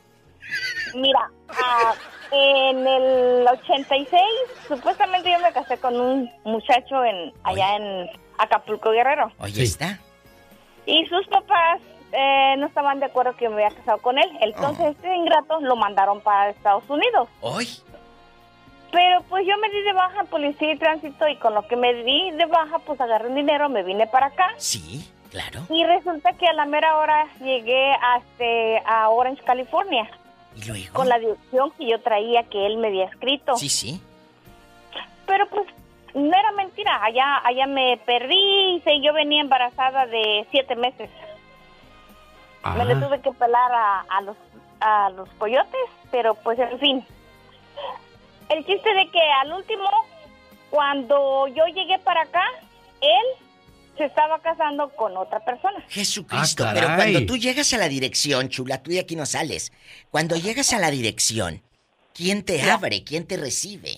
mira, 0.95 1.31
ah, 1.49 1.93
en 2.31 2.85
el 2.85 3.47
86, 3.47 4.21
supuestamente 4.67 5.31
yo 5.31 5.39
me 5.39 5.53
casé 5.53 5.77
con 5.77 5.99
un 5.99 6.29
muchacho 6.43 7.05
en 7.05 7.31
allá 7.43 7.77
en 7.77 8.09
Acapulco 8.37 8.91
Guerrero. 8.91 9.31
Oye, 9.37 9.63
está. 9.63 9.97
Y 10.85 11.05
sus 11.05 11.25
papás 11.27 11.79
eh, 12.13 12.55
no 12.57 12.67
estaban 12.67 12.99
de 12.99 13.07
acuerdo 13.07 13.35
que 13.35 13.49
me 13.49 13.65
había 13.65 13.75
casado 13.75 13.97
con 13.99 14.17
él. 14.17 14.29
Entonces, 14.41 14.85
oh. 14.85 14.89
este 14.89 15.15
ingrato 15.15 15.59
lo 15.61 15.75
mandaron 15.75 16.21
para 16.21 16.51
Estados 16.51 16.87
Unidos. 16.89 17.27
¿Hoy? 17.41 17.67
Pero 18.91 19.21
pues 19.23 19.45
yo 19.47 19.57
me 19.57 19.69
di 19.69 19.81
de 19.81 19.93
baja 19.93 20.21
en 20.21 20.27
policía 20.27 20.71
y 20.71 20.77
tránsito 20.77 21.27
y 21.27 21.35
con 21.37 21.55
lo 21.55 21.67
que 21.67 21.75
me 21.75 21.93
di 22.03 22.31
de 22.31 22.45
baja 22.45 22.77
pues 22.79 23.01
agarré 23.01 23.29
el 23.29 23.35
dinero, 23.35 23.67
me 23.67 23.81
vine 23.81 24.05
para 24.05 24.27
acá. 24.27 24.53
Sí, 24.57 25.11
claro. 25.31 25.61
Y 25.69 25.83
resulta 25.83 26.33
que 26.33 26.47
a 26.47 26.53
la 26.53 26.65
mera 26.65 26.97
hora 26.97 27.25
llegué 27.39 27.91
hasta 27.91 28.45
a 28.85 29.09
Orange, 29.09 29.43
California. 29.43 30.07
¿Y 30.55 30.65
luego? 30.65 30.93
Con 30.93 31.09
la 31.09 31.17
dirección 31.17 31.71
que 31.71 31.89
yo 31.89 31.99
traía 32.01 32.43
que 32.43 32.67
él 32.67 32.77
me 32.77 32.89
había 32.89 33.05
escrito. 33.05 33.55
Sí, 33.55 33.67
sí. 33.67 33.99
Pero 35.25 35.47
pues 35.49 35.65
no 36.13 36.37
era 36.37 36.51
mentira, 36.51 37.03
allá, 37.03 37.41
allá 37.43 37.65
me 37.65 37.99
perdí 38.05 38.83
y 38.85 39.01
yo 39.03 39.13
venía 39.13 39.41
embarazada 39.41 40.05
de 40.05 40.45
siete 40.51 40.75
meses. 40.75 41.09
Me 42.77 42.85
le 42.85 42.95
tuve 42.95 43.21
que 43.21 43.31
pelar 43.31 43.71
a, 43.71 44.05
a, 44.09 44.21
los, 44.21 44.37
a 44.79 45.09
los 45.11 45.29
coyotes, 45.37 45.81
pero 46.11 46.33
pues 46.35 46.57
en 46.59 46.79
fin. 46.79 47.05
El 48.49 48.65
chiste 48.65 48.93
de 48.93 49.09
que 49.09 49.19
al 49.41 49.53
último, 49.53 49.89
cuando 50.69 51.47
yo 51.47 51.65
llegué 51.67 51.99
para 51.99 52.21
acá, 52.21 52.43
él 53.01 53.45
se 53.97 54.05
estaba 54.05 54.39
casando 54.39 54.89
con 54.89 55.15
otra 55.17 55.39
persona. 55.41 55.83
Jesucristo, 55.87 56.63
ah, 56.65 56.71
pero 56.73 56.87
cuando 56.95 57.25
tú 57.25 57.37
llegas 57.37 57.73
a 57.73 57.77
la 57.77 57.87
dirección, 57.87 58.49
chula, 58.49 58.81
tú 58.81 58.91
de 58.91 58.99
aquí 58.99 59.15
no 59.15 59.25
sales. 59.25 59.71
Cuando 60.09 60.35
llegas 60.35 60.73
a 60.73 60.79
la 60.79 60.89
dirección, 60.89 61.61
¿quién 62.13 62.43
te 62.43 62.61
abre? 62.69 63.03
¿Quién 63.03 63.27
te 63.27 63.37
recibe? 63.37 63.97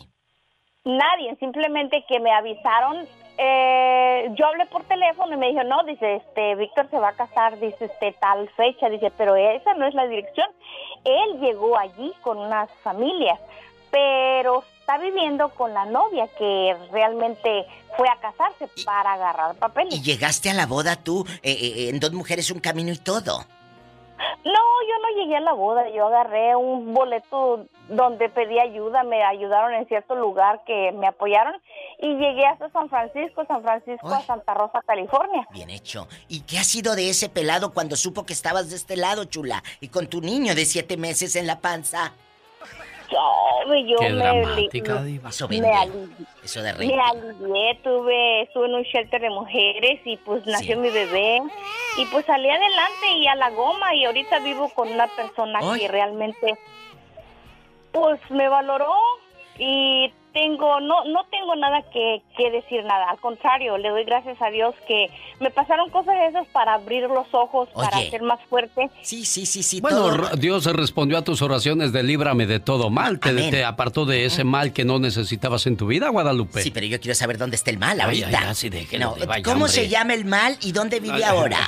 Nadie, 0.84 1.36
simplemente 1.40 2.04
que 2.08 2.20
me 2.20 2.32
avisaron. 2.32 3.08
Eh, 3.38 4.30
yo 4.36 4.48
hablé 4.48 4.66
por 4.68 4.84
teléfono 4.84 5.34
y 5.34 5.38
me 5.38 5.50
dijo, 5.50 5.64
no, 5.64 5.84
dice, 5.84 6.16
este, 6.16 6.56
Víctor 6.56 6.90
se 6.90 7.00
va 7.00 7.10
a 7.10 7.14
casar, 7.14 7.60
dice, 7.60 7.86
este, 7.86 8.14
tal 8.14 8.50
fecha, 8.50 8.90
dice, 8.90 9.12
pero 9.18 9.36
esa 9.36 9.74
no 9.74 9.86
es 9.86 9.94
la 9.94 10.08
dirección. 10.08 10.48
Él 11.04 11.40
llegó 11.40 11.78
allí 11.78 12.14
con 12.22 12.38
unas 12.38 12.70
familias 12.84 13.40
pero 13.96 14.62
está 14.80 14.98
viviendo 14.98 15.48
con 15.50 15.74
la 15.74 15.86
novia 15.86 16.28
que 16.38 16.76
realmente 16.92 17.66
fue 17.96 18.10
a 18.10 18.18
casarse 18.18 18.68
para 18.84 19.14
agarrar 19.14 19.56
papeles. 19.56 19.96
¿Y 19.96 20.02
llegaste 20.04 20.50
a 20.50 20.54
la 20.54 20.66
boda 20.66 20.98
tú 20.98 21.26
eh, 21.42 21.52
eh, 21.52 21.74
eh, 21.76 21.90
en 21.90 22.02
dos 22.02 22.12
mujeres 22.12 22.52
un 22.52 22.60
camino 22.60 22.92
y 22.92 22.98
todo? 22.98 23.46
No, 24.44 24.52
yo 24.54 25.00
no 25.02 25.22
llegué 25.22 25.38
a 25.38 25.40
la 25.40 25.54
boda, 25.54 25.90
yo 25.90 26.08
agarré 26.08 26.58
un 26.58 26.94
boleto 26.94 27.68
donde 27.88 28.28
pedí 28.28 28.60
ayuda, 28.60 29.04
me 29.04 29.24
ayudaron 29.24 29.74
en 29.74 29.88
cierto 29.88 30.16
lugar 30.16 30.62
que 30.66 30.92
me 30.92 31.08
apoyaron 31.08 31.56
y 32.00 32.08
llegué 32.16 32.46
hasta 32.46 32.70
San 32.70 32.90
Francisco, 32.90 33.46
San 33.48 33.62
Francisco 33.62 34.08
a 34.08 34.22
Santa 34.22 34.54
Rosa, 34.54 34.82
California. 34.86 35.48
Bien 35.52 35.70
hecho. 35.70 36.08
¿Y 36.28 36.42
qué 36.42 36.58
ha 36.58 36.64
sido 36.64 36.96
de 36.96 37.10
ese 37.10 37.30
pelado 37.30 37.74
cuando 37.74 37.96
supo 37.96 38.26
que 38.26 38.34
estabas 38.34 38.70
de 38.70 38.76
este 38.76 38.98
lado, 38.98 39.26
chula? 39.26 39.64
Y 39.80 39.88
con 39.88 40.08
tu 40.08 40.22
niño 40.22 40.56
de 40.56 40.66
siete 40.66 40.98
meses 40.98 41.36
en 41.36 41.48
la 41.48 41.60
panza. 41.60 42.14
yo 43.10 43.98
Qué 44.00 44.10
me, 44.10 44.16
dramática, 44.16 45.00
me, 45.00 45.30
Eso, 45.30 45.48
me, 45.48 45.58
alivié, 45.58 46.08
Eso 46.44 46.62
de 46.62 46.74
me 46.74 47.00
alivié, 47.02 47.80
tuve, 47.84 48.42
estuve 48.44 48.66
en 48.68 48.76
un 48.76 48.84
shelter 48.84 49.22
de 49.22 49.30
mujeres 49.30 50.02
y 50.06 50.18
pues 50.18 50.46
nació 50.46 50.78
mi 50.78 50.90
bebé 50.90 51.42
y 51.98 52.06
pues 52.08 52.26
salí 52.26 52.50
adelante 52.50 53.12
y 53.18 53.28
a 53.28 53.36
la 53.36 53.52
goma 53.52 53.96
y 53.96 54.06
ahorita 54.06 54.40
vivo 54.40 54.70
con 54.70 54.92
una 54.92 55.08
persona 55.16 55.60
que 55.78 55.88
realmente 55.88 56.58
pues 57.92 58.20
me 58.30 58.50
valoró 58.50 58.94
y 59.58 60.12
tengo, 60.36 60.82
no, 60.82 61.06
no 61.06 61.26
tengo 61.32 61.56
nada 61.56 61.82
que, 61.94 62.22
decir 62.52 62.84
nada, 62.84 63.10
al 63.10 63.20
contrario, 63.20 63.78
le 63.78 63.88
doy 63.88 64.04
gracias 64.04 64.40
a 64.42 64.50
Dios 64.50 64.76
que 64.86 65.10
me 65.40 65.50
pasaron 65.50 65.90
cosas 65.90 66.16
esas 66.30 66.46
para 66.48 66.74
abrir 66.74 67.04
los 67.04 67.26
ojos, 67.32 67.70
para 67.74 67.98
ser 68.10 68.22
más 68.22 68.40
fuerte. 68.50 68.90
Sí, 69.02 69.24
sí, 69.24 69.46
sí, 69.46 69.64
sí. 69.64 69.80
Bueno, 69.80 70.12
Dios 70.38 70.66
respondió 70.66 71.18
a 71.18 71.24
tus 71.24 71.42
oraciones 71.42 71.94
de 71.94 72.04
líbrame 72.04 72.48
de 72.48 72.60
todo 72.60 72.90
mal, 72.90 73.22
te, 73.22 73.50
te, 73.50 73.64
apartó 73.64 74.06
de 74.06 74.26
ese 74.26 74.44
mal 74.44 74.74
que 74.74 74.84
no 74.84 75.00
necesitabas 75.00 75.68
en 75.68 75.78
tu 75.78 75.88
vida, 75.88 76.10
Guadalupe. 76.10 76.62
Sí, 76.62 76.70
pero 76.70 76.86
yo 76.86 77.00
quiero 77.00 77.16
saber 77.16 77.38
dónde 77.38 77.56
está 77.56 77.72
el 77.72 77.78
mal 77.78 78.02
ahorita. 78.02 78.54
¿Cómo 79.46 79.70
se 79.70 79.88
llama 79.88 80.16
el 80.16 80.26
mal 80.26 80.58
y 80.62 80.74
dónde 80.74 81.00
vive 81.00 81.24
ahora? 81.24 81.60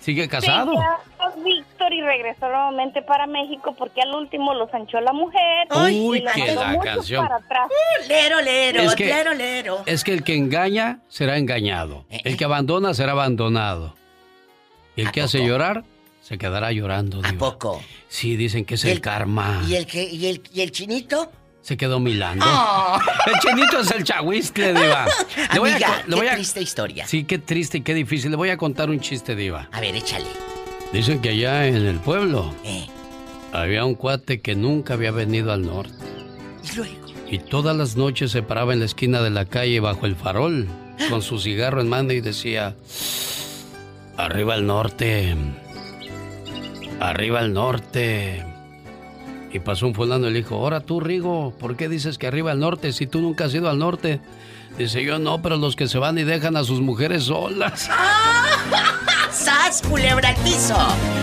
¿Sigue 0.00 0.28
casado? 0.28 0.72
Se 0.74 1.42
Víctor 1.42 1.92
y 1.92 2.00
regresó 2.00 2.48
nuevamente 2.48 3.02
para 3.02 3.26
México 3.26 3.74
porque 3.78 4.00
al 4.02 4.14
último 4.14 4.54
los 4.54 4.72
anchó 4.74 5.00
la 5.00 5.12
mujer. 5.12 5.68
Uy, 5.70 6.24
que 6.34 6.54
la 6.54 6.78
canción. 6.80 7.26
Uh, 7.26 8.08
lero, 8.08 8.40
lero, 8.40 8.82
Es 8.82 8.94
que- 8.94 9.06
lero, 9.06 9.34
lero. 9.34 9.82
Es 9.86 10.02
que 10.02 10.12
el 10.12 10.24
que 10.24 10.34
engaña 10.34 11.00
será 11.08 11.36
engañado. 11.38 12.04
El 12.10 12.36
que 12.36 12.44
abandona 12.44 12.94
será 12.94 13.12
abandonado. 13.12 13.94
Y 14.96 15.02
el 15.02 15.12
que 15.12 15.22
hace 15.22 15.44
llorar 15.46 15.84
se 16.20 16.38
quedará 16.38 16.72
llorando. 16.72 17.20
¿A 17.24 17.32
poco? 17.38 17.82
Sí, 18.08 18.36
dicen 18.36 18.64
que 18.64 18.74
es 18.74 18.84
el, 18.84 19.00
karma. 19.00 19.62
¿Y 19.68 19.76
el, 19.76 19.86
que, 19.86 20.02
y, 20.04 20.26
el, 20.26 20.42
¿Y 20.52 20.62
el 20.62 20.72
chinito? 20.72 21.30
Se 21.62 21.76
quedó 21.76 22.00
milando. 22.00 22.44
Oh. 22.48 22.98
El 23.26 23.38
chinito 23.40 23.80
es 23.80 23.90
el 23.90 24.02
chahuiscle, 24.02 24.72
diva. 24.72 25.06
Le 25.52 25.58
voy 25.60 25.70
a 25.70 25.74
Amiga, 25.74 25.88
co- 26.02 26.08
le 26.10 26.16
voy 26.16 26.24
qué 26.26 26.30
a- 26.30 26.34
triste 26.34 26.60
historia. 26.62 27.06
Sí, 27.06 27.24
qué 27.24 27.38
triste 27.38 27.78
y 27.78 27.80
qué 27.82 27.94
difícil. 27.94 28.30
Le 28.30 28.36
voy 28.36 28.48
a 28.50 28.56
contar 28.56 28.88
un 28.90 28.98
chiste, 29.00 29.36
diva. 29.36 29.68
A 29.72 29.80
ver, 29.80 29.94
échale. 29.94 30.26
Dicen 30.92 31.20
que 31.20 31.28
allá 31.30 31.66
en 31.66 31.76
el 31.86 31.98
pueblo 31.98 32.52
Eh. 32.64 32.86
había 33.52 33.84
un 33.84 33.94
cuate 33.94 34.40
que 34.40 34.54
nunca 34.56 34.94
había 34.94 35.10
venido 35.12 35.52
al 35.52 35.62
norte. 35.66 35.92
¿Y 36.72 36.76
luego? 36.76 36.94
Y 37.30 37.38
todas 37.38 37.76
las 37.76 37.94
noches 37.96 38.32
se 38.32 38.42
paraba 38.42 38.72
en 38.72 38.80
la 38.80 38.86
esquina 38.86 39.20
de 39.20 39.30
la 39.30 39.44
calle 39.44 39.78
bajo 39.80 40.06
el 40.06 40.16
farol, 40.16 40.66
con 41.10 41.22
su 41.22 41.38
cigarro 41.38 41.80
en 41.80 41.88
mano 41.88 42.12
y 42.12 42.20
decía, 42.20 42.74
arriba 44.16 44.54
al 44.54 44.66
norte, 44.66 45.36
arriba 47.00 47.38
al 47.40 47.52
norte. 47.52 48.44
Y 49.52 49.58
pasó 49.58 49.86
un 49.86 49.94
fulano 49.94 50.28
y 50.28 50.32
le 50.32 50.38
dijo, 50.38 50.54
ahora 50.54 50.80
tú, 50.80 51.00
Rigo, 51.00 51.52
¿por 51.58 51.76
qué 51.76 51.88
dices 51.88 52.18
que 52.18 52.26
arriba 52.26 52.52
al 52.52 52.60
norte 52.60 52.92
si 52.92 53.06
tú 53.06 53.20
nunca 53.20 53.46
has 53.46 53.54
ido 53.54 53.68
al 53.68 53.78
norte? 53.78 54.20
Dice 54.78 55.04
yo, 55.04 55.18
no, 55.18 55.42
pero 55.42 55.56
los 55.56 55.74
que 55.74 55.88
se 55.88 55.98
van 55.98 56.18
y 56.18 56.24
dejan 56.24 56.56
a 56.56 56.64
sus 56.64 56.80
mujeres 56.80 57.24
solas. 57.24 57.90
¡Sas, 59.32 59.82
culebra 59.82 60.34
piso! 60.44 60.76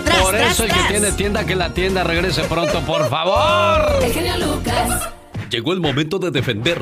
¡Tras, 0.04 0.22
Por 0.22 0.36
tras, 0.36 0.52
eso 0.52 0.64
el 0.64 0.72
que 0.72 0.80
tiene 0.90 1.12
tienda, 1.14 1.45
que 1.45 1.56
la 1.56 1.74
tienda 1.74 2.04
regrese 2.04 2.44
pronto, 2.44 2.82
por 2.82 3.10
favor. 3.10 3.99
Lucas. 4.40 5.10
Llegó 5.49 5.74
el 5.74 5.80
momento 5.80 6.20
de 6.20 6.32
defender. 6.32 6.82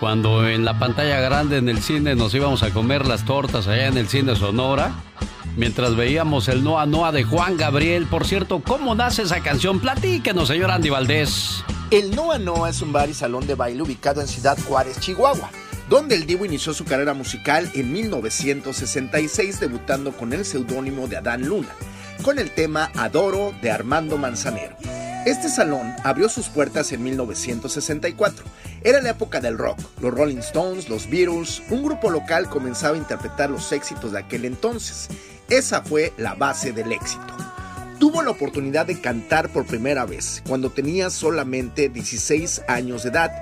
Cuando 0.00 0.46
en 0.46 0.64
la 0.64 0.78
pantalla 0.78 1.20
grande 1.20 1.56
en 1.56 1.68
el 1.68 1.82
cine 1.82 2.14
nos 2.14 2.32
íbamos 2.34 2.62
a 2.62 2.70
comer 2.70 3.06
las 3.06 3.24
tortas 3.24 3.66
allá 3.66 3.88
en 3.88 3.98
el 3.98 4.08
cine 4.08 4.36
Sonora, 4.36 4.92
mientras 5.58 5.96
veíamos 5.96 6.48
el 6.48 6.64
Noa 6.64 6.86
Noa 6.86 7.12
de 7.12 7.24
Juan 7.24 7.56
Gabriel. 7.56 8.06
Por 8.06 8.26
cierto, 8.26 8.62
¿cómo 8.64 8.94
nace 8.94 9.22
esa 9.22 9.40
canción? 9.40 9.80
Platíquenos, 9.80 10.48
señor 10.48 10.70
Andy 10.70 10.88
Valdés. 10.88 11.64
El 11.90 12.14
Noa 12.14 12.38
Noa 12.38 12.70
es 12.70 12.80
un 12.80 12.92
bar 12.92 13.10
y 13.10 13.14
salón 13.14 13.46
de 13.46 13.56
baile 13.56 13.82
ubicado 13.82 14.20
en 14.20 14.28
Ciudad 14.28 14.56
Juárez, 14.66 15.00
Chihuahua, 15.00 15.50
donde 15.90 16.14
el 16.14 16.26
Divo 16.26 16.44
inició 16.44 16.72
su 16.72 16.84
carrera 16.84 17.12
musical 17.12 17.70
en 17.74 17.92
1966 17.92 19.58
debutando 19.58 20.12
con 20.12 20.32
el 20.32 20.44
seudónimo 20.44 21.08
de 21.08 21.16
Adán 21.16 21.46
Luna, 21.46 21.74
con 22.22 22.38
el 22.38 22.52
tema 22.52 22.90
Adoro 22.94 23.52
de 23.60 23.70
Armando 23.70 24.16
Manzanero. 24.16 24.76
Este 25.26 25.48
salón 25.48 25.92
abrió 26.04 26.28
sus 26.28 26.48
puertas 26.48 26.92
en 26.92 27.02
1964. 27.02 28.44
Era 28.82 29.02
la 29.02 29.10
época 29.10 29.40
del 29.40 29.58
rock. 29.58 29.78
Los 30.00 30.14
Rolling 30.14 30.38
Stones, 30.38 30.88
los 30.88 31.10
Beatles, 31.10 31.60
un 31.70 31.82
grupo 31.82 32.10
local 32.10 32.48
comenzaba 32.48 32.94
a 32.94 32.98
interpretar 32.98 33.50
los 33.50 33.72
éxitos 33.72 34.12
de 34.12 34.20
aquel 34.20 34.44
entonces. 34.44 35.08
Esa 35.48 35.80
fue 35.80 36.12
la 36.18 36.34
base 36.34 36.72
del 36.72 36.92
éxito. 36.92 37.34
Tuvo 37.98 38.22
la 38.22 38.30
oportunidad 38.30 38.84
de 38.84 39.00
cantar 39.00 39.48
por 39.48 39.64
primera 39.64 40.04
vez 40.04 40.42
cuando 40.46 40.68
tenía 40.68 41.08
solamente 41.08 41.88
16 41.88 42.64
años 42.68 43.02
de 43.02 43.08
edad. 43.08 43.32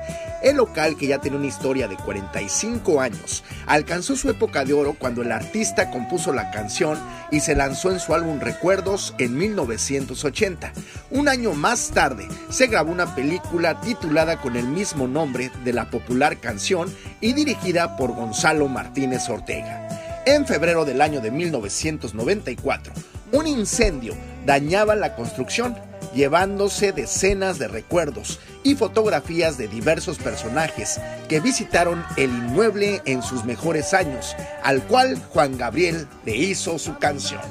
El 0.41 0.59
local, 0.59 0.97
que 0.97 1.09
ya 1.09 1.19
tenía 1.19 1.41
una 1.41 1.49
historia 1.49 1.89
de 1.89 1.97
45 1.97 3.01
años, 3.01 3.43
alcanzó 3.67 4.15
su 4.15 4.31
época 4.31 4.65
de 4.65 4.73
oro 4.73 4.95
cuando 4.97 5.23
el 5.23 5.33
artista 5.33 5.91
compuso 5.91 6.33
la 6.33 6.53
canción 6.53 6.97
y 7.33 7.41
se 7.41 7.57
lanzó 7.57 7.91
en 7.91 7.99
su 7.99 8.15
álbum 8.15 8.39
Recuerdos 8.39 9.13
en 9.19 9.37
1980. 9.37 10.73
Un 11.11 11.29
año 11.29 11.55
más 11.55 11.91
tarde 11.91 12.29
se 12.51 12.69
grabó 12.69 12.93
una 12.93 13.17
película 13.17 13.81
titulada 13.81 14.41
con 14.41 14.55
el 14.55 14.69
mismo 14.69 15.09
nombre 15.09 15.51
de 15.65 15.73
la 15.73 15.91
popular 15.91 16.39
canción 16.39 16.89
y 17.21 17.33
dirigida 17.33 17.97
por 17.97 18.15
Gonzalo 18.15 18.69
Martínez 18.69 19.29
Ortega. 19.29 19.87
En 20.27 20.45
febrero 20.45 20.85
del 20.85 21.03
año 21.03 21.21
de 21.21 21.31
1994, 21.31 22.93
un 23.31 23.47
incendio 23.47 24.17
dañaba 24.45 24.97
la 24.97 25.15
construcción, 25.15 25.77
llevándose 26.17 26.91
decenas 26.91 27.61
de 27.61 27.69
recuerdos 27.69 28.41
y 28.65 28.75
fotografías 28.75 29.57
de 29.57 29.69
diversos 29.69 30.19
personajes 30.19 31.01
que 31.29 31.39
visitaron 31.39 32.05
el 32.17 32.31
inmueble 32.31 33.03
en 33.05 33.23
sus 33.23 33.45
mejores 33.45 33.95
años, 33.95 34.35
al 34.65 34.83
cual 34.83 35.17
Juan 35.31 35.57
Gabriel 35.59 36.09
le 36.25 36.35
hizo 36.35 36.77
su 36.81 36.99
canción. 36.99 37.43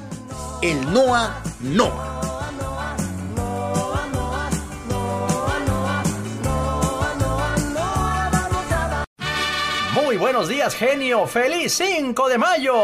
El 0.62 0.92
Noa 0.92 1.42
Noa. 1.62 2.35
Muy 10.06 10.18
buenos 10.18 10.48
días, 10.48 10.76
genio. 10.76 11.26
¡Feliz 11.26 11.74
5 11.74 12.30
de 12.30 12.38
mayo! 12.38 12.76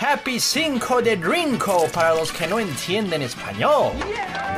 Happy 0.00 0.40
5 0.40 1.00
de 1.02 1.16
Drinko 1.16 1.86
para 1.92 2.12
los 2.16 2.32
que 2.32 2.48
no 2.48 2.58
entienden 2.58 3.22
español. 3.22 3.92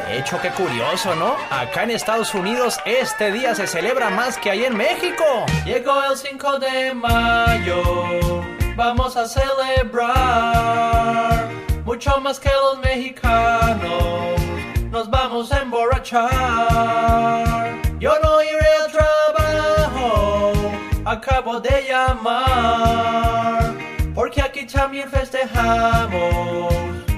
De 0.07 0.19
hecho, 0.19 0.41
qué 0.41 0.49
curioso, 0.49 1.15
¿no? 1.15 1.37
Acá 1.51 1.83
en 1.83 1.91
Estados 1.91 2.35
Unidos 2.35 2.79
este 2.87 3.31
día 3.33 3.55
se 3.55 3.67
celebra 3.67 4.09
más 4.09 4.39
que 4.39 4.51
ahí 4.51 4.65
en 4.65 4.79
México. 4.79 5.45
Llegó 5.67 6.03
el 6.03 6.17
5 6.17 6.59
de 6.59 6.95
mayo. 6.95 7.83
Vamos 8.77 9.15
a 9.19 9.29
celebrar. 9.29 10.31
Mucho 11.85 12.19
más 12.23 12.41
que 12.41 12.49
los 12.49 12.79
mexicanos. 12.79 14.41
Nos 14.91 15.11
vamos 15.11 15.53
a 15.53 15.59
emborrachar. 15.61 16.21
Acabo 21.11 21.59
de 21.59 21.89
llamar. 21.89 23.75
Porque 24.15 24.41
aquí 24.41 24.65
también 24.65 25.11
festejamos. 25.11 26.73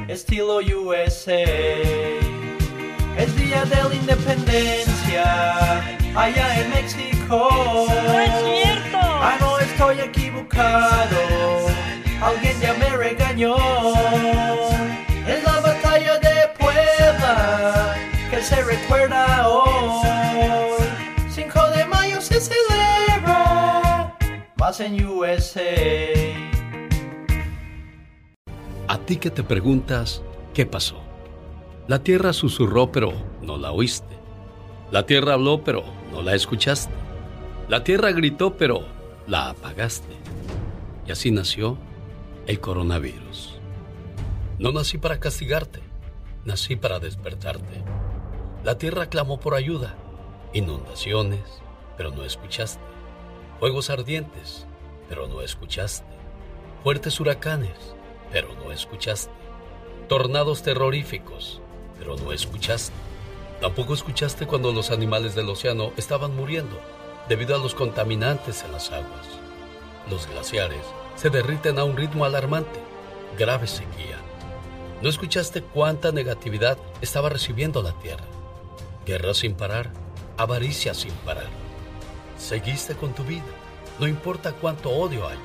Estilo 0.08 0.60
USA. 0.60 1.42
Es 3.18 3.36
día 3.36 3.62
de 3.66 3.76
la 3.86 3.94
independencia. 3.94 5.24
Allá 6.16 6.58
en 6.58 6.70
México. 6.70 7.50
¡No 8.06 8.18
es 8.18 8.32
cierto! 8.46 8.98
Ah, 8.98 9.36
no 9.38 9.58
estoy 9.58 10.00
equivocado. 10.00 11.66
Alguien 12.22 12.58
ya 12.62 12.72
me 12.72 12.88
regañó. 12.96 13.56
Es 15.28 15.44
la 15.44 15.60
batalla 15.60 16.18
de 16.18 16.48
Puebla 16.58 17.94
que 18.30 18.40
se 18.40 18.62
recuerda 18.62 19.46
hoy. 19.48 19.61
En 24.80 25.04
USA. 25.04 25.60
A 28.88 28.98
ti 28.98 29.16
que 29.18 29.30
te 29.30 29.42
preguntas, 29.42 30.22
¿qué 30.54 30.64
pasó? 30.64 30.96
La 31.88 32.02
tierra 32.02 32.32
susurró, 32.32 32.90
pero 32.90 33.12
no 33.42 33.58
la 33.58 33.70
oíste. 33.70 34.16
La 34.90 35.04
tierra 35.04 35.34
habló, 35.34 35.62
pero 35.62 35.84
no 36.10 36.22
la 36.22 36.34
escuchaste. 36.34 36.94
La 37.68 37.84
tierra 37.84 38.12
gritó, 38.12 38.56
pero 38.56 38.86
la 39.26 39.50
apagaste. 39.50 40.14
Y 41.06 41.12
así 41.12 41.30
nació 41.30 41.76
el 42.46 42.58
coronavirus. 42.58 43.60
No 44.58 44.72
nací 44.72 44.96
para 44.96 45.20
castigarte, 45.20 45.80
nací 46.46 46.76
para 46.76 46.98
despertarte. 46.98 47.84
La 48.64 48.78
tierra 48.78 49.06
clamó 49.06 49.38
por 49.38 49.54
ayuda, 49.54 49.96
inundaciones, 50.54 51.42
pero 51.98 52.10
no 52.10 52.24
escuchaste. 52.24 52.91
Fuegos 53.62 53.90
ardientes, 53.90 54.66
pero 55.08 55.28
no 55.28 55.40
escuchaste. 55.40 56.04
Fuertes 56.82 57.20
huracanes, 57.20 57.94
pero 58.32 58.48
no 58.56 58.72
escuchaste. 58.72 59.30
Tornados 60.08 60.64
terroríficos, 60.64 61.60
pero 61.96 62.16
no 62.16 62.32
escuchaste. 62.32 62.92
Tampoco 63.60 63.94
escuchaste 63.94 64.48
cuando 64.48 64.72
los 64.72 64.90
animales 64.90 65.36
del 65.36 65.48
océano 65.48 65.92
estaban 65.96 66.34
muriendo 66.34 66.76
debido 67.28 67.54
a 67.54 67.58
los 67.58 67.76
contaminantes 67.76 68.64
en 68.64 68.72
las 68.72 68.90
aguas. 68.90 69.28
Los 70.10 70.26
glaciares 70.26 70.82
se 71.14 71.30
derriten 71.30 71.78
a 71.78 71.84
un 71.84 71.96
ritmo 71.96 72.24
alarmante, 72.24 72.80
grave 73.38 73.68
sequía. 73.68 74.18
No 75.02 75.08
escuchaste 75.08 75.62
cuánta 75.62 76.10
negatividad 76.10 76.78
estaba 77.00 77.28
recibiendo 77.28 77.80
la 77.80 77.92
Tierra. 78.00 78.24
Guerra 79.06 79.34
sin 79.34 79.54
parar, 79.54 79.92
avaricia 80.36 80.94
sin 80.94 81.12
parar. 81.24 81.61
Seguiste 82.42 82.96
con 82.96 83.14
tu 83.14 83.22
vida, 83.22 83.44
no 84.00 84.08
importa 84.08 84.52
cuánto 84.52 84.90
odio 84.90 85.28
haya, 85.28 85.38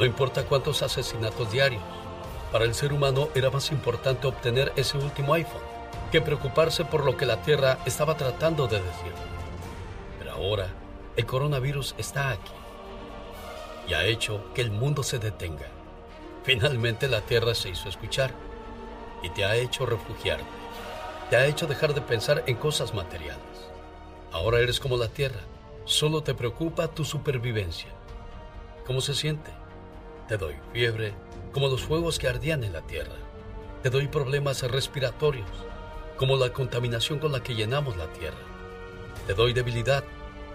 no 0.00 0.04
importa 0.04 0.44
cuántos 0.44 0.82
asesinatos 0.82 1.52
diarios. 1.52 1.80
Para 2.50 2.64
el 2.64 2.74
ser 2.74 2.92
humano 2.92 3.28
era 3.36 3.50
más 3.50 3.70
importante 3.70 4.26
obtener 4.26 4.72
ese 4.74 4.98
último 4.98 5.32
iPhone 5.34 5.62
que 6.10 6.20
preocuparse 6.20 6.84
por 6.84 7.04
lo 7.04 7.16
que 7.16 7.24
la 7.24 7.40
Tierra 7.42 7.78
estaba 7.86 8.16
tratando 8.16 8.66
de 8.66 8.82
decir. 8.82 9.12
Pero 10.18 10.32
ahora 10.32 10.66
el 11.14 11.24
coronavirus 11.24 11.94
está 11.98 12.30
aquí 12.30 12.52
y 13.86 13.94
ha 13.94 14.04
hecho 14.04 14.52
que 14.54 14.60
el 14.60 14.72
mundo 14.72 15.04
se 15.04 15.20
detenga. 15.20 15.68
Finalmente 16.42 17.06
la 17.06 17.20
Tierra 17.20 17.54
se 17.54 17.68
hizo 17.68 17.88
escuchar. 17.88 18.34
y 19.22 19.30
te 19.30 19.44
ha 19.44 19.54
hecho 19.54 19.86
refugiarte. 19.86 20.44
Te 21.30 21.36
ha 21.36 21.46
hecho 21.46 21.68
dejar 21.68 21.94
de 21.94 22.00
pensar 22.00 22.42
en 22.46 22.56
cosas 22.56 22.92
materiales. 22.92 23.42
Ahora 24.32 24.58
eres 24.60 24.78
como 24.78 24.96
la 24.96 25.08
tierra, 25.08 25.40
solo 25.88 26.22
te 26.22 26.34
preocupa 26.34 26.88
tu 26.88 27.02
supervivencia. 27.02 27.88
¿Cómo 28.86 29.00
se 29.00 29.14
siente? 29.14 29.50
Te 30.28 30.36
doy 30.36 30.54
fiebre, 30.74 31.14
como 31.50 31.68
los 31.68 31.82
fuegos 31.82 32.18
que 32.18 32.28
ardían 32.28 32.62
en 32.62 32.74
la 32.74 32.82
tierra. 32.82 33.16
Te 33.82 33.88
doy 33.88 34.06
problemas 34.06 34.62
respiratorios, 34.70 35.48
como 36.18 36.36
la 36.36 36.52
contaminación 36.52 37.18
con 37.18 37.32
la 37.32 37.42
que 37.42 37.54
llenamos 37.54 37.96
la 37.96 38.06
tierra. 38.12 38.36
Te 39.26 39.32
doy 39.32 39.54
debilidad 39.54 40.04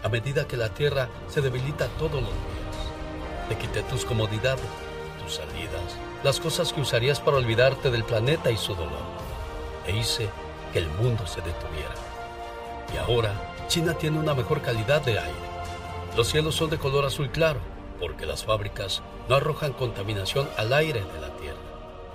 a 0.03 0.09
medida 0.09 0.47
que 0.47 0.55
la 0.55 0.69
tierra 0.69 1.09
se 1.27 1.41
debilita 1.41 1.87
todos 1.97 2.21
los 2.21 2.31
días. 2.31 3.49
Te 3.49 3.57
quité 3.57 3.81
tus 3.83 4.05
comodidades, 4.05 4.63
tus 5.23 5.33
salidas, 5.33 5.97
las 6.23 6.39
cosas 6.39 6.71
que 6.71 6.81
usarías 6.81 7.19
para 7.19 7.37
olvidarte 7.37 7.89
del 7.89 8.03
planeta 8.03 8.51
y 8.51 8.57
su 8.57 8.75
dolor. 8.75 9.01
E 9.87 9.97
hice 9.97 10.29
que 10.71 10.77
el 10.77 10.89
mundo 10.89 11.25
se 11.25 11.41
detuviera. 11.41 11.95
Y 12.93 12.97
ahora 12.97 13.52
China 13.73 13.95
tiene 13.95 14.19
una 14.19 14.35
mejor 14.35 14.61
calidad 14.61 15.01
de 15.01 15.17
aire. 15.17 15.33
Los 16.15 16.27
cielos 16.27 16.53
son 16.53 16.69
de 16.69 16.77
color 16.77 17.05
azul 17.05 17.31
claro, 17.31 17.59
porque 17.99 18.27
las 18.27 18.43
fábricas 18.45 19.01
no 19.27 19.33
arrojan 19.33 19.73
contaminación 19.73 20.47
al 20.57 20.73
aire 20.73 21.01
de 21.01 21.19
la 21.19 21.35
tierra. 21.37 21.57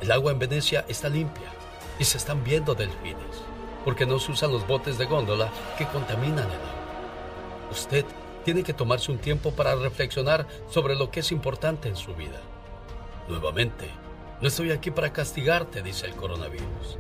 El 0.00 0.12
agua 0.12 0.30
en 0.30 0.38
Venecia 0.38 0.84
está 0.86 1.08
limpia 1.08 1.48
y 1.98 2.04
se 2.04 2.16
están 2.16 2.44
viendo 2.44 2.76
delfines, 2.76 3.42
porque 3.84 4.06
no 4.06 4.20
se 4.20 4.30
usan 4.30 4.52
los 4.52 4.68
botes 4.68 4.98
de 4.98 5.06
góndola 5.06 5.50
que 5.76 5.86
contaminan 5.86 6.46
el 6.46 6.60
agua. 6.60 7.72
Usted 7.72 8.04
tiene 8.44 8.62
que 8.62 8.72
tomarse 8.72 9.10
un 9.10 9.18
tiempo 9.18 9.50
para 9.50 9.74
reflexionar 9.74 10.46
sobre 10.70 10.94
lo 10.94 11.10
que 11.10 11.18
es 11.18 11.32
importante 11.32 11.88
en 11.88 11.96
su 11.96 12.14
vida. 12.14 12.40
Nuevamente, 13.26 13.90
no 14.40 14.46
estoy 14.46 14.70
aquí 14.70 14.92
para 14.92 15.12
castigarte, 15.12 15.82
dice 15.82 16.06
el 16.06 16.14
coronavirus. 16.14 16.98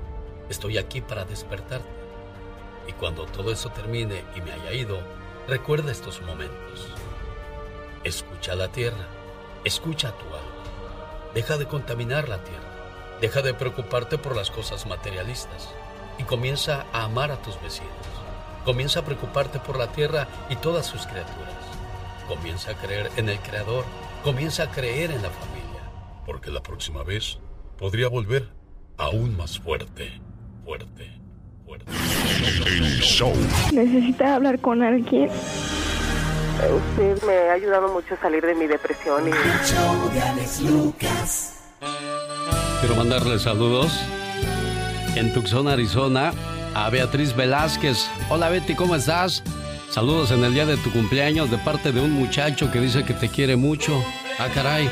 Estoy 0.50 0.78
aquí 0.78 1.00
para 1.00 1.24
despertarte. 1.24 1.97
Y 2.88 2.92
cuando 2.94 3.26
todo 3.26 3.52
eso 3.52 3.68
termine 3.70 4.24
y 4.34 4.40
me 4.40 4.50
haya 4.50 4.72
ido, 4.72 4.98
recuerda 5.46 5.92
estos 5.92 6.20
momentos. 6.22 6.88
Escucha 8.02 8.56
la 8.56 8.72
tierra, 8.72 9.06
escucha 9.64 10.10
tu 10.12 10.24
alma. 10.24 10.58
Deja 11.34 11.56
de 11.58 11.66
contaminar 11.66 12.28
la 12.28 12.42
tierra. 12.42 12.64
Deja 13.20 13.42
de 13.42 13.52
preocuparte 13.52 14.16
por 14.16 14.34
las 14.34 14.50
cosas 14.50 14.86
materialistas 14.86 15.68
y 16.18 16.24
comienza 16.24 16.86
a 16.92 17.04
amar 17.04 17.30
a 17.30 17.42
tus 17.42 17.60
vecinos. 17.60 17.92
Comienza 18.64 19.00
a 19.00 19.04
preocuparte 19.04 19.58
por 19.58 19.78
la 19.78 19.92
tierra 19.92 20.26
y 20.48 20.56
todas 20.56 20.86
sus 20.86 21.06
criaturas. 21.06 21.54
Comienza 22.26 22.72
a 22.72 22.74
creer 22.74 23.10
en 23.16 23.28
el 23.28 23.38
Creador. 23.40 23.84
Comienza 24.22 24.64
a 24.64 24.70
creer 24.70 25.10
en 25.10 25.22
la 25.22 25.30
familia. 25.30 25.82
Porque 26.26 26.50
la 26.50 26.62
próxima 26.62 27.02
vez 27.02 27.38
podría 27.76 28.08
volver 28.08 28.48
aún 28.96 29.36
más 29.36 29.58
fuerte, 29.58 30.20
fuerte, 30.64 31.17
El 32.66 33.00
show. 33.00 33.32
¿Necesita 33.72 34.36
hablar 34.36 34.58
con 34.60 34.82
alguien? 34.82 35.30
Usted 36.58 37.22
me 37.24 37.50
ha 37.50 37.52
ayudado 37.52 37.92
mucho 37.92 38.14
a 38.14 38.20
salir 38.20 38.44
de 38.44 38.54
mi 38.54 38.66
depresión 38.66 39.28
y... 39.28 39.30
Quiero 42.80 42.96
mandarle 42.96 43.38
saludos 43.38 44.00
en 45.14 45.32
Tucson, 45.32 45.68
Arizona, 45.68 46.32
a 46.74 46.90
Beatriz 46.90 47.34
Velázquez. 47.34 48.08
Hola 48.28 48.50
Betty, 48.50 48.74
¿cómo 48.74 48.96
estás? 48.96 49.42
Saludos 49.90 50.30
en 50.30 50.44
el 50.44 50.54
día 50.54 50.66
de 50.66 50.76
tu 50.76 50.92
cumpleaños 50.92 51.50
de 51.50 51.58
parte 51.58 51.92
de 51.92 52.00
un 52.00 52.12
muchacho 52.12 52.70
que 52.70 52.80
dice 52.80 53.04
que 53.04 53.14
te 53.14 53.28
quiere 53.28 53.56
mucho. 53.56 54.00
Ah, 54.38 54.48
caray, 54.54 54.88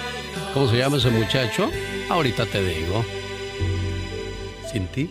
¿cómo 0.54 0.68
se 0.68 0.78
llama 0.78 0.96
ese 0.96 1.10
muchacho? 1.10 1.70
Ahorita 2.08 2.46
te 2.46 2.62
digo. 2.62 3.04
Sin 4.72 4.86
ti, 4.88 5.10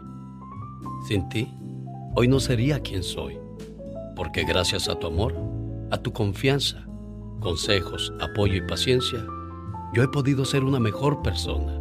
Sin 1.07 1.27
ti, 1.29 1.51
hoy 2.15 2.27
no 2.27 2.39
sería 2.39 2.79
quien 2.79 3.03
soy, 3.03 3.37
porque 4.15 4.43
gracias 4.43 4.87
a 4.87 4.95
tu 4.95 5.07
amor, 5.07 5.35
a 5.89 5.97
tu 5.97 6.13
confianza, 6.13 6.85
consejos, 7.39 8.13
apoyo 8.21 8.55
y 8.55 8.61
paciencia, 8.61 9.25
yo 9.93 10.03
he 10.03 10.07
podido 10.07 10.45
ser 10.45 10.63
una 10.63 10.79
mejor 10.79 11.21
persona. 11.21 11.79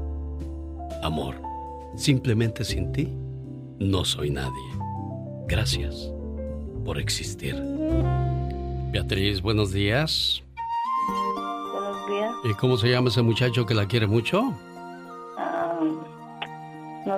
Amor, 1.03 1.41
simplemente 1.97 2.65
sin 2.65 2.93
ti, 2.93 3.09
no 3.79 4.05
soy 4.05 4.31
nadie. 4.31 4.51
Gracias 5.47 6.11
por 6.85 6.99
existir. 6.99 7.57
Beatriz, 8.91 9.43
buenos 9.43 9.73
días. 9.73 10.43
Buenos 11.73 12.09
días. 12.09 12.35
¿Y 12.45 12.55
cómo 12.55 12.77
se 12.77 12.91
llama 12.91 13.09
ese 13.09 13.23
muchacho 13.23 13.67
que 13.67 13.75
la 13.75 13.87
quiere 13.87 14.07
mucho? 14.07 14.55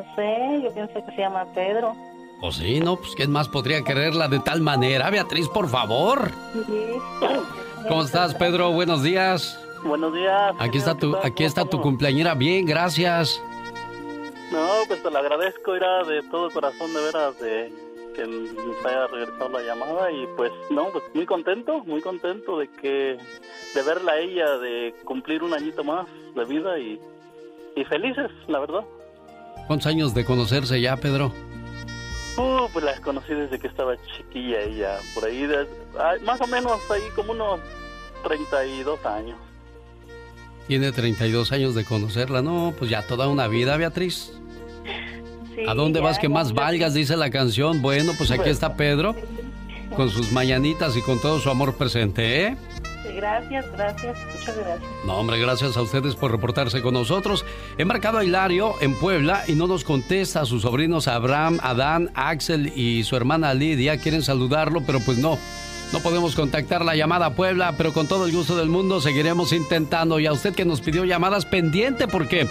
No 0.03 0.15
sé, 0.17 0.61
yo 0.63 0.75
pienso 0.75 0.95
que 1.05 1.13
se 1.13 1.21
llama 1.21 1.45
Pedro. 1.55 1.91
¿O 2.41 2.49
¿Oh, 2.49 2.53
sí? 2.53 2.81
No, 2.81 2.97
pues 2.97 3.15
¿quién 3.15 3.31
más 3.31 3.49
podría 3.49 3.83
quererla 3.83 4.27
de 4.27 4.41
tal 4.41 4.61
manera? 4.61 5.11
Beatriz, 5.11 5.49
por 5.49 5.69
favor. 5.69 6.31
Sí. 6.53 6.93
¿Cómo 7.89 8.03
estás, 8.03 8.35
Pedro? 8.35 8.73
Buenos 8.73 9.03
días. 9.03 9.59
Buenos 9.85 10.13
días. 10.13 10.55
Aquí 10.59 10.79
está 10.79 10.97
tu, 10.97 11.17
aquí 11.17 11.45
está 11.45 11.65
tu 11.65 11.81
cumpleañera. 11.81 12.35
Bien, 12.35 12.67
gracias. 12.67 13.41
No, 14.51 14.69
pues 14.89 15.03
te 15.03 15.11
lo 15.11 15.19
agradezco, 15.19 15.75
era 15.75 16.05
de 16.05 16.23
todo 16.31 16.51
corazón, 16.51 16.93
de 16.93 17.01
veras, 17.01 17.39
de 17.41 17.73
que 18.15 18.27
nos 18.27 18.85
haya 18.85 19.07
regresado 19.07 19.49
la 19.49 19.63
llamada 19.63 20.11
y 20.11 20.27
pues 20.37 20.53
no, 20.71 20.91
pues 20.91 21.05
muy 21.15 21.25
contento, 21.25 21.83
muy 21.85 22.03
contento 22.03 22.59
de 22.59 22.69
que 22.69 23.19
de 23.75 23.83
verla 23.83 24.13
a 24.13 24.19
ella, 24.19 24.59
de 24.59 24.95
cumplir 25.05 25.43
un 25.43 25.55
añito 25.55 25.83
más 25.83 26.07
de 26.35 26.45
vida 26.45 26.79
y, 26.79 27.01
y 27.77 27.85
felices, 27.85 28.31
la 28.49 28.59
verdad. 28.59 28.85
¿Cuántos 29.73 29.87
años 29.87 30.13
de 30.13 30.27
conocerse 30.27 30.79
ya, 30.83 30.99
Pedro? 30.99 31.33
Uh, 32.37 32.71
pues 32.75 32.85
la 32.85 32.95
conocí 33.01 33.33
desde 33.33 33.59
que 33.59 33.69
estaba 33.69 33.97
chiquilla 34.05 34.61
ella, 34.61 34.99
por 35.15 35.25
ahí, 35.25 35.49
más 36.27 36.39
o 36.43 36.47
menos 36.47 36.79
ahí 36.91 37.01
como 37.17 37.33
unos 37.33 37.59
32 38.23 39.07
años. 39.07 39.39
Tiene 40.69 40.93
32 40.93 41.53
años 41.53 41.75
de 41.75 41.87
conocerla, 41.87 42.43
no, 42.43 42.75
pues 42.79 42.91
ya 42.91 43.01
toda 43.01 43.29
una 43.29 43.49
vida, 43.49 43.79
Beatriz. 43.79 44.35
¿A 45.67 45.73
dónde 45.73 46.01
vas 46.01 46.19
que 46.19 46.29
más 46.29 46.53
valgas? 46.53 46.93
Dice 46.93 47.17
la 47.17 47.31
canción. 47.31 47.81
Bueno, 47.81 48.13
pues 48.19 48.31
aquí 48.31 48.51
está 48.51 48.77
Pedro 48.77 49.17
con 49.97 50.11
sus 50.11 50.33
mañanitas 50.33 50.99
y 50.99 51.01
con 51.01 51.19
todo 51.19 51.41
su 51.41 51.49
amor 51.49 51.77
presente, 51.77 52.45
¿eh? 52.45 52.57
Gracias, 53.05 53.71
gracias, 53.73 54.17
muchas 54.33 54.57
gracias. 54.57 54.91
No, 55.05 55.17
hombre, 55.17 55.39
gracias 55.39 55.77
a 55.77 55.83
ustedes 55.83 56.15
por 56.15 56.31
reportarse 56.31 56.83
con 56.83 56.95
nosotros. 56.95 57.45
He 57.79 57.85
marcado 57.85 58.19
a 58.19 58.25
Hilario 58.25 58.75
en 58.81 58.99
Puebla 58.99 59.45
y 59.49 59.55
no 59.55 59.67
nos 59.67 59.85
contesta 59.85 60.43
a 60.43 60.47
sus 60.47 60.63
sobrinos 60.63 61.09
Abraham, 61.09 61.59
Adán, 61.63 62.11
Axel 62.15 62.73
y 62.77 63.05
su 63.05 63.17
hermana 63.17 63.55
Lidia. 63.55 63.99
Quieren 63.99 64.23
saludarlo, 64.23 64.83
pero 64.87 65.01
pues 65.01 65.19
no. 65.19 65.39
No 65.93 66.01
podemos 66.01 66.35
contactar 66.35 66.85
la 66.85 66.97
llamada 66.97 67.35
Puebla, 67.35 67.75
pero 67.77 67.93
con 67.93 68.09
todo 68.09 68.25
el 68.25 68.33
gusto 68.33 68.57
del 68.57 68.69
mundo 68.69 69.01
seguiremos 69.01 69.53
intentando. 69.53 70.19
Y 70.19 70.27
a 70.27 70.33
usted 70.33 70.55
que 70.55 70.65
nos 70.65 70.81
pidió 70.81 71.05
llamadas 71.05 71.45
pendiente, 71.45 72.09
porque 72.09 72.49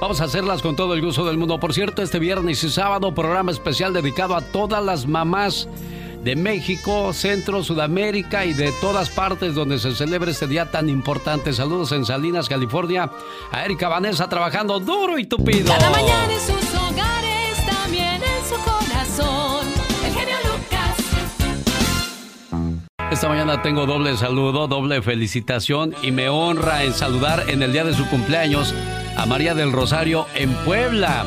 vamos 0.00 0.22
a 0.22 0.24
hacerlas 0.24 0.62
con 0.62 0.74
todo 0.74 0.94
el 0.94 1.02
gusto 1.02 1.26
del 1.26 1.36
mundo. 1.36 1.60
Por 1.60 1.74
cierto, 1.74 2.02
este 2.02 2.18
viernes 2.18 2.64
y 2.64 2.70
sábado, 2.70 3.14
programa 3.14 3.50
especial 3.50 3.92
dedicado 3.92 4.34
a 4.34 4.40
todas 4.40 4.82
las 4.82 5.06
mamás 5.06 5.68
de 6.28 6.36
México, 6.36 7.14
Centro, 7.14 7.64
Sudamérica 7.64 8.44
y 8.44 8.52
de 8.52 8.70
todas 8.82 9.08
partes 9.08 9.54
donde 9.54 9.78
se 9.78 9.94
celebra 9.94 10.30
este 10.30 10.46
día 10.46 10.70
tan 10.70 10.90
importante. 10.90 11.54
Saludos 11.54 11.90
en 11.92 12.04
Salinas, 12.04 12.50
California, 12.50 13.10
a 13.50 13.64
Erika 13.64 13.88
Vanessa 13.88 14.28
trabajando 14.28 14.78
duro 14.78 15.18
y 15.18 15.24
tupido. 15.24 15.72
Cada 15.72 15.88
mañana 15.88 16.30
en 16.30 16.40
sus 16.40 16.74
hogares, 16.74 17.64
también 17.64 18.20
en 18.22 18.44
su 18.46 18.56
corazón. 18.62 19.66
El 20.04 20.12
genio 20.12 20.36
Lucas. 20.44 20.96
Esta 23.10 23.28
mañana 23.30 23.62
tengo 23.62 23.86
doble 23.86 24.14
saludo, 24.18 24.68
doble 24.68 25.00
felicitación 25.00 25.94
y 26.02 26.10
me 26.10 26.28
honra 26.28 26.84
en 26.84 26.92
saludar 26.92 27.48
en 27.48 27.62
el 27.62 27.72
día 27.72 27.84
de 27.84 27.94
su 27.94 28.06
cumpleaños 28.10 28.74
a 29.16 29.24
María 29.24 29.54
del 29.54 29.72
Rosario 29.72 30.26
en 30.34 30.52
Puebla. 30.66 31.24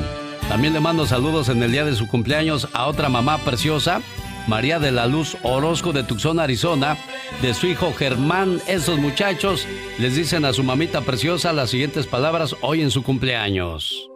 También 0.48 0.74
le 0.74 0.80
mando 0.80 1.08
saludos 1.08 1.50
en 1.50 1.64
el 1.64 1.72
día 1.72 1.86
de 1.86 1.96
su 1.96 2.08
cumpleaños 2.08 2.68
a 2.74 2.86
otra 2.86 3.10
mamá 3.10 3.40
preciosa 3.40 4.04
María 4.48 4.80
de 4.80 4.92
la 4.92 5.08
Luz 5.08 5.38
Orozco 5.44 5.94
de 5.94 6.04
Tucson, 6.04 6.40
Arizona, 6.40 6.98
de 7.42 7.54
su 7.54 7.68
hijo 7.68 7.94
Germán. 7.94 8.62
Esos 8.68 8.98
muchachos 8.98 9.68
les 10.00 10.16
dicen 10.16 10.46
a 10.46 10.54
su 10.54 10.64
mamita 10.64 11.02
preciosa 11.02 11.54
las 11.54 11.70
siguientes 11.70 12.08
palabras 12.08 12.56
hoy 12.62 12.82
en 12.82 12.92
su 12.92 13.04
cumpleaños. 13.04 14.10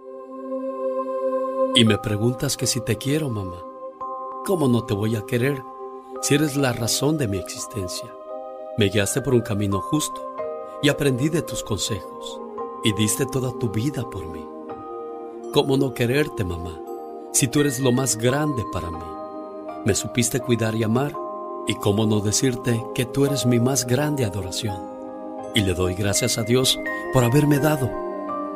Y 1.76 1.86
me 1.86 1.98
preguntas 1.98 2.58
que 2.58 2.68
si 2.68 2.82
te 2.82 2.98
quiero, 2.98 3.30
mamá. 3.30 3.62
¿Cómo 4.46 4.68
no 4.68 4.84
te 4.84 4.94
voy 4.94 5.16
a 5.16 5.26
querer 5.26 5.62
si 6.22 6.36
eres 6.36 6.56
la 6.56 6.74
razón 6.74 7.18
de 7.18 7.28
mi 7.28 7.38
existencia? 7.38 8.10
Me 8.78 8.90
guiaste 8.90 9.22
por 9.22 9.34
un 9.34 9.42
camino 9.42 9.80
justo 9.80 10.36
y 10.82 10.90
aprendí 10.90 11.30
de 11.30 11.42
tus 11.42 11.64
consejos 11.64 12.40
y 12.84 12.94
diste 12.94 13.26
toda 13.26 13.52
tu 13.58 13.70
vida 13.70 14.10
por 14.10 14.26
mí. 14.28 14.46
¿Cómo 15.54 15.78
no 15.78 15.94
quererte, 15.94 16.44
mamá, 16.44 16.80
si 17.34 17.48
tú 17.48 17.62
eres 17.62 17.80
lo 17.80 17.92
más 17.92 18.18
grande 18.18 18.64
para 18.72 18.92
mí? 18.92 19.15
Me 19.86 19.94
supiste 19.94 20.40
cuidar 20.40 20.74
y 20.74 20.84
amar 20.84 21.14
y 21.68 21.76
cómo 21.76 22.08
no 22.08 22.20
decirte 22.20 22.84
que 22.96 23.06
tú 23.06 23.28
eres 23.28 23.46
mi 23.46 23.60
más 23.60 23.86
grande 23.86 24.26
adoración. 24.26 24.76
Y 25.54 25.62
le 25.62 25.76
doy 25.76 25.94
gracias 25.94 26.40
a 26.40 26.42
Dios 26.42 26.80
por 27.14 27.24
haberme 27.24 27.60
dado 27.60 27.92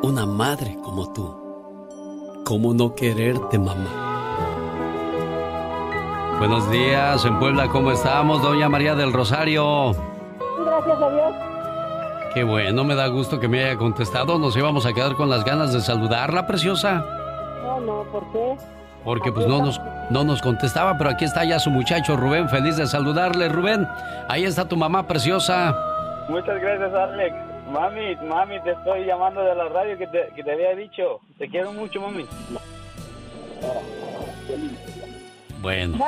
una 0.02 0.26
madre 0.26 0.76
como 0.82 1.12
tú. 1.12 2.42
¿Cómo 2.44 2.74
no 2.74 2.96
quererte, 2.96 3.60
mamá? 3.60 4.08
Buenos 6.40 6.68
días, 6.68 7.24
en 7.24 7.38
Puebla, 7.38 7.68
¿cómo 7.68 7.92
estamos? 7.92 8.42
Doña 8.42 8.68
María 8.68 8.96
del 8.96 9.12
Rosario. 9.12 9.92
Gracias 10.64 11.00
a 11.00 11.10
Dios. 11.10 11.32
Qué 12.34 12.42
bueno, 12.42 12.82
me 12.82 12.96
da 12.96 13.06
gusto 13.06 13.38
que 13.38 13.46
me 13.46 13.62
haya 13.62 13.76
contestado. 13.76 14.36
Nos 14.36 14.56
íbamos 14.56 14.84
a 14.84 14.92
quedar 14.92 15.14
con 15.14 15.30
las 15.30 15.44
ganas 15.44 15.72
de 15.72 15.80
saludarla, 15.80 16.48
preciosa. 16.48 17.04
No, 17.62 17.78
no, 17.78 18.02
¿por 18.10 18.24
qué? 18.32 18.56
Porque 19.04 19.32
pues 19.32 19.46
no 19.46 19.64
nos, 19.64 19.80
no 20.10 20.24
nos 20.24 20.42
contestaba, 20.42 20.98
pero 20.98 21.10
aquí 21.10 21.24
está 21.24 21.44
ya 21.44 21.58
su 21.58 21.70
muchacho 21.70 22.16
Rubén, 22.16 22.48
feliz 22.48 22.76
de 22.76 22.86
saludarle. 22.86 23.48
Rubén, 23.48 23.88
ahí 24.28 24.44
está 24.44 24.68
tu 24.68 24.76
mamá 24.76 25.06
preciosa. 25.06 25.76
Muchas 26.28 26.60
gracias, 26.60 26.92
Alex. 26.92 27.34
Mami, 27.72 28.16
mami, 28.28 28.60
te 28.60 28.72
estoy 28.72 29.06
llamando 29.06 29.42
de 29.42 29.54
la 29.54 29.68
radio 29.68 29.96
que 29.96 30.06
te, 30.06 30.28
que 30.34 30.42
te 30.42 30.52
había 30.52 30.74
dicho. 30.74 31.20
Te 31.38 31.48
quiero 31.48 31.72
mucho, 31.72 32.00
mami. 32.00 32.26
Bueno. 35.60 35.98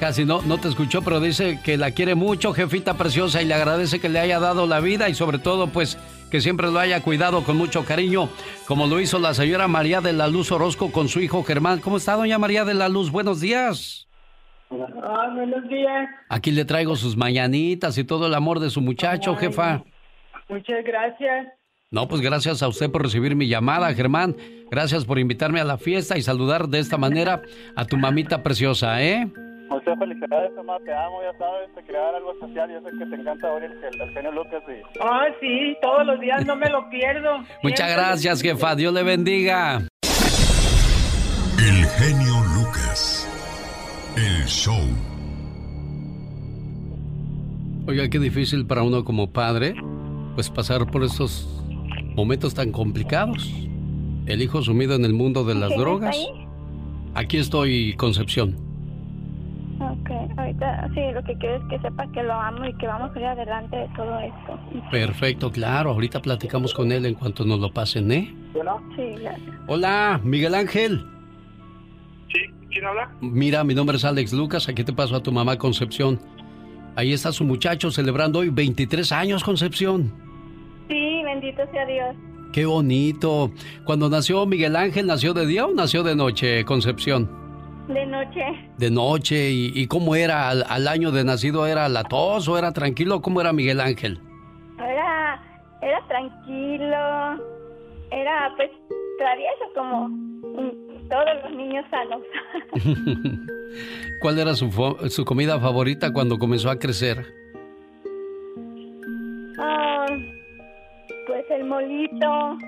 Casi 0.00 0.24
no, 0.24 0.42
no 0.42 0.58
te 0.58 0.68
escuchó, 0.68 1.02
pero 1.02 1.20
dice 1.20 1.60
que 1.62 1.76
la 1.76 1.92
quiere 1.92 2.16
mucho, 2.16 2.52
jefita 2.52 2.94
preciosa, 2.94 3.40
y 3.40 3.44
le 3.44 3.54
agradece 3.54 4.00
que 4.00 4.08
le 4.08 4.18
haya 4.18 4.40
dado 4.40 4.66
la 4.66 4.80
vida 4.80 5.08
y 5.08 5.14
sobre 5.14 5.38
todo, 5.38 5.68
pues, 5.68 5.96
que 6.32 6.40
siempre 6.40 6.70
lo 6.70 6.78
haya 6.78 7.02
cuidado 7.02 7.44
con 7.44 7.58
mucho 7.58 7.84
cariño, 7.84 8.30
como 8.66 8.86
lo 8.86 8.98
hizo 9.00 9.18
la 9.18 9.34
señora 9.34 9.68
María 9.68 10.00
de 10.00 10.14
la 10.14 10.28
Luz 10.28 10.50
Orozco 10.50 10.90
con 10.90 11.10
su 11.10 11.20
hijo 11.20 11.44
Germán. 11.44 11.80
¿Cómo 11.80 11.98
está, 11.98 12.14
doña 12.14 12.38
María 12.38 12.64
de 12.64 12.72
la 12.72 12.88
Luz? 12.88 13.10
Buenos 13.10 13.42
días. 13.42 14.08
Ah, 14.70 15.30
buenos 15.34 15.68
días. 15.68 16.08
Aquí 16.30 16.50
le 16.50 16.64
traigo 16.64 16.96
sus 16.96 17.18
mañanitas 17.18 17.98
y 17.98 18.04
todo 18.04 18.28
el 18.28 18.34
amor 18.34 18.60
de 18.60 18.70
su 18.70 18.80
muchacho, 18.80 19.36
jefa. 19.36 19.84
Muchas 20.48 20.82
gracias. 20.86 21.48
No, 21.90 22.08
pues 22.08 22.22
gracias 22.22 22.62
a 22.62 22.68
usted 22.68 22.90
por 22.90 23.02
recibir 23.02 23.36
mi 23.36 23.46
llamada, 23.46 23.92
Germán. 23.92 24.34
Gracias 24.70 25.04
por 25.04 25.18
invitarme 25.18 25.60
a 25.60 25.64
la 25.64 25.76
fiesta 25.76 26.16
y 26.16 26.22
saludar 26.22 26.66
de 26.68 26.78
esta 26.78 26.96
manera 26.96 27.42
a 27.76 27.84
tu 27.84 27.98
mamita 27.98 28.42
preciosa, 28.42 29.02
¿eh? 29.02 29.30
Muchas 29.72 29.98
felicidades, 29.98 30.52
mamá. 30.54 30.78
Te 30.84 30.92
amo, 30.92 31.22
ya 31.22 31.38
sabes, 31.38 31.74
de 31.74 31.82
crear 31.82 32.14
algo 32.14 32.32
especial. 32.32 32.70
Yo 32.70 32.80
sé 32.80 32.98
que 32.98 33.06
te 33.06 33.16
encanta 33.16 33.52
oír 33.52 33.64
el, 33.64 34.00
el, 34.00 34.10
genio 34.10 34.32
Lucas. 34.32 34.62
Y... 34.68 34.82
Ah, 35.00 35.26
sí, 35.40 35.76
todos 35.80 36.06
los 36.06 36.20
días 36.20 36.44
no 36.44 36.56
me 36.56 36.68
lo 36.68 36.90
pierdo. 36.90 37.38
Muchas 37.62 37.90
gracias, 37.90 38.42
jefa. 38.42 38.74
Dios 38.76 38.92
le 38.92 39.02
bendiga. 39.02 39.78
El 41.58 41.86
genio 41.86 42.34
Lucas. 42.54 43.26
El 44.16 44.44
show. 44.46 44.82
Oiga, 47.86 48.08
qué 48.10 48.18
difícil 48.18 48.66
para 48.66 48.82
uno 48.82 49.04
como 49.04 49.32
padre, 49.32 49.74
pues 50.34 50.50
pasar 50.50 50.86
por 50.90 51.02
estos 51.02 51.64
momentos 52.14 52.54
tan 52.54 52.72
complicados. 52.72 53.50
El 54.26 54.42
hijo 54.42 54.60
sumido 54.62 54.94
en 54.94 55.06
el 55.06 55.14
mundo 55.14 55.44
de 55.44 55.54
las 55.54 55.70
drogas. 55.70 56.16
Aquí 57.14 57.38
estoy, 57.38 57.94
Concepción. 57.96 58.71
Ok, 59.82 60.10
ahorita 60.38 60.90
sí, 60.94 61.00
lo 61.12 61.22
que 61.24 61.36
quiero 61.38 61.56
es 61.56 61.62
que 61.68 61.78
sepa 61.80 62.06
que 62.12 62.22
lo 62.22 62.32
amo 62.32 62.64
y 62.64 62.72
que 62.74 62.86
vamos 62.86 63.14
a 63.16 63.18
ir 63.18 63.26
adelante 63.26 63.76
de 63.76 63.88
todo 63.96 64.18
esto. 64.20 64.58
Perfecto, 64.90 65.50
claro. 65.50 65.90
Ahorita 65.90 66.22
platicamos 66.22 66.72
con 66.72 66.92
él 66.92 67.04
en 67.04 67.14
cuanto 67.14 67.44
nos 67.44 67.58
lo 67.58 67.72
pasen, 67.72 68.12
¿eh? 68.12 68.32
Sí, 68.52 69.02
gracias. 69.20 69.56
Hola, 69.66 70.20
Miguel 70.22 70.54
Ángel. 70.54 71.04
Sí, 72.32 72.40
¿quién 72.70 72.84
habla? 72.84 73.10
Mira, 73.20 73.64
mi 73.64 73.74
nombre 73.74 73.96
es 73.96 74.04
Alex 74.04 74.32
Lucas. 74.32 74.68
Aquí 74.68 74.84
te 74.84 74.92
paso 74.92 75.16
a 75.16 75.22
tu 75.22 75.32
mamá 75.32 75.58
Concepción. 75.58 76.20
Ahí 76.94 77.12
está 77.12 77.32
su 77.32 77.44
muchacho 77.44 77.90
celebrando 77.90 78.38
hoy 78.38 78.50
23 78.50 79.10
años, 79.10 79.42
Concepción. 79.42 80.12
Sí, 80.88 81.22
bendito 81.24 81.62
sea 81.72 81.86
Dios. 81.86 82.14
Qué 82.52 82.66
bonito. 82.66 83.50
Cuando 83.84 84.08
nació 84.08 84.46
Miguel 84.46 84.76
Ángel, 84.76 85.06
¿nació 85.06 85.34
de 85.34 85.46
día 85.46 85.66
o 85.66 85.74
nació 85.74 86.02
de 86.02 86.14
noche, 86.14 86.64
Concepción? 86.64 87.41
De 87.88 88.06
noche. 88.06 88.44
De 88.78 88.90
noche. 88.90 89.50
¿Y, 89.50 89.86
cómo 89.86 90.14
era 90.14 90.48
al, 90.48 90.88
año 90.88 91.10
de 91.10 91.24
nacido? 91.24 91.66
¿Era 91.66 91.88
la 91.88 92.04
tos 92.04 92.48
o 92.48 92.58
era 92.58 92.72
tranquilo? 92.72 93.20
¿Cómo 93.20 93.40
era 93.40 93.52
Miguel 93.52 93.80
Ángel? 93.80 94.20
Era, 94.78 95.42
era 95.82 96.06
tranquilo. 96.08 97.42
Era 98.10 98.52
pues 98.56 98.70
travieso 99.18 99.64
como 99.74 100.10
todos 101.08 101.42
los 101.42 101.52
niños 101.56 101.84
sanos. 101.90 102.22
¿Cuál 104.20 104.38
era 104.38 104.54
su, 104.54 104.70
su 105.08 105.24
comida 105.24 105.58
favorita 105.58 106.12
cuando 106.12 106.38
comenzó 106.38 106.70
a 106.70 106.78
crecer? 106.78 107.24
Ah, 109.58 110.06
pues 111.26 111.44
el 111.50 111.64
molito 111.64 112.58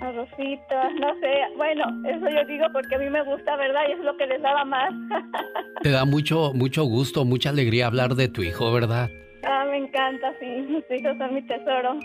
arrocitos, 0.00 0.84
no 0.98 1.14
sé. 1.20 1.32
Bueno, 1.56 1.84
eso 2.08 2.28
yo 2.28 2.44
digo 2.46 2.66
porque 2.72 2.94
a 2.94 2.98
mí 2.98 3.10
me 3.10 3.22
gusta, 3.22 3.56
¿verdad? 3.56 3.82
Y 3.88 3.92
es 3.92 3.98
lo 4.00 4.16
que 4.16 4.26
les 4.26 4.40
daba 4.42 4.64
más. 4.64 4.92
Te 5.82 5.90
da 5.90 6.04
mucho, 6.04 6.52
mucho 6.54 6.84
gusto, 6.84 7.24
mucha 7.24 7.50
alegría 7.50 7.86
hablar 7.86 8.14
de 8.14 8.28
tu 8.28 8.42
hijo, 8.42 8.72
¿verdad? 8.72 9.10
Ah, 9.44 9.66
me 9.70 9.78
encanta, 9.78 10.34
sí. 10.40 10.46
Mis 10.46 10.84
hijos 11.00 11.16
son 11.18 11.34
mi 11.34 11.42
tesoro. 11.42 11.98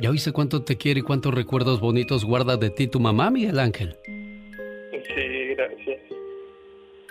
¿Ya 0.00 0.10
oíste 0.10 0.32
cuánto 0.32 0.62
te 0.62 0.76
quiere 0.76 1.00
y 1.00 1.02
cuántos 1.02 1.34
recuerdos 1.34 1.80
bonitos 1.80 2.24
guarda 2.24 2.56
de 2.56 2.70
ti 2.70 2.86
tu 2.86 3.00
mamá, 3.00 3.30
Miguel 3.30 3.58
Ángel? 3.58 3.96
Sí, 4.04 5.54
gracias. 5.56 6.00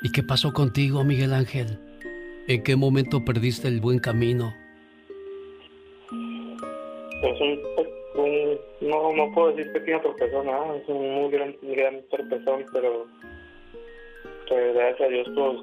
¿Y 0.02 0.12
qué 0.12 0.24
pasó 0.24 0.54
contigo, 0.54 1.04
Miguel 1.04 1.34
Ángel? 1.34 1.80
¿En 2.48 2.64
qué 2.64 2.78
momento 2.78 3.26
perdiste 3.26 3.68
el 3.68 3.82
buen 3.82 4.00
camino? 4.00 4.54
Pues 7.20 7.42
un 7.42 8.58
no, 8.82 9.14
no 9.14 9.32
puedo 9.34 9.54
decir 9.54 9.72
que 9.74 9.80
tiene 9.82 10.00
tropezón, 10.02 10.46
nada, 10.46 10.76
es 10.78 10.88
un 10.88 11.16
muy 11.16 11.32
gran, 11.32 11.56
gran 11.62 12.02
tropezón, 12.10 12.66
pero 12.72 13.08
pues, 14.48 14.76
gracias 14.76 15.02
a 15.02 15.12
Dios, 15.12 15.28
pues, 15.36 15.58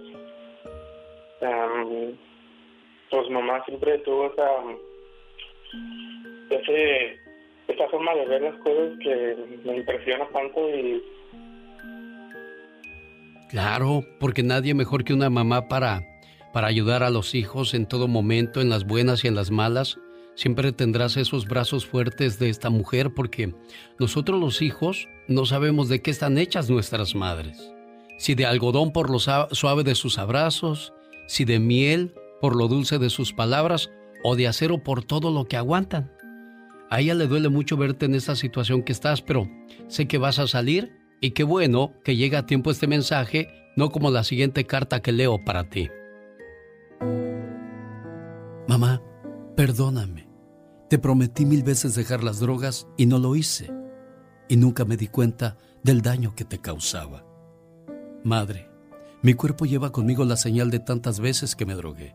pues 3.11 3.31
mamá 3.31 3.65
siempre 3.67 3.99
tuvo 3.99 4.27
esa, 4.33 4.51
ese, 6.51 7.17
esa 7.69 7.89
forma 7.89 8.15
de 8.15 8.27
ver 8.27 8.43
las 8.43 8.57
cosas 8.57 8.99
que 9.01 9.37
me 9.65 9.77
impresiona 9.77 10.27
tanto 10.33 10.69
y... 10.71 11.03
Claro, 13.51 14.03
porque 14.19 14.43
nadie 14.43 14.75
mejor 14.75 15.05
que 15.05 15.13
una 15.13 15.31
mamá 15.31 15.69
para, 15.69 16.03
para 16.53 16.67
ayudar 16.67 17.05
a 17.05 17.11
los 17.11 17.37
hijos 17.37 17.75
en 17.75 17.87
todo 17.87 18.09
momento, 18.09 18.61
en 18.61 18.69
las 18.69 18.85
buenas 18.85 19.25
y 19.25 19.29
en 19.29 19.37
las 19.37 19.53
malas 19.53 20.01
Siempre 20.37 20.73
tendrás 20.73 21.17
esos 21.17 21.47
brazos 21.47 21.87
fuertes 21.87 22.39
de 22.39 22.49
esta 22.49 22.71
mujer 22.71 23.15
porque 23.15 23.55
nosotros 23.99 24.41
los 24.41 24.63
hijos 24.63 25.09
no 25.29 25.47
sabemos 25.47 25.89
de 25.89 26.03
qué 26.03 26.11
están 26.11 26.39
hechas 26.39 26.69
nuestras 26.69 27.15
madres. 27.15 27.73
Si 28.19 28.35
de 28.35 28.47
algodón 28.47 28.93
por 28.93 29.11
lo 29.11 29.19
suave 29.19 29.85
de 29.85 29.95
sus 29.95 30.19
abrazos, 30.19 30.93
si 31.27 31.45
de 31.45 31.59
miel 31.59 32.15
por 32.41 32.57
lo 32.57 32.69
dulce 32.69 32.99
de 32.99 33.11
sus 33.11 33.33
palabras 33.33 33.91
o 34.23 34.37
de 34.37 34.49
acero 34.49 34.83
por 34.83 35.05
todo 35.05 35.31
lo 35.31 35.45
que 35.45 35.57
aguantan. 35.57 36.13
A 36.91 37.01
ella 37.01 37.15
le 37.15 37.27
duele 37.27 37.49
mucho 37.49 37.77
verte 37.77 38.07
en 38.07 38.15
esta 38.15 38.37
situación 38.37 38.83
que 38.83 38.93
estás, 38.93 39.23
pero 39.23 39.49
sé 39.89 40.07
que 40.07 40.19
vas 40.19 40.39
a 40.39 40.47
salir 40.47 40.93
y 41.21 41.31
qué 41.31 41.45
bueno 41.45 41.95
que 42.05 42.17
llega 42.17 42.41
a 42.41 42.47
tiempo 42.47 42.71
este 42.71 42.87
mensaje, 42.87 43.49
no 43.77 43.91
como 43.91 44.11
la 44.11 44.25
siguiente 44.25 44.67
carta 44.67 45.01
que 45.01 45.13
leo 45.13 45.43
para 45.45 45.69
ti. 45.71 45.89
Mamá, 48.69 49.03
perdóname. 49.57 50.24
Te 50.95 51.01
prometí 51.01 51.45
mil 51.45 51.65
veces 51.65 51.97
dejar 51.97 52.23
las 52.23 52.39
drogas 52.39 52.87
y 52.97 53.07
no 53.07 53.19
lo 53.19 53.35
hice. 53.35 53.69
Y 54.49 54.57
nunca 54.57 54.85
me 54.85 54.97
di 54.97 55.09
cuenta 55.09 55.57
del 55.83 56.03
daño 56.03 56.37
que 56.37 56.45
te 56.45 56.61
causaba. 56.61 57.27
Madre, 58.23 58.71
mi 59.21 59.35
cuerpo 59.35 59.67
lleva 59.67 59.91
conmigo 59.91 60.25
la 60.25 60.37
señal 60.37 60.71
de 60.71 60.79
tantas 60.79 61.19
veces 61.19 61.57
que 61.57 61.67
me 61.67 61.75
drogué. 61.75 62.15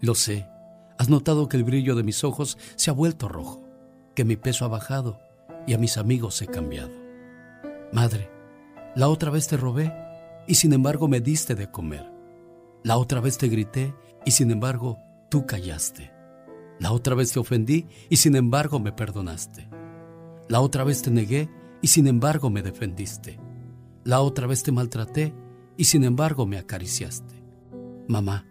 Lo 0.00 0.14
sé. 0.14 0.48
Has 0.96 1.10
notado 1.10 1.50
que 1.50 1.58
el 1.58 1.64
brillo 1.64 1.96
de 1.96 2.02
mis 2.02 2.24
ojos 2.24 2.56
se 2.76 2.88
ha 2.88 2.94
vuelto 2.94 3.28
rojo, 3.28 3.68
que 4.14 4.24
mi 4.24 4.36
peso 4.36 4.64
ha 4.64 4.68
bajado 4.68 5.20
y 5.66 5.74
a 5.74 5.78
mis 5.78 5.98
amigos 5.98 6.40
he 6.40 6.46
cambiado. 6.46 6.92
Madre, 7.92 8.30
la 8.96 9.10
otra 9.10 9.30
vez 9.30 9.48
te 9.48 9.58
robé 9.58 9.92
y 10.46 10.54
sin 10.54 10.72
embargo 10.72 11.08
me 11.08 11.20
diste 11.20 11.54
de 11.54 11.70
comer. 11.70 12.10
La 12.84 12.96
otra 12.96 13.20
vez 13.20 13.36
te 13.36 13.48
grité 13.48 13.94
y 14.24 14.30
sin 14.30 14.50
embargo 14.50 14.96
tú 15.28 15.44
callaste. 15.44 16.17
La 16.80 16.92
otra 16.92 17.14
vez 17.14 17.32
te 17.32 17.40
ofendí 17.40 17.86
y 18.08 18.16
sin 18.16 18.36
embargo 18.36 18.78
me 18.78 18.92
perdonaste. 18.92 19.68
La 20.48 20.60
otra 20.60 20.84
vez 20.84 21.02
te 21.02 21.10
negué 21.10 21.50
y 21.82 21.88
sin 21.88 22.06
embargo 22.06 22.50
me 22.50 22.62
defendiste. 22.62 23.40
La 24.04 24.20
otra 24.20 24.46
vez 24.46 24.62
te 24.62 24.72
maltraté 24.72 25.34
y 25.76 25.84
sin 25.84 26.04
embargo 26.04 26.46
me 26.46 26.58
acariciaste. 26.58 27.42
Mamá, 28.08 28.46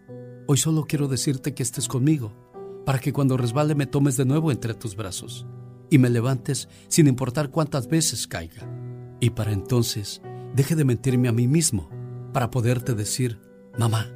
hoy 0.48 0.58
solo 0.58 0.86
quiero 0.86 1.08
decirte 1.08 1.54
que 1.54 1.64
estés 1.64 1.88
conmigo, 1.88 2.34
para 2.86 2.99
que 2.99 3.12
cuando 3.12 3.38
resbale 3.38 3.76
me 3.76 3.88
tomes 3.88 4.18
de 4.18 4.26
nuevo 4.26 4.52
entre 4.52 4.74
tus 4.74 4.95
brazos 4.95 5.45
y 5.90 5.98
me 5.98 6.10
levantes 6.10 6.70
sin 6.88 7.08
importar 7.08 7.49
cuántas 7.49 7.88
veces 7.88 8.28
caiga. 8.28 8.70
Y 9.20 9.32
para 9.32 9.52
entonces 9.52 10.22
deje 10.56 10.76
de 10.76 10.86
mentirme 10.86 11.28
a 11.28 11.34
mí 11.34 11.48
mismo 11.48 11.90
para 12.34 12.52
poderte 12.52 12.94
decir, 12.94 13.40
mamá, 13.78 14.08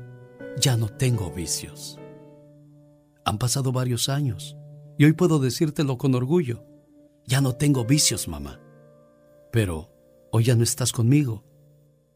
ya 0.60 0.78
no 0.78 0.90
tengo 0.90 1.32
vicios. 1.32 2.01
Han 3.26 3.38
pasado 3.38 3.72
varios 3.72 4.10
años 4.10 4.58
y 4.98 5.06
hoy 5.06 5.14
puedo 5.14 5.40
decírtelo 5.40 5.98
con 5.98 6.16
orgullo. 6.16 6.64
Ya 7.26 7.42
no 7.42 7.56
tengo 7.56 7.86
vicios, 7.86 8.28
mamá. 8.28 8.60
Pero 9.52 9.92
hoy 10.32 10.46
ya 10.46 10.56
no 10.56 10.64
estás 10.64 10.92
conmigo. 10.92 11.44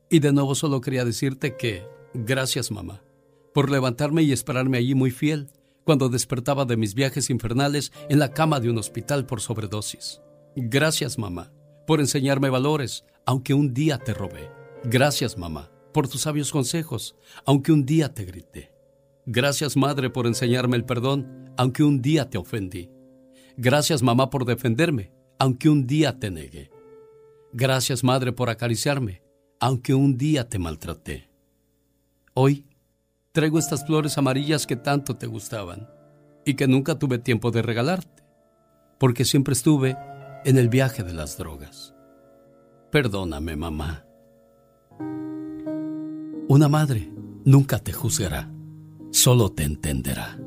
Y 0.10 0.20
de 0.20 0.32
nuevo 0.32 0.56
solo 0.56 0.82
quería 0.82 1.06
decirte 1.06 1.58
que, 1.58 1.88
gracias, 2.14 2.72
mamá, 2.72 3.04
por 3.54 3.70
levantarme 3.70 4.24
y 4.24 4.32
esperarme 4.32 4.78
allí 4.78 4.96
muy 4.96 5.12
fiel 5.12 5.50
cuando 5.84 6.10
despertaba 6.10 6.66
de 6.66 6.78
mis 6.78 6.96
viajes 6.96 7.30
infernales 7.30 7.92
en 8.10 8.20
la 8.20 8.32
cama 8.32 8.60
de 8.60 8.70
un 8.70 8.78
hospital 8.78 9.26
por 9.26 9.42
sobredosis. 9.42 10.22
Gracias, 10.56 11.18
mamá, 11.18 11.52
por 11.88 12.00
enseñarme 12.00 12.50
valores, 12.50 13.06
aunque 13.26 13.54
un 13.54 13.74
día 13.74 13.98
te 13.98 14.14
robé. 14.14 14.50
Gracias, 14.84 15.38
mamá, 15.38 15.72
por 15.94 16.08
tus 16.08 16.22
sabios 16.22 16.52
consejos, 16.52 17.16
aunque 17.46 17.72
un 17.72 17.86
día 17.86 18.14
te 18.14 18.26
grité. 18.26 18.75
Gracias, 19.26 19.76
madre, 19.76 20.10
por 20.10 20.28
enseñarme 20.28 20.78
el 20.78 20.86
perdón, 20.86 21.52
aunque 21.58 21.84
un 21.84 22.02
día 22.02 22.30
te 22.30 22.38
ofendí. 22.38 22.90
Gracias, 23.58 24.04
mamá, 24.04 24.30
por 24.30 24.46
defenderme, 24.46 25.12
aunque 25.40 25.70
un 25.70 25.88
día 25.88 26.20
te 26.20 26.30
negué. 26.30 26.70
Gracias, 27.54 28.04
madre, 28.04 28.34
por 28.34 28.50
acariciarme, 28.50 29.24
aunque 29.60 29.94
un 29.94 30.18
día 30.18 30.48
te 30.50 30.60
maltraté. 30.60 31.30
Hoy 32.34 32.68
traigo 33.32 33.58
estas 33.58 33.86
flores 33.86 34.18
amarillas 34.18 34.68
que 34.68 34.76
tanto 34.76 35.16
te 35.16 35.26
gustaban 35.26 35.90
y 36.46 36.56
que 36.56 36.68
nunca 36.68 37.00
tuve 37.00 37.18
tiempo 37.18 37.50
de 37.50 37.62
regalarte, 37.62 38.24
porque 39.00 39.26
siempre 39.26 39.54
estuve 39.54 39.98
en 40.44 40.58
el 40.58 40.70
viaje 40.70 41.04
de 41.04 41.14
las 41.14 41.38
drogas. 41.38 41.96
Perdóname, 42.92 43.56
mamá. 43.56 44.06
Una 46.48 46.68
madre 46.68 47.12
nunca 47.44 47.80
te 47.80 47.92
juzgará, 47.92 48.52
solo 49.16 49.50
te 49.50 49.64
entenderá. 49.64 50.38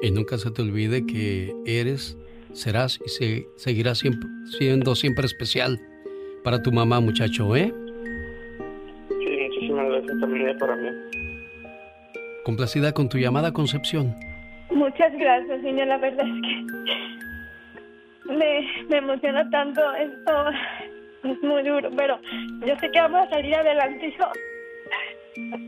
Y 0.00 0.10
nunca 0.12 0.38
se 0.38 0.50
te 0.50 0.62
olvide 0.62 1.04
que 1.04 1.52
eres, 1.66 2.16
serás 2.52 3.00
y 3.04 3.08
se, 3.08 3.46
seguirás 3.56 4.02
siendo 4.58 4.94
siempre 4.94 5.26
especial 5.26 5.80
para 6.44 6.62
tu 6.62 6.72
mamá, 6.72 7.00
muchacho, 7.00 7.54
¿eh? 7.56 7.74
también 10.20 10.56
para 10.58 10.76
mí. 10.76 10.88
Complacida 12.44 12.92
con 12.92 13.08
tu 13.08 13.18
llamada, 13.18 13.52
Concepción. 13.52 14.14
Muchas 14.70 15.12
gracias, 15.18 15.62
niña. 15.62 15.86
La 15.86 15.98
verdad 15.98 16.26
es 16.26 16.40
que 16.42 18.32
me, 18.32 18.68
me 18.88 18.96
emociona 18.98 19.48
tanto 19.50 19.80
esto. 19.94 20.32
Es 21.24 21.42
muy 21.42 21.62
duro, 21.62 21.90
pero 21.96 22.18
yo 22.66 22.76
sé 22.78 22.90
que 22.90 23.00
vamos 23.00 23.26
a 23.26 23.30
salir 23.30 23.54
adelante, 23.54 24.08
hijo. 24.08 24.30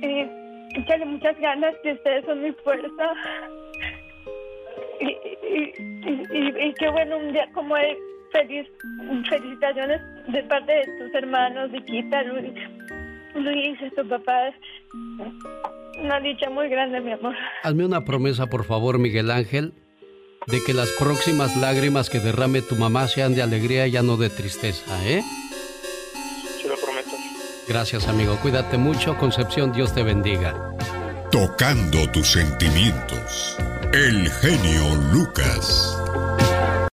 Y 0.03 0.44
échale 0.75 1.05
muchas 1.05 1.39
ganas, 1.39 1.75
que 1.83 1.93
ustedes 1.93 2.25
son 2.25 2.43
mi 2.43 2.53
fuerza. 2.53 3.13
Y, 5.01 5.07
y, 5.07 6.69
y, 6.69 6.75
qué 6.75 6.89
bueno 6.91 7.19
un 7.19 7.33
día 7.33 7.49
como 7.53 7.75
hoy. 7.75 7.97
Feliz, 8.33 8.67
felicitaciones 9.29 10.01
de 10.27 10.43
parte 10.43 10.73
de 10.73 10.85
tus 10.99 11.15
hermanos, 11.15 11.71
Viquita, 11.71 12.21
Luis, 12.25 12.53
Luis, 13.37 13.79
tu 13.95 14.09
papá 14.09 14.49
es 14.49 14.55
una 16.03 16.19
dicha 16.19 16.51
muy 16.51 16.69
grande, 16.69 17.01
mi 17.01 17.13
amor. 17.13 17.37
Hazme 17.63 17.87
una 17.87 18.05
promesa, 18.05 18.47
por 18.47 18.65
favor, 18.65 18.99
Miguel 18.99 19.31
Ángel, 19.31 19.73
de 20.49 20.59
que 20.67 20.75
las 20.75 20.91
próximas 20.99 21.57
lágrimas 21.57 22.11
que 22.11 22.19
derrame 22.19 22.61
tu 22.61 22.75
mamá 22.75 23.07
sean 23.07 23.37
de 23.37 23.43
alegría 23.43 23.87
y 23.87 23.93
ya 23.93 24.03
no 24.03 24.17
de 24.17 24.31
tristeza, 24.31 24.93
¿eh? 25.09 25.23
Gracias, 27.69 28.09
amigo. 28.09 28.37
Cuídate 28.43 28.77
mucho. 28.79 29.17
Concepción, 29.17 29.73
Dios 29.73 29.95
te 29.95 30.03
bendiga. 30.03 30.55
Tocando 31.31 32.09
tus 32.11 32.33
sentimientos. 32.33 33.57
El 33.93 34.31
genio 34.31 34.95
Lucas. 35.13 35.97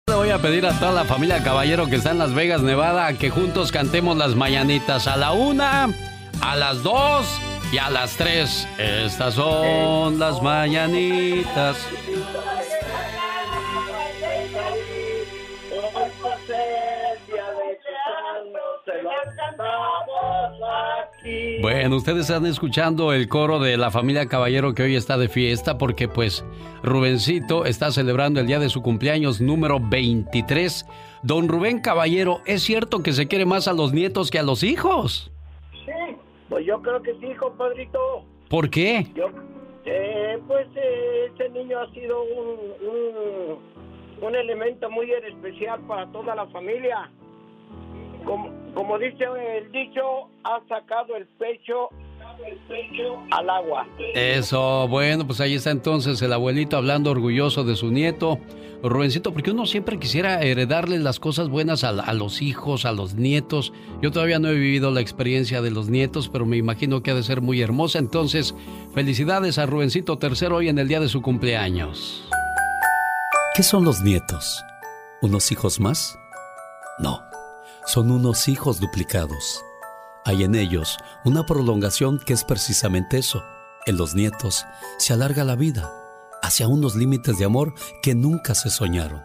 Le 0.07 0.15
voy 0.15 0.31
a 0.31 0.39
pedir 0.39 0.67
a 0.67 0.79
toda 0.79 0.93
la 0.93 1.05
familia 1.05 1.43
Caballero 1.43 1.87
que 1.87 1.97
está 1.97 2.11
en 2.11 2.19
Las 2.19 2.35
Vegas, 2.35 2.63
Nevada, 2.63 3.13
que 3.15 3.31
juntos 3.31 3.73
cantemos 3.73 4.17
las 4.17 4.35
mañanitas 4.35 5.07
a 5.07 5.17
la 5.17 5.33
una 5.33 5.89
a 6.43 6.57
las 6.57 6.83
2 6.83 7.27
y 7.73 7.79
a 7.79 7.91
las 7.91 8.17
3. 8.17 8.69
Estas 8.79 9.35
son 9.35 10.19
las 10.19 10.43
mañanitas. 10.43 11.77
Bueno, 21.61 21.97
ustedes 21.97 22.23
están 22.23 22.47
escuchando 22.47 23.13
el 23.13 23.29
coro 23.29 23.59
de 23.59 23.77
la 23.77 23.91
familia 23.91 24.27
Caballero 24.27 24.75
que 24.75 24.83
hoy 24.83 24.97
está 24.97 25.19
de 25.19 25.29
fiesta 25.29 25.77
porque 25.79 26.09
pues 26.09 26.45
Rubencito 26.83 27.67
está 27.67 27.91
celebrando 27.91 28.41
el 28.41 28.47
día 28.47 28.59
de 28.59 28.69
su 28.69 28.83
cumpleaños 28.83 29.41
número 29.41 29.79
23. 29.81 30.87
Don 31.23 31.49
Rubén 31.49 31.81
Caballero, 31.81 32.41
¿es 32.47 32.63
cierto 32.63 33.03
que 33.03 33.13
se 33.13 33.29
quiere 33.29 33.45
más 33.45 33.69
a 33.69 33.75
los 33.75 33.93
nietos 33.93 34.31
que 34.31 34.39
a 34.39 34.43
los 34.43 34.63
hijos? 34.63 35.31
Pues 36.51 36.67
yo 36.67 36.83
creo 36.83 37.01
que 37.01 37.15
sí, 37.21 37.33
compadrito. 37.37 38.25
¿Por 38.49 38.69
qué? 38.69 39.07
Yo, 39.15 39.29
eh, 39.85 40.37
pues 40.49 40.67
eh, 40.75 41.31
ese 41.33 41.49
niño 41.51 41.79
ha 41.79 41.89
sido 41.93 42.23
un, 42.23 43.59
un, 44.21 44.35
elemento 44.35 44.91
muy 44.91 45.11
especial 45.13 45.81
para 45.87 46.11
toda 46.11 46.35
la 46.35 46.47
familia. 46.49 47.09
Como, 48.25 48.51
como 48.75 48.99
dice 48.99 49.25
el 49.59 49.71
dicho, 49.73 50.29
ha 50.45 50.61
sacado 50.69 51.17
el 51.17 51.27
pecho 51.39 51.89
al 53.31 53.51
agua. 53.51 53.87
Eso, 54.15 54.89
bueno, 54.89 55.27
pues 55.27 55.41
ahí 55.41 55.55
está 55.55 55.71
entonces 55.71 56.21
el 56.23 56.33
abuelito 56.33 56.77
hablando 56.77 57.11
orgulloso 57.11 57.65
de 57.65 57.77
su 57.77 57.91
nieto. 57.91 58.39
Rubencito, 58.83 59.35
porque 59.35 59.51
uno 59.51 59.67
siempre 59.67 59.99
quisiera 59.99 60.41
heredarle 60.41 60.99
las 60.99 61.21
cosas 61.21 61.51
buenas 61.51 61.85
a, 61.85 61.93
los 62.15 62.41
hijos, 62.41 62.87
a 62.87 62.93
los 62.93 63.15
nietos. 63.15 63.75
Yo 64.01 64.11
todavía 64.11 64.39
no 64.39 64.49
he 64.49 64.55
vivido 64.55 64.91
la 64.91 65.03
experiencia 65.03 65.61
de 65.61 65.71
los 65.71 65.91
nietos, 65.91 66.31
pero 66.31 66.47
me 66.47 66.57
imagino 66.57 67.03
que 67.03 67.11
ha 67.11 67.15
de 67.15 67.23
ser 67.23 67.43
muy 67.43 67.61
hermosa. 67.61 67.99
Entonces, 67.99 68.55
felicidades 68.95 69.59
a 69.59 69.67
Rubencito 69.67 70.17
tercero 70.17 70.57
hoy 70.57 70.71
en 70.71 70.79
el 70.79 70.89
día 70.89 71.01
de 71.01 71.09
su 71.09 71.21
cumpleaños. 71.21 72.27
¿Qué 73.55 73.63
son 73.63 73.85
los 73.85 74.01
nietos? 74.01 74.65
¿Unos 75.21 75.53
hijos 75.53 75.79
más? 75.79 76.19
No, 76.99 77.21
son 77.87 78.11
unos 78.11 78.49
hijos 78.49 78.81
duplicados 78.81 79.65
hay 80.25 80.45
en 80.45 80.55
ellos 80.55 80.99
una 81.25 81.47
prolongación 81.47 82.19
que 82.19 82.35
es 82.35 82.45
precisamente 82.45 83.19
eso. 83.19 83.43
En 83.87 83.97
los 83.97 84.15
nietos 84.15 84.67
se 84.99 85.15
alarga 85.15 85.45
la 85.45 85.57
vida 85.57 85.91
hacia 86.43 86.69
unos 86.69 86.95
límites 86.95 87.39
de 87.39 87.47
amor 87.47 87.75
que 88.03 88.15
nunca 88.15 88.55
se 88.55 88.71
soñaron. 88.71 89.23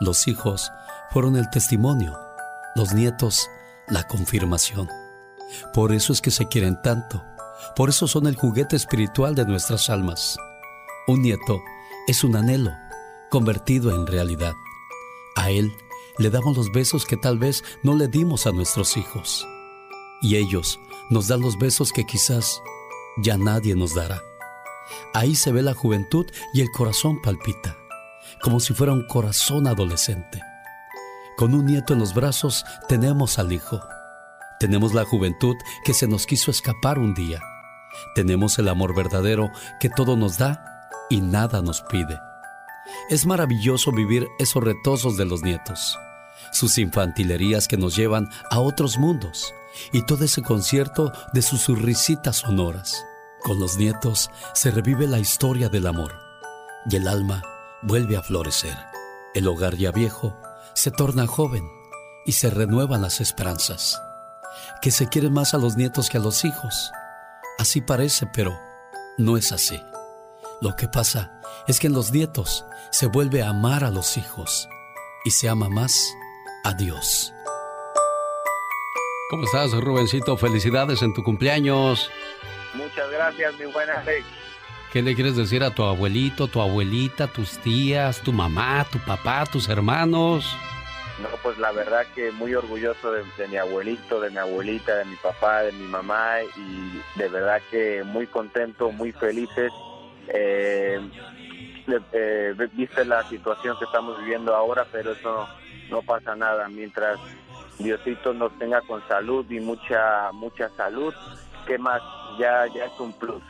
Los 0.00 0.26
hijos 0.26 0.70
fueron 1.10 1.36
el 1.36 1.48
testimonio, 1.50 2.18
los 2.74 2.92
nietos 2.92 3.48
la 3.88 4.06
confirmación. 4.08 4.88
Por 5.72 5.92
eso 5.92 6.12
es 6.12 6.20
que 6.20 6.32
se 6.32 6.48
quieren 6.48 6.82
tanto, 6.82 7.24
por 7.76 7.88
eso 7.88 8.08
son 8.08 8.26
el 8.26 8.34
juguete 8.34 8.74
espiritual 8.74 9.34
de 9.36 9.46
nuestras 9.46 9.88
almas. 9.88 10.36
Un 11.06 11.22
nieto 11.22 11.60
es 12.08 12.24
un 12.24 12.34
anhelo 12.34 12.72
convertido 13.30 13.94
en 13.94 14.06
realidad. 14.06 14.54
A 15.36 15.50
él 15.50 15.72
le 16.18 16.30
damos 16.30 16.56
los 16.56 16.72
besos 16.72 17.04
que 17.04 17.16
tal 17.16 17.38
vez 17.38 17.62
no 17.82 17.94
le 17.94 18.08
dimos 18.08 18.46
a 18.46 18.52
nuestros 18.52 18.96
hijos 18.96 19.46
y 20.20 20.36
ellos 20.36 20.80
nos 21.10 21.28
dan 21.28 21.40
los 21.40 21.58
besos 21.58 21.92
que 21.92 22.04
quizás 22.04 22.62
ya 23.18 23.36
nadie 23.36 23.74
nos 23.74 23.94
dará. 23.94 24.22
Ahí 25.14 25.34
se 25.34 25.52
ve 25.52 25.62
la 25.62 25.74
juventud 25.74 26.26
y 26.52 26.60
el 26.60 26.70
corazón 26.70 27.20
palpita, 27.22 27.76
como 28.42 28.60
si 28.60 28.74
fuera 28.74 28.92
un 28.92 29.06
corazón 29.06 29.66
adolescente. 29.66 30.40
Con 31.36 31.54
un 31.54 31.66
nieto 31.66 31.92
en 31.92 31.98
los 31.98 32.14
brazos 32.14 32.64
tenemos 32.88 33.38
al 33.38 33.52
hijo. 33.52 33.80
Tenemos 34.58 34.94
la 34.94 35.04
juventud 35.04 35.56
que 35.84 35.92
se 35.92 36.08
nos 36.08 36.26
quiso 36.26 36.50
escapar 36.50 36.98
un 36.98 37.14
día. 37.14 37.40
Tenemos 38.14 38.58
el 38.58 38.68
amor 38.68 38.94
verdadero 38.94 39.50
que 39.80 39.90
todo 39.90 40.16
nos 40.16 40.38
da 40.38 40.88
y 41.10 41.20
nada 41.20 41.60
nos 41.62 41.82
pide. 41.82 42.18
Es 43.10 43.26
maravilloso 43.26 43.92
vivir 43.92 44.28
esos 44.38 44.62
retosos 44.62 45.16
de 45.16 45.24
los 45.24 45.42
nietos, 45.42 45.98
sus 46.52 46.78
infantilerías 46.78 47.68
que 47.68 47.76
nos 47.76 47.96
llevan 47.96 48.28
a 48.50 48.60
otros 48.60 48.98
mundos 48.98 49.54
y 49.92 50.02
todo 50.02 50.24
ese 50.24 50.42
concierto 50.42 51.12
de 51.32 51.42
sus 51.42 51.66
risitas 51.66 52.36
sonoras. 52.36 53.04
Con 53.42 53.60
los 53.60 53.76
nietos 53.76 54.30
se 54.54 54.70
revive 54.70 55.06
la 55.06 55.18
historia 55.18 55.68
del 55.68 55.86
amor 55.86 56.14
y 56.90 56.96
el 56.96 57.08
alma 57.08 57.42
vuelve 57.82 58.16
a 58.16 58.22
florecer. 58.22 58.76
El 59.34 59.46
hogar 59.48 59.76
ya 59.76 59.92
viejo 59.92 60.36
se 60.74 60.90
torna 60.90 61.26
joven 61.26 61.64
y 62.24 62.32
se 62.32 62.50
renuevan 62.50 63.02
las 63.02 63.20
esperanzas. 63.20 64.00
Que 64.82 64.90
se 64.90 65.08
quieren 65.08 65.32
más 65.32 65.54
a 65.54 65.58
los 65.58 65.76
nietos 65.76 66.08
que 66.08 66.18
a 66.18 66.20
los 66.20 66.44
hijos. 66.44 66.90
Así 67.58 67.80
parece, 67.80 68.26
pero 68.26 68.58
no 69.18 69.36
es 69.36 69.52
así. 69.52 69.80
Lo 70.60 70.74
que 70.74 70.88
pasa 70.88 71.40
es 71.66 71.78
que 71.78 71.86
en 71.86 71.92
los 71.92 72.12
nietos 72.12 72.64
se 72.90 73.06
vuelve 73.06 73.42
a 73.42 73.50
amar 73.50 73.84
a 73.84 73.90
los 73.90 74.16
hijos 74.16 74.68
y 75.24 75.30
se 75.30 75.48
ama 75.48 75.68
más 75.68 76.12
a 76.66 76.72
Dios. 76.72 77.32
¿Cómo 79.30 79.44
estás, 79.44 79.72
Rubencito? 79.72 80.36
Felicidades 80.36 81.00
en 81.00 81.14
tu 81.14 81.22
cumpleaños. 81.22 82.10
Muchas 82.74 83.08
gracias, 83.12 83.56
mi 83.56 83.66
buena 83.66 84.00
Alex. 84.00 84.26
¿Qué 84.92 85.00
le 85.00 85.14
quieres 85.14 85.36
decir 85.36 85.62
a 85.62 85.70
tu 85.70 85.84
abuelito, 85.84 86.48
tu 86.48 86.60
abuelita, 86.60 87.28
tus 87.28 87.58
tías, 87.58 88.20
tu 88.20 88.32
mamá, 88.32 88.84
tu 88.90 88.98
papá, 88.98 89.46
tus 89.46 89.68
hermanos? 89.68 90.56
No, 91.22 91.28
pues 91.40 91.56
la 91.58 91.70
verdad 91.70 92.04
que 92.16 92.32
muy 92.32 92.54
orgulloso 92.54 93.12
de, 93.12 93.22
mi 93.48 93.56
abuelito, 93.56 94.20
de 94.20 94.30
mi 94.30 94.38
abuelita, 94.38 94.96
de 94.96 95.04
mi 95.04 95.16
papá, 95.16 95.62
de 95.62 95.70
mi 95.70 95.86
mamá 95.86 96.38
y 96.56 97.00
de 97.16 97.28
verdad 97.28 97.62
que 97.70 98.02
muy 98.02 98.26
contento, 98.26 98.90
muy 98.90 99.12
felices. 99.12 99.72
Eh, 100.28 101.00
eh, 102.12 102.54
viste 102.72 103.04
la 103.04 103.22
situación 103.28 103.78
que 103.78 103.84
estamos 103.84 104.18
viviendo 104.18 104.52
ahora, 104.52 104.84
pero 104.90 105.12
eso 105.12 105.46
no 105.90 106.02
pasa 106.02 106.34
nada 106.36 106.68
mientras 106.68 107.18
Diosito 107.78 108.32
nos 108.32 108.56
tenga 108.58 108.80
con 108.82 109.06
salud 109.08 109.44
y 109.50 109.60
mucha 109.60 110.30
mucha 110.32 110.68
salud, 110.70 111.14
¿qué 111.66 111.78
más? 111.78 112.02
Ya 112.38 112.66
ya 112.74 112.86
es 112.86 113.00
un 113.00 113.12
plus. 113.12 113.42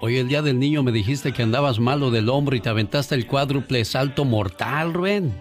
Hoy 0.00 0.18
el 0.18 0.28
día 0.28 0.42
del 0.42 0.58
niño 0.58 0.82
me 0.82 0.92
dijiste 0.92 1.32
que 1.32 1.42
andabas 1.42 1.78
malo 1.78 2.10
del 2.10 2.28
hombro 2.28 2.54
y 2.54 2.60
te 2.60 2.68
aventaste 2.68 3.14
el 3.14 3.26
cuádruple 3.26 3.84
salto 3.84 4.24
mortal, 4.24 4.92
Rubén. 4.92 5.34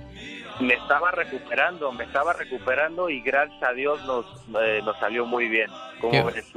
Me 0.61 0.75
estaba 0.75 1.11
recuperando, 1.11 1.91
me 1.91 2.05
estaba 2.05 2.31
recuperando 2.31 3.09
y 3.09 3.19
gracias 3.19 3.61
a 3.61 3.73
Dios 3.73 3.99
nos, 4.05 4.25
eh, 4.61 4.79
nos 4.85 4.97
salió 4.99 5.25
muy 5.25 5.49
bien. 5.49 5.69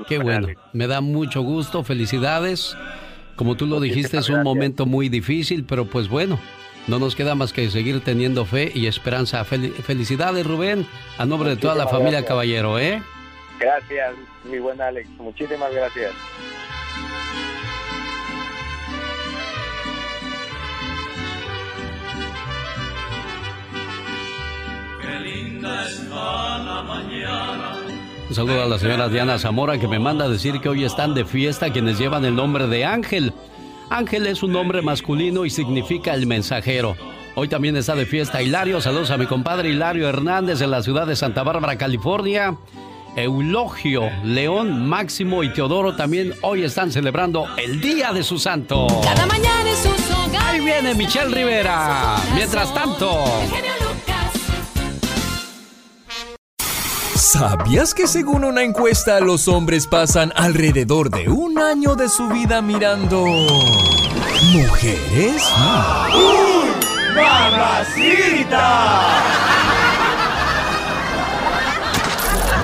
Qué, 0.06 0.18
bueno, 0.18 0.48
me 0.72 0.86
da 0.86 1.00
mucho 1.00 1.42
gusto, 1.42 1.82
felicidades. 1.82 2.76
Como 3.34 3.56
tú 3.56 3.66
lo 3.66 3.80
dijiste, 3.80 4.18
es 4.18 4.28
un 4.28 4.42
momento 4.42 4.86
muy 4.86 5.08
difícil, 5.08 5.64
pero 5.64 5.84
pues 5.86 6.08
bueno, 6.08 6.38
no 6.88 6.98
nos 6.98 7.14
queda 7.14 7.34
más 7.34 7.52
que 7.52 7.70
seguir 7.70 8.00
teniendo 8.02 8.44
fe 8.44 8.72
y 8.74 8.86
esperanza. 8.86 9.44
felicidades, 9.44 10.46
Rubén, 10.46 10.86
a 11.18 11.26
nombre 11.26 11.50
de 11.50 11.56
toda 11.56 11.74
la 11.74 11.86
familia 11.86 12.24
Caballero, 12.24 12.78
¿eh? 12.78 13.02
Gracias, 13.60 14.14
mi 14.44 14.58
buen 14.58 14.80
Alex. 14.80 15.08
Muchísimas 15.18 15.72
gracias. 15.72 16.12
Qué 25.02 25.18
linda 25.20 25.86
está 25.86 26.58
la 26.58 26.82
mañana. 26.82 27.74
Un 28.28 28.34
saludo 28.34 28.62
a 28.62 28.66
la 28.66 28.78
señora 28.78 29.08
Diana 29.08 29.38
Zamora 29.38 29.78
que 29.78 29.88
me 29.88 29.98
manda 29.98 30.26
a 30.26 30.28
decir 30.28 30.60
que 30.60 30.68
hoy 30.68 30.84
están 30.84 31.14
de 31.14 31.24
fiesta 31.24 31.72
quienes 31.72 31.98
llevan 31.98 32.24
el 32.24 32.34
nombre 32.34 32.66
de 32.66 32.84
Ángel. 32.84 33.32
Ángel 33.90 34.26
es 34.26 34.42
un 34.42 34.52
nombre 34.52 34.82
masculino 34.82 35.44
y 35.44 35.50
significa 35.50 36.14
el 36.14 36.26
mensajero. 36.26 36.96
Hoy 37.34 37.48
también 37.48 37.76
está 37.76 37.94
de 37.94 38.06
fiesta 38.06 38.42
Hilario. 38.42 38.80
Saludos 38.80 39.10
a 39.10 39.16
mi 39.16 39.26
compadre 39.26 39.70
Hilario 39.70 40.08
Hernández 40.08 40.60
en 40.60 40.70
la 40.70 40.82
ciudad 40.82 41.06
de 41.06 41.16
Santa 41.16 41.42
Bárbara, 41.42 41.78
California. 41.78 42.56
Eulogio, 43.16 44.10
León, 44.22 44.86
Máximo 44.86 45.42
y 45.42 45.52
Teodoro 45.52 45.96
también 45.96 46.34
hoy 46.42 46.62
están 46.62 46.92
celebrando 46.92 47.46
el 47.56 47.80
Día 47.80 48.12
de 48.12 48.22
su 48.22 48.38
Santo. 48.38 48.86
Cada 49.02 49.26
mañana 49.26 49.70
en 49.70 49.76
sus 49.76 50.08
Ahí 50.40 50.60
viene 50.60 50.94
Michelle 50.94 51.34
Rivera. 51.34 52.16
Mientras 52.34 52.72
tanto. 52.72 53.24
¿Sabías 57.30 57.92
que 57.92 58.06
según 58.06 58.42
una 58.42 58.62
encuesta 58.62 59.20
los 59.20 59.48
hombres 59.48 59.86
pasan 59.86 60.32
alrededor 60.34 61.10
de 61.10 61.28
un 61.28 61.58
año 61.58 61.94
de 61.94 62.08
su 62.08 62.26
vida 62.28 62.62
mirando 62.62 63.22
mujeres? 64.54 65.42
¡Uy! 66.14 66.70
¡Mamacita! 67.14 68.70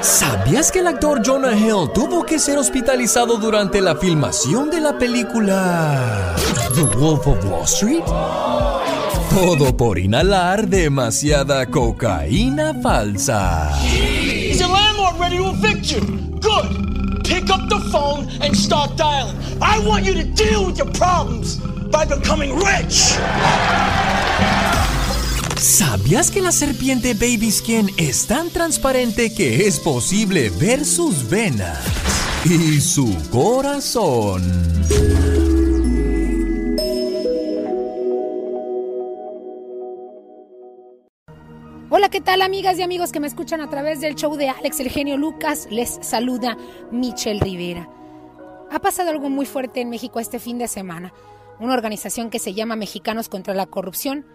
¿Sabías 0.01 0.73
que 0.73 0.79
el 0.79 0.87
actor 0.87 1.21
Jonah 1.23 1.55
Hill 1.55 1.91
tuvo 1.93 2.25
que 2.25 2.39
ser 2.39 2.57
hospitalizado 2.57 3.37
durante 3.37 3.83
la 3.83 3.97
filmación 3.97 4.71
de 4.71 4.81
la 4.81 4.97
película 4.97 6.35
The 6.75 6.85
Wolf 6.97 7.27
of 7.27 7.45
Wall 7.45 7.65
Street? 7.65 8.05
Todo 9.29 9.77
por 9.77 9.99
inhalar 9.99 10.67
demasiada 10.69 11.67
cocaína 11.67 12.73
falsa. 12.83 13.71
Is 14.55 14.61
your 14.61 14.69
landlord 14.69 15.19
ready 15.19 15.39
to 15.39 15.51
evict 15.51 15.91
you? 15.91 16.01
Good. 16.39 17.25
Pick 17.25 17.51
up 17.51 17.69
the 17.69 17.81
phone 17.91 18.29
and 18.41 18.57
start 18.57 18.97
dialing. 18.97 19.37
I 19.61 19.81
want 19.81 20.05
you 20.05 20.15
to 20.15 20.23
deal 20.23 20.67
with 20.67 20.79
your 20.79 20.93
problems 20.93 21.57
by 21.91 22.05
becoming 22.05 22.55
rich. 22.55 23.19
¿Sabías 25.57 26.31
que 26.31 26.41
la 26.41 26.53
serpiente 26.53 27.15
Baby 27.15 27.51
Skin 27.51 27.91
es 27.97 28.27
tan 28.27 28.49
transparente 28.51 29.35
que 29.35 29.67
es 29.67 29.81
posible 29.81 30.51
ver 30.51 30.85
sus 30.85 31.29
venas 31.29 31.81
y 32.45 32.81
su 32.81 33.13
corazón? 33.33 34.41
Hola, 42.05 42.11
¿qué 42.11 42.21
tal 42.21 42.43
amigas 42.43 42.79
y 42.79 42.83
amigos 42.83 43.13
que 43.13 43.21
me 43.21 43.27
escuchan 43.27 43.63
a 43.63 43.71
través 43.71 44.03
del 44.03 44.15
show 44.15 44.37
de 44.37 44.51
Alex 44.51 44.79
el 44.79 44.91
genio 44.91 45.17
Lucas? 45.17 45.67
Les 45.71 45.99
saluda 46.03 46.55
Michelle 46.91 47.41
Rivera. 47.41 47.89
Ha 48.71 48.79
pasado 48.79 49.09
algo 49.09 49.31
muy 49.31 49.47
fuerte 49.47 49.81
en 49.81 49.89
México 49.89 50.21
este 50.21 50.39
fin 50.39 50.59
de 50.59 50.69
semana. 50.69 51.15
Una 51.61 51.73
organización 51.73 52.29
que 52.29 52.39
se 52.39 52.53
llama 52.53 52.77
Mexicanos 52.77 53.31
contra 53.31 53.55
la 53.55 53.65
Corrupción 53.65 54.27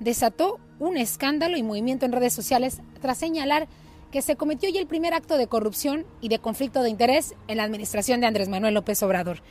desató 0.00 0.58
un 0.78 0.96
escándalo 0.96 1.58
y 1.58 1.62
movimiento 1.62 2.06
en 2.06 2.12
redes 2.12 2.32
sociales 2.32 2.80
tras 3.02 3.18
señalar 3.18 3.68
que 4.10 4.22
se 4.22 4.36
cometió 4.36 4.70
ya 4.70 4.80
el 4.80 4.86
primer 4.86 5.12
acto 5.12 5.36
de 5.36 5.48
corrupción 5.48 6.06
y 6.22 6.30
de 6.30 6.38
conflicto 6.38 6.82
de 6.82 6.88
interés 6.88 7.34
en 7.46 7.58
la 7.58 7.64
administración 7.64 8.22
de 8.22 8.26
Andrés 8.26 8.48
Manuel 8.48 8.72
López 8.72 9.02
Obrador. 9.02 9.42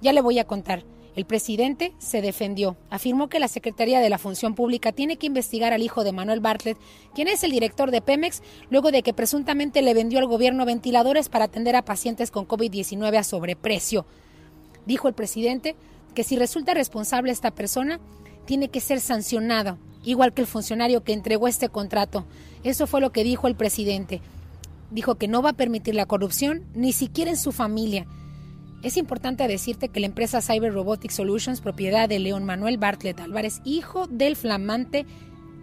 Ya 0.00 0.12
le 0.12 0.22
voy 0.22 0.40
a 0.40 0.44
contar. 0.44 0.82
El 1.16 1.24
presidente 1.24 1.92
se 1.98 2.22
defendió. 2.22 2.76
Afirmó 2.88 3.28
que 3.28 3.40
la 3.40 3.48
Secretaría 3.48 4.00
de 4.00 4.10
la 4.10 4.18
Función 4.18 4.54
Pública 4.54 4.92
tiene 4.92 5.16
que 5.16 5.26
investigar 5.26 5.72
al 5.72 5.82
hijo 5.82 6.04
de 6.04 6.12
Manuel 6.12 6.40
Bartlett, 6.40 6.78
quien 7.14 7.26
es 7.26 7.42
el 7.42 7.50
director 7.50 7.90
de 7.90 8.00
Pemex, 8.00 8.42
luego 8.70 8.92
de 8.92 9.02
que 9.02 9.12
presuntamente 9.12 9.82
le 9.82 9.94
vendió 9.94 10.20
al 10.20 10.26
gobierno 10.26 10.64
ventiladores 10.64 11.28
para 11.28 11.46
atender 11.46 11.74
a 11.74 11.84
pacientes 11.84 12.30
con 12.30 12.46
COVID-19 12.46 13.16
a 13.16 13.24
sobreprecio. 13.24 14.06
Dijo 14.86 15.08
el 15.08 15.14
presidente 15.14 15.74
que 16.14 16.22
si 16.22 16.36
resulta 16.36 16.74
responsable 16.74 17.32
esta 17.32 17.50
persona, 17.50 18.00
tiene 18.44 18.68
que 18.68 18.80
ser 18.80 19.00
sancionado, 19.00 19.78
igual 20.04 20.32
que 20.32 20.42
el 20.42 20.46
funcionario 20.46 21.02
que 21.02 21.12
entregó 21.12 21.48
este 21.48 21.68
contrato. 21.68 22.24
Eso 22.62 22.86
fue 22.86 23.00
lo 23.00 23.10
que 23.10 23.24
dijo 23.24 23.48
el 23.48 23.56
presidente. 23.56 24.20
Dijo 24.90 25.16
que 25.16 25.28
no 25.28 25.42
va 25.42 25.50
a 25.50 25.54
permitir 25.54 25.94
la 25.94 26.06
corrupción, 26.06 26.64
ni 26.74 26.92
siquiera 26.92 27.30
en 27.30 27.36
su 27.36 27.52
familia 27.52 28.06
es 28.82 28.96
importante 28.96 29.46
decirte 29.46 29.88
que 29.88 30.00
la 30.00 30.06
empresa 30.06 30.40
Cyber 30.40 30.72
Robotics 30.72 31.14
Solutions, 31.14 31.60
propiedad 31.60 32.08
de 32.08 32.18
León 32.18 32.44
Manuel 32.44 32.78
Bartlett 32.78 33.20
Álvarez, 33.20 33.60
hijo 33.64 34.06
del 34.06 34.36
flamante 34.36 35.06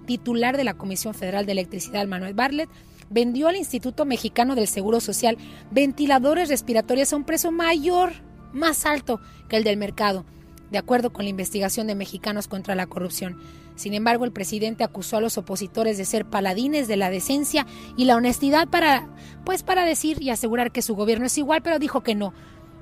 titular 0.06 0.56
de 0.56 0.64
la 0.64 0.76
Comisión 0.76 1.14
Federal 1.14 1.46
de 1.46 1.54
Electricidad, 1.54 2.08
Manuel 2.08 2.36
Bartlett, 2.36 2.70
vendió 3.10 3.48
al 3.48 3.56
Instituto 3.56 4.06
Mexicano 4.06 4.56
del 4.56 4.68
Seguro 4.68 5.00
Social 5.00 5.38
ventiladores 5.72 6.50
respiratorios 6.50 7.12
a 7.12 7.16
un 7.16 7.24
precio 7.24 7.52
mayor, 7.52 8.14
más 8.54 8.86
alto 8.86 9.20
que 9.50 9.58
el 9.58 9.64
del 9.64 9.78
mercado, 9.78 10.26
de 10.72 10.78
acuerdo 10.78 11.12
con 11.12 11.26
la 11.26 11.30
investigación 11.30 11.88
de 11.88 11.96
Mexicanos 11.96 12.48
contra 12.48 12.76
la 12.76 12.88
Corrupción. 12.88 13.38
Sin 13.76 13.94
embargo, 13.94 14.26
el 14.26 14.32
presidente 14.32 14.84
acusó 14.84 15.18
a 15.18 15.22
los 15.22 15.38
opositores 15.38 15.98
de 15.98 16.06
ser 16.06 16.26
paladines 16.26 16.88
de 16.88 16.98
la 16.98 17.10
decencia 17.10 17.68
y 17.96 18.06
la 18.06 18.16
honestidad 18.16 18.68
para, 18.68 19.08
pues, 19.46 19.64
para 19.64 19.86
decir 19.86 20.22
y 20.22 20.32
asegurar 20.32 20.72
que 20.72 20.82
su 20.82 20.96
gobierno 20.96 21.28
es 21.28 21.38
igual, 21.38 21.62
pero 21.62 21.78
dijo 21.78 22.02
que 22.02 22.16
no, 22.16 22.34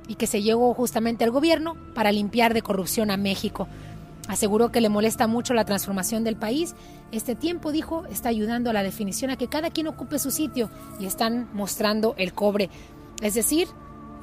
y 0.07 0.15
que 0.15 0.27
se 0.27 0.41
llegó 0.41 0.73
justamente 0.73 1.23
al 1.23 1.32
gobierno 1.32 1.76
para 1.94 2.11
limpiar 2.11 2.53
de 2.53 2.61
corrupción 2.61 3.11
a 3.11 3.18
México. 3.18 3.68
Aseguró 4.27 4.72
que 4.72 4.82
le 4.82 4.90
molesta 4.90 5.27
mucho 5.27 5.53
la 5.53 5.65
transformación 5.65 6.23
del 6.23 6.36
país. 6.36 6.76
Este 7.11 7.36
tiempo, 7.36 7.72
dijo, 7.72 8.06
está 8.07 8.30
ayudando 8.30 8.69
a 8.69 8.73
la 8.73 8.84
definición 8.84 9.30
a 9.30 9.38
que 9.38 9.48
cada 9.48 9.69
quien 9.69 9.88
ocupe 9.88 10.18
su 10.18 10.32
sitio 10.32 10.69
y 10.99 11.06
están 11.06 11.48
mostrando 11.53 12.15
el 12.18 12.34
cobre. 12.34 12.69
Es 13.22 13.36
decir, 13.36 13.68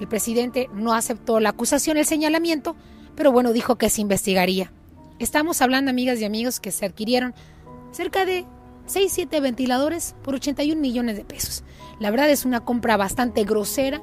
el 0.00 0.08
presidente 0.08 0.68
no 0.74 0.92
aceptó 0.92 1.38
la 1.38 1.50
acusación, 1.50 1.96
el 1.96 2.06
señalamiento, 2.06 2.74
pero 3.14 3.30
bueno, 3.30 3.52
dijo 3.52 3.76
que 3.76 3.90
se 3.90 4.00
investigaría. 4.00 4.72
Estamos 5.20 5.62
hablando, 5.62 5.90
amigas 5.90 6.20
y 6.20 6.24
amigos, 6.24 6.58
que 6.58 6.72
se 6.72 6.84
adquirieron 6.84 7.34
cerca 7.92 8.24
de 8.24 8.44
6, 8.86 9.12
7 9.12 9.40
ventiladores 9.40 10.16
por 10.24 10.34
81 10.34 10.80
millones 10.80 11.16
de 11.16 11.24
pesos. 11.24 11.62
La 12.00 12.10
verdad 12.10 12.28
es 12.30 12.44
una 12.44 12.64
compra 12.64 12.96
bastante 12.96 13.44
grosera 13.44 14.02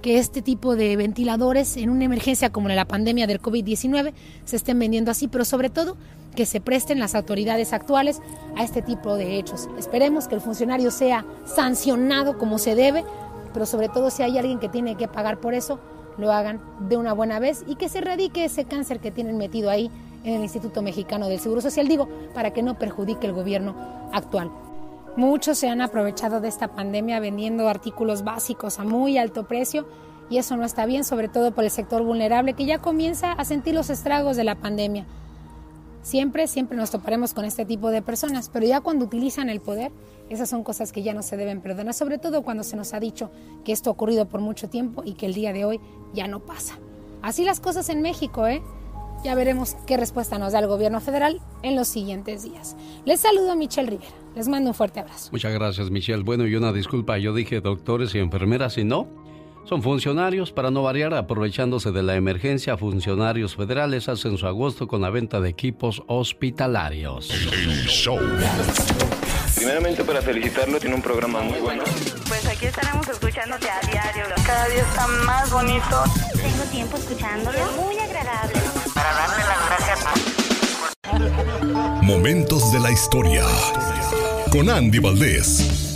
que 0.00 0.18
este 0.18 0.42
tipo 0.42 0.76
de 0.76 0.96
ventiladores 0.96 1.76
en 1.76 1.90
una 1.90 2.04
emergencia 2.04 2.50
como 2.50 2.68
la 2.68 2.84
pandemia 2.84 3.26
del 3.26 3.40
COVID-19 3.40 4.12
se 4.44 4.56
estén 4.56 4.78
vendiendo 4.78 5.10
así, 5.10 5.28
pero 5.28 5.44
sobre 5.44 5.70
todo 5.70 5.96
que 6.34 6.46
se 6.46 6.60
presten 6.60 6.98
las 6.98 7.14
autoridades 7.14 7.72
actuales 7.72 8.20
a 8.56 8.62
este 8.62 8.82
tipo 8.82 9.16
de 9.16 9.38
hechos. 9.38 9.68
Esperemos 9.78 10.28
que 10.28 10.36
el 10.36 10.40
funcionario 10.40 10.90
sea 10.90 11.24
sancionado 11.44 12.38
como 12.38 12.58
se 12.58 12.74
debe, 12.74 13.04
pero 13.52 13.66
sobre 13.66 13.88
todo 13.88 14.10
si 14.10 14.22
hay 14.22 14.38
alguien 14.38 14.58
que 14.58 14.68
tiene 14.68 14.96
que 14.96 15.08
pagar 15.08 15.40
por 15.40 15.54
eso, 15.54 15.80
lo 16.18 16.32
hagan 16.32 16.60
de 16.88 16.96
una 16.96 17.12
buena 17.12 17.38
vez 17.38 17.64
y 17.66 17.76
que 17.76 17.88
se 17.88 17.98
erradique 17.98 18.44
ese 18.44 18.64
cáncer 18.64 19.00
que 19.00 19.10
tienen 19.10 19.38
metido 19.38 19.70
ahí 19.70 19.90
en 20.24 20.34
el 20.34 20.42
Instituto 20.42 20.82
Mexicano 20.82 21.28
del 21.28 21.40
Seguro 21.40 21.60
Social, 21.60 21.88
digo, 21.88 22.08
para 22.34 22.52
que 22.52 22.62
no 22.62 22.78
perjudique 22.78 23.26
el 23.26 23.32
gobierno 23.32 23.74
actual. 24.12 24.50
Muchos 25.16 25.58
se 25.58 25.68
han 25.68 25.80
aprovechado 25.80 26.40
de 26.40 26.48
esta 26.48 26.68
pandemia 26.68 27.20
vendiendo 27.20 27.68
artículos 27.68 28.22
básicos 28.22 28.78
a 28.78 28.84
muy 28.84 29.18
alto 29.18 29.46
precio 29.46 29.86
y 30.30 30.38
eso 30.38 30.56
no 30.56 30.64
está 30.64 30.86
bien, 30.86 31.04
sobre 31.04 31.28
todo 31.28 31.50
por 31.52 31.64
el 31.64 31.70
sector 31.70 32.02
vulnerable 32.04 32.54
que 32.54 32.64
ya 32.64 32.78
comienza 32.78 33.32
a 33.32 33.44
sentir 33.44 33.74
los 33.74 33.90
estragos 33.90 34.36
de 34.36 34.44
la 34.44 34.54
pandemia. 34.54 35.06
Siempre, 36.02 36.46
siempre 36.46 36.78
nos 36.78 36.90
toparemos 36.90 37.34
con 37.34 37.44
este 37.44 37.66
tipo 37.66 37.90
de 37.90 38.00
personas, 38.00 38.48
pero 38.48 38.66
ya 38.66 38.80
cuando 38.80 39.04
utilizan 39.04 39.50
el 39.50 39.60
poder, 39.60 39.92
esas 40.30 40.48
son 40.48 40.62
cosas 40.62 40.92
que 40.92 41.02
ya 41.02 41.12
no 41.12 41.22
se 41.22 41.36
deben 41.36 41.60
perdonar, 41.60 41.92
sobre 41.92 42.18
todo 42.18 42.42
cuando 42.42 42.62
se 42.62 42.76
nos 42.76 42.94
ha 42.94 43.00
dicho 43.00 43.30
que 43.64 43.72
esto 43.72 43.90
ha 43.90 43.92
ocurrido 43.92 44.26
por 44.26 44.40
mucho 44.40 44.70
tiempo 44.70 45.02
y 45.04 45.14
que 45.14 45.26
el 45.26 45.34
día 45.34 45.52
de 45.52 45.64
hoy 45.64 45.80
ya 46.14 46.28
no 46.28 46.40
pasa. 46.40 46.78
Así 47.20 47.44
las 47.44 47.60
cosas 47.60 47.88
en 47.90 48.00
México, 48.00 48.46
¿eh? 48.46 48.62
Ya 49.22 49.34
veremos 49.34 49.76
qué 49.86 49.96
respuesta 49.96 50.38
nos 50.38 50.52
da 50.52 50.60
el 50.60 50.66
gobierno 50.66 51.00
federal 51.00 51.40
en 51.62 51.76
los 51.76 51.88
siguientes 51.88 52.42
días. 52.42 52.76
Les 53.04 53.20
saludo 53.20 53.52
a 53.52 53.56
Michelle 53.56 53.90
Rivera. 53.90 54.12
Les 54.34 54.48
mando 54.48 54.70
un 54.70 54.74
fuerte 54.74 55.00
abrazo. 55.00 55.28
Muchas 55.32 55.52
gracias, 55.52 55.90
Michelle. 55.90 56.22
Bueno, 56.22 56.46
y 56.46 56.54
una 56.54 56.72
disculpa, 56.72 57.18
yo 57.18 57.34
dije 57.34 57.60
doctores 57.60 58.14
y 58.14 58.18
enfermeras 58.18 58.78
y 58.78 58.84
no. 58.84 59.08
Son 59.64 59.82
funcionarios, 59.82 60.52
para 60.52 60.70
no 60.70 60.82
variar, 60.82 61.12
aprovechándose 61.14 61.92
de 61.92 62.02
la 62.02 62.16
emergencia, 62.16 62.76
funcionarios 62.78 63.56
federales 63.56 64.08
hacen 64.08 64.38
su 64.38 64.46
agosto 64.46 64.88
con 64.88 65.02
la 65.02 65.10
venta 65.10 65.40
de 65.40 65.50
equipos 65.50 66.02
hospitalarios. 66.06 67.30
El 67.52 67.86
show. 67.86 68.18
Primeramente 69.54 70.02
para 70.02 70.22
felicitarlo, 70.22 70.80
tiene 70.80 70.96
un 70.96 71.02
programa 71.02 71.42
muy 71.42 71.60
bueno. 71.60 71.84
Pues 72.26 72.46
aquí 72.46 72.66
estaremos 72.66 73.06
escuchándote 73.08 73.68
a 73.68 73.80
diario. 73.86 74.24
Cada 74.46 74.68
día 74.68 74.80
está 74.80 75.06
más 75.26 75.52
bonito. 75.52 76.04
Tengo 76.34 76.64
tiempo 76.72 76.96
escuchándolo. 76.96 77.58
Muy 77.76 77.98
agradable. 77.98 78.69
Momentos 82.02 82.72
de 82.72 82.80
la 82.80 82.90
historia. 82.90 83.44
Con 84.50 84.68
Andy 84.68 84.98
Valdés. 84.98 85.89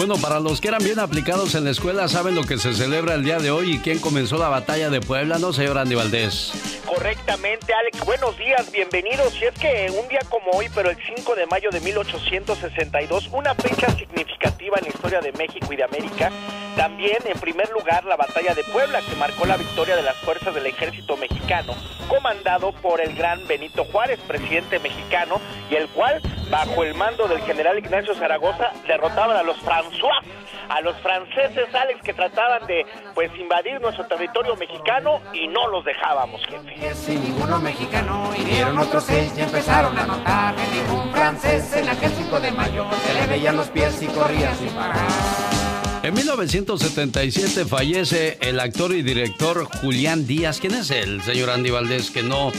Bueno, 0.00 0.14
para 0.16 0.40
los 0.40 0.62
que 0.62 0.68
eran 0.68 0.82
bien 0.82 0.98
aplicados 0.98 1.54
en 1.54 1.64
la 1.64 1.72
escuela, 1.72 2.08
saben 2.08 2.34
lo 2.34 2.44
que 2.44 2.56
se 2.56 2.72
celebra 2.72 3.12
el 3.12 3.22
día 3.22 3.38
de 3.38 3.50
hoy 3.50 3.74
y 3.74 3.78
quién 3.80 3.98
comenzó 3.98 4.38
la 4.38 4.48
batalla 4.48 4.88
de 4.88 5.02
Puebla, 5.02 5.36
¿no, 5.38 5.52
señor 5.52 5.76
Andy 5.76 5.94
Valdés? 5.94 6.80
Correctamente, 6.86 7.74
Alex. 7.74 8.02
Buenos 8.06 8.34
días, 8.38 8.72
bienvenidos. 8.72 9.34
Y 9.42 9.44
es 9.44 9.54
que 9.58 9.92
un 9.94 10.08
día 10.08 10.20
como 10.30 10.52
hoy, 10.52 10.70
pero 10.74 10.88
el 10.88 10.96
5 10.96 11.34
de 11.34 11.46
mayo 11.48 11.68
de 11.70 11.80
1862, 11.80 13.28
una 13.30 13.54
fecha 13.54 13.94
significativa 13.94 14.78
en 14.78 14.84
la 14.84 14.88
historia 14.88 15.20
de 15.20 15.32
México 15.32 15.70
y 15.70 15.76
de 15.76 15.84
América, 15.84 16.32
también, 16.76 17.18
en 17.26 17.38
primer 17.38 17.70
lugar, 17.70 18.04
la 18.04 18.16
batalla 18.16 18.54
de 18.54 18.64
Puebla, 18.64 19.02
que 19.02 19.14
marcó 19.16 19.44
la 19.44 19.58
victoria 19.58 19.96
de 19.96 20.02
las 20.02 20.16
fuerzas 20.16 20.54
del 20.54 20.64
ejército 20.66 21.16
mexicano, 21.16 21.74
comandado 22.08 22.72
por 22.72 23.00
el 23.00 23.14
gran 23.14 23.46
Benito 23.46 23.84
Juárez, 23.84 24.18
presidente 24.26 24.78
mexicano, 24.78 25.40
y 25.70 25.74
el 25.74 25.88
cual, 25.88 26.22
bajo 26.50 26.82
el 26.84 26.94
mando 26.94 27.28
del 27.28 27.42
general 27.42 27.78
Ignacio 27.78 28.14
Zaragoza, 28.14 28.72
derrotaban 28.86 29.36
a 29.36 29.42
los 29.42 29.58
François, 29.90 30.22
a 30.68 30.80
los 30.80 30.96
franceses, 30.98 31.74
Alex, 31.74 32.00
que 32.02 32.14
trataban 32.14 32.66
de 32.66 32.86
pues 33.14 33.30
invadir 33.38 33.80
nuestro 33.80 34.06
territorio 34.06 34.56
mexicano 34.56 35.20
y 35.32 35.48
no 35.48 35.68
los 35.68 35.84
dejábamos, 35.84 36.40
jefe. 36.46 36.94
Sin 36.94 37.22
ninguno 37.22 37.58
mexicano 37.60 38.30
hirieron 38.38 38.78
otros 38.78 39.04
seis 39.04 39.32
y 39.36 39.40
empezaron 39.40 39.98
a 39.98 40.06
notar 40.06 40.54
que 40.54 40.62
ningún 40.76 41.10
francés 41.12 41.72
en 41.76 41.88
aquel 41.88 42.10
5 42.10 42.40
de 42.40 42.50
mayo 42.52 42.86
se 43.06 43.14
le 43.14 43.26
veían 43.26 43.56
los 43.56 43.68
pies 43.68 44.00
y 44.02 44.06
corría 44.06 44.54
sin 44.54 44.70
parar. 44.70 45.08
En 46.02 46.14
1977 46.14 47.66
fallece 47.66 48.38
el 48.40 48.58
actor 48.58 48.92
y 48.92 49.02
director 49.02 49.64
Julián 49.80 50.26
Díaz. 50.26 50.58
¿Quién 50.58 50.74
es 50.74 50.90
el 50.90 51.20
señor 51.22 51.50
Andy 51.50 51.70
Valdés? 51.70 52.10
Que 52.10 52.22
no, 52.22 52.52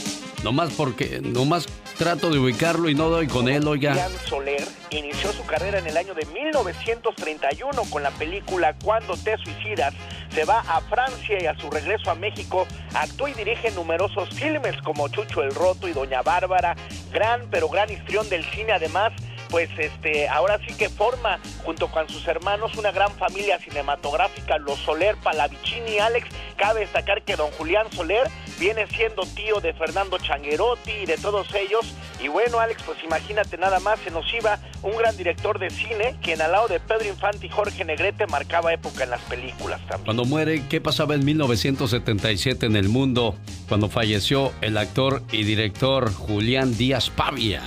no 0.43 0.51
más 0.51 0.73
porque, 0.73 1.21
no 1.21 1.45
más 1.45 1.67
trato 1.97 2.29
de 2.29 2.39
ubicarlo 2.39 2.89
y 2.89 2.95
no 2.95 3.09
doy 3.09 3.27
con 3.27 3.47
él, 3.47 3.67
oiga. 3.67 3.91
Julián 3.91 4.11
Soler 4.27 4.67
inició 4.89 5.31
su 5.33 5.45
carrera 5.45 5.79
en 5.79 5.87
el 5.87 5.97
año 5.97 6.13
de 6.13 6.25
1931 6.25 7.83
con 7.89 8.03
la 8.03 8.11
película 8.11 8.75
Cuando 8.83 9.15
te 9.17 9.37
suicidas. 9.37 9.93
Se 10.33 10.45
va 10.45 10.59
a 10.61 10.81
Francia 10.81 11.41
y 11.41 11.45
a 11.45 11.57
su 11.57 11.69
regreso 11.69 12.09
a 12.09 12.15
México 12.15 12.65
actúa 12.93 13.29
y 13.29 13.33
dirige 13.33 13.71
numerosos 13.71 14.29
filmes 14.29 14.75
como 14.83 15.09
Chucho 15.09 15.43
el 15.43 15.53
Roto 15.53 15.87
y 15.87 15.93
Doña 15.93 16.21
Bárbara. 16.21 16.75
Gran, 17.11 17.49
pero 17.51 17.69
gran 17.69 17.91
histrión 17.91 18.27
del 18.29 18.43
cine 18.45 18.73
además 18.73 19.11
pues 19.51 19.69
este 19.77 20.29
ahora 20.29 20.59
sí 20.65 20.73
que 20.75 20.89
forma 20.89 21.37
junto 21.65 21.91
con 21.91 22.07
sus 22.07 22.25
hermanos 22.25 22.77
una 22.77 22.91
gran 22.91 23.11
familia 23.17 23.59
cinematográfica, 23.59 24.57
los 24.57 24.79
Soler, 24.79 25.17
Palavicini, 25.17 25.99
Alex. 25.99 26.29
Cabe 26.55 26.79
destacar 26.79 27.21
que 27.23 27.35
don 27.35 27.51
Julián 27.51 27.91
Soler 27.91 28.29
viene 28.61 28.85
siendo 28.85 29.23
tío 29.23 29.59
de 29.59 29.73
Fernando 29.73 30.19
Changuerotti 30.19 30.91
y 30.91 31.05
de 31.07 31.17
todos 31.17 31.47
ellos. 31.55 31.83
Y 32.23 32.27
bueno, 32.27 32.59
Alex, 32.59 32.83
pues 32.85 33.03
imagínate 33.03 33.57
nada 33.57 33.79
más, 33.79 33.99
se 34.01 34.11
nos 34.11 34.31
iba 34.31 34.59
un 34.83 34.95
gran 34.95 35.17
director 35.17 35.57
de 35.57 35.71
cine, 35.71 36.15
quien 36.21 36.39
al 36.43 36.51
lado 36.51 36.67
de 36.67 36.79
Pedro 36.79 37.09
Infante 37.09 37.47
y 37.47 37.49
Jorge 37.49 37.83
Negrete 37.83 38.27
marcaba 38.27 38.71
época 38.71 39.03
en 39.03 39.09
las 39.09 39.21
películas 39.21 39.81
también. 39.87 40.05
Cuando 40.05 40.25
muere, 40.25 40.67
¿qué 40.69 40.79
pasaba 40.79 41.15
en 41.15 41.25
1977 41.25 42.67
en 42.67 42.75
el 42.75 42.87
mundo? 42.87 43.35
Cuando 43.67 43.89
falleció 43.89 44.51
el 44.61 44.77
actor 44.77 45.23
y 45.31 45.43
director 45.43 46.13
Julián 46.13 46.77
Díaz 46.77 47.09
Pavia. 47.09 47.63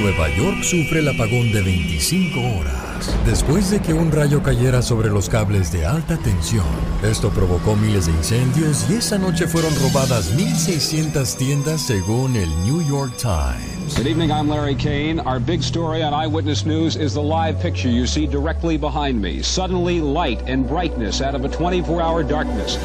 Nueva 0.00 0.28
York 0.36 0.62
sufre 0.62 1.00
el 1.00 1.08
apagón 1.08 1.52
de 1.52 1.62
25 1.62 2.40
horas 2.40 2.84
después 3.24 3.70
de 3.70 3.80
que 3.80 3.94
un 3.94 4.10
rayo 4.10 4.42
cayera 4.42 4.82
sobre 4.82 5.08
los 5.08 5.28
cables 5.28 5.72
de 5.72 5.86
alta 5.86 6.16
tensión. 6.16 6.66
Esto 7.02 7.30
provocó 7.30 7.76
miles 7.76 8.06
de 8.06 8.12
incendios 8.12 8.86
y 8.90 8.94
esa 8.94 9.18
noche 9.18 9.46
fueron 9.46 9.74
robadas 9.76 10.32
1.600 10.36 11.36
tiendas 11.36 11.82
según 11.82 12.36
el 12.36 12.48
New 12.64 12.82
York 12.86 13.12
Times. 13.16 13.96
Good 13.96 14.06
evening, 14.06 14.30
I'm 14.30 14.48
Larry 14.48 14.74
Kane. 14.74 15.20
Our 15.20 15.38
big 15.38 15.62
story 15.62 16.02
on 16.02 16.14
Eyewitness 16.14 16.64
News 16.64 16.96
is 16.96 17.14
the 17.14 17.22
live 17.22 17.60
picture 17.60 17.90
you 17.90 18.06
see 18.06 18.26
directly 18.26 18.76
behind 18.76 19.20
me. 19.20 19.42
Suddenly, 19.42 20.00
light 20.00 20.42
and 20.48 20.66
brightness 20.66 21.20
out 21.20 21.34
of 21.34 21.44
a 21.44 21.48
24 21.48 22.00
hour 22.00 22.22
darkness. 22.22 22.78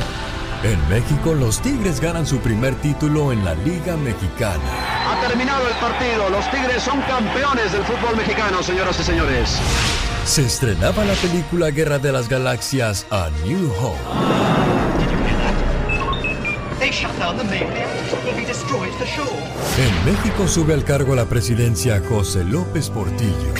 En 0.61 0.89
México, 0.89 1.33
los 1.33 1.61
Tigres 1.61 2.01
ganan 2.01 2.27
su 2.27 2.39
primer 2.39 2.75
título 2.75 3.31
en 3.31 3.45
la 3.45 3.55
Liga 3.55 3.95
Mexicana. 3.95 4.59
Ha 5.09 5.25
terminado 5.25 5.65
el 5.65 5.75
partido. 5.75 6.29
Los 6.29 6.51
Tigres 6.51 6.83
son 6.83 7.01
campeones 7.03 7.71
del 7.71 7.81
fútbol 7.83 8.17
mexicano, 8.17 8.61
señoras 8.61 8.99
y 8.99 9.03
señores. 9.03 9.57
Se 10.25 10.41
estrenaba 10.41 11.05
la 11.05 11.13
película 11.13 11.69
Guerra 11.71 11.97
de 11.97 12.11
las 12.11 12.27
Galaxias 12.27 13.05
a 13.09 13.29
New 13.45 13.71
Hope. 13.71 13.99
En 19.77 20.05
México 20.05 20.45
sube 20.45 20.73
al 20.73 20.83
cargo 20.83 21.15
la 21.15 21.25
presidencia 21.25 22.01
José 22.09 22.43
López 22.43 22.89
Portillo. 22.89 23.53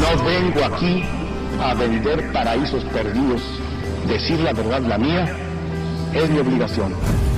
No 0.00 0.24
vengo 0.24 0.64
aquí 0.64 1.04
a 1.60 1.74
vender 1.74 2.32
paraísos 2.32 2.82
perdidos. 2.86 3.42
Decir 4.08 4.40
la 4.40 4.52
verdad, 4.52 4.80
la 4.80 4.98
mía, 4.98 5.45
es 6.16 6.30
mi 6.30 6.38
obligación. 6.38 6.94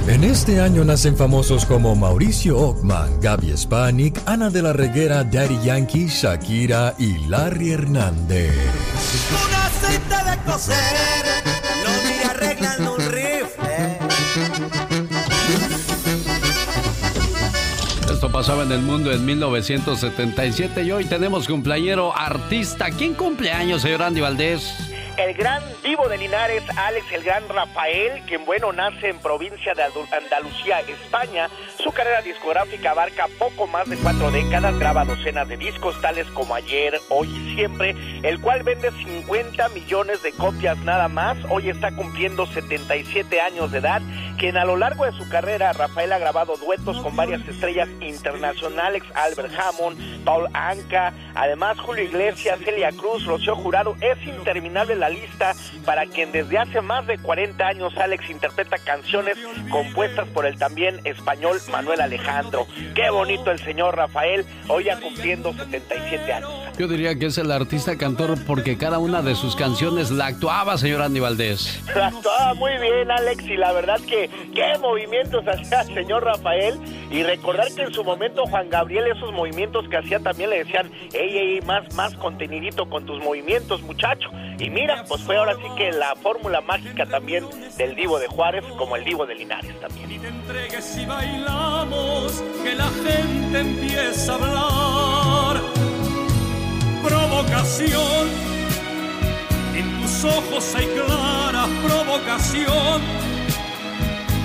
En 0.07 0.25
este 0.25 0.61
año 0.61 0.85
nacen 0.85 1.17
famosos 1.17 1.67
como 1.67 1.95
Mauricio 1.95 2.59
Ockman, 2.59 3.21
Gaby 3.21 3.57
Spanik, 3.57 4.19
Ana 4.25 4.49
de 4.49 4.63
la 4.63 4.73
Reguera, 4.73 5.23
Daddy 5.25 5.59
Yankee, 5.63 6.07
Shakira 6.09 6.95
y 6.99 7.27
Larry 7.27 7.73
Hernández. 7.73 8.55
Un 9.31 9.55
aceite 9.55 10.31
de 10.31 10.51
coser, 10.51 10.75
lo 11.85 11.91
vi 12.09 12.29
arreglando 12.31 12.95
un 12.95 13.01
rifle. 13.13 13.99
Esto 18.11 18.33
pasaba 18.33 18.63
en 18.63 18.73
el 18.73 18.81
mundo 18.81 19.13
en 19.13 19.25
1977 19.27 20.85
y 20.85 20.91
hoy 20.91 21.05
tenemos 21.05 21.47
cumpleañero 21.47 22.17
artista. 22.17 22.87
¿Quién 22.91 23.15
cumpleaños, 23.15 23.83
señor 23.83 24.03
Andy 24.03 24.21
Valdés? 24.21 24.88
El 25.19 25.35
gran 25.35 25.63
vivo 25.83 26.09
de 26.09 26.17
Linares, 26.17 26.63
Alex 26.77 27.11
el 27.13 27.25
Gran 27.25 27.49
Rafael, 27.49 28.23
quien 28.27 28.45
bueno 28.45 28.73
nace 28.73 29.09
en 29.09 29.19
provincia 29.19 29.75
de 29.75 29.83
Andalucía, 29.83 30.81
España. 30.81 31.49
Su 31.89 31.95
carrera 31.95 32.21
discográfica 32.21 32.91
abarca 32.91 33.29
poco 33.39 33.67
más 33.67 33.89
de 33.89 33.97
cuatro 33.97 34.31
décadas, 34.31 34.79
graba 34.79 35.07
docenas 35.07 35.49
de 35.49 35.57
discos 35.57 35.99
tales 36.03 36.27
como 36.33 36.55
Ayer, 36.55 37.01
Hoy 37.09 37.29
y 37.29 37.55
Siempre, 37.55 37.97
el 38.23 38.39
cual 38.43 38.63
vende 38.63 38.91
50 38.91 39.71
millones 39.71 40.23
de 40.23 40.33
copias 40.33 40.77
nada 40.85 41.09
más. 41.09 41.39
Hoy 41.49 41.71
está 41.71 41.91
cumpliendo 41.97 42.45
77 42.45 43.41
años 43.41 43.73
de 43.73 43.79
edad 43.79 44.03
quien 44.39 44.57
a 44.57 44.65
lo 44.65 44.77
largo 44.77 45.05
de 45.05 45.13
su 45.13 45.29
carrera, 45.29 45.73
Rafael 45.73 46.13
ha 46.13 46.19
grabado 46.19 46.57
duetos 46.57 46.97
con 47.03 47.17
varias 47.17 47.47
estrellas 47.49 47.89
internacionales, 48.01 49.03
Albert 49.15 49.53
Hammond, 49.59 50.25
Paul 50.25 50.49
Anka, 50.53 51.13
además 51.35 51.79
Julio 51.81 52.05
Iglesias, 52.05 52.61
Celia 52.65 52.91
Cruz, 52.93 53.27
Rocío 53.27 53.57
Jurado. 53.57 53.97
Es 54.01 54.25
interminable 54.25 54.95
la 54.95 55.09
lista 55.09 55.55
para 55.85 56.07
quien 56.07 56.31
desde 56.31 56.57
hace 56.57 56.81
más 56.81 57.05
de 57.09 57.19
40 57.19 57.67
años 57.67 57.97
Alex 57.99 58.31
interpreta 58.31 58.79
canciones 58.79 59.37
compuestas 59.71 60.29
por 60.29 60.47
el 60.47 60.57
también 60.57 61.01
español 61.03 61.59
Manuel 61.79 62.01
Alejandro. 62.01 62.67
Qué 62.93 63.09
bonito 63.09 63.53
el 63.53 63.61
señor 63.61 63.97
Rafael, 63.97 64.45
hoy 64.67 64.85
ya 64.85 64.99
cumpliendo 64.99 65.53
77 65.53 66.33
años. 66.33 66.51
Yo 66.77 66.89
diría 66.89 67.17
que 67.17 67.27
es 67.27 67.39
el 67.39 67.53
artista 67.53 67.97
cantor 67.97 68.37
porque 68.47 68.77
cada 68.77 68.99
una 68.99 69.23
de 69.23 69.37
sus 69.37 69.55
canciones 69.55 70.11
la 70.11 70.27
actuaba, 70.27 70.77
señor 70.77 71.03
Andy 71.03 71.21
Valdés. 71.21 71.81
La 71.95 72.09
actuaba 72.09 72.55
muy 72.55 72.73
bien, 72.79 73.09
Alex, 73.13 73.45
y 73.45 73.57
la 73.57 73.73
verdad 73.73 74.01
que 74.09 74.29
qué 74.53 74.77
movimientos 74.81 75.45
hacía 75.47 75.83
el 75.83 75.95
señor 75.95 76.25
Rafael. 76.25 76.81
Y 77.13 77.23
recordar 77.23 77.69
que 77.73 77.83
en 77.83 77.95
su 77.95 78.05
momento 78.05 78.45
Juan 78.47 78.69
Gabriel, 78.69 79.07
esos 79.07 79.33
movimientos 79.33 79.89
que 79.89 79.97
hacía 79.99 80.19
también 80.19 80.51
le 80.51 80.65
decían, 80.65 80.91
ey, 81.13 81.39
ey, 81.39 81.61
más, 81.63 81.95
más 81.95 82.15
contenidito 82.15 82.91
con 82.91 83.07
tus 83.07 83.23
movimientos, 83.23 83.83
muchacho. 83.83 84.31
Y 84.59 84.69
mira, 84.69 85.05
pues 85.09 85.23
fue 85.23 85.37
ahora 85.37 85.55
sí 85.55 85.69
que 85.77 85.93
la 85.93 86.15
fórmula 86.17 86.61
mágica 86.61 87.07
también 87.07 87.47
del 87.77 87.95
Divo 87.95 88.19
de 88.19 88.27
Juárez, 88.27 88.65
como 88.77 88.97
el 88.97 89.05
Divo 89.05 89.25
de 89.25 89.37
Linares 89.37 89.79
también. 89.81 90.09
Y 91.59 92.43
y 92.61 92.63
que 92.63 92.75
la 92.75 92.91
gente 93.05 93.61
empieza 93.61 94.33
a 94.33 94.35
hablar. 94.37 95.63
Provocación, 97.03 98.29
en 99.75 100.01
tus 100.01 100.25
ojos 100.25 100.75
hay 100.77 100.87
clara 100.87 101.67
provocación. 101.85 103.01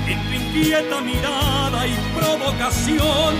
En 0.08 0.20
tu 0.28 0.34
inquieta 0.34 1.02
mirada 1.02 1.82
hay 1.82 1.94
provocación. 2.18 3.34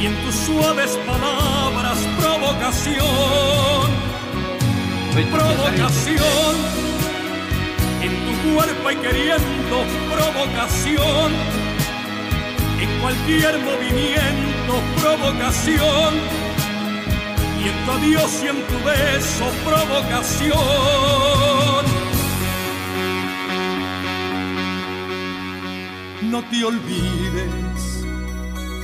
Y 0.00 0.06
en 0.06 0.14
tus 0.24 0.34
suaves 0.34 0.98
palabras 1.06 1.98
provocación. 2.18 3.86
Provocación. 5.30 6.54
En 8.02 8.12
tu 8.26 8.54
cuerpo 8.54 8.88
hay 8.88 8.96
queriendo 8.96 9.76
provocación. 10.12 11.71
En 12.82 13.00
cualquier 13.00 13.58
movimiento 13.60 14.72
provocación. 15.00 16.14
Y 17.62 17.68
en 17.68 17.76
tu 17.84 17.90
adiós 17.92 18.42
y 18.42 18.48
en 18.48 18.60
tu 18.66 18.76
beso 18.84 19.46
provocación. 19.64 20.52
No 26.22 26.42
te 26.50 26.64
olvides 26.64 28.04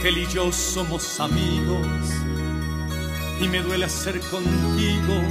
que 0.00 0.08
él 0.08 0.18
y 0.18 0.26
yo 0.26 0.52
somos 0.52 1.18
amigos 1.18 1.86
y 3.40 3.48
me 3.48 3.60
duele 3.62 3.86
hacer 3.86 4.20
contigo 4.20 5.22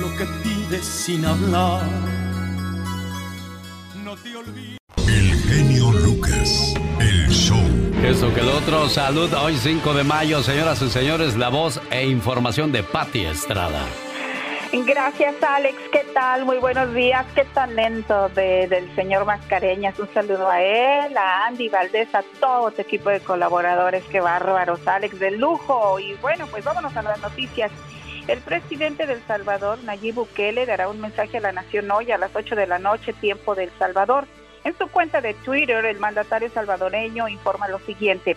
lo 0.00 0.16
que 0.16 0.24
pides 0.42 0.84
sin 0.84 1.24
hablar. 1.24 1.82
No 4.02 4.16
te 4.16 4.36
olvides. 4.36 4.78
El 5.06 5.38
genio 5.42 5.92
Lucas, 5.92 6.23
salud 8.88 9.32
hoy 9.34 9.56
5 9.56 9.94
de 9.94 10.04
mayo, 10.04 10.42
señoras 10.42 10.82
y 10.82 10.90
señores, 10.90 11.36
la 11.36 11.48
voz 11.48 11.80
e 11.90 12.06
información 12.06 12.72
de 12.72 12.82
Patti 12.82 13.24
Estrada. 13.24 13.80
Gracias, 14.72 15.40
Alex. 15.42 15.78
¿Qué 15.92 16.04
tal? 16.12 16.44
Muy 16.44 16.58
buenos 16.58 16.92
días. 16.92 17.24
Qué 17.34 17.44
talento 17.44 18.28
de, 18.30 18.66
del 18.66 18.92
señor 18.96 19.24
Mascareñas. 19.24 19.98
Un 19.98 20.12
saludo 20.12 20.50
a 20.50 20.60
él, 20.60 21.16
a 21.16 21.46
Andy 21.46 21.68
Valdés, 21.68 22.12
a 22.14 22.22
todo 22.40 22.72
tu 22.72 22.82
equipo 22.82 23.10
de 23.10 23.20
colaboradores. 23.20 24.04
Qué 24.04 24.20
bárbaros, 24.20 24.86
Alex, 24.86 25.18
de 25.18 25.30
lujo. 25.30 25.98
Y 26.00 26.14
bueno, 26.14 26.46
pues 26.48 26.64
vámonos 26.64 26.96
a 26.96 27.02
las 27.02 27.20
noticias. 27.20 27.70
El 28.26 28.40
presidente 28.40 29.06
del 29.06 29.22
Salvador, 29.26 29.78
Nayib 29.84 30.16
Bukele, 30.16 30.66
dará 30.66 30.88
un 30.88 31.00
mensaje 31.00 31.38
a 31.38 31.40
la 31.40 31.52
nación 31.52 31.90
hoy 31.90 32.10
a 32.10 32.18
las 32.18 32.34
8 32.34 32.56
de 32.56 32.66
la 32.66 32.78
noche, 32.78 33.12
tiempo 33.12 33.54
del 33.54 33.70
Salvador. 33.78 34.26
En 34.64 34.76
su 34.78 34.88
cuenta 34.88 35.20
de 35.20 35.34
Twitter, 35.34 35.84
el 35.84 35.98
mandatario 35.98 36.50
salvadoreño 36.50 37.28
informa 37.28 37.68
lo 37.68 37.78
siguiente. 37.80 38.34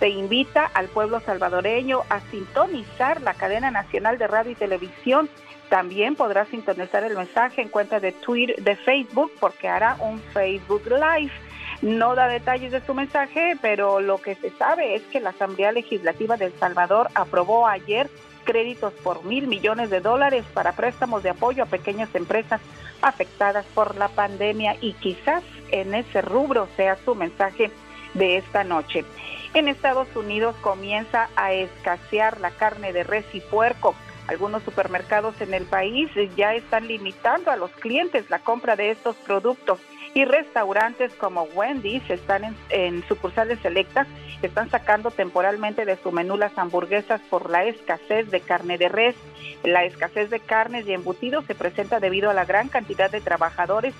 Se 0.00 0.08
invita 0.08 0.64
al 0.64 0.88
pueblo 0.88 1.20
salvadoreño 1.20 2.00
a 2.08 2.20
sintonizar 2.30 3.22
la 3.22 3.34
cadena 3.34 3.70
nacional 3.70 4.18
de 4.18 4.26
radio 4.26 4.50
y 4.50 4.56
televisión 4.56 5.30
también 5.70 6.16
podrá 6.16 6.46
sintonizar 6.46 7.04
el 7.04 7.16
mensaje 7.16 7.62
en 7.62 7.68
cuenta 7.68 8.00
de 8.00 8.10
Twitter, 8.10 8.56
de 8.62 8.74
Facebook, 8.74 9.30
porque 9.38 9.68
hará 9.68 9.96
un 10.00 10.18
Facebook 10.18 10.82
Live. 10.86 11.32
No 11.80 12.16
da 12.16 12.26
detalles 12.26 12.72
de 12.72 12.84
su 12.84 12.92
mensaje, 12.92 13.56
pero 13.62 14.00
lo 14.00 14.18
que 14.18 14.34
se 14.34 14.50
sabe 14.50 14.96
es 14.96 15.02
que 15.04 15.20
la 15.20 15.30
Asamblea 15.30 15.70
Legislativa 15.70 16.36
de 16.36 16.46
El 16.46 16.52
Salvador 16.58 17.08
aprobó 17.14 17.68
ayer 17.68 18.10
créditos 18.44 18.92
por 18.94 19.24
mil 19.24 19.46
millones 19.46 19.90
de 19.90 20.00
dólares 20.00 20.44
para 20.52 20.72
préstamos 20.72 21.22
de 21.22 21.30
apoyo 21.30 21.62
a 21.62 21.66
pequeñas 21.66 22.12
empresas 22.16 22.60
afectadas 23.00 23.64
por 23.66 23.96
la 23.96 24.08
pandemia 24.08 24.76
y 24.80 24.94
quizás 24.94 25.44
en 25.70 25.94
ese 25.94 26.20
rubro 26.20 26.66
sea 26.76 26.96
su 26.96 27.14
mensaje 27.14 27.70
de 28.14 28.38
esta 28.38 28.64
noche. 28.64 29.04
En 29.52 29.66
Estados 29.66 30.14
Unidos 30.14 30.54
comienza 30.60 31.28
a 31.34 31.52
escasear 31.52 32.40
la 32.40 32.52
carne 32.52 32.92
de 32.92 33.02
res 33.02 33.24
y 33.32 33.40
puerco. 33.40 33.96
Algunos 34.28 34.62
supermercados 34.62 35.40
en 35.40 35.54
el 35.54 35.64
país 35.64 36.08
ya 36.36 36.54
están 36.54 36.86
limitando 36.86 37.50
a 37.50 37.56
los 37.56 37.72
clientes 37.72 38.30
la 38.30 38.38
compra 38.38 38.76
de 38.76 38.90
estos 38.90 39.16
productos 39.16 39.80
y 40.14 40.24
restaurantes 40.24 41.12
como 41.14 41.42
Wendy's 41.54 42.08
están 42.08 42.56
en, 42.68 43.04
sucursales 43.08 43.58
selectas, 43.58 44.06
están 44.40 44.70
sacando 44.70 45.10
temporalmente 45.10 45.84
de 45.84 45.96
su 45.96 46.12
menú 46.12 46.36
las 46.36 46.56
hamburguesas 46.56 47.20
por 47.28 47.50
la 47.50 47.64
escasez 47.64 48.30
de 48.30 48.40
carne 48.40 48.78
de 48.78 48.88
res. 48.88 49.16
La 49.64 49.84
escasez 49.84 50.30
de 50.30 50.38
carnes 50.38 50.86
y 50.86 50.92
embutidos 50.92 51.44
se 51.46 51.56
presenta 51.56 51.98
debido 51.98 52.30
a 52.30 52.34
la 52.34 52.44
gran 52.44 52.68
cantidad 52.68 53.10
de 53.10 53.20
trabajadores 53.20 53.94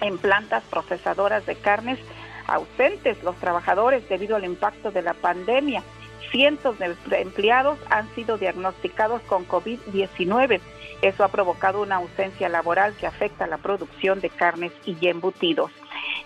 en 0.00 0.18
plantas 0.18 0.64
procesadoras 0.64 1.46
de 1.46 1.54
carnes 1.54 2.00
ausentes 2.48 3.22
los 3.22 3.36
trabajadores 3.36 4.08
debido 4.08 4.34
al 4.34 4.44
impacto 4.44 4.90
de 4.90 5.02
la 5.02 5.14
pandemia 5.14 5.82
cientos 6.30 6.78
de 6.78 6.96
empleados 7.20 7.78
han 7.90 8.08
sido 8.14 8.38
diagnosticados 8.38 9.22
con 9.22 9.46
COVID-19. 9.46 10.60
Eso 11.02 11.24
ha 11.24 11.28
provocado 11.28 11.82
una 11.82 11.96
ausencia 11.96 12.48
laboral 12.48 12.94
que 12.94 13.06
afecta 13.06 13.46
la 13.46 13.58
producción 13.58 14.20
de 14.20 14.30
carnes 14.30 14.72
y 14.84 15.06
embutidos. 15.06 15.70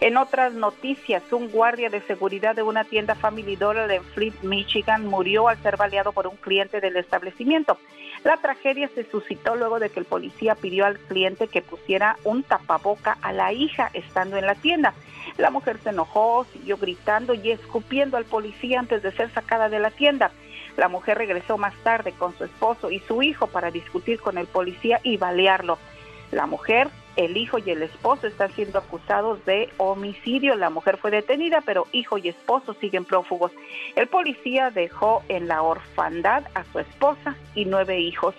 En 0.01 0.17
otras 0.17 0.55
noticias, 0.55 1.23
un 1.33 1.49
guardia 1.49 1.89
de 1.89 2.01
seguridad 2.03 2.57
de 2.57 2.63
una 2.63 2.85
tienda 2.85 3.15
Family 3.15 3.57
Dollar 3.57 3.91
en 3.91 4.03
Flint, 4.03 4.43
Michigan, 4.43 5.07
murió 5.07 5.49
al 5.49 5.63
ser 5.63 5.77
baleado 5.77 6.13
por 6.13 6.27
un 6.27 6.37
cliente 6.37 6.81
del 6.81 6.97
establecimiento. 6.97 7.79
La 8.25 8.37
tragedia 8.39 8.89
se 8.95 9.09
suscitó 9.11 9.55
luego 9.57 9.79
de 9.79 9.91
que 9.91 10.01
el 10.01 10.07
policía 10.07 10.55
pidió 10.55 10.87
al 10.87 10.99
cliente 10.99 11.49
que 11.49 11.63
pusiera 11.63 12.17
un 12.25 12.43
tapaboca 12.43 13.19
a 13.21 13.33
la 13.33 13.53
hija 13.53 13.91
estando 13.93 14.37
en 14.37 14.47
la 14.47 14.55
tienda. 14.55 14.95
La 15.37 15.51
mujer 15.51 15.79
se 15.83 15.91
enojó, 15.91 16.47
siguió 16.53 16.77
gritando 16.77 17.35
y 17.35 17.51
escupiendo 17.51 18.17
al 18.17 18.25
policía 18.25 18.81
antes 18.81 19.03
de 19.03 19.13
ser 19.13 19.31
sacada 19.33 19.69
de 19.69 19.81
la 19.81 19.91
tienda. 19.91 20.31
La 20.77 20.89
mujer 20.89 21.19
regresó 21.19 21.59
más 21.59 21.75
tarde 21.83 22.13
con 22.13 22.37
su 22.37 22.45
esposo 22.45 22.91
y 22.91 23.01
su 23.01 23.23
hijo 23.23 23.47
para 23.47 23.71
discutir 23.71 24.21
con 24.21 24.39
el 24.39 24.47
policía 24.47 25.01
y 25.03 25.17
balearlo. 25.17 25.79
La 26.31 26.47
mujer, 26.47 26.89
el 27.17 27.37
hijo 27.37 27.59
y 27.59 27.71
el 27.71 27.83
esposo 27.83 28.27
están 28.27 28.51
siendo 28.53 28.79
acusados 28.79 29.45
de 29.45 29.69
homicidio. 29.77 30.55
La 30.55 30.71
mujer 30.71 30.97
fue 30.97 31.11
detenida, 31.11 31.61
pero 31.61 31.87
hijo 31.93 32.17
y 32.17 32.29
esposo 32.29 32.75
siguen 32.75 33.05
prófugos. 33.05 33.53
El 33.97 34.09
policía 34.09 34.71
dejó 34.71 35.23
en 35.29 35.47
la 35.47 35.63
orfandad 35.63 36.45
a 36.55 36.65
su 36.73 36.79
esposa 36.79 37.37
y 37.55 37.67
nueve 37.67 38.01
hijos. 38.01 38.35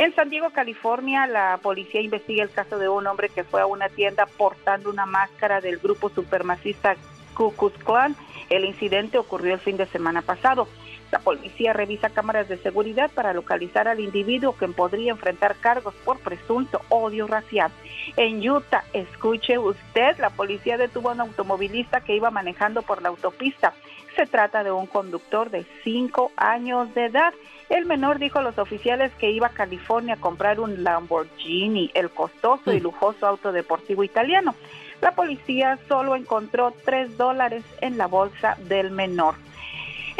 En 0.00 0.14
San 0.14 0.30
Diego, 0.30 0.48
California, 0.48 1.26
la 1.26 1.58
policía 1.62 2.00
investiga 2.00 2.42
el 2.42 2.50
caso 2.50 2.78
de 2.78 2.88
un 2.88 3.06
hombre 3.06 3.28
que 3.28 3.44
fue 3.44 3.60
a 3.60 3.66
una 3.66 3.90
tienda 3.90 4.24
portando 4.24 4.88
una 4.88 5.04
máscara 5.04 5.60
del 5.60 5.76
grupo 5.76 6.08
supremacista 6.08 6.96
Ku 7.34 7.52
Klux 7.52 7.84
Klan. 7.84 8.16
El 8.48 8.64
incidente 8.64 9.18
ocurrió 9.18 9.52
el 9.52 9.60
fin 9.60 9.76
de 9.76 9.84
semana 9.84 10.22
pasado. 10.22 10.68
La 11.10 11.18
policía 11.18 11.72
revisa 11.72 12.10
cámaras 12.10 12.48
de 12.48 12.56
seguridad 12.58 13.10
para 13.12 13.32
localizar 13.32 13.88
al 13.88 13.98
individuo 13.98 14.56
que 14.56 14.68
podría 14.68 15.10
enfrentar 15.10 15.56
cargos 15.56 15.94
por 16.04 16.20
presunto 16.20 16.80
odio 16.88 17.26
racial. 17.26 17.72
En 18.16 18.48
Utah, 18.48 18.84
escuche 18.92 19.58
usted, 19.58 20.18
la 20.18 20.30
policía 20.30 20.76
detuvo 20.76 21.10
a 21.10 21.14
un 21.14 21.22
automovilista 21.22 22.00
que 22.00 22.14
iba 22.14 22.30
manejando 22.30 22.82
por 22.82 23.02
la 23.02 23.08
autopista. 23.08 23.74
Se 24.14 24.26
trata 24.26 24.62
de 24.62 24.70
un 24.70 24.86
conductor 24.86 25.50
de 25.50 25.66
cinco 25.82 26.30
años 26.36 26.92
de 26.94 27.06
edad. 27.06 27.32
El 27.68 27.86
menor 27.86 28.18
dijo 28.18 28.38
a 28.38 28.42
los 28.42 28.58
oficiales 28.58 29.12
que 29.18 29.30
iba 29.30 29.48
a 29.48 29.50
California 29.50 30.14
a 30.14 30.20
comprar 30.20 30.60
un 30.60 30.82
Lamborghini, 30.82 31.90
el 31.94 32.10
costoso 32.10 32.72
y 32.72 32.80
lujoso 32.80 33.26
auto 33.26 33.52
deportivo 33.52 34.04
italiano. 34.04 34.54
La 35.00 35.12
policía 35.12 35.78
solo 35.88 36.14
encontró 36.14 36.74
tres 36.84 37.16
dólares 37.16 37.64
en 37.80 37.96
la 37.98 38.06
bolsa 38.06 38.56
del 38.68 38.90
menor. 38.90 39.34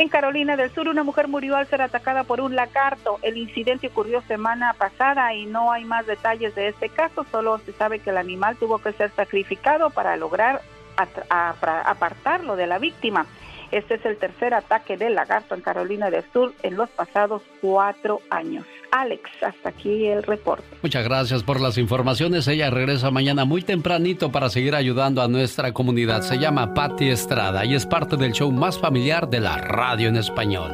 En 0.01 0.09
Carolina 0.09 0.57
del 0.57 0.71
Sur, 0.71 0.89
una 0.89 1.05
mujer 1.05 1.29
murió 1.29 1.57
al 1.57 1.67
ser 1.67 1.83
atacada 1.83 2.25
por 2.25 2.41
un 2.41 2.57
lagarto. 2.57 3.19
El 3.21 3.37
incidente 3.37 3.89
ocurrió 3.89 4.23
semana 4.23 4.73
pasada 4.73 5.35
y 5.35 5.45
no 5.45 5.73
hay 5.73 5.85
más 5.85 6.07
detalles 6.07 6.55
de 6.55 6.69
este 6.69 6.89
caso. 6.89 7.27
Solo 7.31 7.59
se 7.59 7.75
sabe 7.75 7.99
que 7.99 8.09
el 8.09 8.17
animal 8.17 8.57
tuvo 8.57 8.79
que 8.79 8.95
ser 8.95 9.11
sacrificado 9.11 9.91
para 9.91 10.17
lograr 10.17 10.63
apartarlo 11.29 12.57
de 12.57 12.67
la 12.67 12.79
víctima. 12.79 13.27
Este 13.73 13.97
es 13.97 14.07
el 14.07 14.17
tercer 14.17 14.55
ataque 14.55 14.97
del 14.97 15.15
lagarto 15.15 15.55
en 15.55 15.61
Carolina 15.61 16.09
del 16.09 16.25
Sur 16.33 16.55
en 16.63 16.77
los 16.77 16.89
pasados 16.89 17.43
cuatro 17.61 18.23
años. 18.31 18.65
Alex, 18.93 19.23
hasta 19.43 19.69
aquí 19.69 20.07
el 20.07 20.23
reporte. 20.23 20.65
Muchas 20.83 21.05
gracias 21.05 21.43
por 21.43 21.61
las 21.61 21.79
informaciones. 21.79 22.49
Ella 22.49 22.71
regresa 22.71 23.11
mañana 23.11 23.45
muy 23.45 23.63
tempranito 23.63 24.33
para 24.33 24.51
seguir 24.51 24.75
ayudando 24.75 25.23
a 25.23 25.29
nuestra 25.29 25.73
comunidad. 25.73 26.23
Se 26.23 26.39
llama 26.39 26.75
Patti 26.75 27.09
Estrada 27.09 27.65
y 27.65 27.75
es 27.75 27.87
parte 27.87 28.17
del 28.17 28.33
show 28.33 28.51
más 28.51 28.79
familiar 28.79 29.29
de 29.29 29.41
la 29.41 29.57
radio 29.59 30.09
en 30.09 30.17
español. 30.17 30.73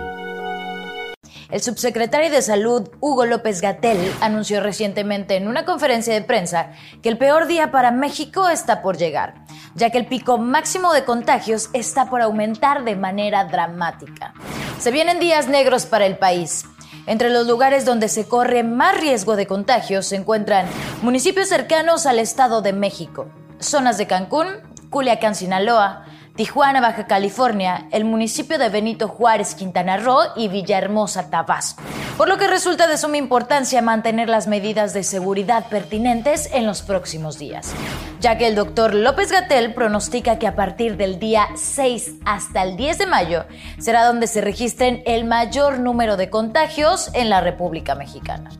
El 1.50 1.60
subsecretario 1.60 2.30
de 2.30 2.42
Salud, 2.42 2.88
Hugo 3.00 3.24
López 3.24 3.60
Gatel, 3.60 3.98
anunció 4.20 4.60
recientemente 4.60 5.36
en 5.36 5.46
una 5.46 5.64
conferencia 5.64 6.12
de 6.12 6.22
prensa 6.22 6.72
que 7.02 7.08
el 7.08 7.18
peor 7.18 7.46
día 7.46 7.70
para 7.70 7.92
México 7.92 8.48
está 8.48 8.82
por 8.82 8.96
llegar, 8.96 9.34
ya 9.76 9.90
que 9.90 9.98
el 9.98 10.06
pico 10.06 10.38
máximo 10.38 10.92
de 10.92 11.04
contagios 11.04 11.70
está 11.72 12.10
por 12.10 12.20
aumentar 12.20 12.84
de 12.84 12.96
manera 12.96 13.44
dramática. 13.44 14.34
Se 14.80 14.90
vienen 14.90 15.20
días 15.20 15.48
negros 15.48 15.86
para 15.86 16.06
el 16.06 16.18
país. 16.18 16.64
Entre 17.06 17.30
los 17.30 17.46
lugares 17.46 17.84
donde 17.84 18.08
se 18.08 18.26
corre 18.26 18.64
más 18.64 19.00
riesgo 19.00 19.36
de 19.36 19.46
contagios 19.46 20.06
se 20.06 20.16
encuentran 20.16 20.66
municipios 21.02 21.48
cercanos 21.48 22.04
al 22.04 22.18
Estado 22.18 22.62
de 22.62 22.72
México, 22.72 23.28
zonas 23.60 23.96
de 23.96 24.08
Cancún, 24.08 24.48
Culiacán, 24.90 25.36
Sinaloa, 25.36 26.04
Tijuana, 26.36 26.82
Baja 26.82 27.06
California, 27.06 27.88
el 27.92 28.04
municipio 28.04 28.58
de 28.58 28.68
Benito 28.68 29.08
Juárez, 29.08 29.54
Quintana 29.54 29.96
Roo 29.96 30.20
y 30.36 30.48
Villahermosa, 30.48 31.30
Tabasco. 31.30 31.82
Por 32.18 32.28
lo 32.28 32.36
que 32.36 32.46
resulta 32.46 32.86
de 32.86 32.98
suma 32.98 33.16
importancia 33.16 33.80
mantener 33.80 34.28
las 34.28 34.46
medidas 34.46 34.92
de 34.92 35.02
seguridad 35.02 35.68
pertinentes 35.70 36.50
en 36.52 36.66
los 36.66 36.82
próximos 36.82 37.38
días, 37.38 37.72
ya 38.20 38.36
que 38.36 38.48
el 38.48 38.54
doctor 38.54 38.94
López 38.94 39.32
Gatel 39.32 39.72
pronostica 39.72 40.38
que 40.38 40.46
a 40.46 40.54
partir 40.54 40.98
del 40.98 41.18
día 41.18 41.48
6 41.54 42.16
hasta 42.26 42.62
el 42.62 42.76
10 42.76 42.98
de 42.98 43.06
mayo 43.06 43.46
será 43.78 44.04
donde 44.04 44.26
se 44.26 44.42
registren 44.42 45.02
el 45.06 45.24
mayor 45.24 45.78
número 45.78 46.18
de 46.18 46.28
contagios 46.28 47.10
en 47.14 47.30
la 47.30 47.40
República 47.40 47.94
Mexicana. 47.94 48.50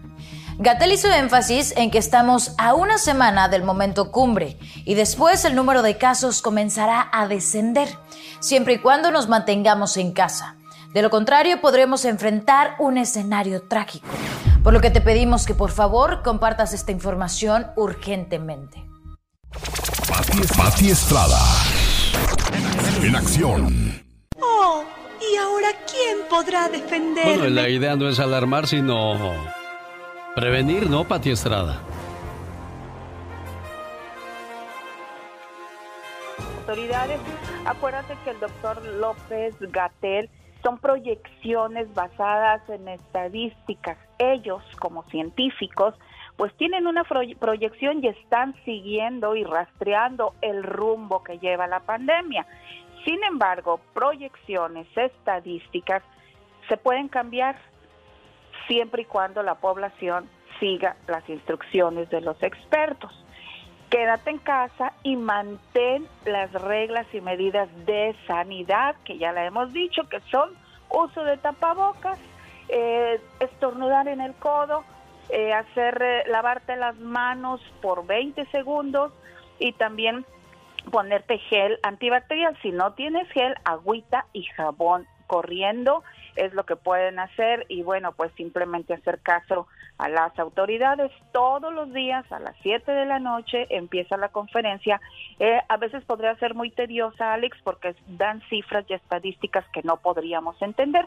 Gatel 0.59 0.93
hizo 0.93 1.12
énfasis 1.12 1.74
en 1.77 1.91
que 1.91 1.99
estamos 1.99 2.55
a 2.57 2.74
una 2.74 2.97
semana 2.97 3.49
del 3.49 3.62
momento 3.62 4.11
cumbre 4.11 4.57
y 4.87 4.95
después 4.95 5.45
el 5.45 5.55
número 5.55 5.83
de 5.83 5.99
casos 5.99 6.41
comenzará 6.41 7.11
a 7.12 7.28
descender, 7.28 7.89
siempre 8.41 8.74
y 8.74 8.78
cuando 8.78 9.11
nos 9.11 9.28
mantengamos 9.28 9.99
en 9.99 10.12
casa. 10.12 10.57
De 10.95 11.03
lo 11.03 11.11
contrario, 11.11 11.61
podremos 11.61 12.07
enfrentar 12.07 12.74
un 12.78 12.97
escenario 12.97 13.69
trágico, 13.69 14.09
por 14.62 14.73
lo 14.73 14.81
que 14.81 14.91
te 14.91 15.03
pedimos 15.03 15.45
que 15.45 15.55
por 15.55 15.70
favor 15.70 16.23
compartas 16.23 16.73
esta 16.73 16.91
información 16.91 17.66
urgentemente. 17.77 18.83
Pati 20.57 20.91
Estrada. 20.91 21.39
En 23.03 23.15
acción. 23.15 24.03
Oh, 24.41 24.85
¿y 25.20 25.37
ahora 25.37 25.69
quién 25.91 26.19
podrá 26.31 26.69
defenderme? 26.69 27.37
Bueno, 27.37 27.49
la 27.51 27.69
idea 27.69 27.95
no 27.95 28.09
es 28.09 28.19
alarmar, 28.19 28.66
sino 28.66 29.55
Prevenir, 30.37 30.91
¿no, 30.91 31.03
Pati 31.05 31.31
Estrada? 31.31 31.81
Autoridades, 36.59 37.19
acuérdate 37.65 38.19
que 38.23 38.33
el 38.33 38.41
doctor 38.41 38.85
López 38.85 39.55
Gatel 39.59 40.29
son 40.63 40.77
proyecciones 40.77 41.93
basadas 41.95 42.69
en 42.69 42.87
estadísticas. 42.87 43.97
Ellos, 44.19 44.63
como 44.79 45.05
científicos, 45.05 45.95
pues 46.37 46.55
tienen 46.59 46.87
una 46.87 47.05
proyección 47.05 48.05
y 48.05 48.09
están 48.09 48.55
siguiendo 48.67 49.37
y 49.37 49.45
rastreando 49.45 50.35
el 50.43 50.63
rumbo 50.65 51.23
que 51.23 51.39
lleva 51.39 51.67
la 51.67 51.81
pandemia. 51.81 52.47
Sin 53.07 53.25
embargo, 53.25 53.81
proyecciones, 53.95 54.87
estadísticas, 54.99 56.03
se 56.69 56.77
pueden 56.77 57.09
cambiar 57.09 57.57
siempre 58.66 59.02
y 59.02 59.05
cuando 59.05 59.43
la 59.43 59.56
población 59.56 60.28
siga 60.60 60.97
las 61.06 61.28
instrucciones 61.28 62.09
de 62.10 62.20
los 62.20 62.43
expertos. 62.43 63.12
Quédate 63.90 64.30
en 64.30 64.38
casa 64.38 64.93
y 65.02 65.16
mantén 65.16 66.06
las 66.24 66.52
reglas 66.52 67.06
y 67.12 67.20
medidas 67.20 67.68
de 67.86 68.16
sanidad, 68.26 68.97
que 69.05 69.18
ya 69.18 69.32
la 69.32 69.47
hemos 69.47 69.72
dicho, 69.72 70.09
que 70.09 70.20
son 70.30 70.51
uso 70.88 71.22
de 71.24 71.36
tapabocas, 71.36 72.18
eh, 72.68 73.20
estornudar 73.38 74.09
en 74.09 74.20
el 74.20 74.34
codo, 74.34 74.84
eh, 75.28 75.52
hacer 75.52 76.02
eh, 76.02 76.24
lavarte 76.28 76.76
las 76.76 76.97
manos 76.98 77.60
por 77.80 78.06
20 78.06 78.44
segundos 78.47 79.12
y 79.59 79.72
también 79.72 80.24
ponerte 80.90 81.38
gel 81.38 81.78
antibacterial. 81.82 82.56
Si 82.62 82.70
no 82.70 82.93
tienes 82.94 83.28
gel, 83.30 83.55
agüita 83.64 84.26
y 84.32 84.44
jabón 84.44 85.06
corriendo 85.26 86.02
es 86.37 86.55
lo 86.55 86.65
que 86.65 86.77
pueden 86.77 87.19
hacer 87.19 87.67
y 87.69 87.83
bueno, 87.83 88.13
pues 88.13 88.31
simplemente 88.37 88.95
hacer 88.95 89.21
caso 89.21 89.67
a 89.99 90.09
las 90.09 90.39
autoridades. 90.39 91.11
Todos 91.33 91.73
los 91.73 91.93
días 91.93 92.31
a 92.31 92.39
las 92.39 92.55
7 92.63 92.91
de 92.91 93.07
la 93.07 93.19
noche 93.19 93.67
empieza 93.71 94.17
la 94.17 94.29
conferencia. 94.29 95.01
Eh, 95.39 95.59
a 95.69 95.77
veces 95.77 96.05
podría 96.05 96.35
ser 96.37 96.55
muy 96.55 96.71
tediosa, 96.71 97.33
Alex, 97.33 97.57
porque 97.65 97.95
dan 98.09 98.43
cifras 98.49 98.85
y 98.89 98.95
estadísticas 98.95 99.65
que 99.73 99.83
no 99.83 99.97
podríamos 99.99 100.61
entender, 100.61 101.07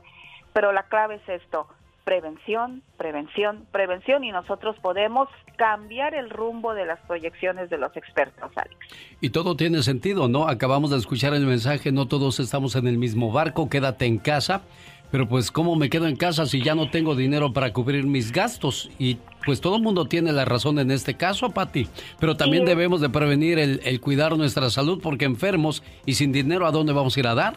pero 0.54 0.72
la 0.72 0.84
clave 0.84 1.16
es 1.16 1.42
esto. 1.42 1.68
Prevención, 2.06 2.82
prevención, 2.98 3.68
prevención 3.72 4.24
y 4.24 4.32
nosotros 4.32 4.76
podemos 4.82 5.30
cambiar 5.58 6.16
el 6.16 6.32
rumbo 6.32 6.74
de 6.74 6.86
las 6.88 7.00
proyecciones 7.02 7.70
de 7.70 7.78
los 7.78 7.96
expertos, 7.96 8.50
Alex. 8.56 8.76
Y 9.22 9.30
todo 9.30 9.56
tiene 9.56 9.84
sentido, 9.84 10.28
¿no? 10.28 10.48
Acabamos 10.48 10.90
de 10.90 10.98
escuchar 10.98 11.36
el 11.36 11.46
mensaje, 11.46 11.92
no 11.92 12.08
todos 12.08 12.40
estamos 12.40 12.76
en 12.76 12.88
el 12.88 12.98
mismo 12.98 13.32
barco, 13.32 13.70
quédate 13.70 14.08
en 14.08 14.18
casa 14.18 14.64
pero 15.12 15.28
pues 15.28 15.52
cómo 15.52 15.76
me 15.76 15.90
quedo 15.90 16.08
en 16.08 16.16
casa 16.16 16.46
si 16.46 16.64
ya 16.64 16.76
no 16.76 16.90
tengo 16.90 17.16
dinero 17.16 17.54
para 17.54 17.74
cubrir 17.74 18.06
mis 18.06 18.32
gastos 18.32 18.90
y 19.00 19.18
pues 19.46 19.62
todo 19.62 19.78
el 19.78 19.82
mundo 19.82 20.06
tiene 20.06 20.32
la 20.32 20.46
razón 20.46 20.80
en 20.80 20.92
este 20.92 21.16
caso, 21.16 21.50
Patti. 21.52 21.88
Pero 22.20 22.38
también 22.38 22.66
debemos 22.66 23.02
de 23.02 23.10
prevenir 23.10 23.58
el, 23.58 23.82
el, 23.84 24.02
cuidar 24.02 24.38
nuestra 24.38 24.70
salud 24.70 25.00
porque 25.02 25.26
enfermos 25.26 25.84
y 26.06 26.16
sin 26.16 26.32
dinero 26.32 26.66
a 26.66 26.72
dónde 26.72 26.94
vamos 26.94 27.16
a 27.16 27.20
ir 27.20 27.28
a 27.28 27.36
dar. 27.36 27.56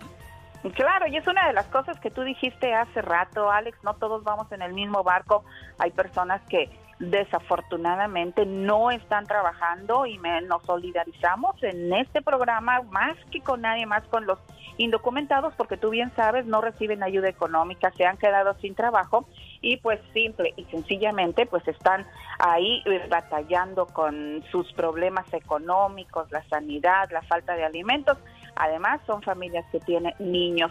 Claro, 0.74 1.08
y 1.08 1.16
es 1.16 1.26
una 1.26 1.48
de 1.48 1.54
las 1.54 1.66
cosas 1.66 1.98
que 1.98 2.10
tú 2.10 2.22
dijiste 2.22 2.72
hace 2.72 3.02
rato, 3.02 3.50
Alex, 3.50 3.76
no 3.82 3.94
todos 3.94 4.22
vamos 4.22 4.50
en 4.52 4.62
el 4.62 4.72
mismo 4.72 5.02
barco. 5.02 5.44
Hay 5.78 5.90
personas 5.90 6.40
que 6.48 6.70
desafortunadamente 7.02 8.46
no 8.46 8.92
están 8.92 9.26
trabajando 9.26 10.06
y 10.06 10.18
nos 10.18 10.62
solidarizamos 10.62 11.60
en 11.62 11.92
este 11.92 12.22
programa 12.22 12.82
más 12.82 13.16
que 13.32 13.40
con 13.40 13.62
nadie 13.62 13.86
más 13.86 14.04
con 14.04 14.24
los 14.24 14.38
indocumentados 14.78 15.52
porque 15.56 15.76
tú 15.76 15.90
bien 15.90 16.12
sabes 16.14 16.46
no 16.46 16.60
reciben 16.60 17.02
ayuda 17.02 17.28
económica, 17.28 17.90
se 17.96 18.06
han 18.06 18.18
quedado 18.18 18.54
sin 18.60 18.76
trabajo 18.76 19.26
y 19.60 19.78
pues 19.78 19.98
simple 20.12 20.54
y 20.56 20.64
sencillamente 20.66 21.44
pues 21.46 21.66
están 21.66 22.06
ahí 22.38 22.84
batallando 23.10 23.86
con 23.86 24.44
sus 24.52 24.72
problemas 24.72 25.26
económicos, 25.34 26.30
la 26.30 26.44
sanidad, 26.48 27.10
la 27.10 27.22
falta 27.22 27.54
de 27.54 27.64
alimentos. 27.64 28.16
Además 28.54 29.00
son 29.06 29.22
familias 29.22 29.64
que 29.72 29.80
tienen 29.80 30.14
niños 30.18 30.70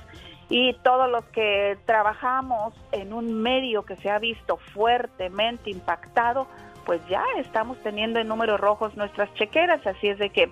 y 0.52 0.73
todos 0.84 1.10
los 1.10 1.23
que 1.28 1.78
trabajamos 1.86 2.73
en 2.91 3.14
un 3.14 3.41
medio 3.41 3.84
que 3.84 3.95
se 3.95 4.10
ha 4.10 4.19
visto 4.19 4.57
fuertemente 4.73 5.72
impactado, 5.72 6.45
pues 6.86 6.99
ya 7.10 7.23
estamos 7.38 7.78
teniendo 7.84 8.19
en 8.19 8.28
números 8.28 8.60
rojos 8.60 8.95
nuestras 8.98 9.34
chequeras, 9.36 9.88
así 9.88 10.10
es 10.10 10.19
de 10.19 10.30
que 10.30 10.52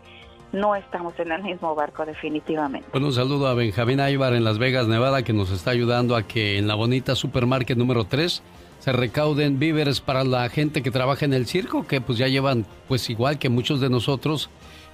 no 0.53 0.73
estamos 0.73 1.19
en 1.19 1.33
el 1.33 1.43
mismo 1.43 1.75
barco 1.75 2.05
definitivamente. 2.05 2.87
Bueno, 2.93 3.07
un 3.07 3.13
saludo 3.13 3.47
a 3.47 3.53
Benjamín 3.53 3.99
Aybar 3.99 4.33
en 4.33 4.45
Las 4.45 4.57
Vegas, 4.57 4.87
Nevada, 4.87 5.23
que 5.23 5.33
nos 5.33 5.51
está 5.51 5.71
ayudando 5.71 6.15
a 6.15 6.23
que 6.23 6.57
en 6.57 6.67
la 6.69 6.75
bonita 6.75 7.13
supermarket 7.13 7.77
número 7.77 8.05
3 8.05 8.41
se 8.79 8.91
recauden 8.93 9.59
víveres 9.59 9.99
para 9.99 10.23
la 10.23 10.47
gente 10.47 10.81
que 10.81 10.91
trabaja 10.91 11.25
en 11.25 11.33
el 11.33 11.45
circo, 11.45 11.85
que 11.85 11.99
pues 11.99 12.17
ya 12.17 12.29
llevan, 12.29 12.65
pues 12.87 13.09
igual 13.09 13.37
que 13.37 13.49
muchos 13.49 13.81
de 13.81 13.89
nosotros, 13.89 14.49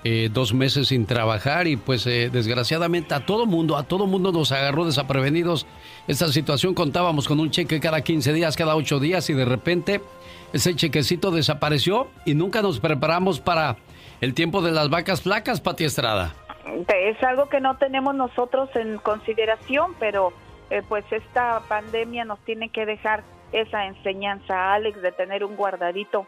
eh, 0.07 0.30
dos 0.32 0.53
meses 0.53 0.90
sin 0.90 1.07
trabajar 1.07 1.65
y 1.65 1.77
pues 1.77 2.06
eh, 2.06 2.30
desgraciadamente 2.32 3.15
a 3.15 3.26
todo 3.26 3.48
mundo, 3.48 3.76
a 3.76 3.82
todo 3.82 4.06
mundo 4.06 4.32
nos 4.32 4.52
agarró 4.52 4.86
desaprevenidos. 4.86 5.65
Esta 6.07 6.27
situación 6.27 6.76
contábamos 6.76 7.27
con 7.27 7.40
un 7.40 7.49
cheque 7.49 7.80
cada 7.80 8.02
15 8.02 8.32
días, 8.32 8.56
cada 8.56 8.76
8 8.76 8.99
días 8.99 9.27
y 9.32 9.34
de 9.34 9.45
repente 9.45 10.02
ese 10.53 10.76
chequecito 10.76 11.32
desapareció 11.32 12.07
y 12.23 12.36
nunca 12.36 12.61
nos 12.61 12.80
preparamos 12.80 13.40
para 13.40 13.77
el 14.22 14.36
tiempo 14.36 14.61
de 14.61 14.73
las 14.73 14.91
vacas 14.91 15.23
flacas, 15.23 15.60
Pati 15.60 15.86
Estrada. 15.86 16.36
Es 16.88 17.23
algo 17.23 17.49
que 17.49 17.60
no 17.60 17.77
tenemos 17.77 18.14
nosotros 18.14 18.69
en 18.76 18.99
consideración, 18.99 19.95
pero 19.99 20.34
eh, 20.69 20.84
pues 20.88 21.03
esta 21.10 21.61
pandemia 21.68 22.26
nos 22.26 22.38
tiene 22.41 22.69
que 22.69 22.86
dejar 22.86 23.23
esa 23.52 23.88
enseñanza, 23.88 24.76
Alex, 24.76 25.02
de 25.02 25.11
tener 25.14 25.44
un 25.44 25.56
guardadito 25.56 26.27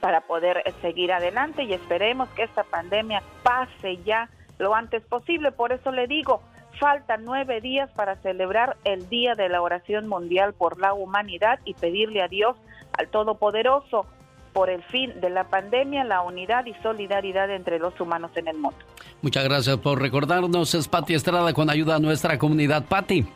para 0.00 0.22
poder 0.22 0.62
eh, 0.64 0.72
seguir 0.80 1.12
adelante 1.12 1.64
y 1.64 1.72
esperemos 1.72 2.28
que 2.30 2.44
esta 2.44 2.64
pandemia 2.64 3.22
pase 3.42 3.98
ya 4.04 4.28
lo 4.58 4.74
antes 4.74 5.02
posible. 5.04 5.52
Por 5.52 5.72
eso 5.72 5.92
le 5.92 6.06
digo, 6.06 6.42
faltan 6.78 7.24
nueve 7.24 7.60
días 7.60 7.90
para 7.92 8.16
celebrar 8.16 8.76
el 8.84 9.08
Día 9.08 9.34
de 9.34 9.48
la 9.48 9.62
Oración 9.62 10.08
Mundial 10.08 10.54
por 10.54 10.78
la 10.78 10.94
Humanidad 10.94 11.58
y 11.64 11.74
pedirle 11.74 12.22
a 12.22 12.28
Dios, 12.28 12.56
al 12.98 13.08
Todopoderoso, 13.08 14.06
por 14.52 14.70
el 14.70 14.82
fin 14.84 15.20
de 15.20 15.30
la 15.30 15.44
pandemia, 15.44 16.04
la 16.04 16.22
unidad 16.22 16.66
y 16.66 16.74
solidaridad 16.82 17.50
entre 17.50 17.78
los 17.78 18.00
humanos 18.00 18.32
en 18.34 18.48
el 18.48 18.58
mundo. 18.58 18.78
Muchas 19.22 19.44
gracias 19.44 19.76
por 19.78 20.00
recordarnos. 20.00 20.74
Es 20.74 20.88
Pati 20.88 21.14
Estrada 21.14 21.52
con 21.52 21.70
ayuda 21.70 21.96
a 21.96 21.98
nuestra 21.98 22.38
comunidad. 22.38 22.84
Pati. 22.84 23.26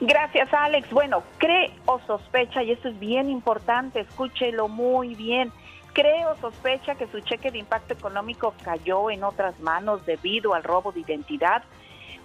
Gracias, 0.00 0.52
Alex. 0.52 0.90
Bueno, 0.90 1.22
cree 1.38 1.70
o 1.86 1.98
sospecha, 2.00 2.62
y 2.62 2.72
esto 2.72 2.88
es 2.88 2.98
bien 2.98 3.30
importante, 3.30 4.00
escúchelo 4.00 4.68
muy 4.68 5.14
bien. 5.14 5.50
Cree 5.94 6.26
o 6.26 6.36
sospecha 6.36 6.94
que 6.96 7.06
su 7.06 7.20
cheque 7.20 7.50
de 7.50 7.58
impacto 7.58 7.94
económico 7.94 8.54
cayó 8.62 9.10
en 9.10 9.24
otras 9.24 9.58
manos 9.60 10.04
debido 10.04 10.52
al 10.52 10.62
robo 10.62 10.92
de 10.92 11.00
identidad. 11.00 11.62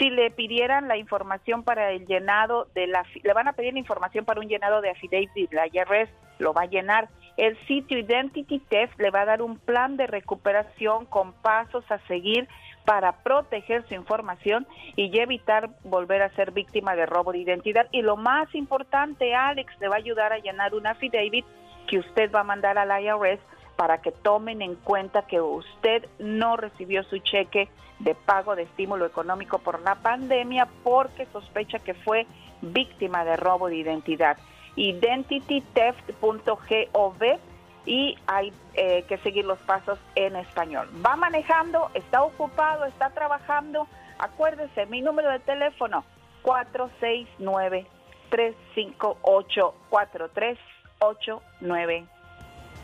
si 0.00 0.08
le 0.08 0.30
pidieran 0.30 0.88
la 0.88 0.96
información 0.96 1.62
para 1.62 1.92
el 1.92 2.06
llenado 2.06 2.66
de 2.74 2.86
la 2.86 3.04
le 3.22 3.32
van 3.34 3.48
a 3.48 3.52
pedir 3.52 3.74
la 3.74 3.78
información 3.78 4.24
para 4.24 4.40
un 4.40 4.48
llenado 4.48 4.80
de 4.80 4.90
affidavit 4.90 5.52
la 5.52 5.66
IRS 5.66 6.10
lo 6.38 6.54
va 6.54 6.62
a 6.62 6.66
llenar. 6.66 7.10
El 7.36 7.56
sitio 7.66 7.98
Identity 7.98 8.60
Theft 8.60 8.98
le 8.98 9.10
va 9.10 9.20
a 9.20 9.24
dar 9.26 9.42
un 9.42 9.58
plan 9.58 9.98
de 9.98 10.06
recuperación 10.06 11.04
con 11.04 11.34
pasos 11.34 11.84
a 11.90 11.98
seguir 12.06 12.48
para 12.86 13.12
proteger 13.22 13.86
su 13.88 13.94
información 13.94 14.66
y 14.96 15.16
evitar 15.18 15.68
volver 15.84 16.22
a 16.22 16.34
ser 16.34 16.50
víctima 16.50 16.96
de 16.96 17.04
robo 17.04 17.32
de 17.32 17.38
identidad. 17.38 17.86
Y 17.92 18.00
lo 18.00 18.16
más 18.16 18.52
importante 18.54 19.34
Alex 19.34 19.70
le 19.80 19.88
va 19.88 19.96
a 19.96 19.98
ayudar 19.98 20.32
a 20.32 20.38
llenar 20.38 20.74
un 20.74 20.86
affidavit 20.86 21.44
que 21.86 21.98
usted 21.98 22.32
va 22.32 22.40
a 22.40 22.44
mandar 22.44 22.78
al 22.78 23.02
IRS 23.02 23.40
para 23.80 24.02
que 24.02 24.12
tomen 24.12 24.60
en 24.60 24.74
cuenta 24.74 25.22
que 25.22 25.40
usted 25.40 26.06
no 26.18 26.58
recibió 26.58 27.02
su 27.04 27.16
cheque 27.20 27.70
de 27.98 28.14
pago 28.14 28.54
de 28.54 28.64
estímulo 28.64 29.06
económico 29.06 29.58
por 29.58 29.80
la 29.80 29.94
pandemia 29.94 30.68
porque 30.84 31.24
sospecha 31.32 31.78
que 31.78 31.94
fue 31.94 32.26
víctima 32.60 33.24
de 33.24 33.38
robo 33.38 33.68
de 33.68 33.76
identidad. 33.76 34.36
identitytheft.gov 34.76 37.38
y 37.86 38.18
hay 38.26 38.52
eh, 38.74 39.06
que 39.08 39.16
seguir 39.16 39.46
los 39.46 39.58
pasos 39.60 39.98
en 40.14 40.36
español. 40.36 40.86
Va 41.02 41.16
manejando, 41.16 41.90
está 41.94 42.22
ocupado, 42.22 42.84
está 42.84 43.08
trabajando. 43.08 43.88
Acuérdese, 44.18 44.84
mi 44.84 45.00
número 45.00 45.30
de 45.30 45.38
teléfono 45.38 46.04
469 46.42 47.86
358 48.28 49.74
4389 49.88 52.19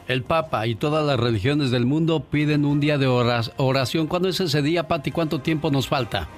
el 0.08 0.22
Papa 0.22 0.66
y 0.66 0.74
todas 0.74 1.04
las 1.04 1.18
religiones 1.18 1.70
del 1.70 1.86
mundo 1.86 2.20
piden 2.20 2.64
un 2.64 2.80
día 2.80 2.98
de 2.98 3.06
oración. 3.06 4.06
¿Cuándo 4.06 4.28
es 4.28 4.40
ese 4.40 4.62
día, 4.62 4.86
Pati? 4.88 5.10
¿Cuánto 5.10 5.40
tiempo 5.40 5.70
nos 5.70 5.88
falta? 5.88 6.28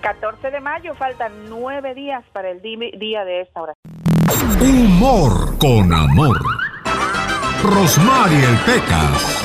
14 0.00 0.50
de 0.50 0.60
mayo, 0.60 0.94
faltan 0.94 1.32
nueve 1.48 1.94
días 1.94 2.24
para 2.32 2.50
el 2.50 2.62
día 2.62 3.24
de 3.24 3.42
esta 3.42 3.62
oración. 3.62 3.98
Humor 4.60 5.58
con 5.58 5.92
amor. 5.92 6.38
Rosmarie 7.62 8.44
el 8.44 8.56
Pecas. 8.58 9.44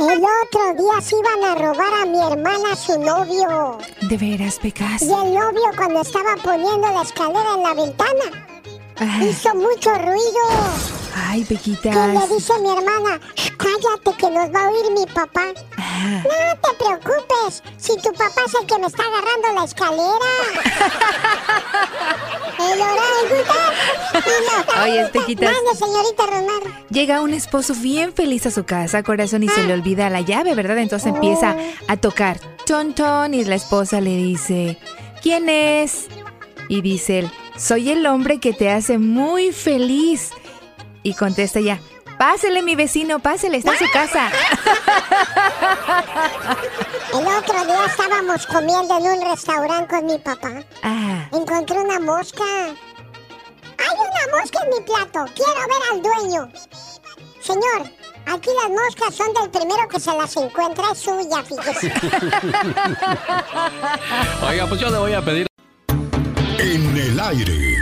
El 0.00 0.18
otro 0.18 0.74
día 0.82 1.00
se 1.00 1.16
iban 1.16 1.44
a 1.44 1.54
robar 1.54 1.94
a 2.02 2.06
mi 2.06 2.18
hermana 2.20 2.74
su 2.74 2.98
novio. 3.00 3.78
¿De 4.00 4.16
veras, 4.16 4.58
Pecas? 4.58 5.02
Y 5.02 5.12
el 5.12 5.34
novio 5.34 5.62
cuando 5.76 6.00
estaba 6.00 6.34
poniendo 6.42 6.88
la 6.92 7.02
escalera 7.02 7.54
en 7.54 7.62
la 7.62 7.74
ventana 7.74 8.52
Hizo 9.00 9.54
mucho 9.54 9.94
ruido. 9.94 10.40
Ay, 11.14 11.44
Pequitas. 11.44 11.94
Y 11.94 11.98
le 12.18 12.34
dice 12.34 12.52
a 12.52 12.58
mi 12.58 12.70
hermana, 12.70 13.20
cállate 13.56 14.16
que 14.18 14.30
nos 14.30 14.54
va 14.54 14.64
a 14.64 14.68
oír 14.68 14.90
mi 14.92 15.06
papá. 15.06 15.46
No 16.02 16.56
te 16.60 16.74
preocupes, 16.84 17.62
si 17.76 17.96
tu 17.96 18.12
papá 18.12 18.42
es 18.46 18.54
el 18.60 18.66
que 18.66 18.78
me 18.78 18.86
está 18.86 19.02
agarrando 19.04 19.52
la 19.54 19.64
escalera. 19.64 20.30
el 22.72 22.82
Oye, 24.82 25.06
Pequitas. 25.08 25.52
Mande, 25.52 25.74
señorita 25.78 26.26
Romar. 26.26 26.62
Llega 26.90 27.20
un 27.20 27.34
esposo 27.34 27.74
bien 27.74 28.12
feliz 28.12 28.46
a 28.46 28.50
su 28.50 28.64
casa, 28.64 29.02
corazón, 29.02 29.42
y 29.42 29.48
se 29.48 29.62
le 29.64 29.72
ah. 29.72 29.76
olvida 29.76 30.10
la 30.10 30.20
llave, 30.20 30.54
¿verdad? 30.54 30.78
Entonces 30.78 31.14
empieza 31.14 31.56
oh. 31.58 31.84
a 31.88 31.96
tocar. 31.96 32.38
Ton, 32.66 32.94
ton, 32.94 33.34
y 33.34 33.44
la 33.44 33.54
esposa 33.54 34.00
le 34.00 34.16
dice, 34.16 34.78
¿quién 35.22 35.48
es? 35.48 36.08
Y 36.72 36.80
dice 36.80 37.18
él, 37.18 37.30
soy 37.58 37.90
el 37.90 38.06
hombre 38.06 38.40
que 38.40 38.54
te 38.54 38.70
hace 38.70 38.96
muy 38.96 39.52
feliz. 39.52 40.30
Y 41.02 41.12
contesta 41.12 41.60
ya, 41.60 41.78
pásele 42.16 42.62
mi 42.62 42.74
vecino, 42.76 43.18
pásele, 43.18 43.58
está 43.58 43.72
en 43.72 43.78
su 43.78 43.90
casa. 43.92 44.30
El 47.12 47.26
otro 47.26 47.64
día 47.66 47.84
estábamos 47.84 48.46
comiendo 48.46 48.96
en 48.96 49.04
un 49.04 49.20
restaurante 49.30 49.94
con 49.94 50.06
mi 50.06 50.16
papá. 50.16 50.62
Ah. 50.82 51.28
Encontré 51.32 51.78
una 51.78 52.00
mosca. 52.00 52.42
Hay 52.42 53.94
una 53.94 54.38
mosca 54.38 54.60
en 54.64 54.70
mi 54.70 54.80
plato, 54.80 55.30
quiero 55.34 55.60
ver 55.68 55.82
al 55.92 56.00
dueño. 56.00 56.48
Señor, 57.42 57.82
aquí 58.24 58.48
las 58.62 58.70
moscas 58.70 59.14
son 59.14 59.34
del 59.34 59.50
primero 59.50 59.86
que 59.88 60.00
se 60.00 60.16
las 60.16 60.34
encuentra, 60.38 60.92
es 60.92 60.98
suya, 61.00 61.42
fíjese. 61.42 61.92
Oiga, 64.48 64.66
pues 64.66 64.80
yo 64.80 64.88
le 64.88 64.96
voy 64.96 65.12
a 65.12 65.20
pedir 65.20 65.51
en 66.92 66.98
el 66.98 67.20
aire, 67.20 67.78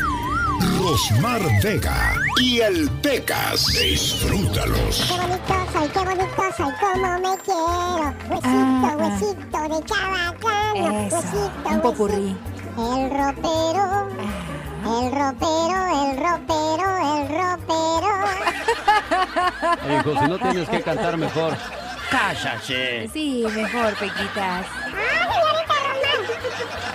Rosmar 0.78 1.40
Vega 1.62 2.14
y 2.40 2.60
el 2.60 2.88
Pecas. 3.02 3.66
Disfrútalos. 3.66 5.04
Qué 5.08 5.16
bonito 5.20 5.54
soy, 5.72 5.88
qué 5.88 5.98
bonito 5.98 6.42
soy, 6.56 6.72
como 6.80 7.18
me 7.18 7.36
quiero. 7.44 8.14
Huesito, 8.28 8.88
huesito 8.98 9.60
de 9.68 9.84
chabacano. 9.84 11.08
Huesito, 11.10 11.68
un 11.68 11.80
popurrí. 11.80 12.36
El 12.78 13.10
ropero. 13.10 14.08
El 14.84 15.12
ropero, 15.12 15.78
el 16.02 16.16
ropero, 16.16 16.88
el 17.16 17.22
ropero. 17.28 18.14
Hijo, 19.90 20.10
si 20.20 20.24
no 20.28 20.38
tienes 20.38 20.68
que 20.68 20.82
cantar 20.82 21.16
mejor, 21.16 21.56
cállate. 22.10 23.08
Sí, 23.12 23.44
mejor, 23.54 23.92
Pequitas. 23.94 24.66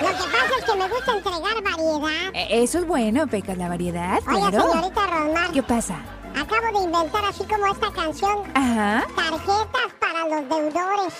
Lo 0.01 0.07
que 0.07 0.31
pasa 0.31 0.51
es 0.59 0.65
que 0.65 0.75
me 0.75 0.87
gusta 0.89 1.11
entregar 1.13 1.63
variedad. 1.63 2.33
E, 2.33 2.63
eso 2.63 2.79
es 2.79 2.87
bueno, 2.87 3.27
Pecas, 3.27 3.57
la 3.57 3.69
variedad. 3.69 4.19
Oye, 4.27 4.59
señorita 4.59 5.07
Rosmar. 5.07 5.51
¿Qué 5.51 5.63
pasa? 5.63 5.95
Acabo 6.35 6.79
de 6.79 6.85
inventar 6.85 7.23
así 7.25 7.43
como 7.45 7.67
esta 7.67 7.91
canción. 7.91 8.43
Ajá. 8.53 9.05
Tarjetas 9.15 9.93
para 9.99 10.27
los 10.27 10.49
deudores. 10.49 11.13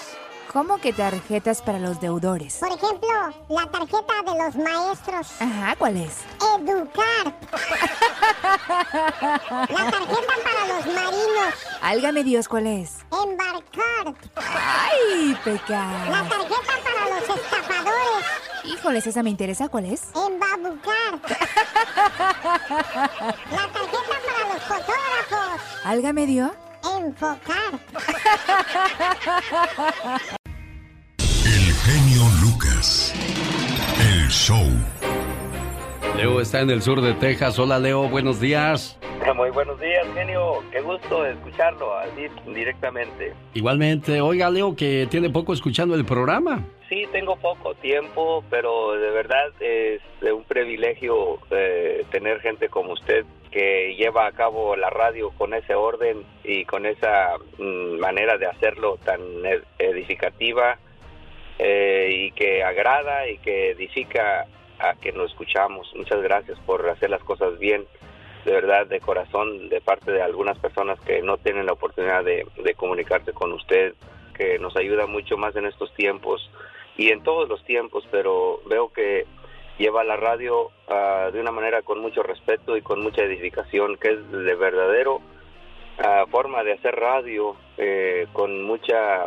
¿Cómo 0.56 0.77
que 0.77 0.94
tarjetas 0.94 1.61
para 1.61 1.80
los 1.80 1.99
deudores? 1.99 2.60
Por 2.61 2.69
ejemplo, 2.69 3.10
la 3.49 3.69
tarjeta 3.69 4.14
de 4.26 4.41
los 4.41 4.56
maestros. 4.56 5.27
Ajá, 5.41 5.76
¿cuál 5.77 5.98
es? 5.98 6.22
Educar. 6.57 7.36
la 9.69 9.91
tarjeta 9.91 10.34
para 10.45 10.68
los 10.73 10.86
marinos. 10.86 11.53
Álgame 11.82 12.23
Dios, 12.23 12.48
¿cuál 12.48 12.68
es? 12.68 12.99
Embarcar. 13.11 14.15
¡Ay, 14.38 15.38
peca! 15.44 15.91
La 16.10 16.23
tarjeta 16.23 16.73
para 16.86 17.10
los 17.10 17.38
estafadores. 17.38 18.26
Híjoles, 18.64 19.07
esa 19.07 19.23
me 19.23 19.32
interesa, 19.32 19.68
¿cuál 19.68 19.88
es? 19.88 20.03
Embabucar. 20.15 21.19
la 23.52 23.68
tarjeta 23.73 24.15
para 24.26 24.53
los 24.53 24.64
fotógrafos. 24.64 25.61
¿Álgame 25.84 26.26
Dios? 26.26 26.52
enfocar. 26.98 27.80
El 34.26 34.32
show. 34.32 34.66
Leo 36.18 36.42
está 36.42 36.62
en 36.62 36.72
el 36.72 36.82
sur 36.82 37.00
de 37.00 37.14
Texas. 37.14 37.60
Hola 37.60 37.78
Leo, 37.78 38.10
buenos 38.10 38.40
días. 38.40 38.98
Muy 39.36 39.52
buenos 39.52 39.80
días, 39.80 40.04
genio. 40.16 40.64
Qué 40.72 40.82
gusto 40.82 41.24
escucharlo 41.28 41.96
así 41.96 42.26
directamente. 42.48 43.36
Igualmente, 43.54 44.22
oiga 44.22 44.50
Leo 44.50 44.76
que 44.76 45.08
tiene 45.12 45.30
poco 45.30 45.54
escuchando 45.54 45.94
el 45.94 46.06
programa. 46.06 46.66
Sí, 46.90 47.06
tengo 47.12 47.36
poco 47.36 47.76
tiempo, 47.76 48.44
pero 48.50 48.94
de 48.94 49.12
verdad 49.12 49.46
es 49.60 50.02
un 50.22 50.44
privilegio 50.46 51.38
eh, 51.52 52.04
tener 52.10 52.40
gente 52.40 52.68
como 52.68 52.94
usted 52.94 53.26
que 53.52 53.96
lleva 53.96 54.26
a 54.26 54.32
cabo 54.32 54.76
la 54.76 54.90
radio 54.90 55.30
con 55.38 55.54
ese 55.54 55.76
orden 55.76 56.24
y 56.44 56.66
con 56.66 56.88
esa 56.88 57.36
mm, 57.60 58.00
manera 58.00 58.40
de 58.40 58.48
hacerlo 58.48 58.98
tan 59.06 59.22
edificativa 59.78 60.80
eh, 61.60 62.10
y 62.11 62.32
que 62.32 62.64
agrada 62.64 63.27
y 63.27 63.38
que 63.38 63.72
edifica 63.72 64.45
a 64.80 64.95
que 64.95 65.11
nos 65.11 65.32
escuchamos. 65.32 65.91
Muchas 65.95 66.22
gracias 66.22 66.60
por 66.65 66.88
hacer 66.90 67.10
las 67.10 67.23
cosas 67.23 67.57
bien 67.60 67.86
de 68.45 68.52
verdad, 68.52 68.86
de 68.86 68.99
corazón, 68.99 69.69
de 69.69 69.82
parte 69.82 70.11
de 70.11 70.22
algunas 70.22 70.57
personas 70.60 70.99
que 71.02 71.22
no 71.23 71.38
tienen 71.38 71.65
la 71.65 71.73
oportunidad 71.73 72.23
de, 72.23 72.45
comunicarse 72.77 73.34
con 73.34 73.52
usted, 73.52 73.95
que 74.36 74.60
nos 74.60 74.76
ayuda 74.77 75.07
mucho 75.07 75.36
más 75.36 75.56
en 75.56 75.65
estos 75.65 75.91
tiempos 75.95 76.49
y 76.95 77.10
en 77.10 77.23
todos 77.23 77.49
los 77.49 77.64
tiempos, 77.65 78.07
pero 78.11 78.61
veo 78.68 78.94
que 78.94 79.26
lleva 79.80 80.03
la 80.03 80.15
radio 80.15 80.69
ah, 80.88 81.30
de 81.34 81.41
una 81.41 81.52
manera 81.52 81.82
con 81.82 81.99
mucho 81.99 82.22
respeto 82.22 82.77
y 82.77 82.82
con 82.82 83.02
mucha 83.02 83.23
edificación, 83.23 83.98
que 83.98 84.10
es 84.10 84.32
de 84.32 84.56
verdadero 84.56 85.22
ah, 85.98 86.26
forma 86.30 86.64
de 86.64 86.73
hacer 86.73 86.95
radio, 86.95 87.56
eh, 87.77 88.27
con 88.32 88.61
mucha, 88.64 89.26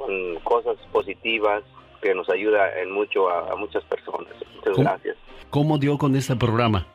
con 0.00 0.36
cosas 0.36 0.76
positivas 0.92 1.62
que 2.00 2.14
nos 2.14 2.28
ayuda 2.30 2.80
en 2.80 2.90
mucho 2.90 3.28
a, 3.28 3.54
muchas 3.56 3.84
personas. 3.84 4.32
Muchas 4.56 4.78
gracias. 4.78 5.16
¿Cómo 5.50 5.78
dio 5.78 5.98
con 5.98 6.16
este 6.16 6.36
programa? 6.36 6.86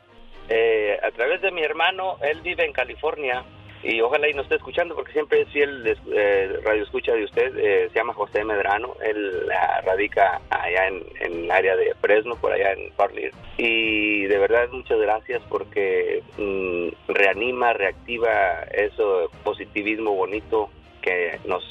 Eh, 0.48 0.98
a 1.02 1.10
través 1.12 1.40
de 1.42 1.50
mi 1.52 1.62
hermano, 1.62 2.16
él 2.22 2.40
vive 2.42 2.64
en 2.64 2.72
California 2.72 3.44
y 3.82 4.00
ojalá 4.00 4.28
y 4.28 4.32
nos 4.32 4.44
esté 4.44 4.56
escuchando 4.56 4.94
porque 4.94 5.12
siempre 5.12 5.42
es 5.42 5.48
fiel 5.50 5.96
eh, 6.12 6.60
radio 6.64 6.82
escucha 6.82 7.12
de 7.12 7.24
usted, 7.24 7.56
eh, 7.56 7.88
se 7.92 7.98
llama 7.98 8.14
José 8.14 8.44
Medrano, 8.44 8.96
él 9.04 9.48
radica 9.84 10.40
allá 10.50 10.88
en, 10.88 11.04
el 11.20 11.50
área 11.50 11.76
de 11.76 11.94
Fresno, 12.00 12.34
por 12.36 12.52
allá 12.52 12.72
en 12.72 12.90
Parlier. 12.92 13.32
Y 13.58 14.24
de 14.24 14.38
verdad 14.38 14.68
muchas 14.72 14.98
gracias 14.98 15.42
porque 15.48 16.22
mm, 16.36 17.12
reanima, 17.12 17.72
reactiva 17.74 18.62
eso 18.72 19.30
positivismo 19.44 20.12
bonito 20.12 20.68
que 21.02 21.38
nos, 21.44 21.62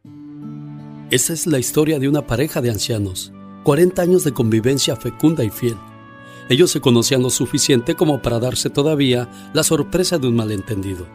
Esa 1.11 1.33
es 1.33 1.47
la 1.47 1.59
historia 1.59 1.97
de 1.99 2.09
una 2.09 2.27
pareja 2.27 2.59
de 2.61 2.71
ancianos, 2.71 3.31
40 3.63 4.01
años 4.01 4.25
de 4.25 4.33
convivencia 4.33 4.97
fecunda 4.97 5.45
y 5.45 5.49
fiel. 5.49 5.77
Ellos 6.51 6.69
se 6.69 6.81
conocían 6.81 7.23
lo 7.23 7.31
suficiente 7.31 7.95
como 7.95 8.21
para 8.21 8.39
darse 8.39 8.69
todavía 8.69 9.27
la 9.53 9.63
sorpresa 9.63 10.19
de 10.19 10.27
un 10.27 10.35
malentendido. 10.35 11.07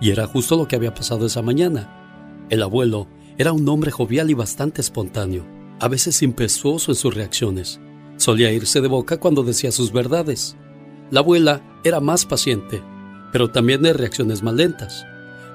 Y 0.00 0.10
era 0.10 0.26
justo 0.26 0.56
lo 0.56 0.68
que 0.68 0.76
había 0.76 0.92
pasado 0.92 1.24
esa 1.24 1.40
mañana 1.40 2.04
el 2.50 2.62
abuelo 2.62 3.06
era 3.38 3.52
un 3.52 3.66
hombre 3.68 3.90
jovial 3.90 4.30
y 4.30 4.34
bastante 4.34 4.80
espontáneo, 4.80 5.46
a 5.80 5.88
veces 5.88 6.22
impetuoso 6.22 6.92
en 6.92 6.96
sus 6.96 7.14
reacciones. 7.14 7.80
Solía 8.16 8.52
irse 8.52 8.80
de 8.80 8.88
boca 8.88 9.18
cuando 9.18 9.42
decía 9.42 9.72
sus 9.72 9.92
verdades. 9.92 10.56
La 11.10 11.20
abuela 11.20 11.62
era 11.84 12.00
más 12.00 12.26
paciente, 12.26 12.82
pero 13.32 13.50
también 13.50 13.82
de 13.82 13.92
reacciones 13.92 14.42
más 14.42 14.54
lentas. 14.54 15.04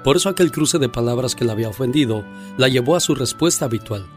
Por 0.04 0.18
eso 0.18 0.30
aquel 0.30 0.52
cruce 0.52 0.80
de 0.80 0.90
palabras 0.90 1.36
que 1.36 1.46
la 1.46 1.54
había 1.54 1.70
ofendido 1.70 2.26
la 2.58 2.68
llevó 2.70 2.96
a 2.96 3.00
su 3.00 3.14
respuesta 3.16 3.66
habitual. 3.66 4.08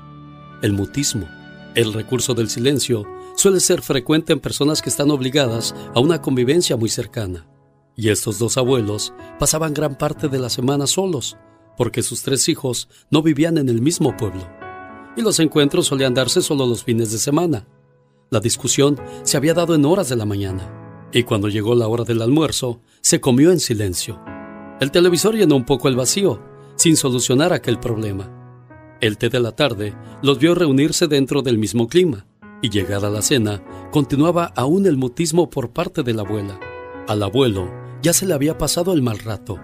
El 0.62 0.73
mutismo, 0.73 1.29
el 1.74 1.93
recurso 1.93 2.35
del 2.35 2.49
silencio, 2.49 3.07
suele 3.34 3.60
ser 3.60 3.82
frecuente 3.82 4.32
en 4.32 4.40
personas 4.40 4.82
que 4.82 4.90
están 4.90 5.10
obligadas 5.10 5.74
a 5.94 6.00
una 6.00 6.20
convivencia 6.20 6.76
muy 6.76 6.88
cercana. 6.88 7.46
Y 7.96 8.09
estos 8.09 8.38
dos 8.38 8.56
abuelos 8.56 9.12
pasaban 9.38 9.74
gran 9.74 9.96
parte 9.96 10.28
de 10.28 10.38
la 10.38 10.48
semana 10.48 10.86
solos, 10.86 11.36
porque 11.76 12.02
sus 12.02 12.22
tres 12.22 12.48
hijos 12.48 12.88
no 13.10 13.22
vivían 13.22 13.59
en 13.59 13.68
el 13.68 13.82
mismo 13.82 14.16
pueblo, 14.16 14.48
y 15.16 15.22
los 15.22 15.40
encuentros 15.40 15.86
solían 15.86 16.14
darse 16.14 16.40
solo 16.42 16.66
los 16.66 16.84
fines 16.84 17.12
de 17.12 17.18
semana. 17.18 17.66
La 18.30 18.40
discusión 18.40 18.98
se 19.24 19.36
había 19.36 19.54
dado 19.54 19.74
en 19.74 19.84
horas 19.84 20.09
de 20.09 20.16
la 20.16 20.24
mañana, 20.24 21.09
y 21.12 21.24
cuando 21.24 21.48
llegó 21.48 21.74
la 21.74 21.88
hora 21.88 22.04
del 22.04 22.22
almuerzo, 22.22 22.80
se 23.02 23.20
comió 23.20 23.52
en 23.52 23.60
silencio. 23.60 24.20
El 24.80 24.90
televisor 24.90 25.34
llenó 25.34 25.56
un 25.56 25.66
poco 25.66 25.88
el 25.88 25.96
vacío, 25.96 26.42
sin 26.76 26.96
solucionar 26.96 27.52
aquel 27.52 27.78
problema. 27.78 28.30
El 29.00 29.18
té 29.18 29.28
de 29.28 29.40
la 29.40 29.52
tarde 29.52 29.94
los 30.22 30.38
vio 30.38 30.54
reunirse 30.54 31.09
dentro 31.09 31.42
del 31.42 31.59
mismo 31.59 31.88
clima, 31.88 32.26
y 32.62 32.70
llegada 32.70 33.10
la 33.10 33.20
cena, 33.20 33.62
continuaba 33.90 34.52
aún 34.56 34.86
el 34.86 34.97
mutismo 34.97 35.51
por 35.51 35.72
parte 35.72 36.02
de 36.02 36.14
la 36.14 36.22
abuela. 36.22 36.59
Al 37.09 37.22
abuelo 37.22 37.70
ya 38.01 38.12
se 38.12 38.24
le 38.24 38.32
había 38.32 38.56
pasado 38.56 38.93
el 38.93 39.02
mal 39.02 39.18
rato 39.18 39.59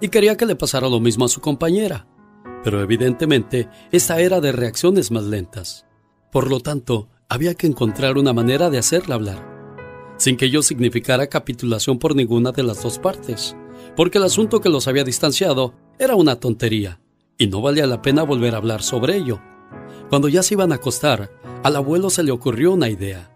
y 0.00 0.08
quería 0.08 0.36
que 0.36 0.46
le 0.46 0.56
pasara 0.56 0.88
lo 0.88 1.00
mismo 1.00 1.24
a 1.24 1.28
su 1.28 1.40
compañera. 1.40 2.06
Pero 2.62 2.80
evidentemente 2.80 3.68
esta 3.92 4.20
era 4.20 4.40
de 4.40 4.52
reacciones 4.52 5.10
más 5.10 5.24
lentas. 5.24 5.86
Por 6.30 6.48
lo 6.48 6.60
tanto, 6.60 7.08
había 7.28 7.54
que 7.54 7.66
encontrar 7.66 8.16
una 8.16 8.32
manera 8.32 8.70
de 8.70 8.78
hacerla 8.78 9.16
hablar, 9.16 10.14
sin 10.16 10.36
que 10.36 10.46
ello 10.46 10.62
significara 10.62 11.26
capitulación 11.26 11.98
por 11.98 12.14
ninguna 12.14 12.52
de 12.52 12.62
las 12.62 12.82
dos 12.82 12.98
partes, 12.98 13.56
porque 13.96 14.18
el 14.18 14.24
asunto 14.24 14.60
que 14.60 14.68
los 14.68 14.88
había 14.88 15.04
distanciado 15.04 15.74
era 15.98 16.16
una 16.16 16.36
tontería, 16.36 17.00
y 17.38 17.46
no 17.46 17.60
valía 17.60 17.86
la 17.86 18.02
pena 18.02 18.22
volver 18.22 18.54
a 18.54 18.58
hablar 18.58 18.82
sobre 18.82 19.16
ello. 19.16 19.40
Cuando 20.08 20.28
ya 20.28 20.42
se 20.42 20.54
iban 20.54 20.72
a 20.72 20.76
acostar, 20.76 21.30
al 21.62 21.76
abuelo 21.76 22.10
se 22.10 22.22
le 22.22 22.30
ocurrió 22.30 22.72
una 22.72 22.88
idea. 22.88 23.30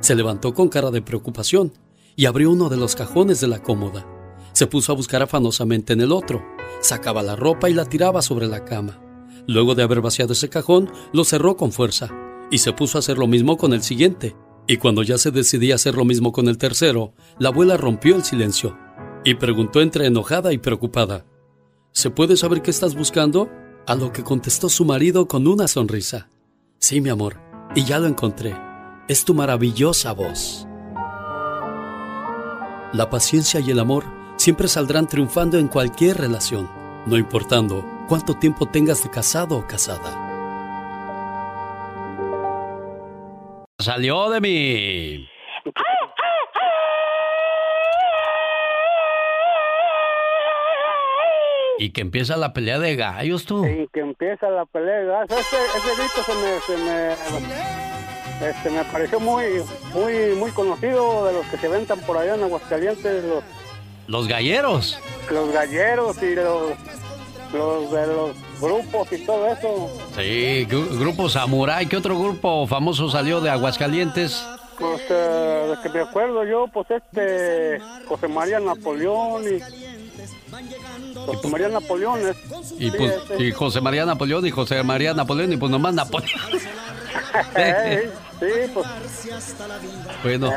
Se 0.00 0.14
levantó 0.14 0.54
con 0.54 0.68
cara 0.68 0.90
de 0.90 1.02
preocupación 1.02 1.72
y 2.16 2.26
abrió 2.26 2.50
uno 2.50 2.68
de 2.68 2.76
los 2.76 2.94
cajones 2.94 3.40
de 3.40 3.48
la 3.48 3.62
cómoda. 3.62 4.06
Se 4.52 4.66
puso 4.66 4.92
a 4.92 4.96
buscar 4.96 5.22
afanosamente 5.22 5.92
en 5.92 6.00
el 6.00 6.12
otro. 6.12 6.44
Sacaba 6.80 7.22
la 7.22 7.36
ropa 7.36 7.70
y 7.70 7.74
la 7.74 7.86
tiraba 7.86 8.22
sobre 8.22 8.46
la 8.46 8.64
cama. 8.64 9.00
Luego 9.46 9.74
de 9.74 9.82
haber 9.82 10.00
vaciado 10.00 10.32
ese 10.32 10.48
cajón, 10.48 10.90
lo 11.12 11.24
cerró 11.24 11.56
con 11.56 11.72
fuerza 11.72 12.10
y 12.50 12.58
se 12.58 12.72
puso 12.72 12.98
a 12.98 13.00
hacer 13.00 13.18
lo 13.18 13.26
mismo 13.26 13.56
con 13.56 13.72
el 13.72 13.82
siguiente. 13.82 14.36
Y 14.66 14.76
cuando 14.76 15.02
ya 15.02 15.18
se 15.18 15.30
decidía 15.30 15.74
hacer 15.74 15.96
lo 15.96 16.04
mismo 16.04 16.32
con 16.32 16.48
el 16.48 16.58
tercero, 16.58 17.14
la 17.38 17.48
abuela 17.48 17.76
rompió 17.76 18.14
el 18.14 18.24
silencio 18.24 18.78
y 19.24 19.34
preguntó 19.34 19.80
entre 19.80 20.06
enojada 20.06 20.52
y 20.52 20.58
preocupada, 20.58 21.24
¿Se 21.92 22.10
puede 22.10 22.36
saber 22.36 22.62
qué 22.62 22.70
estás 22.70 22.94
buscando? 22.94 23.50
A 23.84 23.96
lo 23.96 24.12
que 24.12 24.22
contestó 24.22 24.68
su 24.68 24.84
marido 24.84 25.26
con 25.26 25.48
una 25.48 25.66
sonrisa. 25.66 26.28
Sí, 26.78 27.00
mi 27.00 27.08
amor, 27.08 27.40
y 27.74 27.84
ya 27.84 27.98
lo 27.98 28.06
encontré. 28.06 28.54
Es 29.08 29.24
tu 29.24 29.34
maravillosa 29.34 30.12
voz. 30.12 30.68
La 32.92 33.10
paciencia 33.10 33.58
y 33.58 33.70
el 33.72 33.80
amor 33.80 34.04
siempre 34.36 34.68
saldrán 34.68 35.08
triunfando 35.08 35.58
en 35.58 35.66
cualquier 35.66 36.18
relación, 36.18 36.70
no 37.06 37.16
importando 37.16 37.84
cuánto 38.06 38.34
tiempo 38.34 38.66
tengas 38.66 39.02
de 39.02 39.10
casado 39.10 39.56
o 39.56 39.66
casada. 39.66 40.30
Salió 43.80 44.30
de 44.30 44.40
mí. 44.40 45.28
Y 51.82 51.90
que 51.90 52.00
empieza 52.00 52.36
la 52.36 52.52
pelea 52.52 52.78
de 52.78 52.94
gallos, 52.94 53.44
tú. 53.44 53.66
Y 53.66 53.88
que 53.92 54.00
empieza 54.00 54.48
la 54.50 54.66
pelea 54.66 54.98
de 54.98 55.06
gallos. 55.06 55.30
Ese, 55.32 55.56
ese 55.56 56.00
grito 56.00 56.22
se 56.24 56.34
me, 56.34 56.60
se 56.60 56.76
me, 56.84 58.48
este, 58.48 58.70
me 58.70 58.84
pareció 58.84 59.18
muy, 59.18 59.44
muy, 59.92 60.36
muy 60.36 60.52
conocido 60.52 61.26
de 61.26 61.32
los 61.32 61.46
que 61.46 61.56
se 61.56 61.66
ventan 61.66 61.98
por 62.02 62.18
allá 62.18 62.36
en 62.36 62.44
Aguascalientes, 62.44 63.24
los 63.24 63.42
los 64.06 64.28
galleros. 64.28 64.96
Los 65.28 65.52
galleros 65.52 66.22
y 66.22 66.34
los, 66.36 66.72
los 67.52 67.90
de 67.90 68.06
los 68.06 68.36
grupos 68.60 69.12
y 69.12 69.24
todo 69.24 69.46
eso. 69.48 69.90
Sí, 70.14 70.64
grupo 70.66 71.28
Samurai. 71.28 71.86
¿Qué 71.86 71.96
otro 71.96 72.16
grupo 72.16 72.66
famoso 72.68 73.08
salió 73.08 73.40
de 73.40 73.50
Aguascalientes? 73.50 74.46
Pues, 74.78 75.02
eh, 75.10 75.74
de 75.74 75.82
que 75.82 75.88
me 75.88 76.04
acuerdo 76.04 76.44
yo, 76.44 76.66
pues 76.72 76.86
este, 76.90 77.80
José 78.06 78.28
María 78.28 78.60
Napoleón 78.60 79.42
y... 79.44 80.01
José 81.26 81.48
María 81.48 81.68
Napoleón 81.68 82.20
es... 82.28 82.36
Y, 82.78 82.90
pues, 82.90 83.14
y 83.38 83.52
José 83.52 83.80
María 83.80 84.04
Napoleón 84.04 84.46
y 84.46 84.50
José 84.50 84.82
María 84.82 85.14
Napoleón 85.14 85.52
y 85.52 85.56
pues 85.56 85.70
nomás 85.70 85.94
Napoleón. 85.94 86.30
sí, 88.40 88.46
pues. 88.74 88.86
Bueno, 90.22 90.50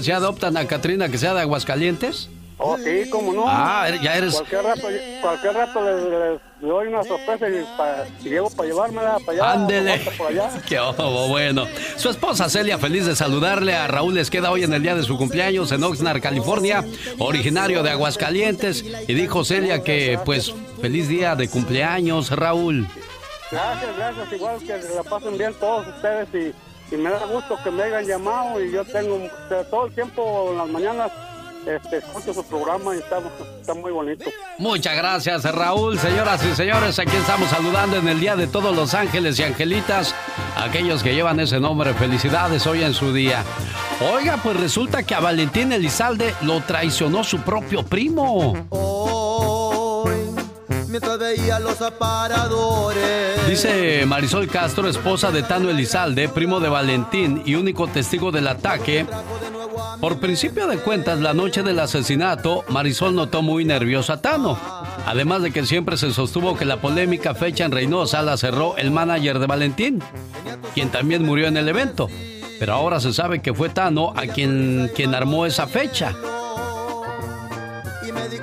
¿se, 0.00 0.12
adoptan 0.12 0.56
a 0.56 0.66
Katrina 0.66 1.08
que 1.08 1.18
sea 1.18 1.34
de 1.34 1.40
Aguascalientes? 1.40 2.28
Oh, 2.62 2.76
sí, 2.76 3.08
cómo 3.08 3.32
no. 3.32 3.44
Ah, 3.46 3.88
ya 4.02 4.16
eres. 4.16 4.34
Cualquier 4.34 4.62
rato, 4.62 4.88
cualquier 5.22 5.54
rato 5.54 5.80
le, 5.82 6.66
doy 6.68 6.88
una 6.88 7.02
sorpresa 7.02 7.46
y, 7.48 8.28
llego 8.28 8.50
para 8.50 8.68
llevármela 8.68 9.18
para 9.24 9.32
allá. 9.32 9.52
Ándele. 9.52 10.00
Qué 10.68 10.78
ojo, 10.78 11.28
bueno. 11.28 11.66
Su 11.96 12.10
esposa 12.10 12.50
Celia, 12.50 12.78
feliz 12.78 13.06
de 13.06 13.16
saludarle. 13.16 13.74
A 13.74 13.86
Raúl 13.86 14.14
les 14.14 14.28
queda 14.28 14.50
hoy 14.50 14.64
en 14.64 14.74
el 14.74 14.82
día 14.82 14.94
de 14.94 15.02
su 15.04 15.16
cumpleaños 15.16 15.72
en 15.72 15.82
Oxnard, 15.82 16.20
California, 16.20 16.84
originario 17.18 17.82
de 17.82 17.92
Aguascalientes. 17.92 18.84
Y 19.08 19.14
dijo 19.14 19.42
Celia 19.42 19.82
que, 19.82 20.18
pues, 20.26 20.54
feliz 20.82 21.08
día 21.08 21.36
de 21.36 21.48
cumpleaños, 21.48 22.30
Raúl. 22.30 22.86
Gracias, 23.50 23.96
gracias. 23.96 24.32
Igual 24.34 24.58
que 24.58 24.78
la 24.94 25.02
pasen 25.02 25.38
bien 25.38 25.54
todos 25.54 25.86
ustedes 25.88 26.28
y, 26.34 26.94
y 26.94 26.98
me 26.98 27.08
da 27.08 27.24
gusto 27.24 27.56
que 27.64 27.70
me 27.70 27.84
hayan 27.84 28.04
llamado 28.04 28.62
y 28.62 28.70
yo 28.70 28.84
tengo 28.84 29.18
todo 29.70 29.86
el 29.86 29.94
tiempo 29.94 30.50
en 30.50 30.58
las 30.58 30.68
mañanas 30.68 31.10
este, 31.66 31.98
escucho 31.98 32.32
su 32.32 32.44
programa 32.44 32.94
y 32.94 32.98
está, 32.98 33.74
muy 33.74 33.92
bonito. 33.92 34.24
Muchas 34.58 34.96
gracias, 34.96 35.44
Raúl. 35.44 35.98
Señoras 35.98 36.44
y 36.44 36.54
señores, 36.54 36.98
aquí 36.98 37.16
estamos 37.16 37.48
saludando 37.48 37.96
en 37.96 38.08
el 38.08 38.20
Día 38.20 38.36
de 38.36 38.46
todos 38.46 38.74
los 38.74 38.94
ángeles 38.94 39.38
y 39.38 39.44
angelitas, 39.44 40.14
aquellos 40.56 41.02
que 41.02 41.14
llevan 41.14 41.40
ese 41.40 41.60
nombre. 41.60 41.94
Felicidades 41.94 42.66
hoy 42.66 42.82
en 42.82 42.94
su 42.94 43.12
día. 43.12 43.44
Oiga, 44.14 44.38
pues 44.42 44.58
resulta 44.58 45.02
que 45.02 45.14
a 45.14 45.20
Valentín 45.20 45.72
Elizalde 45.72 46.34
lo 46.42 46.60
traicionó 46.62 47.22
su 47.22 47.38
propio 47.40 47.84
primo. 47.84 48.66
Hoy, 48.70 50.12
mientras 50.88 51.18
veía 51.18 51.58
los 51.58 51.80
aparadores. 51.82 53.48
Dice 53.48 54.04
Marisol 54.06 54.48
Castro, 54.48 54.88
esposa 54.88 55.30
de 55.30 55.42
Tano 55.42 55.70
Elizalde, 55.70 56.28
primo 56.28 56.60
de 56.60 56.68
Valentín 56.68 57.42
y 57.44 57.54
único 57.54 57.86
testigo 57.88 58.30
del 58.30 58.48
ataque 58.48 59.06
por 60.00 60.18
principio 60.18 60.66
de 60.66 60.78
cuentas, 60.78 61.20
la 61.20 61.34
noche 61.34 61.62
del 61.62 61.78
asesinato, 61.78 62.64
Marisol 62.68 63.14
notó 63.14 63.42
muy 63.42 63.64
nervioso 63.64 64.12
a 64.12 64.22
Tano. 64.22 64.58
Además 65.06 65.42
de 65.42 65.50
que 65.50 65.66
siempre 65.66 65.96
se 65.96 66.12
sostuvo 66.12 66.56
que 66.56 66.64
la 66.64 66.80
polémica 66.80 67.34
fecha 67.34 67.64
en 67.64 67.72
Reynosa 67.72 68.22
la 68.22 68.36
cerró 68.36 68.76
el 68.76 68.90
manager 68.90 69.38
de 69.38 69.46
Valentín, 69.46 70.02
quien 70.74 70.90
también 70.90 71.24
murió 71.24 71.48
en 71.48 71.56
el 71.56 71.68
evento. 71.68 72.08
Pero 72.58 72.74
ahora 72.74 73.00
se 73.00 73.12
sabe 73.12 73.40
que 73.40 73.54
fue 73.54 73.68
Tano 73.68 74.12
a 74.16 74.26
quien, 74.26 74.90
quien 74.94 75.14
armó 75.14 75.46
esa 75.46 75.66
fecha. 75.66 76.14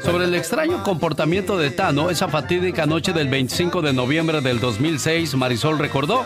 Sobre 0.08 0.24
el 0.24 0.36
extraño 0.36 0.84
comportamiento 0.84 1.58
de 1.58 1.70
Tano, 1.70 2.10
esa 2.10 2.30
fatídica 2.30 2.86
noche 2.86 3.12
del 3.12 3.28
25 3.28 3.82
de 3.82 3.92
noviembre 3.92 4.40
del 4.40 4.62
2006, 4.62 5.36
Marisol 5.36 5.78
recordó. 5.78 6.26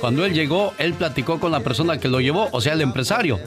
Cuando 0.00 0.24
él 0.24 0.34
llegó, 0.34 0.74
él 0.78 0.94
platicó 0.94 1.38
con 1.38 1.52
la 1.52 1.60
persona 1.60 1.98
que 1.98 2.08
lo 2.08 2.18
llevó, 2.18 2.48
o 2.50 2.60
sea, 2.60 2.72
el 2.72 2.80
empresario. 2.80 3.38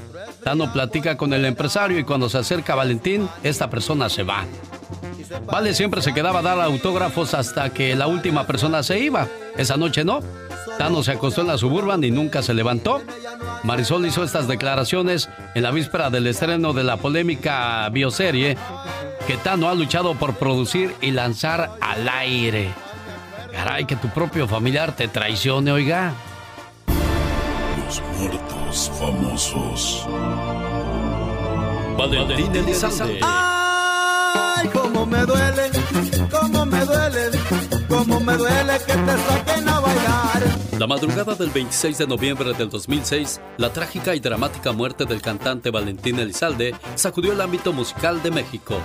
Tano 0.45 0.71
platica 0.71 1.17
con 1.17 1.33
el 1.33 1.43
empresario 1.43 1.99
y 1.99 2.05
cuando 2.05 2.29
se 2.29 2.37
acerca 2.37 2.73
Valentín, 2.73 3.27
esta 3.43 3.69
persona 3.69 4.07
se 4.07 4.23
va. 4.23 4.45
Vale 5.45 5.73
siempre 5.73 6.01
se 6.01 6.13
quedaba 6.13 6.39
a 6.39 6.43
dar 6.43 6.61
autógrafos 6.61 7.33
hasta 7.33 7.69
que 7.71 7.97
la 7.97 8.07
última 8.07 8.47
persona 8.47 8.81
se 8.81 8.99
iba. 8.99 9.27
Esa 9.57 9.75
noche 9.75 10.05
no. 10.05 10.21
Tano 10.77 11.03
se 11.03 11.11
acostó 11.11 11.41
en 11.41 11.47
la 11.47 11.57
suburban 11.57 12.01
y 12.01 12.11
nunca 12.11 12.41
se 12.41 12.53
levantó. 12.53 13.01
Marisol 13.63 14.05
hizo 14.05 14.23
estas 14.23 14.47
declaraciones 14.47 15.27
en 15.53 15.63
la 15.63 15.71
víspera 15.71 16.09
del 16.09 16.27
estreno 16.27 16.71
de 16.71 16.85
la 16.85 16.95
polémica 16.95 17.89
bioserie 17.89 18.55
que 19.25 19.37
Tano 19.37 19.69
ha 19.69 19.73
luchado 19.73 20.15
por 20.15 20.35
producir 20.35 20.95
y 21.01 21.11
lanzar 21.11 21.77
al 21.81 22.07
aire. 22.07 22.71
Caray, 23.51 23.85
que 23.85 23.95
tu 23.95 24.09
propio 24.09 24.47
familiar 24.47 24.95
te 24.95 25.07
traicione, 25.07 25.71
oiga. 25.71 26.13
Los 27.85 28.01
muertos 28.17 28.91
famosos. 28.99 30.07
Valentín 31.97 32.55
Elizalde. 32.55 33.19
Ay, 33.23 34.69
cómo 34.73 35.05
me 35.05 35.25
duele, 35.25 35.71
cómo 36.29 36.65
me 36.65 36.85
duele, 36.85 37.39
cómo 37.87 38.19
me 38.19 38.33
duele 38.37 38.73
que 38.85 38.93
te 38.93 39.17
saquen 39.27 39.69
a. 39.69 39.84
La 40.79 40.87
madrugada 40.87 41.35
del 41.35 41.51
26 41.51 41.99
de 41.99 42.07
noviembre 42.07 42.53
del 42.53 42.69
2006, 42.69 43.39
la 43.57 43.71
trágica 43.71 44.13
y 44.13 44.19
dramática 44.19 44.73
muerte 44.73 45.05
del 45.05 45.21
cantante 45.21 45.71
Valentín 45.71 46.19
Elizalde 46.19 46.75
sacudió 46.95 47.31
el 47.31 47.39
ámbito 47.39 47.71
musical 47.71 48.21
de 48.21 48.31
México. 48.31 48.75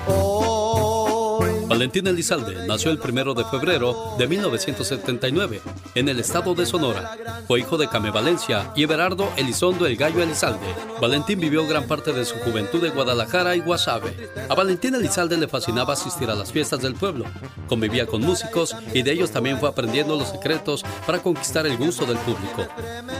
Valentín 1.70 2.04
Elizalde 2.08 2.66
nació 2.66 2.90
el 2.90 2.98
primero 2.98 3.32
de 3.32 3.44
febrero 3.44 4.16
de 4.18 4.26
1979 4.26 5.60
en 5.94 6.08
el 6.08 6.18
estado 6.18 6.52
de 6.56 6.66
Sonora. 6.66 7.16
Fue 7.46 7.60
hijo 7.60 7.78
de 7.78 7.86
Came 7.86 8.10
Valencia 8.10 8.72
y 8.74 8.82
Everardo 8.82 9.28
Elizondo 9.36 9.86
el 9.86 9.94
Gallo 9.96 10.20
Elizalde. 10.20 10.66
Valentín 11.00 11.38
vivió 11.38 11.64
gran 11.68 11.84
parte 11.84 12.12
de 12.12 12.24
su 12.24 12.34
juventud 12.38 12.84
en 12.84 12.92
Guadalajara 12.92 13.54
y 13.54 13.60
Guasave. 13.60 14.32
A 14.48 14.54
Valentín 14.56 14.96
Elizalde 14.96 15.36
le 15.36 15.46
fascinaba 15.46 15.92
asistir 15.92 16.28
a 16.28 16.34
las 16.34 16.50
fiestas 16.50 16.82
del 16.82 16.96
pueblo. 16.96 17.24
Convivía 17.68 18.04
con 18.04 18.22
músicos 18.22 18.74
y 18.92 19.02
de 19.02 19.12
ellos 19.12 19.30
también 19.30 19.60
fue 19.60 19.68
aprendiendo 19.68 20.16
los 20.16 20.30
secretos 20.30 20.84
para 21.06 21.22
conquistar 21.22 21.68
el 21.68 21.76
gusto 21.76 22.04
del 22.04 22.18
público. 22.18 22.66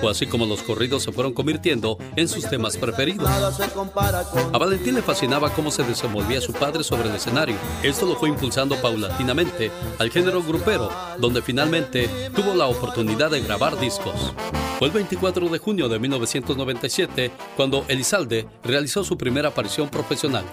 Fue 0.01 0.10
así 0.10 0.27
como 0.27 0.44
los 0.44 0.62
corridos 0.62 1.05
se 1.05 1.12
fueron 1.12 1.35
convirtiendo 1.35 1.98
en 2.16 2.27
sus 2.27 2.48
temas 2.48 2.77
preferidos. 2.77 3.28
A 3.28 4.59
Valentín 4.59 4.97
le 4.97 5.02
fascinaba 5.02 5.51
cómo 5.51 5.70
se 5.70 5.85
desenvolvía 5.85 6.40
su 6.40 6.52
padre 6.52 6.82
sobre 6.82 7.09
el 7.09 7.14
escenario. 7.14 7.55
Esto 7.85 8.06
lo 8.06 8.16
fue 8.16 8.28
impulsando 8.41 8.77
paulatinamente 8.77 9.71
al 9.99 10.11
género 10.11 10.43
grupero, 10.43 10.91
donde 11.19 11.43
finalmente 11.43 12.09
tuvo 12.35 12.55
la 12.55 12.69
oportunidad 12.69 13.31
de 13.31 13.43
grabar 13.43 13.79
discos. 13.79 14.33
Fue 14.79 14.89
el 14.89 14.95
24 14.95 15.51
de 15.51 15.59
junio 15.59 15.91
de 15.91 15.99
1997 15.99 17.31
cuando 17.55 17.85
Elizalde 17.89 18.49
realizó 18.65 19.05
su 19.05 19.19
primera 19.19 19.49
aparición 19.49 19.91
profesional. 19.91 20.47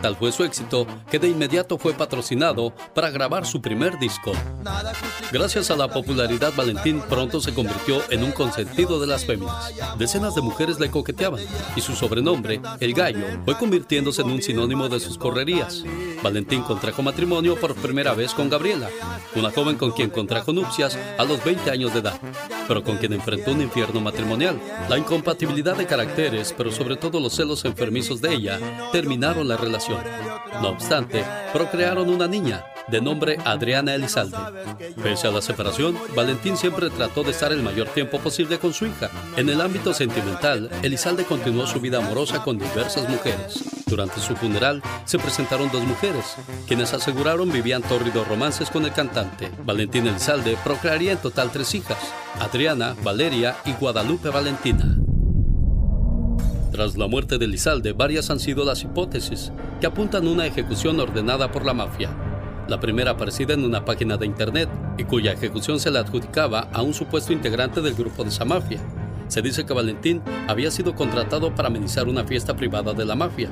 Tal 0.00 0.16
fue 0.16 0.32
su 0.32 0.44
éxito 0.44 0.86
que 1.10 1.18
de 1.18 1.28
inmediato 1.28 1.78
fue 1.78 1.92
patrocinado 1.92 2.74
para 2.94 3.10
grabar 3.10 3.46
su 3.46 3.60
primer 3.60 3.98
disco. 3.98 4.32
Gracias 5.32 5.70
a 5.70 5.76
la 5.76 5.88
popularidad, 5.88 6.52
Valentín 6.56 7.02
pronto 7.08 7.40
se 7.40 7.54
convirtió 7.54 8.02
en 8.10 8.24
un 8.24 8.32
consentido 8.32 9.00
de 9.00 9.06
las 9.06 9.24
féminas. 9.24 9.72
Decenas 9.98 10.34
de 10.34 10.42
mujeres 10.42 10.80
le 10.80 10.90
coqueteaban 10.90 11.40
y 11.76 11.80
su 11.80 11.94
sobrenombre, 11.94 12.60
El 12.80 12.94
Gallo, 12.94 13.26
fue 13.44 13.56
convirtiéndose 13.56 14.22
en 14.22 14.30
un 14.30 14.42
sinónimo 14.42 14.88
de 14.88 15.00
sus 15.00 15.18
correrías. 15.18 15.84
Valentín 16.22 16.62
contrajo 16.62 17.02
matrimonio 17.02 17.33
por 17.34 17.74
primera 17.74 18.14
vez 18.14 18.32
con 18.32 18.48
Gabriela, 18.48 18.88
una 19.34 19.50
joven 19.50 19.76
con 19.76 19.90
quien 19.90 20.08
contrajo 20.08 20.52
nupcias 20.52 20.96
a 21.18 21.24
los 21.24 21.42
20 21.42 21.68
años 21.68 21.92
de 21.92 21.98
edad, 21.98 22.20
pero 22.68 22.84
con 22.84 22.96
quien 22.96 23.12
enfrentó 23.12 23.50
un 23.50 23.60
infierno 23.60 24.00
matrimonial. 24.00 24.60
La 24.88 24.98
incompatibilidad 24.98 25.76
de 25.76 25.86
caracteres, 25.86 26.54
pero 26.56 26.70
sobre 26.70 26.96
todo 26.96 27.18
los 27.18 27.34
celos 27.34 27.64
enfermizos 27.64 28.20
de 28.20 28.34
ella, 28.34 28.60
terminaron 28.92 29.48
la 29.48 29.56
relación 29.56 29.98
no 30.60 30.70
obstante, 30.70 31.24
procrearon 31.52 32.08
una 32.08 32.26
niña, 32.26 32.64
de 32.88 33.00
nombre 33.00 33.38
Adriana 33.44 33.94
Elizalde. 33.94 34.36
Pese 35.02 35.26
a 35.26 35.30
la 35.30 35.42
separación, 35.42 35.98
Valentín 36.14 36.56
siempre 36.56 36.90
trató 36.90 37.22
de 37.22 37.32
estar 37.32 37.52
el 37.52 37.62
mayor 37.62 37.88
tiempo 37.88 38.18
posible 38.18 38.58
con 38.58 38.72
su 38.72 38.86
hija. 38.86 39.10
En 39.36 39.48
el 39.48 39.60
ámbito 39.60 39.92
sentimental, 39.92 40.70
Elizalde 40.82 41.24
continuó 41.24 41.66
su 41.66 41.80
vida 41.80 41.98
amorosa 41.98 42.42
con 42.42 42.58
diversas 42.58 43.08
mujeres. 43.08 43.64
Durante 43.86 44.20
su 44.20 44.34
funeral, 44.36 44.82
se 45.04 45.18
presentaron 45.18 45.70
dos 45.70 45.84
mujeres, 45.84 46.36
quienes 46.66 46.92
aseguraron 46.94 47.23
vivían 47.52 47.82
tórridos 47.82 48.28
romances 48.28 48.68
con 48.70 48.84
el 48.84 48.92
cantante. 48.92 49.50
Valentín 49.64 50.06
Elizalde 50.06 50.58
procrearía 50.62 51.12
en 51.12 51.18
total 51.18 51.50
tres 51.50 51.74
hijas, 51.74 51.98
Adriana, 52.38 52.94
Valeria 53.02 53.56
y 53.64 53.72
Guadalupe 53.72 54.28
Valentina. 54.28 54.96
Tras 56.70 56.98
la 56.98 57.06
muerte 57.06 57.38
de 57.38 57.46
Lizalde, 57.46 57.92
varias 57.92 58.28
han 58.30 58.40
sido 58.40 58.64
las 58.64 58.82
hipótesis 58.82 59.52
que 59.80 59.86
apuntan 59.86 60.26
a 60.26 60.30
una 60.30 60.46
ejecución 60.46 61.00
ordenada 61.00 61.50
por 61.50 61.64
la 61.64 61.72
mafia. 61.72 62.10
La 62.68 62.78
primera 62.78 63.12
aparecida 63.12 63.54
en 63.54 63.64
una 63.64 63.84
página 63.84 64.18
de 64.18 64.26
internet 64.26 64.68
y 64.98 65.04
cuya 65.04 65.32
ejecución 65.32 65.80
se 65.80 65.90
le 65.90 66.00
adjudicaba 66.00 66.68
a 66.72 66.82
un 66.82 66.92
supuesto 66.92 67.32
integrante 67.32 67.80
del 67.80 67.94
grupo 67.94 68.22
de 68.22 68.30
esa 68.30 68.44
mafia. 68.44 68.80
Se 69.28 69.40
dice 69.40 69.64
que 69.64 69.72
Valentín 69.72 70.20
había 70.46 70.70
sido 70.70 70.94
contratado 70.94 71.54
para 71.54 71.68
amenizar 71.68 72.06
una 72.06 72.24
fiesta 72.24 72.54
privada 72.54 72.92
de 72.92 73.06
la 73.06 73.14
mafia, 73.14 73.48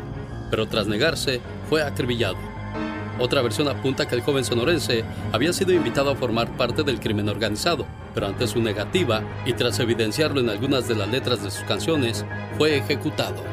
pero 0.50 0.66
tras 0.66 0.86
negarse 0.86 1.40
fue 1.70 1.82
acribillado. 1.82 2.51
Otra 3.22 3.40
versión 3.40 3.68
apunta 3.68 4.08
que 4.08 4.16
el 4.16 4.22
joven 4.22 4.44
sonorense 4.44 5.04
había 5.30 5.52
sido 5.52 5.72
invitado 5.72 6.10
a 6.10 6.16
formar 6.16 6.56
parte 6.56 6.82
del 6.82 6.98
crimen 6.98 7.28
organizado, 7.28 7.86
pero 8.14 8.26
ante 8.26 8.48
su 8.48 8.60
negativa 8.60 9.22
y 9.46 9.52
tras 9.52 9.78
evidenciarlo 9.78 10.40
en 10.40 10.48
algunas 10.48 10.88
de 10.88 10.96
las 10.96 11.08
letras 11.08 11.40
de 11.40 11.52
sus 11.52 11.62
canciones, 11.62 12.24
fue 12.58 12.78
ejecutado. 12.78 13.44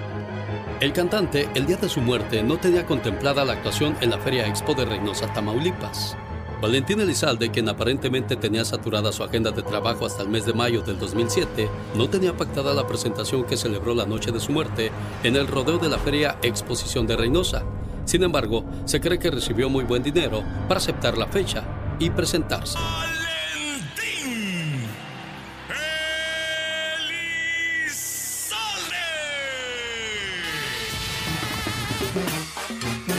El 0.79 0.91
cantante, 0.91 1.47
el 1.53 1.67
día 1.67 1.77
de 1.77 1.87
su 1.87 2.01
muerte, 2.01 2.41
no 2.41 2.57
tenía 2.57 2.87
contemplada 2.87 3.45
la 3.45 3.53
actuación 3.53 3.95
en 4.01 4.09
la 4.09 4.17
Feria 4.17 4.47
Expo 4.47 4.73
de 4.73 4.85
Reynosa, 4.85 5.31
Tamaulipas. 5.33 6.17
Valentín 6.63 6.99
Elizalde, 6.99 7.51
quien 7.51 7.69
aparentemente 7.69 8.37
tenía 8.37 8.65
saturada 8.65 9.11
su 9.11 9.23
agenda 9.23 9.51
de 9.51 9.61
trabajo 9.61 10.07
hasta 10.07 10.23
el 10.23 10.29
mes 10.29 10.47
de 10.47 10.53
mayo 10.53 10.81
del 10.81 10.97
2007, 10.97 11.69
no 11.93 12.09
tenía 12.09 12.35
pactada 12.35 12.73
la 12.73 12.87
presentación 12.87 13.43
que 13.43 13.55
celebró 13.55 13.93
la 13.93 14.07
noche 14.07 14.31
de 14.31 14.39
su 14.39 14.51
muerte 14.51 14.91
en 15.23 15.35
el 15.35 15.45
rodeo 15.45 15.77
de 15.77 15.89
la 15.89 15.99
Feria 15.99 16.39
Exposición 16.41 17.05
de 17.05 17.15
Reynosa, 17.15 17.63
sin 18.09 18.23
embargo, 18.23 18.65
se 18.85 18.99
cree 18.99 19.19
que 19.19 19.29
recibió 19.29 19.69
muy 19.69 19.83
buen 19.83 20.01
dinero 20.01 20.43
para 20.67 20.79
aceptar 20.79 21.15
la 21.15 21.27
fecha 21.27 21.63
y 21.99 22.09
presentarse. 22.09 22.75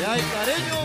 ¡Ay, 0.08 0.22
cariño! 0.34 0.79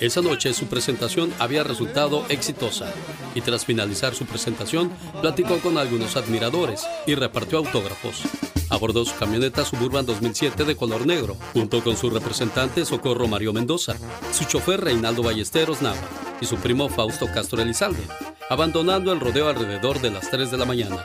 Esa 0.00 0.22
noche 0.22 0.54
su 0.54 0.66
presentación 0.66 1.32
había 1.38 1.64
resultado 1.64 2.24
exitosa 2.28 2.92
y 3.34 3.40
tras 3.40 3.64
finalizar 3.64 4.14
su 4.14 4.26
presentación 4.26 4.92
platicó 5.20 5.58
con 5.58 5.76
algunos 5.76 6.16
admiradores 6.16 6.86
y 7.06 7.14
repartió 7.14 7.58
autógrafos. 7.58 8.22
Abordó 8.70 9.04
su 9.04 9.16
camioneta 9.16 9.64
Suburban 9.64 10.04
2007 10.06 10.64
de 10.64 10.76
color 10.76 11.06
negro, 11.06 11.36
junto 11.52 11.82
con 11.82 11.96
su 11.96 12.10
representante 12.10 12.84
Socorro 12.84 13.26
Mario 13.26 13.52
Mendoza, 13.52 13.96
su 14.32 14.44
chofer 14.44 14.82
Reinaldo 14.82 15.22
Ballesteros 15.22 15.80
Nava 15.80 15.96
y 16.40 16.46
su 16.46 16.56
primo 16.56 16.88
Fausto 16.88 17.26
Castro 17.32 17.62
Elizalde, 17.62 18.02
abandonando 18.50 19.12
el 19.12 19.20
rodeo 19.20 19.48
alrededor 19.48 20.00
de 20.00 20.10
las 20.10 20.30
3 20.30 20.50
de 20.50 20.58
la 20.58 20.64
mañana. 20.66 21.04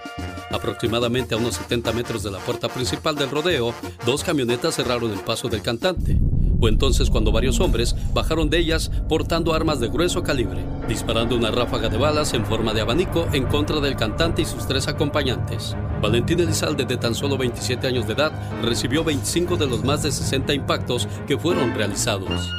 Aproximadamente 0.52 1.34
a 1.34 1.38
unos 1.38 1.56
70 1.56 1.94
metros 1.94 2.22
de 2.22 2.32
la 2.32 2.40
puerta 2.40 2.70
principal 2.70 3.16
del 3.16 3.32
rodeo, 3.32 3.74
dos 4.06 4.24
camionetas 4.24 4.76
cerraron 4.76 5.12
el 5.12 5.20
paso 5.20 5.48
del 5.50 5.64
cantante. 5.64 6.18
Fue 6.60 6.70
entonces 6.70 7.10
cuando 7.10 7.32
varios 7.32 7.60
hombres 7.60 7.96
bajaron 8.14 8.50
de 8.50 8.60
ellas 8.60 8.92
portando 9.10 9.54
armas 9.54 9.80
de 9.80 9.90
grueso 9.90 10.24
calibre, 10.24 10.66
disparando 10.88 11.36
una 11.36 11.52
ráfaga 11.52 11.90
de 11.90 11.98
balas 11.98 12.34
en 12.34 12.46
forma 12.46 12.74
de 12.74 12.82
abanico 12.82 13.28
en 13.34 13.46
contra 13.46 13.80
del 13.80 13.96
cantante 13.96 14.42
y 14.42 14.46
sus 14.46 14.68
tres 14.68 14.88
acompañantes. 14.88 15.76
Valentín 16.02 16.40
Elizalde, 16.40 16.86
de 16.86 16.98
tan 16.98 17.16
solo 17.16 17.38
27 17.38 17.88
años 17.88 18.08
de 18.08 18.14
edad, 18.14 18.32
recibió 18.62 19.04
25 19.04 19.58
de 19.58 19.68
los 19.68 19.84
más 19.84 20.04
de 20.04 20.12
60 20.12 20.54
impactos 20.54 21.08
que 21.28 21.38
fueron 21.38 21.74
realizados. 21.74 22.50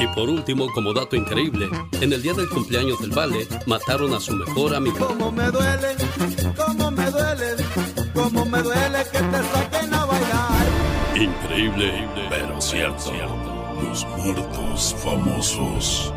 Y 0.00 0.06
por 0.14 0.28
último, 0.28 0.68
como 0.72 0.92
dato 0.92 1.16
increíble, 1.16 1.68
en 2.00 2.12
el 2.12 2.22
día 2.22 2.32
del 2.34 2.48
cumpleaños 2.48 3.00
del 3.00 3.10
Vale, 3.10 3.48
mataron 3.66 4.14
a 4.14 4.20
su 4.20 4.32
mejor 4.34 4.76
amigo. 4.76 5.32
Me 5.32 5.50
duele, 5.50 5.96
me 6.94 7.10
duele, 7.10 7.56
me 8.50 8.62
duele 8.62 9.04
te. 9.12 9.97
Increíble, 11.20 12.08
pero 12.30 12.60
cierto. 12.60 13.12
Los 13.82 14.06
muertos 14.06 14.94
famosos. 15.02 16.14